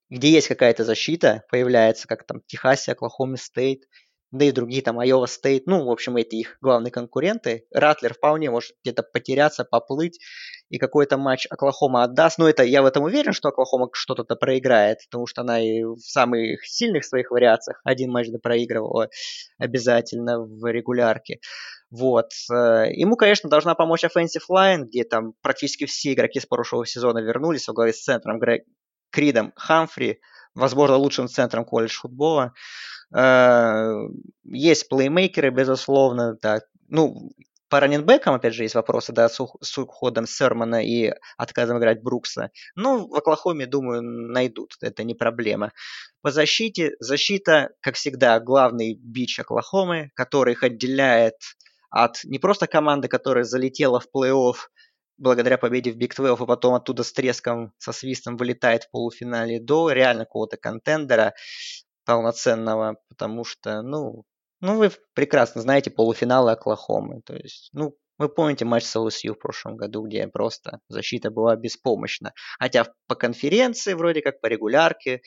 где 0.09 0.31
есть 0.31 0.49
какая-то 0.49 0.85
защита, 0.85 1.45
появляется, 1.51 2.09
как 2.09 2.25
там 2.25 2.41
Техасе, 2.47 2.93
Оклахоме 2.93 3.37
Стейт, 3.37 3.85
да 4.31 4.45
и 4.45 4.53
другие 4.53 4.83
там 4.83 5.01
Iowa 5.01 5.27
State, 5.27 5.63
ну, 5.67 5.85
в 5.85 5.91
общем, 5.91 6.17
эти 6.17 6.37
их 6.37 6.57
главные 6.61 6.93
конкуренты. 6.93 7.67
Ратлер 7.73 8.15
вполне 8.15 8.51
может 8.51 8.73
где-то 8.83 9.03
потеряться, 9.03 9.65
поплыть, 9.65 10.21
и 10.69 10.79
какой-то 10.79 11.19
матч 11.19 11.47
Оклахома 11.51 12.05
отдаст. 12.05 12.39
Но 12.39 12.49
это 12.49 12.63
я 12.63 12.83
в 12.83 12.87
этом 12.87 13.03
уверен, 13.03 13.33
что 13.33 13.49
Оклахома 13.49 13.89
что-то 13.93 14.25
проиграет, 14.37 14.99
потому 15.11 15.27
что 15.27 15.43
она 15.43 15.61
и 15.61 15.83
в 15.83 15.99
самых 15.99 16.65
сильных 16.67 17.05
своих 17.05 17.31
вариациях 17.31 17.81
один 17.85 18.11
матч 18.11 18.29
проигрывала 18.43 19.09
обязательно 19.59 20.41
в 20.41 20.65
регулярке. 20.71 21.41
Вот. 21.91 22.31
Э, 22.53 22.87
ему, 22.93 23.17
конечно, 23.17 23.51
должна 23.51 23.75
помочь 23.75 24.05
offensive 24.05 24.47
line, 24.49 24.85
где 24.85 25.05
там 25.05 25.35
практически 25.43 25.87
все 25.87 26.13
игроки 26.13 26.39
с 26.39 26.47
прошлого 26.47 26.87
сезона 26.87 27.19
вернулись 27.19 27.67
во 27.67 27.75
главе 27.75 27.93
с 27.93 28.03
центром 28.03 28.39
Грег 28.39 28.63
Кридом 29.11 29.53
Хамфри, 29.57 30.21
возможно, 30.55 30.97
лучшим 30.97 31.29
центром 31.29 31.65
колледж 31.65 31.95
футбола. 31.95 32.53
Э, 33.15 33.93
есть 34.45 34.89
плеймейкеры, 34.89 35.51
безусловно, 35.51 36.37
да. 36.41 36.61
Ну, 36.89 37.33
по 37.71 37.79
раненбекам, 37.79 38.35
опять 38.35 38.55
же, 38.55 38.65
есть 38.65 38.75
вопросы, 38.75 39.13
да, 39.13 39.29
с, 39.29 39.41
с 39.61 39.79
уходом 39.79 40.27
Сермана 40.27 40.85
и 40.85 41.13
отказом 41.39 41.79
играть 41.79 42.03
Брукса. 42.03 42.51
Ну, 42.75 43.07
в 43.07 43.15
Оклахоме, 43.15 43.67
думаю, 43.67 44.03
найдут, 44.03 44.77
это 44.81 45.05
не 45.05 45.15
проблема. 45.15 45.73
По 46.21 46.33
защите, 46.33 46.97
защита, 46.99 47.71
как 47.81 47.95
всегда, 47.95 48.41
главный 48.41 48.95
бич 49.01 49.39
Оклахомы, 49.39 50.11
который 50.15 50.55
их 50.55 50.65
отделяет 50.65 51.37
от 51.91 52.23
не 52.25 52.39
просто 52.39 52.67
команды, 52.67 53.09
которая 53.09 53.45
залетела 53.45 54.01
в 54.01 54.09
плей-офф 54.15 54.57
благодаря 55.21 55.59
победе 55.59 55.93
в 55.93 55.97
Биг 55.97 56.15
12, 56.15 56.43
и 56.43 56.47
потом 56.47 56.75
оттуда 56.75 57.05
с 57.05 57.13
треском, 57.13 57.73
со 57.79 57.93
свистом 57.93 58.37
вылетает 58.37 58.85
в 58.85 58.91
полуфинале 58.91 59.61
до 59.61 59.93
реально 59.93 60.25
какого-то 60.25 60.57
контендера 60.57 61.35
полноценного, 62.05 62.97
потому 63.09 63.45
что, 63.45 63.83
ну, 63.83 64.25
ну, 64.61 64.77
вы 64.77 64.91
прекрасно 65.15 65.61
знаете 65.63 65.91
полуфиналы 65.91 66.53
Оклахомы. 66.53 67.23
То 67.23 67.37
есть, 67.37 67.71
ну, 67.73 67.95
вы 68.19 68.29
помните 68.29 68.65
матч 68.65 68.85
с 68.85 68.99
ЛСЮ 68.99 69.35
в 69.35 69.39
прошлом 69.39 69.77
году, 69.77 70.03
где 70.03 70.27
просто 70.29 70.81
защита 70.89 71.31
была 71.31 71.57
беспомощна. 71.57 72.35
Хотя 72.59 72.87
по 73.07 73.15
конференции, 73.15 73.95
вроде 73.95 74.21
как 74.21 74.41
по 74.41 74.47
регулярке, 74.47 75.23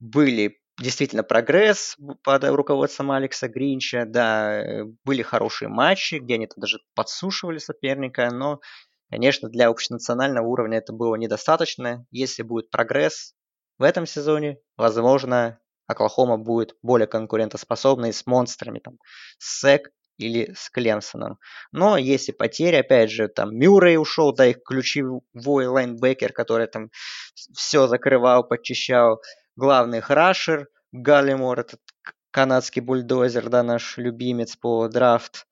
были 0.00 0.58
действительно 0.78 1.22
прогресс 1.22 1.96
под 2.22 2.44
руководством 2.44 3.12
Алекса 3.12 3.48
Гринча, 3.48 4.04
да, 4.06 4.62
э, 4.62 4.84
были 5.04 5.22
хорошие 5.22 5.68
матчи, 5.68 6.16
где 6.16 6.34
они 6.34 6.48
даже 6.56 6.78
подсушивали 6.94 7.58
соперника, 7.58 8.30
но, 8.30 8.60
конечно, 9.10 9.48
для 9.48 9.68
общенационального 9.68 10.46
уровня 10.46 10.78
это 10.78 10.92
было 10.92 11.16
недостаточно. 11.16 12.06
Если 12.10 12.42
будет 12.42 12.70
прогресс 12.70 13.34
в 13.78 13.82
этом 13.82 14.06
сезоне, 14.06 14.58
возможно, 14.76 15.58
Оклахома 15.86 16.38
будет 16.38 16.76
более 16.82 17.08
конкурентоспособной 17.08 18.12
с 18.12 18.24
монстрами, 18.24 18.78
там, 18.78 18.98
с 19.38 19.60
Сек 19.60 19.90
или 20.18 20.52
с 20.54 20.70
Клемсоном. 20.70 21.38
Но 21.72 21.96
если 21.96 22.32
потери, 22.32 22.76
опять 22.76 23.10
же, 23.10 23.26
там 23.26 23.56
Мюррей 23.56 23.96
ушел, 23.96 24.32
да, 24.32 24.46
их 24.46 24.62
ключевой 24.64 25.66
лайнбекер, 25.66 26.32
который 26.32 26.68
там 26.68 26.90
все 27.34 27.88
закрывал, 27.88 28.46
подчищал. 28.46 29.20
главный 29.56 29.98
их 29.98 30.10
рашер, 30.10 30.68
Галлимор, 30.92 31.60
этот 31.60 31.80
канадский 32.30 32.82
бульдозер, 32.82 33.48
да, 33.48 33.62
наш 33.62 33.96
любимец 33.96 34.56
по 34.56 34.86
драфт 34.88 35.46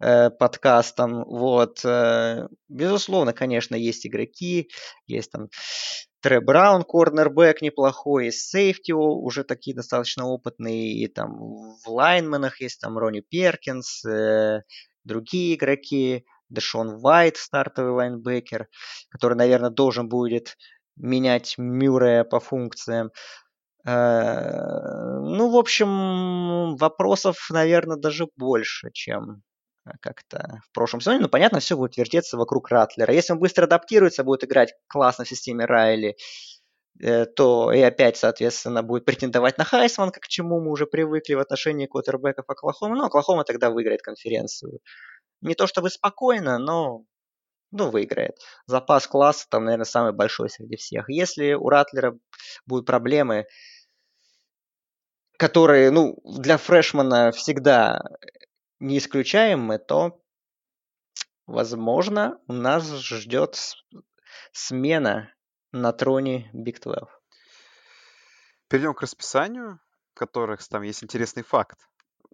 э, 0.00 0.30
подкастам. 0.30 1.24
Вот. 1.24 1.84
Э, 1.84 2.48
безусловно, 2.68 3.32
конечно, 3.32 3.74
есть 3.74 4.06
игроки, 4.06 4.70
есть 5.06 5.30
там 5.32 5.48
Тре 6.20 6.40
Браун, 6.40 6.82
корнербэк 6.82 7.62
неплохой, 7.62 8.26
есть 8.26 8.48
сейфти 8.50 8.92
уже 8.92 9.44
такие 9.44 9.76
достаточно 9.76 10.26
опытные, 10.26 10.92
и 10.94 11.06
там 11.08 11.38
в 11.84 11.88
лайнменах 11.88 12.60
есть 12.60 12.80
там 12.80 12.98
Ронни 12.98 13.20
Перкинс, 13.20 14.04
э, 14.04 14.62
другие 15.04 15.54
игроки, 15.54 16.24
Дэшон 16.48 16.98
Вайт, 16.98 17.36
стартовый 17.36 17.92
лайнбекер, 17.92 18.68
который, 19.10 19.34
наверное, 19.36 19.70
должен 19.70 20.08
будет 20.08 20.56
менять 20.96 21.56
Мюррея 21.58 22.24
по 22.24 22.40
функциям. 22.40 23.10
Ну, 23.84 25.50
в 25.50 25.56
общем, 25.56 26.76
вопросов, 26.76 27.48
наверное, 27.50 27.96
даже 27.96 28.26
больше, 28.36 28.90
чем 28.92 29.42
как-то 30.00 30.60
в 30.64 30.74
прошлом 30.74 31.00
сезоне. 31.00 31.20
Ну, 31.20 31.28
понятно, 31.28 31.60
все 31.60 31.76
будет 31.76 31.96
вертеться 31.96 32.36
вокруг 32.36 32.70
Ратлера. 32.70 33.12
Если 33.12 33.32
он 33.32 33.38
быстро 33.38 33.64
адаптируется, 33.64 34.24
будет 34.24 34.44
играть 34.44 34.74
классно 34.88 35.24
в 35.24 35.28
системе 35.28 35.64
Райли, 35.64 36.16
э, 37.00 37.26
то 37.26 37.72
и 37.72 37.80
опять, 37.80 38.16
соответственно, 38.16 38.82
будет 38.82 39.04
претендовать 39.04 39.58
на 39.58 39.64
Хайсман, 39.64 40.10
как 40.10 40.24
к 40.24 40.28
чему 40.28 40.60
мы 40.60 40.70
уже 40.70 40.86
привыкли 40.86 41.34
в 41.34 41.40
отношении 41.40 41.86
квотербеков 41.86 42.44
Оклахомы. 42.48 42.96
Ну, 42.96 43.04
Оклахома 43.04 43.44
тогда 43.44 43.70
выиграет 43.70 44.02
конференцию. 44.02 44.80
Не 45.40 45.54
то 45.54 45.66
чтобы 45.66 45.90
спокойно, 45.90 46.58
но 46.58 47.04
ну, 47.72 47.90
выиграет. 47.90 48.38
Запас 48.66 49.06
класса 49.06 49.46
там, 49.50 49.64
наверное, 49.64 49.84
самый 49.84 50.12
большой 50.12 50.48
среди 50.50 50.76
всех. 50.76 51.08
Если 51.08 51.52
у 51.52 51.68
Ратлера 51.68 52.16
будут 52.66 52.86
проблемы, 52.86 53.46
которые, 55.36 55.90
ну, 55.90 56.16
для 56.24 56.56
фрешмана 56.56 57.32
всегда 57.32 58.02
не 58.78 58.98
исключаемы, 58.98 59.78
то, 59.78 60.22
возможно, 61.46 62.40
у 62.46 62.52
нас 62.52 62.84
ждет 62.84 63.58
смена 64.52 65.32
на 65.72 65.92
троне 65.92 66.50
Big 66.54 66.80
12. 66.80 67.08
Перейдем 68.68 68.94
к 68.94 69.02
расписанию, 69.02 69.80
в 70.14 70.18
которых 70.18 70.66
там 70.66 70.82
есть 70.82 71.04
интересный 71.04 71.42
факт, 71.42 71.78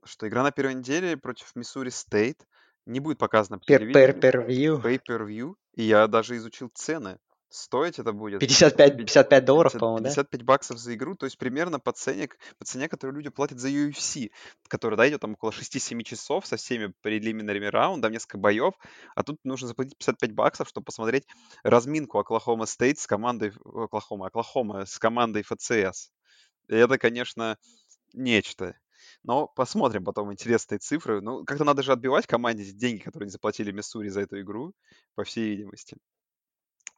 что 0.05 0.27
игра 0.29 0.43
на 0.43 0.53
первой 0.53 0.75
неделе 0.75 1.17
против 1.17 1.55
Миссури 1.55 1.91
Стейт 1.91 2.47
не 2.87 3.01
будет 3.01 3.19
показана 3.19 3.59
по. 3.59 3.71
Pay-per-view. 3.71 4.83
Pay-per-view. 4.83 5.55
И 5.75 5.83
я 5.85 6.07
даже 6.07 6.37
изучил 6.37 6.71
цены. 6.75 7.19
Стоить 7.53 7.99
это 7.99 8.15
будет 8.15 8.41
55, 8.41 8.97
55 8.97 9.45
долларов, 9.45 9.73
50, 9.73 9.81
по-моему, 9.81 10.05
да? 10.05 10.09
55 10.09 10.43
баксов 10.43 10.79
за 10.79 10.95
игру, 10.95 11.15
то 11.15 11.27
есть 11.27 11.37
примерно 11.37 11.79
по 11.79 11.93
цене, 11.93 12.31
по 12.59 12.65
цене, 12.65 12.89
которую 12.89 13.17
люди 13.17 13.29
платят 13.29 13.59
за 13.59 13.69
UFC, 13.69 14.31
который, 14.69 14.97
да, 14.97 15.07
идет 15.07 15.21
там 15.21 15.33
около 15.33 15.51
6-7 15.51 16.03
часов 16.03 16.47
со 16.47 16.57
всеми 16.57 16.95
прелиминарными 17.03 17.67
раундами, 17.67 18.15
несколько 18.15 18.39
боев, 18.39 18.73
а 19.15 19.23
тут 19.23 19.39
нужно 19.45 19.69
заплатить 19.69 19.99
55 19.99 20.33
баксов, 20.33 20.69
чтобы 20.71 20.87
посмотреть 20.87 21.27
разминку 21.63 22.19
Оклахома 22.19 22.65
Стейт 22.65 22.99
с 22.99 23.07
командой, 23.07 23.53
Оклахома, 23.67 24.29
Оклахома 24.29 24.87
с 24.87 24.99
командой 24.99 25.43
ФЦС. 25.43 26.11
И 26.69 26.75
это, 26.75 26.97
конечно, 26.97 27.59
нечто. 28.15 28.77
Но 29.25 29.47
посмотрим 29.47 30.05
потом 30.05 30.33
интересные 30.33 30.79
цифры. 30.79 31.21
Ну, 31.21 31.45
как-то 31.45 31.65
надо 31.65 31.83
же 31.83 31.93
отбивать 31.93 32.27
команде 32.27 32.65
деньги, 32.73 33.03
которые 33.03 33.27
они 33.27 33.31
заплатили 33.31 33.73
Миссури 33.73 34.09
за 34.09 34.23
эту 34.23 34.41
игру, 34.41 34.73
по 35.15 35.25
всей 35.25 35.51
видимости. 35.51 35.99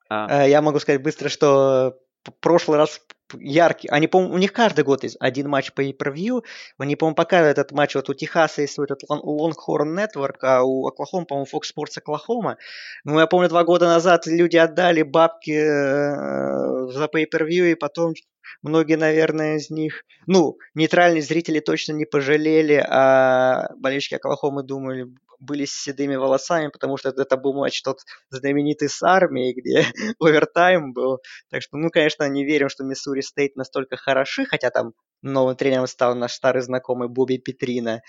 А. 0.08 0.44
Э, 0.44 0.50
я 0.50 0.62
могу 0.62 0.78
сказать 0.78 1.02
быстро, 1.02 1.28
что 1.28 1.98
прошлый 2.40 2.78
раз 2.78 3.00
яркий. 3.38 3.88
Они, 3.88 4.06
по 4.06 4.18
у 4.18 4.38
них 4.38 4.52
каждый 4.52 4.84
год 4.84 5.02
есть 5.02 5.16
один 5.20 5.48
матч 5.48 5.72
по 5.72 5.82
pay-per-view. 5.82 6.42
Они, 6.78 6.96
по-моему, 6.96 7.16
показывают 7.16 7.58
этот 7.58 7.72
матч. 7.72 7.94
Вот 7.94 8.08
у 8.08 8.14
Техаса 8.14 8.62
есть 8.62 8.78
этот 8.78 9.02
Longhorn 9.10 9.94
Network, 9.94 10.38
а 10.42 10.62
у 10.62 10.86
Оклахома, 10.86 11.26
по-моему, 11.26 11.46
Fox 11.52 11.62
Sports 11.74 11.98
Оклахома. 11.98 12.56
Ну, 13.04 13.18
я 13.18 13.26
помню, 13.26 13.48
два 13.48 13.64
года 13.64 13.86
назад 13.86 14.26
люди 14.26 14.56
отдали 14.56 15.02
бабки 15.02 15.52
э, 15.52 16.92
за 16.92 17.04
pay-per-view, 17.04 17.72
и 17.72 17.74
потом 17.74 18.14
многие, 18.62 18.96
наверное, 18.96 19.56
из 19.56 19.70
них, 19.70 20.04
ну, 20.26 20.58
нейтральные 20.74 21.22
зрители 21.22 21.60
точно 21.60 21.92
не 21.92 22.04
пожалели, 22.04 22.84
а 22.88 23.68
болельщики 23.76 24.14
Оклахомы 24.14 24.62
думали, 24.62 25.06
были 25.40 25.64
с 25.64 25.72
седыми 25.72 26.16
волосами, 26.16 26.68
потому 26.68 26.96
что 26.96 27.10
это 27.10 27.36
был 27.36 27.54
матч 27.54 27.82
тот 27.82 27.98
знаменитый 28.30 28.88
с 28.88 29.02
армией, 29.02 29.54
где 29.54 29.84
овертайм 30.20 30.92
был. 30.92 31.20
Так 31.50 31.62
что, 31.62 31.76
ну, 31.76 31.90
конечно, 31.90 32.28
не 32.28 32.44
верим, 32.44 32.68
что 32.68 32.84
Миссури 32.84 33.20
Стейт 33.20 33.56
настолько 33.56 33.96
хороши, 33.96 34.44
хотя 34.44 34.70
там 34.70 34.92
новым 35.22 35.56
тренером 35.56 35.86
стал 35.86 36.14
наш 36.14 36.32
старый 36.32 36.62
знакомый 36.62 37.08
Бобби 37.08 37.38
Петрина. 37.38 38.02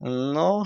Но, 0.00 0.64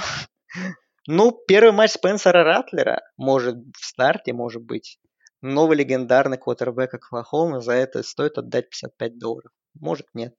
ну, 1.07 1.33
первый 1.47 1.73
матч 1.73 1.93
Спенсера 1.93 2.45
Ратлера, 2.45 3.01
может, 3.17 3.57
в 3.57 3.85
старте, 3.85 4.33
может 4.33 4.63
быть. 4.63 4.99
Новый 5.43 5.77
легендарный 5.77 6.37
квотербек 6.37 6.93
Оклахомы, 6.93 7.63
за 7.63 7.73
это 7.73 8.03
стоит 8.03 8.37
отдать 8.37 8.69
55 8.69 9.19
долларов. 9.19 9.53
Может, 9.75 10.07
нет. 10.13 10.35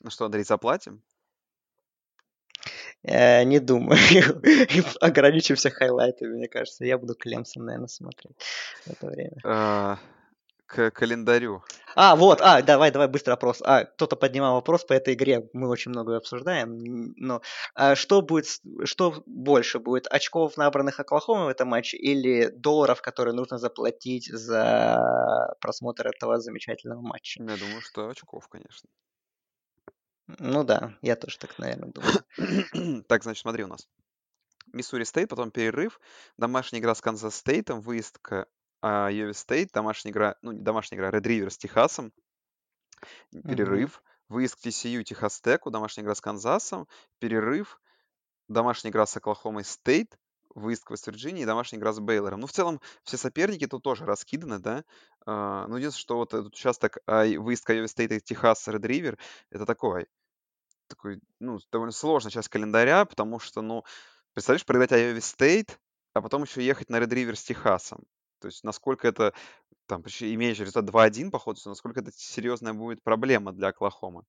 Ну 0.00 0.10
что, 0.10 0.24
Андрей, 0.26 0.44
заплатим? 0.44 1.02
Э, 3.04 3.44
не 3.44 3.60
думаю. 3.60 3.98
Ограничимся 5.00 5.70
хайлайтами, 5.70 6.36
мне 6.36 6.48
кажется. 6.48 6.84
Я 6.84 6.98
буду 6.98 7.14
Клемсон, 7.14 7.66
наверное, 7.66 7.88
смотреть 7.88 8.36
в 8.86 8.90
это 8.90 9.06
время. 9.06 9.36
А, 9.44 9.98
к 10.66 10.90
календарю. 10.90 11.62
А, 11.96 12.16
вот, 12.16 12.40
а, 12.40 12.62
давай, 12.62 12.90
давай 12.90 13.08
быстро 13.08 13.32
вопрос. 13.32 13.62
А, 13.62 13.84
кто-то 13.84 14.16
поднимал 14.16 14.54
вопрос 14.54 14.84
по 14.84 14.94
этой 14.94 15.14
игре, 15.14 15.48
мы 15.52 15.68
очень 15.68 15.90
много 15.90 16.16
обсуждаем. 16.16 17.14
Но 17.16 17.42
а 17.74 17.94
что 17.94 18.22
будет, 18.22 18.46
что 18.84 19.22
больше 19.26 19.78
будет, 19.78 20.06
очков, 20.10 20.56
набранных 20.56 20.98
Оклахомой 20.98 21.44
в 21.44 21.48
этом 21.48 21.68
матче, 21.68 21.98
или 21.98 22.48
долларов, 22.48 23.02
которые 23.02 23.34
нужно 23.34 23.58
заплатить 23.58 24.26
за 24.26 25.54
просмотр 25.60 26.08
этого 26.08 26.40
замечательного 26.40 27.02
матча? 27.02 27.42
Я 27.42 27.56
думаю, 27.56 27.82
что 27.82 28.08
очков, 28.08 28.48
конечно. 28.48 28.88
Ну 30.26 30.64
да, 30.64 30.96
я 31.02 31.16
тоже 31.16 31.38
так, 31.38 31.58
наверное, 31.58 31.92
думаю. 31.92 33.04
Так, 33.08 33.22
значит, 33.22 33.42
смотри 33.42 33.64
у 33.64 33.68
нас. 33.68 33.88
Миссури 34.72 35.04
Стейт, 35.04 35.28
потом 35.28 35.50
перерыв, 35.50 36.00
домашняя 36.36 36.80
игра 36.80 36.94
с 36.94 37.00
Канзас 37.00 37.36
Стейтом, 37.36 37.80
выезд 37.80 38.18
к 38.18 38.46
а, 38.80 39.08
Айове 39.10 39.32
Стейт, 39.34 39.70
домашняя 39.72 40.12
игра, 40.12 40.36
ну, 40.42 40.52
не 40.52 40.62
домашняя 40.62 40.98
игра, 40.98 41.10
Ред 41.10 41.26
Ривер 41.26 41.50
с 41.50 41.58
Техасом, 41.58 42.12
перерыв, 43.30 44.02
выезд 44.28 44.56
к 44.56 44.66
TCU 44.66 45.02
Техас 45.02 45.40
Теку, 45.40 45.70
домашняя 45.70 46.04
игра 46.04 46.14
с 46.14 46.20
Канзасом, 46.20 46.88
перерыв, 47.18 47.80
домашняя 48.48 48.90
игра 48.90 49.06
с 49.06 49.16
Оклахомой 49.16 49.64
Стейт, 49.64 50.18
выезд 50.54 50.84
к 50.84 50.90
Вест-Вирджинии 50.90 51.44
домашняя 51.44 51.78
игра 51.78 51.92
с 51.92 52.00
Бейлором. 52.00 52.40
Ну, 52.40 52.46
в 52.46 52.52
целом, 52.52 52.80
все 53.02 53.16
соперники 53.16 53.66
тут 53.66 53.82
тоже 53.82 54.04
раскиданы, 54.04 54.58
да. 54.58 54.84
А, 55.26 55.66
ну, 55.66 55.76
единственное, 55.76 56.00
что 56.00 56.16
вот 56.16 56.34
этот 56.34 56.54
участок 56.54 56.98
а, 57.06 57.24
выезд 57.24 57.64
к 57.64 57.70
Айове 57.70 57.88
Стейт 57.88 58.12
и 58.12 58.20
Техас 58.20 58.66
Ред 58.68 58.84
Ривер, 58.84 59.18
это 59.50 59.66
такой, 59.66 60.06
такой, 60.86 61.20
ну, 61.40 61.58
довольно 61.72 61.92
сложная 61.92 62.30
часть 62.30 62.48
календаря, 62.48 63.04
потому 63.04 63.38
что, 63.38 63.62
ну, 63.62 63.84
представляешь, 64.32 64.66
проиграть 64.66 64.92
Айове 64.92 65.20
Стейт, 65.20 65.78
а 66.12 66.22
потом 66.22 66.44
еще 66.44 66.64
ехать 66.64 66.90
на 66.90 67.00
Ред 67.00 67.12
Ривер 67.12 67.36
с 67.36 67.42
Техасом. 67.42 68.04
То 68.40 68.48
есть 68.48 68.62
насколько 68.62 69.08
это, 69.08 69.32
там, 69.86 70.02
имея 70.20 70.52
результат 70.52 70.84
2-1 70.84 71.30
по 71.30 71.38
ходу, 71.38 71.60
насколько 71.64 72.00
это 72.00 72.12
серьезная 72.12 72.74
будет 72.74 73.02
проблема 73.02 73.52
для 73.52 73.68
Оклахомы. 73.68 74.24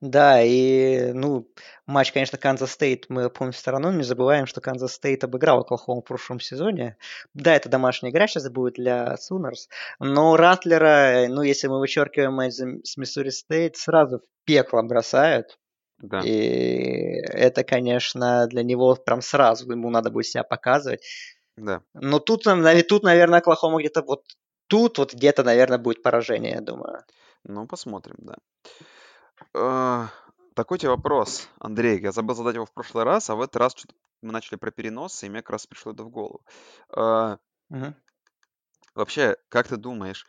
Да, 0.00 0.42
и, 0.42 1.12
ну, 1.12 1.48
матч, 1.86 2.12
конечно, 2.12 2.38
Канзас 2.38 2.72
Стейт 2.72 3.06
мы 3.08 3.30
помним 3.30 3.52
стороной, 3.52 3.94
не 3.94 4.02
забываем, 4.02 4.46
что 4.46 4.60
Канзас 4.60 4.94
Стейт 4.94 5.24
обыграл 5.24 5.60
Оклахому 5.60 6.00
в 6.00 6.04
прошлом 6.04 6.40
сезоне. 6.40 6.96
Да, 7.34 7.54
это 7.54 7.68
домашняя 7.68 8.10
игра 8.10 8.26
сейчас 8.26 8.48
будет 8.48 8.74
для 8.74 9.16
Сунерс, 9.16 9.68
но 9.98 10.36
Ратлера, 10.36 11.26
ну, 11.28 11.42
если 11.42 11.68
мы 11.68 11.78
вычеркиваем 11.78 12.34
матч 12.34 12.54
с 12.54 12.96
Миссури 12.96 13.30
Стейт, 13.30 13.76
сразу 13.76 14.18
в 14.18 14.22
пекло 14.44 14.82
бросают. 14.82 15.58
Да. 15.98 16.20
И 16.20 17.22
это, 17.32 17.64
конечно, 17.64 18.46
для 18.48 18.62
него 18.62 18.94
прям 18.96 19.22
сразу 19.22 19.70
ему 19.70 19.88
надо 19.90 20.10
будет 20.10 20.26
себя 20.26 20.44
показывать. 20.44 21.02
Да. 21.56 21.80
Но 21.94 22.18
тут, 22.18 22.44
тут 22.44 23.02
наверное, 23.02 23.38
Оклахома 23.38 23.80
где-то 23.80 24.02
вот 24.02 24.24
тут 24.66 24.98
вот 24.98 25.14
где-то, 25.14 25.42
наверное, 25.42 25.78
будет 25.78 26.02
поражение, 26.02 26.52
я 26.52 26.60
думаю. 26.60 27.02
Ну, 27.44 27.66
посмотрим, 27.66 28.16
да. 28.18 28.34
А, 29.54 30.08
такой 30.54 30.78
тебе 30.78 30.90
вопрос, 30.90 31.48
Андрей. 31.58 32.00
Я 32.00 32.12
забыл 32.12 32.34
задать 32.34 32.54
его 32.54 32.66
в 32.66 32.72
прошлый 32.72 33.04
раз, 33.04 33.28
а 33.30 33.34
в 33.36 33.40
этот 33.40 33.56
раз 33.56 33.72
что-то 33.76 33.94
мы 34.22 34.32
начали 34.32 34.56
про 34.56 34.70
переносы, 34.70 35.26
и 35.26 35.28
мне 35.30 35.42
как 35.42 35.50
раз 35.50 35.66
пришло 35.66 35.92
это 35.92 36.04
в 36.04 36.10
голову. 36.10 36.44
А, 36.90 37.38
Мгм. 37.70 37.94
Вообще, 38.94 39.36
как 39.48 39.68
ты 39.68 39.76
думаешь, 39.76 40.26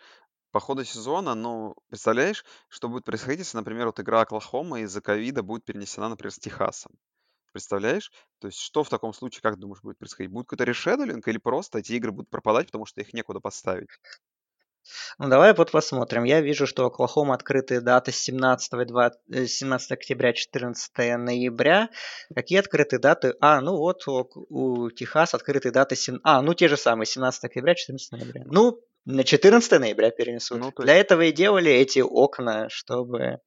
по 0.52 0.60
ходу 0.60 0.84
сезона, 0.86 1.36
ну, 1.36 1.76
представляешь, 1.90 2.46
что 2.70 2.90
будет 2.90 3.06
происходить, 3.06 3.40
если, 3.40 3.58
например, 3.58 3.88
вот 3.88 4.00
игра 4.00 4.22
Оклахома 4.22 4.82
из-за 4.82 5.02
ковида 5.02 5.44
будет 5.44 5.66
перенесена, 5.66 6.10
например, 6.10 6.34
с 6.34 6.40
Техасом? 6.40 6.94
Представляешь? 7.54 8.12
То 8.40 8.48
есть 8.48 8.60
что 8.60 8.84
в 8.84 8.90
таком 8.90 9.14
случае, 9.14 9.42
как 9.44 9.60
думаешь, 9.60 9.82
будет 9.84 10.00
происходить? 10.00 10.32
Будет 10.32 10.48
какой-то 10.48 10.66
решедулинг 10.66 11.28
или 11.28 11.38
просто 11.40 11.80
эти 11.80 11.94
игры 11.94 12.12
будут 12.12 12.30
пропадать, 12.32 12.68
потому 12.68 12.86
что 12.86 13.02
их 13.02 13.14
некуда 13.14 13.40
поставить? 13.42 13.90
Ну, 15.18 15.30
давай 15.30 15.54
вот 15.54 15.72
посмотрим. 15.72 16.24
Я 16.24 16.42
вижу, 16.42 16.68
что 16.68 16.86
Оклахома 16.86 17.34
открытые 17.34 17.82
даты 17.82 18.12
с 18.12 18.18
17, 18.18 18.88
20, 18.88 19.50
17 19.50 19.92
октября, 19.92 20.34
14 20.34 20.92
ноября. 21.18 21.90
Какие 22.34 22.60
открытые 22.60 23.00
даты? 23.00 23.34
А, 23.42 23.62
ну 23.62 23.78
вот 23.78 24.08
у, 24.08 24.28
у 24.50 24.92
Техас 24.92 25.34
открытые 25.34 25.72
даты... 25.72 25.96
7... 25.96 26.20
А, 26.24 26.42
ну 26.42 26.54
те 26.54 26.68
же 26.68 26.78
самые, 26.78 27.06
17 27.06 27.44
октября, 27.44 27.76
14 27.76 28.12
ноября. 28.12 28.44
Ну, 28.46 28.80
на 29.06 29.24
14 29.24 29.80
ноября 29.80 30.12
перенесут. 30.12 30.60
Ну, 30.60 30.74
Для 30.78 30.96
этого 30.96 31.22
и 31.22 31.32
делали 31.32 31.72
эти 31.72 32.00
окна, 32.00 32.68
чтобы 32.70 33.40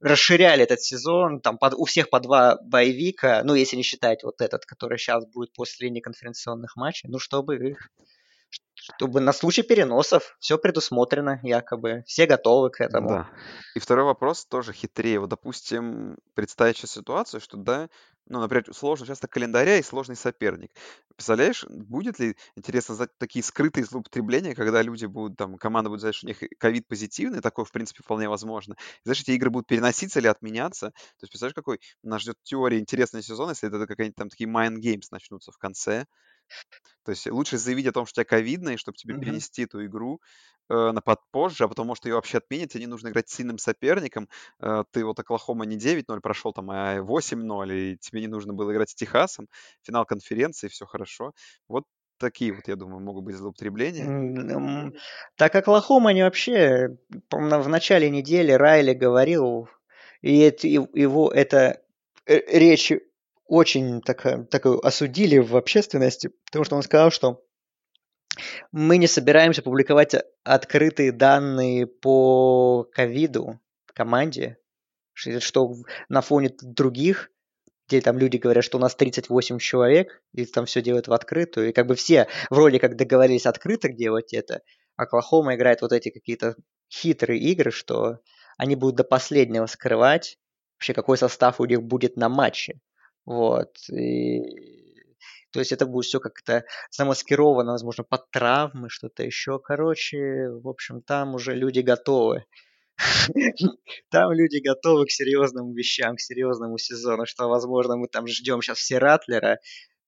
расширяли 0.00 0.62
этот 0.62 0.80
сезон, 0.80 1.40
там 1.40 1.58
под, 1.58 1.74
у 1.74 1.84
всех 1.84 2.10
по 2.10 2.20
два 2.20 2.56
боевика, 2.62 3.42
ну, 3.44 3.54
если 3.54 3.76
не 3.76 3.82
считать 3.82 4.22
вот 4.22 4.40
этот, 4.40 4.64
который 4.64 4.98
сейчас 4.98 5.26
будет 5.26 5.52
после 5.52 5.90
неконференционных 5.90 6.76
матчей, 6.76 7.08
ну, 7.08 7.18
чтобы 7.18 7.76
чтобы 8.94 9.20
на 9.20 9.32
случай 9.32 9.62
переносов 9.62 10.36
все 10.38 10.58
предусмотрено, 10.58 11.40
якобы. 11.42 12.04
Все 12.06 12.26
готовы 12.26 12.70
к 12.70 12.80
этому. 12.80 13.08
Да. 13.08 13.30
И 13.74 13.80
второй 13.80 14.04
вопрос 14.04 14.46
тоже 14.46 14.72
хитрее. 14.72 15.20
Вот, 15.20 15.28
допустим, 15.28 16.16
представить 16.34 16.76
сейчас 16.76 16.92
ситуацию, 16.92 17.40
что, 17.40 17.56
да, 17.56 17.88
ну, 18.26 18.40
например, 18.40 18.64
сложно 18.74 19.06
часто 19.06 19.26
календаря 19.26 19.78
и 19.78 19.82
сложный 19.82 20.16
соперник. 20.16 20.70
Представляешь, 21.14 21.64
будет 21.68 22.18
ли, 22.18 22.36
интересно, 22.56 22.94
знать 22.94 23.10
такие 23.18 23.42
скрытые 23.42 23.84
злоупотребления, 23.84 24.54
когда 24.54 24.82
люди 24.82 25.06
будут, 25.06 25.38
там, 25.38 25.56
команда 25.56 25.90
будет 25.90 26.00
знать, 26.00 26.14
что 26.14 26.26
у 26.26 26.28
них 26.28 26.42
ковид 26.58 26.86
позитивный, 26.86 27.40
такое, 27.40 27.64
в 27.64 27.72
принципе, 27.72 28.02
вполне 28.02 28.28
возможно. 28.28 28.74
И, 28.74 29.00
знаешь, 29.04 29.20
эти 29.22 29.30
игры 29.32 29.50
будут 29.50 29.66
переноситься 29.66 30.20
или 30.20 30.26
отменяться. 30.26 30.90
То 30.90 31.22
есть, 31.22 31.32
представляешь, 31.32 31.54
какой 31.54 31.80
нас 32.02 32.22
ждет 32.22 32.36
теория 32.42 32.78
интересный 32.78 33.22
сезон, 33.22 33.50
если 33.50 33.68
это 33.68 33.86
какие-нибудь 33.86 34.16
там 34.16 34.28
такие 34.28 34.48
mind 34.48 34.76
games 34.80 35.06
начнутся 35.10 35.50
в 35.50 35.58
конце. 35.58 36.06
То 37.04 37.10
есть 37.10 37.26
лучше 37.30 37.58
заявить 37.58 37.86
о 37.86 37.92
том, 37.92 38.06
что 38.06 38.20
у 38.20 38.24
тебя 38.24 38.28
ковидно, 38.28 38.70
и 38.70 38.76
чтобы 38.76 38.96
тебе 38.96 39.14
Мгм. 39.14 39.20
перенести 39.20 39.62
эту 39.64 39.84
игру 39.86 40.20
э, 40.68 40.92
на 40.92 41.00
подпозже, 41.00 41.64
а 41.64 41.68
потом, 41.68 41.86
может, 41.86 42.04
ее 42.04 42.14
вообще 42.14 42.38
отменят, 42.38 42.70
тебе 42.70 42.82
не 42.82 42.86
нужно 42.86 43.08
играть 43.08 43.28
с 43.28 43.34
сильным 43.34 43.58
соперником. 43.58 44.28
Э, 44.60 44.84
ты 44.90 45.04
вот 45.04 45.18
Оклахома 45.18 45.64
не 45.64 45.76
9-0 45.76 46.20
прошел, 46.20 46.52
там, 46.52 46.70
а 46.70 47.00
8-0, 47.00 47.72
и 47.72 47.96
тебе 47.98 48.20
не 48.20 48.26
нужно 48.28 48.52
было 48.52 48.72
играть 48.72 48.90
с 48.90 48.94
Техасом. 48.94 49.48
Финал 49.82 50.04
конференции, 50.04 50.68
все 50.68 50.86
хорошо. 50.86 51.32
Вот 51.68 51.84
такие 52.18 52.52
вот, 52.52 52.68
я 52.68 52.76
думаю, 52.76 53.00
могут 53.00 53.24
быть 53.24 53.36
злоупотребления. 53.36 54.06
Так 55.36 55.54
Оклахома 55.54 56.10
они 56.10 56.22
вообще, 56.22 56.98
по-моему, 57.28 57.62
в 57.62 57.68
начале 57.68 58.10
недели 58.10 58.52
Райли 58.52 58.92
говорил, 58.92 59.68
и 60.20 60.40
это, 60.40 60.66
его 60.66 61.30
это 61.30 61.80
э, 62.26 62.58
речь 62.58 62.92
очень 63.48 64.02
так, 64.02 64.22
так 64.50 64.66
осудили 64.66 65.38
в 65.38 65.56
общественности, 65.56 66.30
потому 66.46 66.64
что 66.64 66.76
он 66.76 66.82
сказал, 66.82 67.10
что 67.10 67.42
мы 68.70 68.98
не 68.98 69.06
собираемся 69.06 69.62
публиковать 69.62 70.14
открытые 70.44 71.12
данные 71.12 71.86
по 71.86 72.86
ковиду 72.92 73.60
команде, 73.98 74.58
что 75.14 75.74
на 76.08 76.20
фоне 76.20 76.54
других, 76.62 77.30
где 77.88 78.00
там 78.00 78.18
люди 78.18 78.36
говорят, 78.36 78.64
что 78.64 78.78
у 78.78 78.80
нас 78.80 78.94
38 78.94 79.58
человек, 79.58 80.22
и 80.32 80.44
там 80.44 80.66
все 80.66 80.82
делают 80.82 81.08
в 81.08 81.12
открытую, 81.12 81.70
и 81.70 81.72
как 81.72 81.86
бы 81.86 81.96
все 81.96 82.28
вроде 82.50 82.78
как 82.78 82.96
договорились 82.96 83.46
открыто 83.46 83.88
делать 83.88 84.32
это, 84.32 84.62
а 84.96 85.02
Оклахома 85.04 85.54
играет 85.54 85.80
вот 85.80 85.92
эти 85.92 86.10
какие-то 86.10 86.54
хитрые 86.92 87.40
игры, 87.40 87.70
что 87.70 88.18
они 88.56 88.76
будут 88.76 88.96
до 88.96 89.04
последнего 89.04 89.66
скрывать 89.66 90.38
вообще, 90.76 90.92
какой 90.94 91.18
состав 91.18 91.60
у 91.60 91.64
них 91.64 91.82
будет 91.82 92.16
на 92.16 92.28
матче. 92.28 92.80
Вот. 93.28 93.76
И, 93.90 94.40
то 95.52 95.58
есть 95.58 95.72
это 95.72 95.84
будет 95.84 96.06
все 96.06 96.18
как-то 96.18 96.64
замаскировано, 96.90 97.72
возможно, 97.72 98.02
под 98.02 98.30
травмы, 98.30 98.88
что-то 98.88 99.22
еще. 99.22 99.58
Короче, 99.58 100.48
в 100.48 100.66
общем, 100.66 101.02
там 101.02 101.34
уже 101.34 101.54
люди 101.54 101.80
готовы. 101.80 102.46
Там 104.10 104.32
люди 104.32 104.60
готовы 104.66 105.04
к 105.06 105.10
серьезным 105.10 105.72
вещам, 105.72 106.16
к 106.16 106.20
серьезному 106.20 106.78
сезону, 106.78 107.26
что, 107.26 107.48
возможно, 107.48 107.96
мы 107.96 108.08
там 108.08 108.26
ждем 108.26 108.60
сейчас 108.60 108.78
все 108.78 108.98
Ратлера 108.98 109.58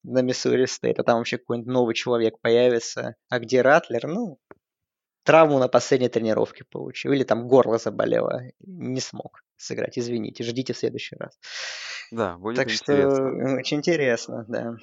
на 0.03 0.23
Миссури 0.23 0.65
Стейт, 0.65 0.99
а 0.99 1.05
там 1.05 1.19
вообще 1.19 1.39
какой-нибудь 1.39 1.73
новый 1.73 1.95
человек 1.95 2.41
появится. 2.41 3.15
А 3.29 3.39
где 3.39 3.63
Ратлер? 3.63 4.09
Ну, 4.09 4.41
травму 5.31 5.61
на 5.61 5.69
последней 5.69 6.09
тренировке 6.09 6.65
получил. 6.65 7.13
Или 7.13 7.23
там 7.23 7.47
горло 7.47 7.79
заболело, 7.79 8.43
не 8.59 9.01
смог 9.01 9.45
сыграть. 9.57 9.97
Извините, 9.97 10.43
ждите 10.43 10.73
в 10.73 10.77
следующий 10.77 11.15
раз. 11.17 11.39
Да, 12.11 12.37
будет 12.37 12.57
так 12.57 12.67
интересно. 12.69 13.15
что 13.15 13.59
очень 13.61 13.77
интересно, 13.77 14.45
да. 14.49 14.75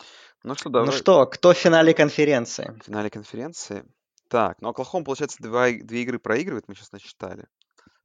Ну 0.44 0.56
что, 0.56 0.70
ну 0.70 0.74
давай. 0.74 0.86
Ну 0.86 0.92
что, 0.94 1.26
кто 1.26 1.54
в 1.54 1.58
финале 1.58 1.94
конференции? 1.94 2.74
В 2.82 2.86
финале 2.86 3.10
конференции? 3.10 3.84
Так, 4.30 4.62
ну 4.62 4.70
Оклахом, 4.70 5.04
получается, 5.04 5.44
два, 5.44 5.70
две 5.70 6.04
игры 6.04 6.18
проигрывает, 6.18 6.70
мы 6.70 6.76
сейчас 6.76 6.94
насчитали. 6.94 7.46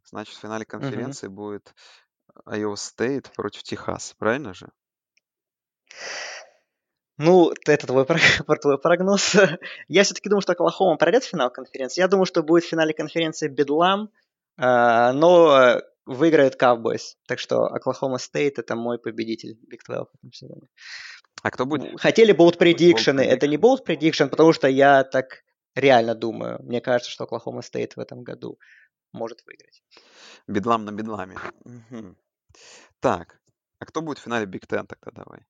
Значит, 0.05 0.35
в 0.35 0.41
финале 0.41 0.65
конференции 0.65 1.29
угу. 1.29 1.37
будет 1.37 1.75
Iowa 2.45 2.75
State 2.75 3.33
против 3.37 3.63
Техаса, 3.63 4.17
правильно 4.19 4.53
же? 4.53 4.69
Ну, 7.23 7.53
это 7.67 7.87
твой, 7.87 8.05
твой 8.61 8.79
прогноз. 8.79 9.37
Я 9.89 10.03
все-таки 10.03 10.29
думаю, 10.29 10.43
что 10.43 10.53
Оклахома 10.53 10.97
пройдет 10.97 11.23
в 11.23 11.29
финал 11.29 11.51
конференции. 11.51 12.01
Я 12.01 12.09
думаю, 12.09 12.27
что 12.27 12.43
будет 12.43 12.65
в 12.65 12.69
финале 12.69 12.93
конференции 12.93 13.47
Бедлам, 13.47 14.11
а, 14.59 15.13
но 15.13 15.81
выиграет 16.05 16.61
Cowboys. 16.61 17.15
Так 17.29 17.39
что 17.39 17.67
Оклахома 17.67 18.19
Стейт 18.19 18.59
это 18.59 18.75
мой 18.75 18.99
победитель 18.99 19.53
Big 19.71 19.79
12 19.87 20.09
в 20.11 20.19
этом 20.19 20.33
сезоне. 20.33 20.69
А 21.43 21.51
кто 21.53 21.65
будет? 21.65 22.01
Хотели 22.01 22.35
bold 22.35 22.59
prediction 22.59 23.10
ы. 23.10 23.21
Это 23.21 23.47
не 23.47 23.57
bold 23.57 23.87
prediction, 23.87 24.29
потому 24.29 24.53
что 24.53 24.67
я 24.67 25.05
так 25.05 25.45
реально 25.77 26.17
думаю. 26.17 26.61
Мне 26.65 26.81
кажется, 26.81 27.11
что 27.11 27.25
Оклахома 27.25 27.63
Стейт 27.63 27.95
в 27.95 28.01
этом 28.01 28.25
году 28.25 28.59
может 29.13 29.45
выиграть. 29.47 29.83
Бедлам 30.49 30.85
на 30.85 30.91
бедламе. 30.91 31.37
Угу. 31.65 32.17
Так, 32.99 33.41
а 33.79 33.87
кто 33.87 34.03
будет 34.03 34.19
в 34.19 34.23
финале 34.23 34.47
Big 34.47 34.65
Ten 34.65 34.87
тогда 34.87 35.25
давай? 35.25 35.47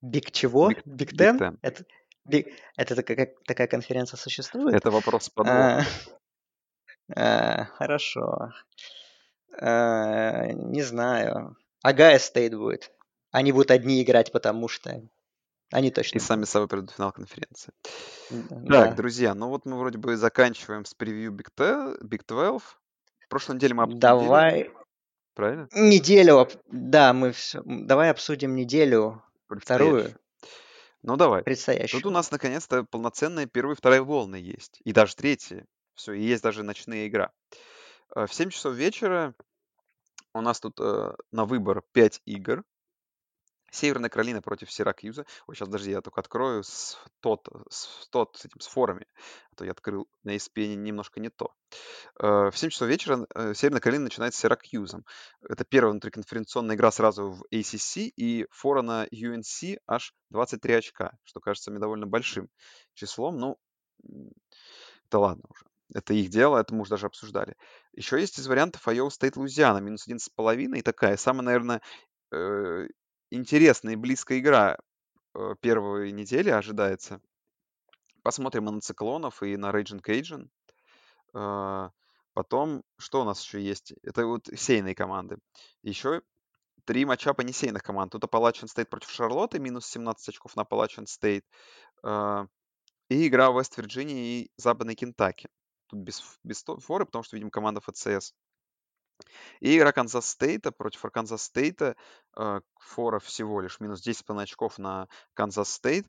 Big 0.00 0.30
чего? 0.30 0.70
Big 0.84 1.12
Ten? 1.12 1.58
Это, 1.62 1.84
Big... 2.28 2.52
это 2.76 2.94
такая, 2.94 3.34
такая 3.46 3.66
конференция 3.66 4.16
существует? 4.16 4.74
Это 4.74 4.90
вопрос 4.90 5.28
подвоха. 5.28 5.84
А, 7.14 7.64
хорошо. 7.64 8.52
А, 9.60 10.46
не 10.52 10.82
знаю. 10.82 11.56
Агая 11.82 12.18
Стейт 12.18 12.54
будет. 12.54 12.92
Они 13.30 13.52
будут 13.52 13.70
одни 13.70 14.02
играть, 14.02 14.32
потому 14.32 14.68
что 14.68 15.02
они 15.70 15.90
точно. 15.90 16.18
И 16.18 16.20
сами 16.20 16.44
собой 16.44 16.68
придут 16.68 16.90
в 16.90 16.94
финал 16.96 17.12
конференции. 17.12 17.72
Да. 18.30 18.86
Так, 18.86 18.96
друзья, 18.96 19.34
ну 19.34 19.48
вот 19.48 19.66
мы 19.66 19.78
вроде 19.78 19.98
бы 19.98 20.16
заканчиваем 20.16 20.84
с 20.84 20.94
превью 20.94 21.32
Big, 21.32 21.50
Big 22.02 22.22
12. 22.26 22.62
В 22.62 23.28
прошлой 23.28 23.56
неделе 23.56 23.74
мы 23.74 23.82
обсудили. 23.82 24.00
Давай. 24.00 24.70
Правильно? 25.34 25.68
Неделю. 25.72 26.48
Да, 26.66 27.12
мы 27.12 27.32
все. 27.32 27.62
Давай 27.64 28.10
обсудим 28.10 28.54
неделю. 28.56 29.22
Вторую. 29.48 30.14
Ну 31.02 31.16
давай. 31.16 31.42
Предстоящую. 31.42 32.02
Тут 32.02 32.10
у 32.10 32.12
нас 32.12 32.30
наконец-то 32.30 32.84
полноценные 32.84 33.46
первые 33.46 33.74
и 33.74 33.76
вторая 33.76 34.02
волны 34.02 34.36
есть. 34.36 34.80
И 34.84 34.92
даже 34.92 35.14
третьи. 35.14 35.64
Все, 35.94 36.12
и 36.12 36.22
есть 36.22 36.42
даже 36.42 36.62
ночная 36.62 37.06
игра. 37.06 37.32
Э, 38.14 38.26
в 38.26 38.34
7 38.34 38.50
часов 38.50 38.74
вечера 38.74 39.34
у 40.34 40.40
нас 40.40 40.60
тут 40.60 40.78
э, 40.80 41.14
на 41.32 41.44
выбор 41.44 41.82
5 41.92 42.22
игр. 42.24 42.64
Северная 43.70 44.10
Каролина 44.10 44.42
против 44.42 44.70
Сиракьюза. 44.72 45.26
Ой, 45.46 45.54
сейчас, 45.54 45.68
подожди, 45.68 45.90
я 45.90 46.00
только 46.00 46.20
открою 46.20 46.62
с 46.62 46.98
тот, 47.20 47.48
с, 47.70 48.08
тот, 48.10 48.36
с 48.36 48.44
этим, 48.44 48.60
с 48.60 48.66
форами. 48.66 49.06
А 49.52 49.56
то 49.56 49.64
я 49.64 49.72
открыл 49.72 50.08
на 50.22 50.36
ESPN 50.36 50.76
немножко 50.76 51.20
не 51.20 51.30
то. 51.30 51.52
Э, 52.20 52.50
в 52.50 52.56
7 52.56 52.70
часов 52.70 52.88
вечера 52.88 53.26
э, 53.34 53.54
Северная 53.54 53.80
Каролина 53.80 54.04
начинает 54.04 54.34
с 54.34 54.38
Сиракьюзом. 54.38 55.04
Это 55.42 55.64
первая 55.64 55.92
внутриконференционная 55.92 56.76
игра 56.76 56.90
сразу 56.90 57.30
в 57.30 57.44
ACC, 57.52 58.10
и 58.16 58.46
фора 58.50 58.82
на 58.82 59.06
UNC 59.06 59.78
аж 59.86 60.14
23 60.30 60.74
очка, 60.74 61.12
что 61.24 61.40
кажется 61.40 61.70
мне 61.70 61.80
довольно 61.80 62.06
большим 62.06 62.48
числом. 62.94 63.38
Ну, 63.38 63.58
да 65.10 65.18
ладно 65.18 65.44
уже. 65.48 65.64
Это 65.94 66.12
их 66.12 66.28
дело, 66.28 66.58
это 66.58 66.74
мы 66.74 66.82
уже 66.82 66.90
даже 66.90 67.06
обсуждали. 67.06 67.56
Еще 67.92 68.20
есть 68.20 68.38
из 68.38 68.46
вариантов 68.46 68.86
Iowa 68.86 69.08
State 69.08 69.34
Лузиана, 69.36 69.78
минус 69.78 70.06
один 70.06 70.18
с 70.18 70.28
половиной. 70.28 70.82
Такая 70.82 71.16
самая, 71.16 71.42
наверное, 71.44 71.80
э, 72.30 72.86
интересная 73.30 73.94
и 73.94 73.96
близкая 73.96 74.38
игра 74.38 74.78
э, 75.34 75.54
первой 75.60 76.12
недели 76.12 76.50
ожидается. 76.50 77.20
Посмотрим 78.22 78.66
на 78.66 78.80
циклонов 78.80 79.42
и 79.42 79.56
на 79.56 79.70
Raging 79.70 80.02
Cajun. 80.02 80.48
Э, 81.34 81.90
потом, 82.34 82.82
что 82.98 83.22
у 83.22 83.24
нас 83.24 83.42
еще 83.42 83.60
есть? 83.60 83.94
Это 84.02 84.26
вот 84.26 84.48
сеяные 84.54 84.94
команды. 84.94 85.38
Еще 85.82 86.22
три 86.84 87.04
матча 87.04 87.34
по 87.34 87.42
несеяных 87.42 87.82
команд. 87.82 88.12
Тут 88.12 88.24
Appalachian 88.24 88.66
State 88.66 88.86
против 88.86 89.10
Шарлотты, 89.10 89.58
минус 89.58 89.86
17 89.86 90.28
очков 90.28 90.56
на 90.56 90.62
Appalachian 90.62 91.04
State. 91.04 91.44
И 93.10 93.26
игра 93.26 93.50
Вест-Вирджинии 93.50 94.42
и 94.42 94.50
Западной 94.56 94.94
Кентаки. 94.94 95.48
Тут 95.88 96.00
без, 96.00 96.22
без 96.44 96.62
форы, 96.62 97.06
потому 97.06 97.22
что, 97.22 97.36
видим, 97.36 97.50
команда 97.50 97.80
ФЦС. 97.80 98.34
И 99.60 99.76
игра 99.76 99.92
Канзас 99.92 100.28
Стейта 100.30 100.72
против 100.72 101.04
Арканзас 101.04 101.42
Стейта. 101.42 101.96
Э, 102.36 102.60
фора 102.78 103.18
всего 103.18 103.60
лишь 103.60 103.80
минус 103.80 104.00
10 104.00 104.24
очков 104.28 104.78
на 104.78 105.08
Канзас 105.34 105.70
Стейт. 105.70 106.06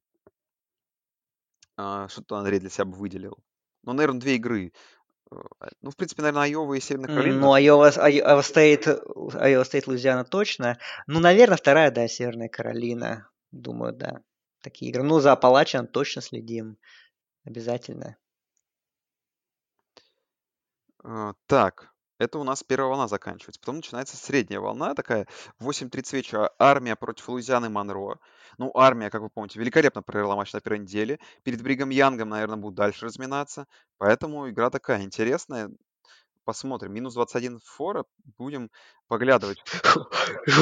Э, 1.78 2.08
что-то 2.10 2.38
Андрей 2.38 2.60
для 2.60 2.70
себя 2.70 2.86
бы 2.86 2.98
выделил. 2.98 3.38
Ну, 3.84 3.94
наверное, 3.94 4.22
две 4.22 4.36
игры. 4.36 4.74
Э, 5.32 5.36
ну, 5.82 5.92
в 5.92 5.96
принципе, 5.96 6.22
наверное, 6.22 6.44
Айова 6.44 6.74
и 6.74 6.80
Северная 6.80 7.08
Каролина. 7.08 7.40
Ну, 7.40 7.54
Айова, 7.54 7.90
Айова 7.90 8.42
Стейт, 8.42 8.88
Айова 8.88 9.64
Стейт, 9.64 9.88
Луизиана 9.88 10.26
точно. 10.26 10.78
Ну, 11.08 11.20
наверное, 11.20 11.58
вторая, 11.58 11.92
да, 11.92 12.08
Северная 12.08 12.50
Каролина. 12.50 13.30
Думаю, 13.52 13.94
да. 13.94 14.22
Такие 14.62 14.92
игры. 14.92 15.04
Ну, 15.04 15.20
за 15.20 15.32
Апалачан 15.32 15.88
точно 15.88 16.22
следим. 16.22 16.78
Обязательно. 17.46 18.18
А, 21.04 21.34
так, 21.48 21.94
это 22.20 22.38
у 22.38 22.44
нас 22.44 22.64
первая 22.64 22.90
волна 22.90 23.08
заканчивается. 23.08 23.60
Потом 23.60 23.78
начинается 23.78 24.18
средняя 24.18 24.60
волна, 24.60 24.94
такая 24.94 25.28
в 25.58 25.68
8.30 25.70 26.16
вечера. 26.16 26.52
Армия 26.60 26.96
против 26.96 27.28
Луизианы 27.30 27.70
Монро. 27.70 28.20
Ну, 28.58 28.72
армия, 28.76 29.10
как 29.10 29.22
вы 29.22 29.30
помните, 29.30 29.60
великолепно 29.60 30.04
провела 30.04 30.36
матч 30.36 30.54
на 30.54 30.60
первой 30.62 30.80
неделе. 30.80 31.20
Перед 31.44 31.62
Бригом 31.64 31.90
Янгом, 31.90 32.30
наверное, 32.30 32.58
будут 32.58 32.76
дальше 32.76 33.06
разминаться. 33.06 33.68
Поэтому 33.98 34.50
игра 34.50 34.70
такая 34.70 35.02
интересная. 35.02 35.72
Посмотрим. 36.50 36.92
Минус 36.94 37.14
21 37.14 37.60
фора. 37.64 38.06
Будем 38.40 38.72
поглядывать. 39.08 39.64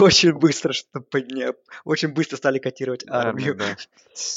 Очень 0.01 0.33
быстро 0.33 0.73
что 0.73 0.99
поднял. 0.99 1.53
Очень 1.85 2.09
быстро 2.09 2.35
стали 2.35 2.59
котировать 2.59 3.05
армию. 3.07 3.55
да. 3.55 3.77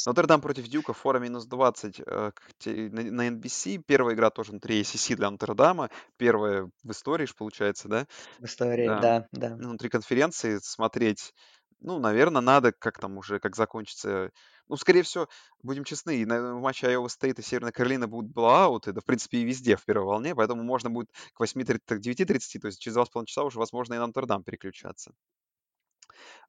Нотр-Дам 0.06 0.42
против 0.42 0.68
Дюка, 0.68 0.92
фора 0.92 1.18
минус 1.18 1.46
20 1.46 2.02
э, 2.06 2.30
на 2.66 3.28
NBC. 3.30 3.82
Первая 3.84 4.14
игра 4.14 4.30
тоже 4.30 4.52
внутри 4.52 4.80
ACC 4.80 5.16
для 5.16 5.28
Нотр-Дама. 5.28 5.90
Первая 6.18 6.70
в 6.84 6.90
истории, 6.92 7.26
получается, 7.36 7.88
да? 7.88 8.06
В 8.38 8.44
истории, 8.44 8.86
да, 8.86 9.26
да. 9.32 9.48
Внутри 9.48 9.88
конференции 9.88 10.58
смотреть 10.62 11.34
ну, 11.80 11.98
наверное, 11.98 12.42
надо, 12.42 12.72
как 12.72 12.98
там 12.98 13.18
уже, 13.18 13.38
как 13.40 13.56
закончится. 13.56 14.30
Ну, 14.68 14.76
скорее 14.76 15.02
всего, 15.02 15.28
будем 15.62 15.84
честны, 15.84 16.24
на, 16.26 16.54
в 16.54 16.60
матче 16.60 16.86
Iowa 16.86 17.06
State 17.06 17.40
и 17.40 17.42
Северная 17.42 17.72
Каролина 17.72 18.06
будут 18.06 18.32
blowout 18.32 18.79
ы, 18.79 18.92
да, 18.92 19.00
в 19.00 19.04
принципе, 19.04 19.38
и 19.38 19.44
везде 19.44 19.76
в 19.76 19.84
первой 19.84 20.06
волне, 20.06 20.34
поэтому 20.34 20.62
можно 20.62 20.90
будет 20.90 21.10
к 21.34 21.40
8.30, 21.40 21.78
к 21.86 21.92
9.30, 21.92 22.60
то 22.60 22.66
есть 22.66 22.80
через 22.80 22.96
2,5 22.96 23.24
часа 23.26 23.44
уже, 23.44 23.58
возможно, 23.58 23.94
и 23.94 23.98
на 23.98 24.06
Нотр-Дам 24.06 24.44
переключаться. 24.44 25.12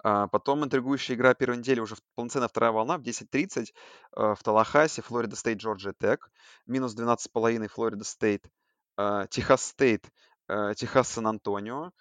А, 0.04 0.28
потом 0.28 0.66
интригующая 0.66 1.16
игра 1.16 1.34
первой 1.34 1.58
недели, 1.58 1.80
уже 1.80 1.96
полноценная 2.16 2.50
вторая 2.50 2.72
волна 2.72 2.98
в 2.98 3.02
10.30 3.02 3.68
а, 4.12 4.36
в 4.36 4.44
Талахасе, 4.44 5.02
Флорида 5.02 5.36
Стейт, 5.36 5.60
Джорджия 5.60 5.94
Тек, 5.98 6.30
минус 6.66 6.96
12,5 6.96 7.68
Флорида 7.70 8.04
Стейт, 8.04 8.46
Техас 9.30 9.64
Стейт, 9.64 10.06
Техас 10.76 11.08
Сан-Антонио, 11.08 11.92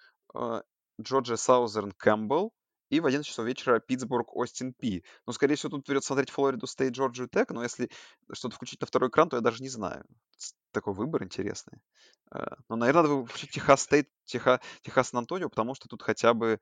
Джорджия 1.01 1.37
Саузерн 1.37 1.93
Кэмпбелл, 1.93 2.53
и 2.91 2.99
в 2.99 3.05
11 3.05 3.27
часов 3.27 3.45
вечера 3.45 3.79
Питтсбург, 3.79 4.35
Остин 4.35 4.73
Пи. 4.73 5.03
Ну, 5.25 5.31
скорее 5.31 5.55
всего, 5.55 5.69
тут 5.69 5.85
придется 5.85 6.07
смотреть 6.07 6.29
Флориду 6.29 6.67
Стейт, 6.67 6.93
Джорджию 6.93 7.29
Тек, 7.29 7.49
но 7.51 7.63
если 7.63 7.89
что-то 8.33 8.55
включить 8.55 8.81
на 8.81 8.87
второй 8.87 9.09
экран, 9.09 9.29
то 9.29 9.37
я 9.37 9.41
даже 9.41 9.63
не 9.63 9.69
знаю. 9.69 10.05
Такой 10.71 10.93
выбор 10.93 11.23
интересный. 11.23 11.79
Э, 12.35 12.45
но, 12.67 12.75
наверное, 12.75 13.03
надо 13.03 13.25
включить 13.25 13.51
Техас 13.51 13.83
Стейт, 13.83 14.09
Техас, 14.25 14.59
Техас 14.81 15.07
Сан-Антонио, 15.09 15.49
потому 15.49 15.73
что 15.73 15.87
тут 15.87 16.01
хотя 16.01 16.33
бы 16.33 16.59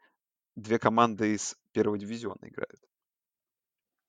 две 0.55 0.77
команды 0.77 1.33
из 1.33 1.55
первого 1.71 1.97
дивизиона 1.97 2.39
играют. 2.43 2.79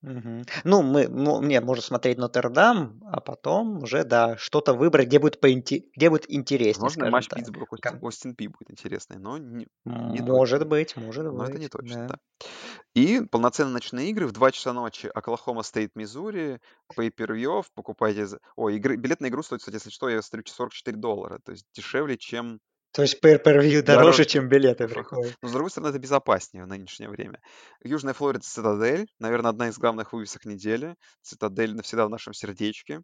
Угу. 0.02 0.44
Ну, 0.64 0.82
мы, 0.82 1.08
ну, 1.08 1.42
не, 1.42 1.60
можно 1.60 1.82
смотреть 1.82 2.16
Нотр-Дам, 2.16 3.02
а 3.04 3.20
потом 3.20 3.82
уже, 3.82 4.04
да, 4.04 4.36
что-то 4.38 4.72
выбрать, 4.72 5.08
где 5.08 5.18
будет, 5.18 5.40
поинте... 5.40 5.84
где 5.94 6.08
будет 6.08 6.30
интереснее, 6.30 6.82
Возможно, 6.82 7.10
матч 7.10 7.28
Питтсбург, 7.28 7.72
Остин, 7.72 7.98
Остин 8.00 8.34
Пи 8.34 8.48
будет 8.48 8.70
интересный, 8.70 9.18
но 9.18 9.36
не, 9.36 9.66
не 9.84 10.22
Может 10.22 10.60
точно. 10.60 10.70
быть, 10.70 10.96
может 10.96 11.24
но 11.24 11.32
быть. 11.32 11.50
это 11.50 11.58
не 11.58 11.68
точно, 11.68 12.08
да. 12.08 12.14
да. 12.14 12.46
И 12.94 13.20
полноценные 13.30 13.74
ночные 13.74 14.08
игры 14.10 14.26
в 14.26 14.32
2 14.32 14.52
часа 14.52 14.72
ночи 14.72 15.10
Оклахома 15.14 15.62
Стейт, 15.62 15.94
Миссури, 15.94 16.60
pay 16.96 17.64
покупайте... 17.74 18.26
Ой, 18.56 18.76
игры... 18.76 18.96
билет 18.96 19.20
на 19.20 19.26
игру 19.26 19.42
стоит, 19.42 19.60
кстати, 19.60 19.76
если 19.76 19.90
что, 19.90 20.08
я 20.08 20.22
смотрю, 20.22 20.44
44 20.46 20.96
доллара, 20.96 21.40
то 21.44 21.52
есть 21.52 21.66
дешевле, 21.74 22.16
чем 22.16 22.60
то 22.92 23.02
есть 23.02 23.22
per 23.24 23.42
per 23.42 23.60
view 23.60 23.82
дороже, 23.82 24.24
чем 24.24 24.48
билеты 24.48 24.88
приходят. 24.88 25.36
Но, 25.42 25.48
с 25.48 25.52
другой 25.52 25.70
стороны, 25.70 25.90
это 25.90 25.98
безопаснее 25.98 26.64
в 26.64 26.68
нынешнее 26.68 27.08
время. 27.08 27.40
Южная 27.82 28.14
Флорида 28.14 28.42
Цитадель, 28.42 29.06
наверное, 29.18 29.50
одна 29.50 29.68
из 29.68 29.78
главных 29.78 30.12
вывесок 30.12 30.44
недели. 30.44 30.96
Цитадель 31.22 31.74
навсегда 31.74 32.06
в 32.06 32.10
нашем 32.10 32.32
сердечке. 32.32 33.02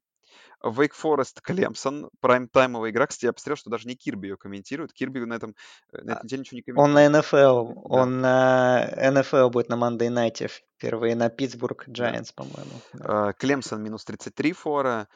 Вейк 0.64 0.94
Форест 0.94 1.40
Клемсон, 1.40 2.10
прайм-таймовая 2.20 2.90
игра. 2.90 3.06
Кстати, 3.06 3.26
я 3.26 3.32
посмотрел, 3.32 3.56
что 3.56 3.70
даже 3.70 3.86
не 3.86 3.94
Кирби 3.94 4.28
ее 4.28 4.36
комментирует. 4.36 4.92
Кирби 4.92 5.20
на, 5.20 5.34
этом, 5.34 5.54
э, 5.92 6.02
на 6.02 6.12
этой 6.12 6.24
неделе 6.24 6.40
ничего 6.40 6.56
не 6.56 6.62
комментирует. 6.62 6.88
Он 6.88 6.92
на 6.92 7.06
NFL. 7.06 7.74
Да. 7.74 7.80
Он 7.84 8.20
на 8.20 8.88
NFL 8.96 9.50
будет 9.50 9.68
на 9.68 9.74
Monday 9.74 10.08
Night 10.08 10.50
впервые 10.76 11.14
на 11.14 11.28
Питтсбург 11.28 11.88
Giants, 11.88 12.32
да. 12.36 12.44
по-моему. 12.44 12.80
Да. 12.94 13.32
Клемсон 13.34 13.82
минус 13.82 14.04
33 14.04 14.52
фора. 14.52 15.08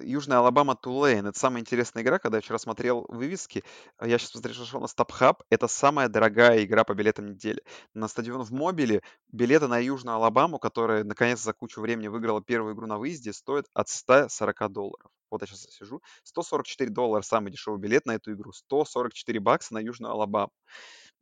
Южная 0.00 0.38
Алабама 0.38 0.76
Тулейн. 0.76 1.26
Это 1.26 1.38
самая 1.38 1.60
интересная 1.60 2.02
игра, 2.02 2.18
когда 2.18 2.38
я 2.38 2.42
вчера 2.42 2.58
смотрел 2.58 3.06
вывески. 3.08 3.64
А 3.98 4.06
я 4.06 4.18
сейчас 4.18 4.40
зашел 4.56 4.80
на 4.80 4.86
StopHub. 4.86 5.38
Это 5.50 5.66
самая 5.68 6.08
дорогая 6.08 6.64
игра 6.64 6.84
по 6.84 6.94
билетам 6.94 7.26
недели. 7.26 7.62
На 7.94 8.08
стадион 8.08 8.42
в 8.42 8.52
Мобиле 8.52 9.02
билеты 9.32 9.66
на 9.66 9.78
Южную 9.78 10.16
Алабаму, 10.16 10.58
которая 10.58 11.04
наконец 11.04 11.40
за 11.40 11.52
кучу 11.52 11.80
времени 11.80 12.08
выиграла 12.08 12.42
первую 12.42 12.74
игру 12.74 12.86
на 12.86 12.98
выезде, 12.98 13.32
стоят 13.32 13.66
от 13.74 13.88
140 13.88 14.72
долларов. 14.72 15.10
Вот 15.30 15.42
я 15.42 15.46
сейчас 15.46 15.62
сижу. 15.70 16.02
144 16.24 16.90
доллара 16.90 17.22
самый 17.22 17.50
дешевый 17.50 17.80
билет 17.80 18.06
на 18.06 18.12
эту 18.12 18.32
игру. 18.32 18.52
144 18.52 19.40
бакса 19.40 19.74
на 19.74 19.78
Южную 19.78 20.12
Алабаму. 20.12 20.52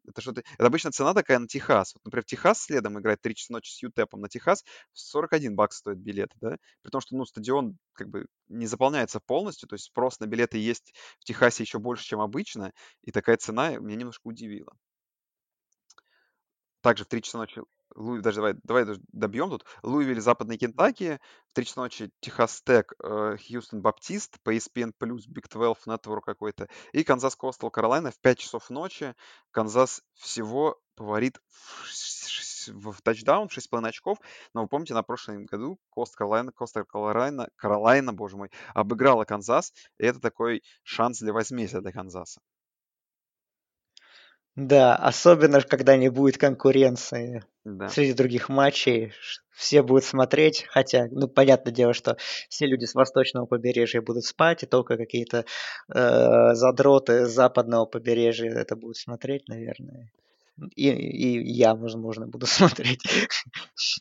Это 0.08 0.20
что-то... 0.20 0.40
Это 0.40 0.66
обычно 0.66 0.90
цена 0.90 1.14
такая 1.14 1.38
на 1.38 1.46
Техас. 1.46 1.94
Вот, 1.94 2.04
например, 2.04 2.24
Техас 2.24 2.62
следом 2.62 2.98
играет 2.98 3.20
3 3.20 3.34
часа 3.34 3.52
ночи 3.52 3.70
с 3.70 3.82
Ютепом. 3.82 4.20
На 4.20 4.28
Техас 4.28 4.64
41 4.94 5.54
бакс 5.54 5.78
стоит 5.78 5.98
билет, 5.98 6.30
да? 6.40 6.56
При 6.82 6.90
том, 6.90 7.00
что, 7.00 7.16
ну, 7.16 7.24
стадион 7.24 7.76
как 7.92 8.08
бы 8.08 8.26
не 8.48 8.66
заполняется 8.66 9.20
полностью, 9.20 9.68
то 9.68 9.74
есть 9.74 9.86
спрос 9.86 10.18
на 10.20 10.26
билеты 10.26 10.58
есть 10.58 10.94
в 11.20 11.24
Техасе 11.24 11.62
еще 11.62 11.78
больше, 11.78 12.04
чем 12.04 12.20
обычно, 12.20 12.72
и 13.02 13.12
такая 13.12 13.36
цена 13.36 13.76
меня 13.76 13.96
немножко 13.96 14.26
удивила. 14.26 14.72
Также 16.80 17.04
в 17.04 17.08
3 17.08 17.22
часа 17.22 17.38
ночи 17.38 17.60
Луи, 17.98 18.20
даже 18.20 18.36
давай, 18.36 18.54
давай 18.62 18.84
добьем 19.12 19.50
тут. 19.50 19.64
Луивиль, 19.82 20.20
Западный 20.20 20.56
Кентаки, 20.56 21.18
в 21.48 21.54
3 21.54 21.64
часа 21.64 21.80
ночи 21.80 22.12
Техас 22.20 22.62
Тек, 22.62 22.94
э, 23.02 23.36
Хьюстон 23.36 23.82
Баптист, 23.82 24.40
по 24.44 24.54
ESPN+, 24.54 24.92
Big 25.00 25.48
12 25.50 25.86
Network 25.88 26.20
какой-то, 26.24 26.68
и 26.92 27.02
Канзас 27.02 27.34
Коастел 27.34 27.70
Каролайна 27.70 28.12
в 28.12 28.20
5 28.20 28.38
часов 28.38 28.70
ночи. 28.70 29.16
Канзас 29.50 30.02
всего 30.14 30.80
фаворит 30.94 31.40
в, 31.48 32.92
в 32.92 33.02
тачдаун, 33.02 33.48
6,5 33.48 33.88
очков, 33.88 34.18
но 34.54 34.62
вы 34.62 34.68
помните, 34.68 34.94
на 34.94 35.02
прошлом 35.02 35.44
году 35.46 35.80
Кост 35.90 36.14
Каролайна, 36.14 36.52
Коста 36.52 36.84
Каролайна, 36.84 37.48
Каролайна, 37.56 38.12
боже 38.12 38.36
мой, 38.36 38.50
обыграла 38.74 39.24
Канзас, 39.24 39.72
и 39.98 40.04
это 40.04 40.20
такой 40.20 40.62
шанс 40.84 41.18
для 41.18 41.32
возмездия 41.32 41.80
для 41.80 41.90
Канзаса. 41.90 42.40
Да, 44.58 44.96
особенно 44.96 45.60
когда 45.60 45.96
не 45.96 46.08
будет 46.08 46.36
конкуренции 46.36 47.44
Да. 47.64 47.88
среди 47.88 48.12
других 48.12 48.48
матчей. 48.48 49.12
Все 49.52 49.82
будут 49.82 50.04
смотреть, 50.04 50.66
хотя, 50.68 51.06
ну, 51.12 51.28
понятное 51.28 51.72
дело, 51.72 51.92
что 51.92 52.16
все 52.48 52.66
люди 52.66 52.84
с 52.84 52.94
восточного 52.94 53.46
побережья 53.46 54.00
будут 54.00 54.24
спать, 54.24 54.64
и 54.64 54.66
только 54.66 54.96
какие-то 54.96 55.44
э, 55.94 56.54
задроты 56.54 57.26
с 57.26 57.30
западного 57.30 57.86
побережья 57.86 58.50
это 58.50 58.74
будут 58.74 58.96
смотреть, 58.96 59.48
наверное. 59.48 60.10
И, 60.74 60.88
и 60.90 61.52
я, 61.52 61.76
возможно, 61.76 62.26
буду 62.26 62.46
смотреть, 62.46 63.02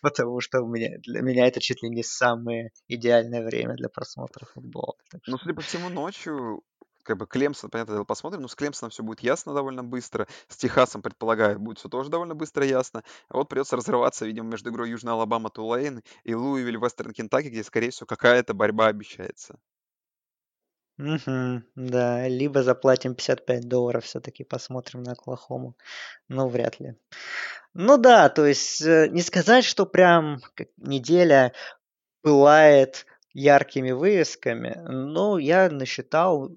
потому 0.01 0.39
что 0.41 0.61
у 0.61 0.67
меня, 0.67 0.97
для 1.03 1.21
меня 1.21 1.45
это 1.45 1.59
чуть 1.59 1.83
ли 1.83 1.89
не 1.89 2.01
самое 2.01 2.71
идеальное 2.87 3.43
время 3.43 3.75
для 3.75 3.89
просмотра 3.89 4.45
футбола. 4.45 4.95
Ну, 5.27 5.37
судя 5.37 5.53
по 5.53 5.61
всему, 5.61 5.89
ночью 5.89 6.63
как 7.07 7.17
бы 7.17 7.25
Клемсон, 7.25 7.69
понятно, 7.69 7.93
дело, 7.95 8.03
посмотрим. 8.03 8.41
Ну, 8.41 8.47
с 8.49 8.55
Клемсоном 8.55 8.91
все 8.91 9.01
будет 9.01 9.21
ясно 9.21 9.53
довольно 9.53 9.83
быстро. 9.83 10.27
С 10.49 10.57
Техасом, 10.57 11.01
предполагаю, 11.01 11.57
будет 11.57 11.79
все 11.79 11.87
тоже 11.87 12.09
довольно 12.09 12.35
быстро 12.35 12.65
ясно. 12.65 13.03
А 13.29 13.37
вот 13.37 13.47
придется 13.47 13.77
разрываться, 13.77 14.25
видимо, 14.25 14.49
между 14.49 14.69
игрой 14.69 14.89
Южная 14.89 15.13
Алабама 15.13 15.49
Тулейн 15.49 16.03
и 16.25 16.35
Луивиль 16.35 16.77
Вестерн 16.77 17.13
Кентаки, 17.13 17.47
где, 17.47 17.63
скорее 17.63 17.91
всего, 17.91 18.05
какая-то 18.05 18.53
борьба 18.53 18.87
обещается. 18.87 19.57
Угу, 20.99 21.61
да, 21.75 22.27
либо 22.27 22.63
заплатим 22.63 23.15
55 23.15 23.67
долларов, 23.67 24.03
все-таки 24.03 24.43
посмотрим 24.43 25.03
на 25.03 25.13
Оклахому. 25.13 25.75
Ну, 26.27 26.49
вряд 26.49 26.79
ли. 26.81 26.95
Ну 27.73 27.97
да, 27.97 28.27
то 28.29 28.45
есть 28.45 28.81
э, 28.81 29.07
не 29.09 29.21
сказать, 29.21 29.63
что 29.63 29.85
прям 29.85 30.41
неделя 30.77 31.53
пылает 32.21 33.05
яркими 33.33 33.91
вывесками, 33.91 34.81
но 34.89 35.37
я 35.37 35.69
насчитал 35.69 36.51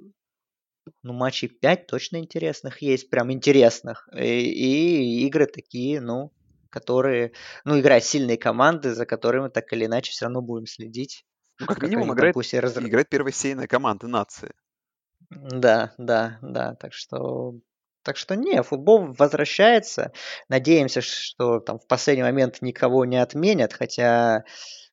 ну, 1.02 1.12
матчей 1.12 1.48
5 1.48 1.86
точно 1.86 2.19
интересных 2.19 2.82
есть, 2.82 3.11
прям 3.11 3.32
интересных. 3.32 4.09
И, 4.15 4.23
и 4.23 5.27
игры 5.27 5.47
такие, 5.47 6.01
ну, 6.01 6.32
которые, 6.70 7.32
ну, 7.65 7.78
играют 7.78 8.05
сильные 8.05 8.39
команды, 8.39 8.94
за 8.94 9.07
которыми 9.07 9.48
так 9.48 9.73
или 9.73 9.86
иначе 9.86 10.12
все 10.12 10.27
равно 10.27 10.40
будем 10.40 10.66
следить. 10.66 11.24
Ну, 11.59 11.66
как, 11.66 11.78
как 11.78 11.89
минимум, 11.89 12.15
играет, 12.15 12.35
там, 12.35 12.61
раз... 12.61 12.77
играет 12.78 13.09
первосейная 13.09 13.66
команда 13.66 14.09
нации. 14.09 14.52
Да, 15.31 15.94
да, 15.98 16.39
да. 16.43 16.74
Так 16.77 16.93
что 16.94 17.55
так 18.02 18.16
что 18.16 18.35
не, 18.35 18.62
футбол 18.62 19.12
возвращается. 19.12 20.12
Надеемся, 20.48 21.02
что 21.02 21.61
там 21.61 21.78
в 21.78 21.86
последний 21.86 22.23
момент 22.23 22.62
никого 22.62 23.05
не 23.05 23.19
отменят, 23.19 23.74
хотя 23.74 24.44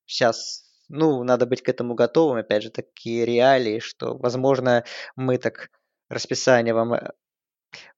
сейчас 0.05 0.66
ну, 0.89 1.23
надо 1.23 1.45
быть 1.45 1.61
к 1.61 1.69
этому 1.69 1.95
готовым, 1.95 2.38
опять 2.38 2.64
же, 2.64 2.69
такие 2.69 3.26
реалии, 3.26 3.80
что, 3.80 4.18
возможно, 4.18 4.84
мы 5.15 5.38
так 5.38 5.69
расписание 6.09 6.73
вам 6.73 6.93
э, 6.93 7.11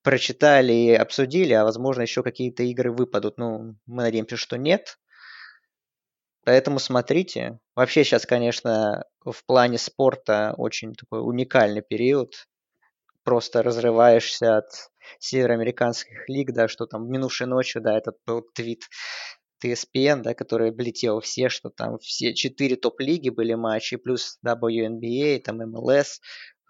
прочитали 0.01 0.73
и 0.73 0.93
обсудили, 0.93 1.53
а 1.53 1.63
возможно 1.63 2.01
еще 2.01 2.23
какие-то 2.23 2.63
игры 2.63 2.91
выпадут. 2.91 3.37
Ну, 3.37 3.75
мы 3.85 4.03
надеемся, 4.03 4.37
что 4.37 4.57
нет. 4.57 4.97
Поэтому 6.45 6.79
смотрите. 6.79 7.59
Вообще 7.75 8.03
сейчас, 8.03 8.25
конечно, 8.25 9.05
в 9.23 9.45
плане 9.45 9.77
спорта 9.77 10.53
очень 10.57 10.95
такой 10.95 11.21
уникальный 11.21 11.81
период. 11.81 12.47
Просто 13.23 13.61
разрываешься 13.61 14.57
от 14.57 14.71
североамериканских 15.19 16.27
лиг, 16.27 16.51
да, 16.53 16.67
что 16.67 16.87
там 16.87 17.09
минувшей 17.11 17.45
ночью, 17.45 17.81
да, 17.81 17.97
этот 17.97 18.15
был 18.25 18.41
твит 18.53 18.85
TSPN, 19.63 20.21
да, 20.21 20.33
который 20.33 20.69
облетел 20.69 21.19
все, 21.19 21.49
что 21.49 21.69
там 21.69 21.99
все 21.99 22.33
четыре 22.33 22.75
топ-лиги 22.75 23.29
были 23.29 23.53
матчи, 23.53 23.97
плюс 23.97 24.39
WNBA, 24.45 25.39
там 25.39 25.61
MLS, 25.61 26.19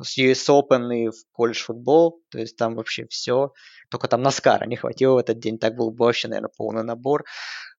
с 0.02 0.18
US 0.18 0.48
Open 0.50 0.94
и 0.96 1.10
в 1.10 1.26
колледж 1.32 1.64
футбол, 1.64 2.24
то 2.30 2.40
есть 2.40 2.56
там 2.56 2.76
вообще 2.76 3.06
все. 3.08 3.54
Только 3.90 4.08
там 4.08 4.22
Наскара 4.22 4.66
не 4.66 4.76
хватило 4.76 5.16
в 5.16 5.18
этот 5.18 5.40
день, 5.40 5.60
так 5.60 5.76
был 5.76 5.92
бы 5.92 6.06
вообще, 6.06 6.28
наверное, 6.28 6.52
полный 6.56 6.84
набор. 6.84 7.26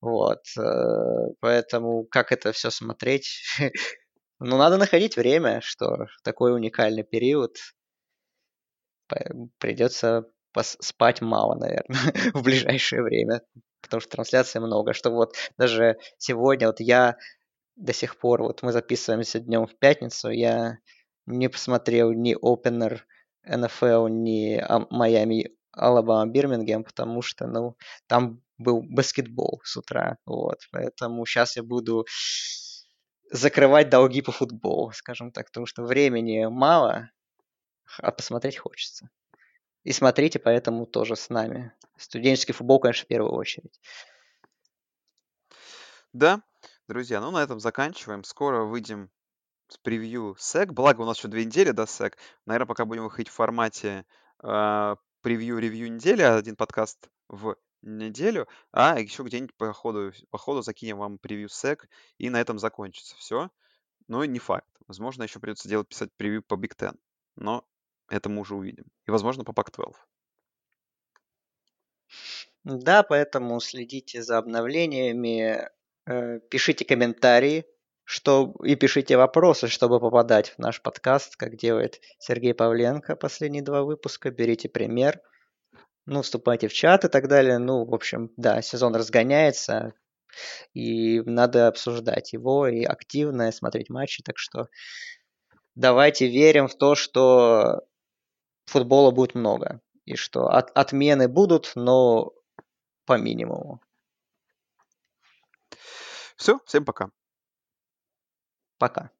Вот. 0.00 0.40
Э, 0.58 1.32
поэтому 1.40 2.04
как 2.04 2.32
это 2.32 2.52
все 2.52 2.70
смотреть? 2.70 3.42
ну, 4.38 4.56
надо 4.58 4.76
находить 4.76 5.16
время, 5.16 5.60
что 5.62 6.06
такой 6.22 6.54
уникальный 6.54 7.04
период. 7.04 7.56
Придется 9.58 10.26
спать 10.58 11.20
мало, 11.20 11.54
наверное, 11.54 11.98
в 12.34 12.42
ближайшее 12.42 13.02
время, 13.02 13.42
потому 13.80 14.00
что 14.00 14.10
трансляций 14.10 14.60
много. 14.60 14.92
Что 14.92 15.10
вот 15.10 15.36
даже 15.58 15.98
сегодня 16.18 16.66
вот 16.68 16.80
я 16.80 17.16
до 17.76 17.92
сих 17.92 18.18
пор, 18.18 18.42
вот 18.42 18.62
мы 18.62 18.72
записываемся 18.72 19.40
днем 19.40 19.66
в 19.66 19.76
пятницу, 19.78 20.30
я 20.30 20.78
не 21.26 21.48
посмотрел 21.48 22.12
ни 22.12 22.36
Opener 22.36 23.00
NFL, 23.48 24.10
ни 24.10 24.62
Майами 24.90 25.50
Алабама 25.72 26.30
Бирмингем, 26.30 26.84
потому 26.84 27.22
что, 27.22 27.46
ну, 27.46 27.76
там 28.06 28.42
был 28.58 28.82
баскетбол 28.82 29.60
с 29.64 29.76
утра, 29.76 30.18
вот, 30.26 30.58
поэтому 30.72 31.24
сейчас 31.24 31.56
я 31.56 31.62
буду 31.62 32.06
закрывать 33.30 33.88
долги 33.88 34.20
по 34.20 34.32
футболу, 34.32 34.92
скажем 34.92 35.30
так, 35.30 35.46
потому 35.46 35.66
что 35.66 35.84
времени 35.84 36.46
мало, 36.46 37.10
а 37.98 38.10
посмотреть 38.10 38.58
хочется. 38.58 39.08
И 39.84 39.92
смотрите 39.92 40.38
поэтому 40.38 40.86
тоже 40.86 41.16
с 41.16 41.30
нами. 41.30 41.72
Студенческий 41.96 42.54
футбол, 42.54 42.80
конечно, 42.80 43.04
в 43.04 43.08
первую 43.08 43.32
очередь. 43.32 43.80
Да, 46.12 46.42
друзья, 46.88 47.20
ну 47.20 47.30
на 47.30 47.42
этом 47.42 47.60
заканчиваем. 47.60 48.24
Скоро 48.24 48.64
выйдем 48.64 49.10
с 49.68 49.78
превью 49.78 50.36
SEC. 50.38 50.66
Благо, 50.66 51.02
у 51.02 51.04
нас 51.04 51.18
еще 51.18 51.28
две 51.28 51.44
недели 51.44 51.70
до 51.70 51.84
SEC. 51.84 52.14
Наверное, 52.46 52.66
пока 52.66 52.84
будем 52.84 53.04
выходить 53.04 53.28
в 53.28 53.34
формате 53.34 54.04
э, 54.42 54.96
превью-ревью 55.22 55.92
недели, 55.92 56.22
один 56.22 56.56
подкаст 56.56 57.08
в 57.28 57.56
неделю, 57.82 58.48
а 58.72 58.98
еще 58.98 59.22
где-нибудь 59.22 59.56
по 59.56 59.72
ходу, 59.72 60.12
по 60.30 60.38
ходу 60.38 60.62
закинем 60.62 60.98
вам 60.98 61.18
превью 61.18 61.48
SEC, 61.48 61.86
и 62.18 62.28
на 62.28 62.40
этом 62.40 62.58
закончится 62.58 63.16
все. 63.16 63.50
Но 64.08 64.24
не 64.24 64.38
факт. 64.38 64.68
Возможно, 64.88 65.22
еще 65.22 65.38
придется 65.38 65.68
делать, 65.68 65.88
писать 65.88 66.10
превью 66.16 66.42
по 66.42 66.54
Big 66.54 66.74
Ten. 66.76 66.96
Но 67.36 67.64
это 68.10 68.28
мы 68.28 68.40
уже 68.40 68.54
увидим. 68.54 68.84
И, 69.06 69.10
возможно, 69.10 69.44
по 69.44 69.52
Pac-12. 69.52 69.94
Да, 72.64 73.02
поэтому 73.02 73.58
следите 73.60 74.22
за 74.22 74.36
обновлениями, 74.38 75.68
э, 76.06 76.40
пишите 76.50 76.84
комментарии, 76.84 77.64
что 78.04 78.54
и 78.64 78.74
пишите 78.74 79.16
вопросы, 79.16 79.68
чтобы 79.68 80.00
попадать 80.00 80.50
в 80.50 80.58
наш 80.58 80.82
подкаст, 80.82 81.36
как 81.36 81.56
делает 81.56 82.00
Сергей 82.18 82.52
Павленко 82.54 83.16
последние 83.16 83.62
два 83.62 83.82
выпуска. 83.82 84.30
Берите 84.30 84.68
пример. 84.68 85.20
Ну, 86.06 86.22
вступайте 86.22 86.68
в 86.68 86.72
чат 86.72 87.04
и 87.04 87.08
так 87.08 87.28
далее. 87.28 87.58
Ну, 87.58 87.84
в 87.84 87.94
общем, 87.94 88.30
да, 88.36 88.62
сезон 88.62 88.96
разгоняется, 88.96 89.94
и 90.74 91.20
надо 91.20 91.68
обсуждать 91.68 92.32
его 92.32 92.66
и 92.66 92.84
активно 92.84 93.52
смотреть 93.52 93.90
матчи. 93.90 94.22
Так 94.22 94.38
что 94.38 94.68
давайте 95.74 96.26
верим 96.26 96.68
в 96.68 96.74
то, 96.74 96.94
что 96.94 97.82
футбола 98.70 99.10
будет 99.10 99.34
много. 99.34 99.80
И 100.06 100.16
что 100.16 100.46
от, 100.46 100.70
отмены 100.76 101.28
будут, 101.28 101.72
но 101.74 102.32
по 103.04 103.18
минимуму. 103.18 103.80
Все, 106.36 106.58
всем 106.64 106.84
пока. 106.84 107.10
Пока. 108.78 109.10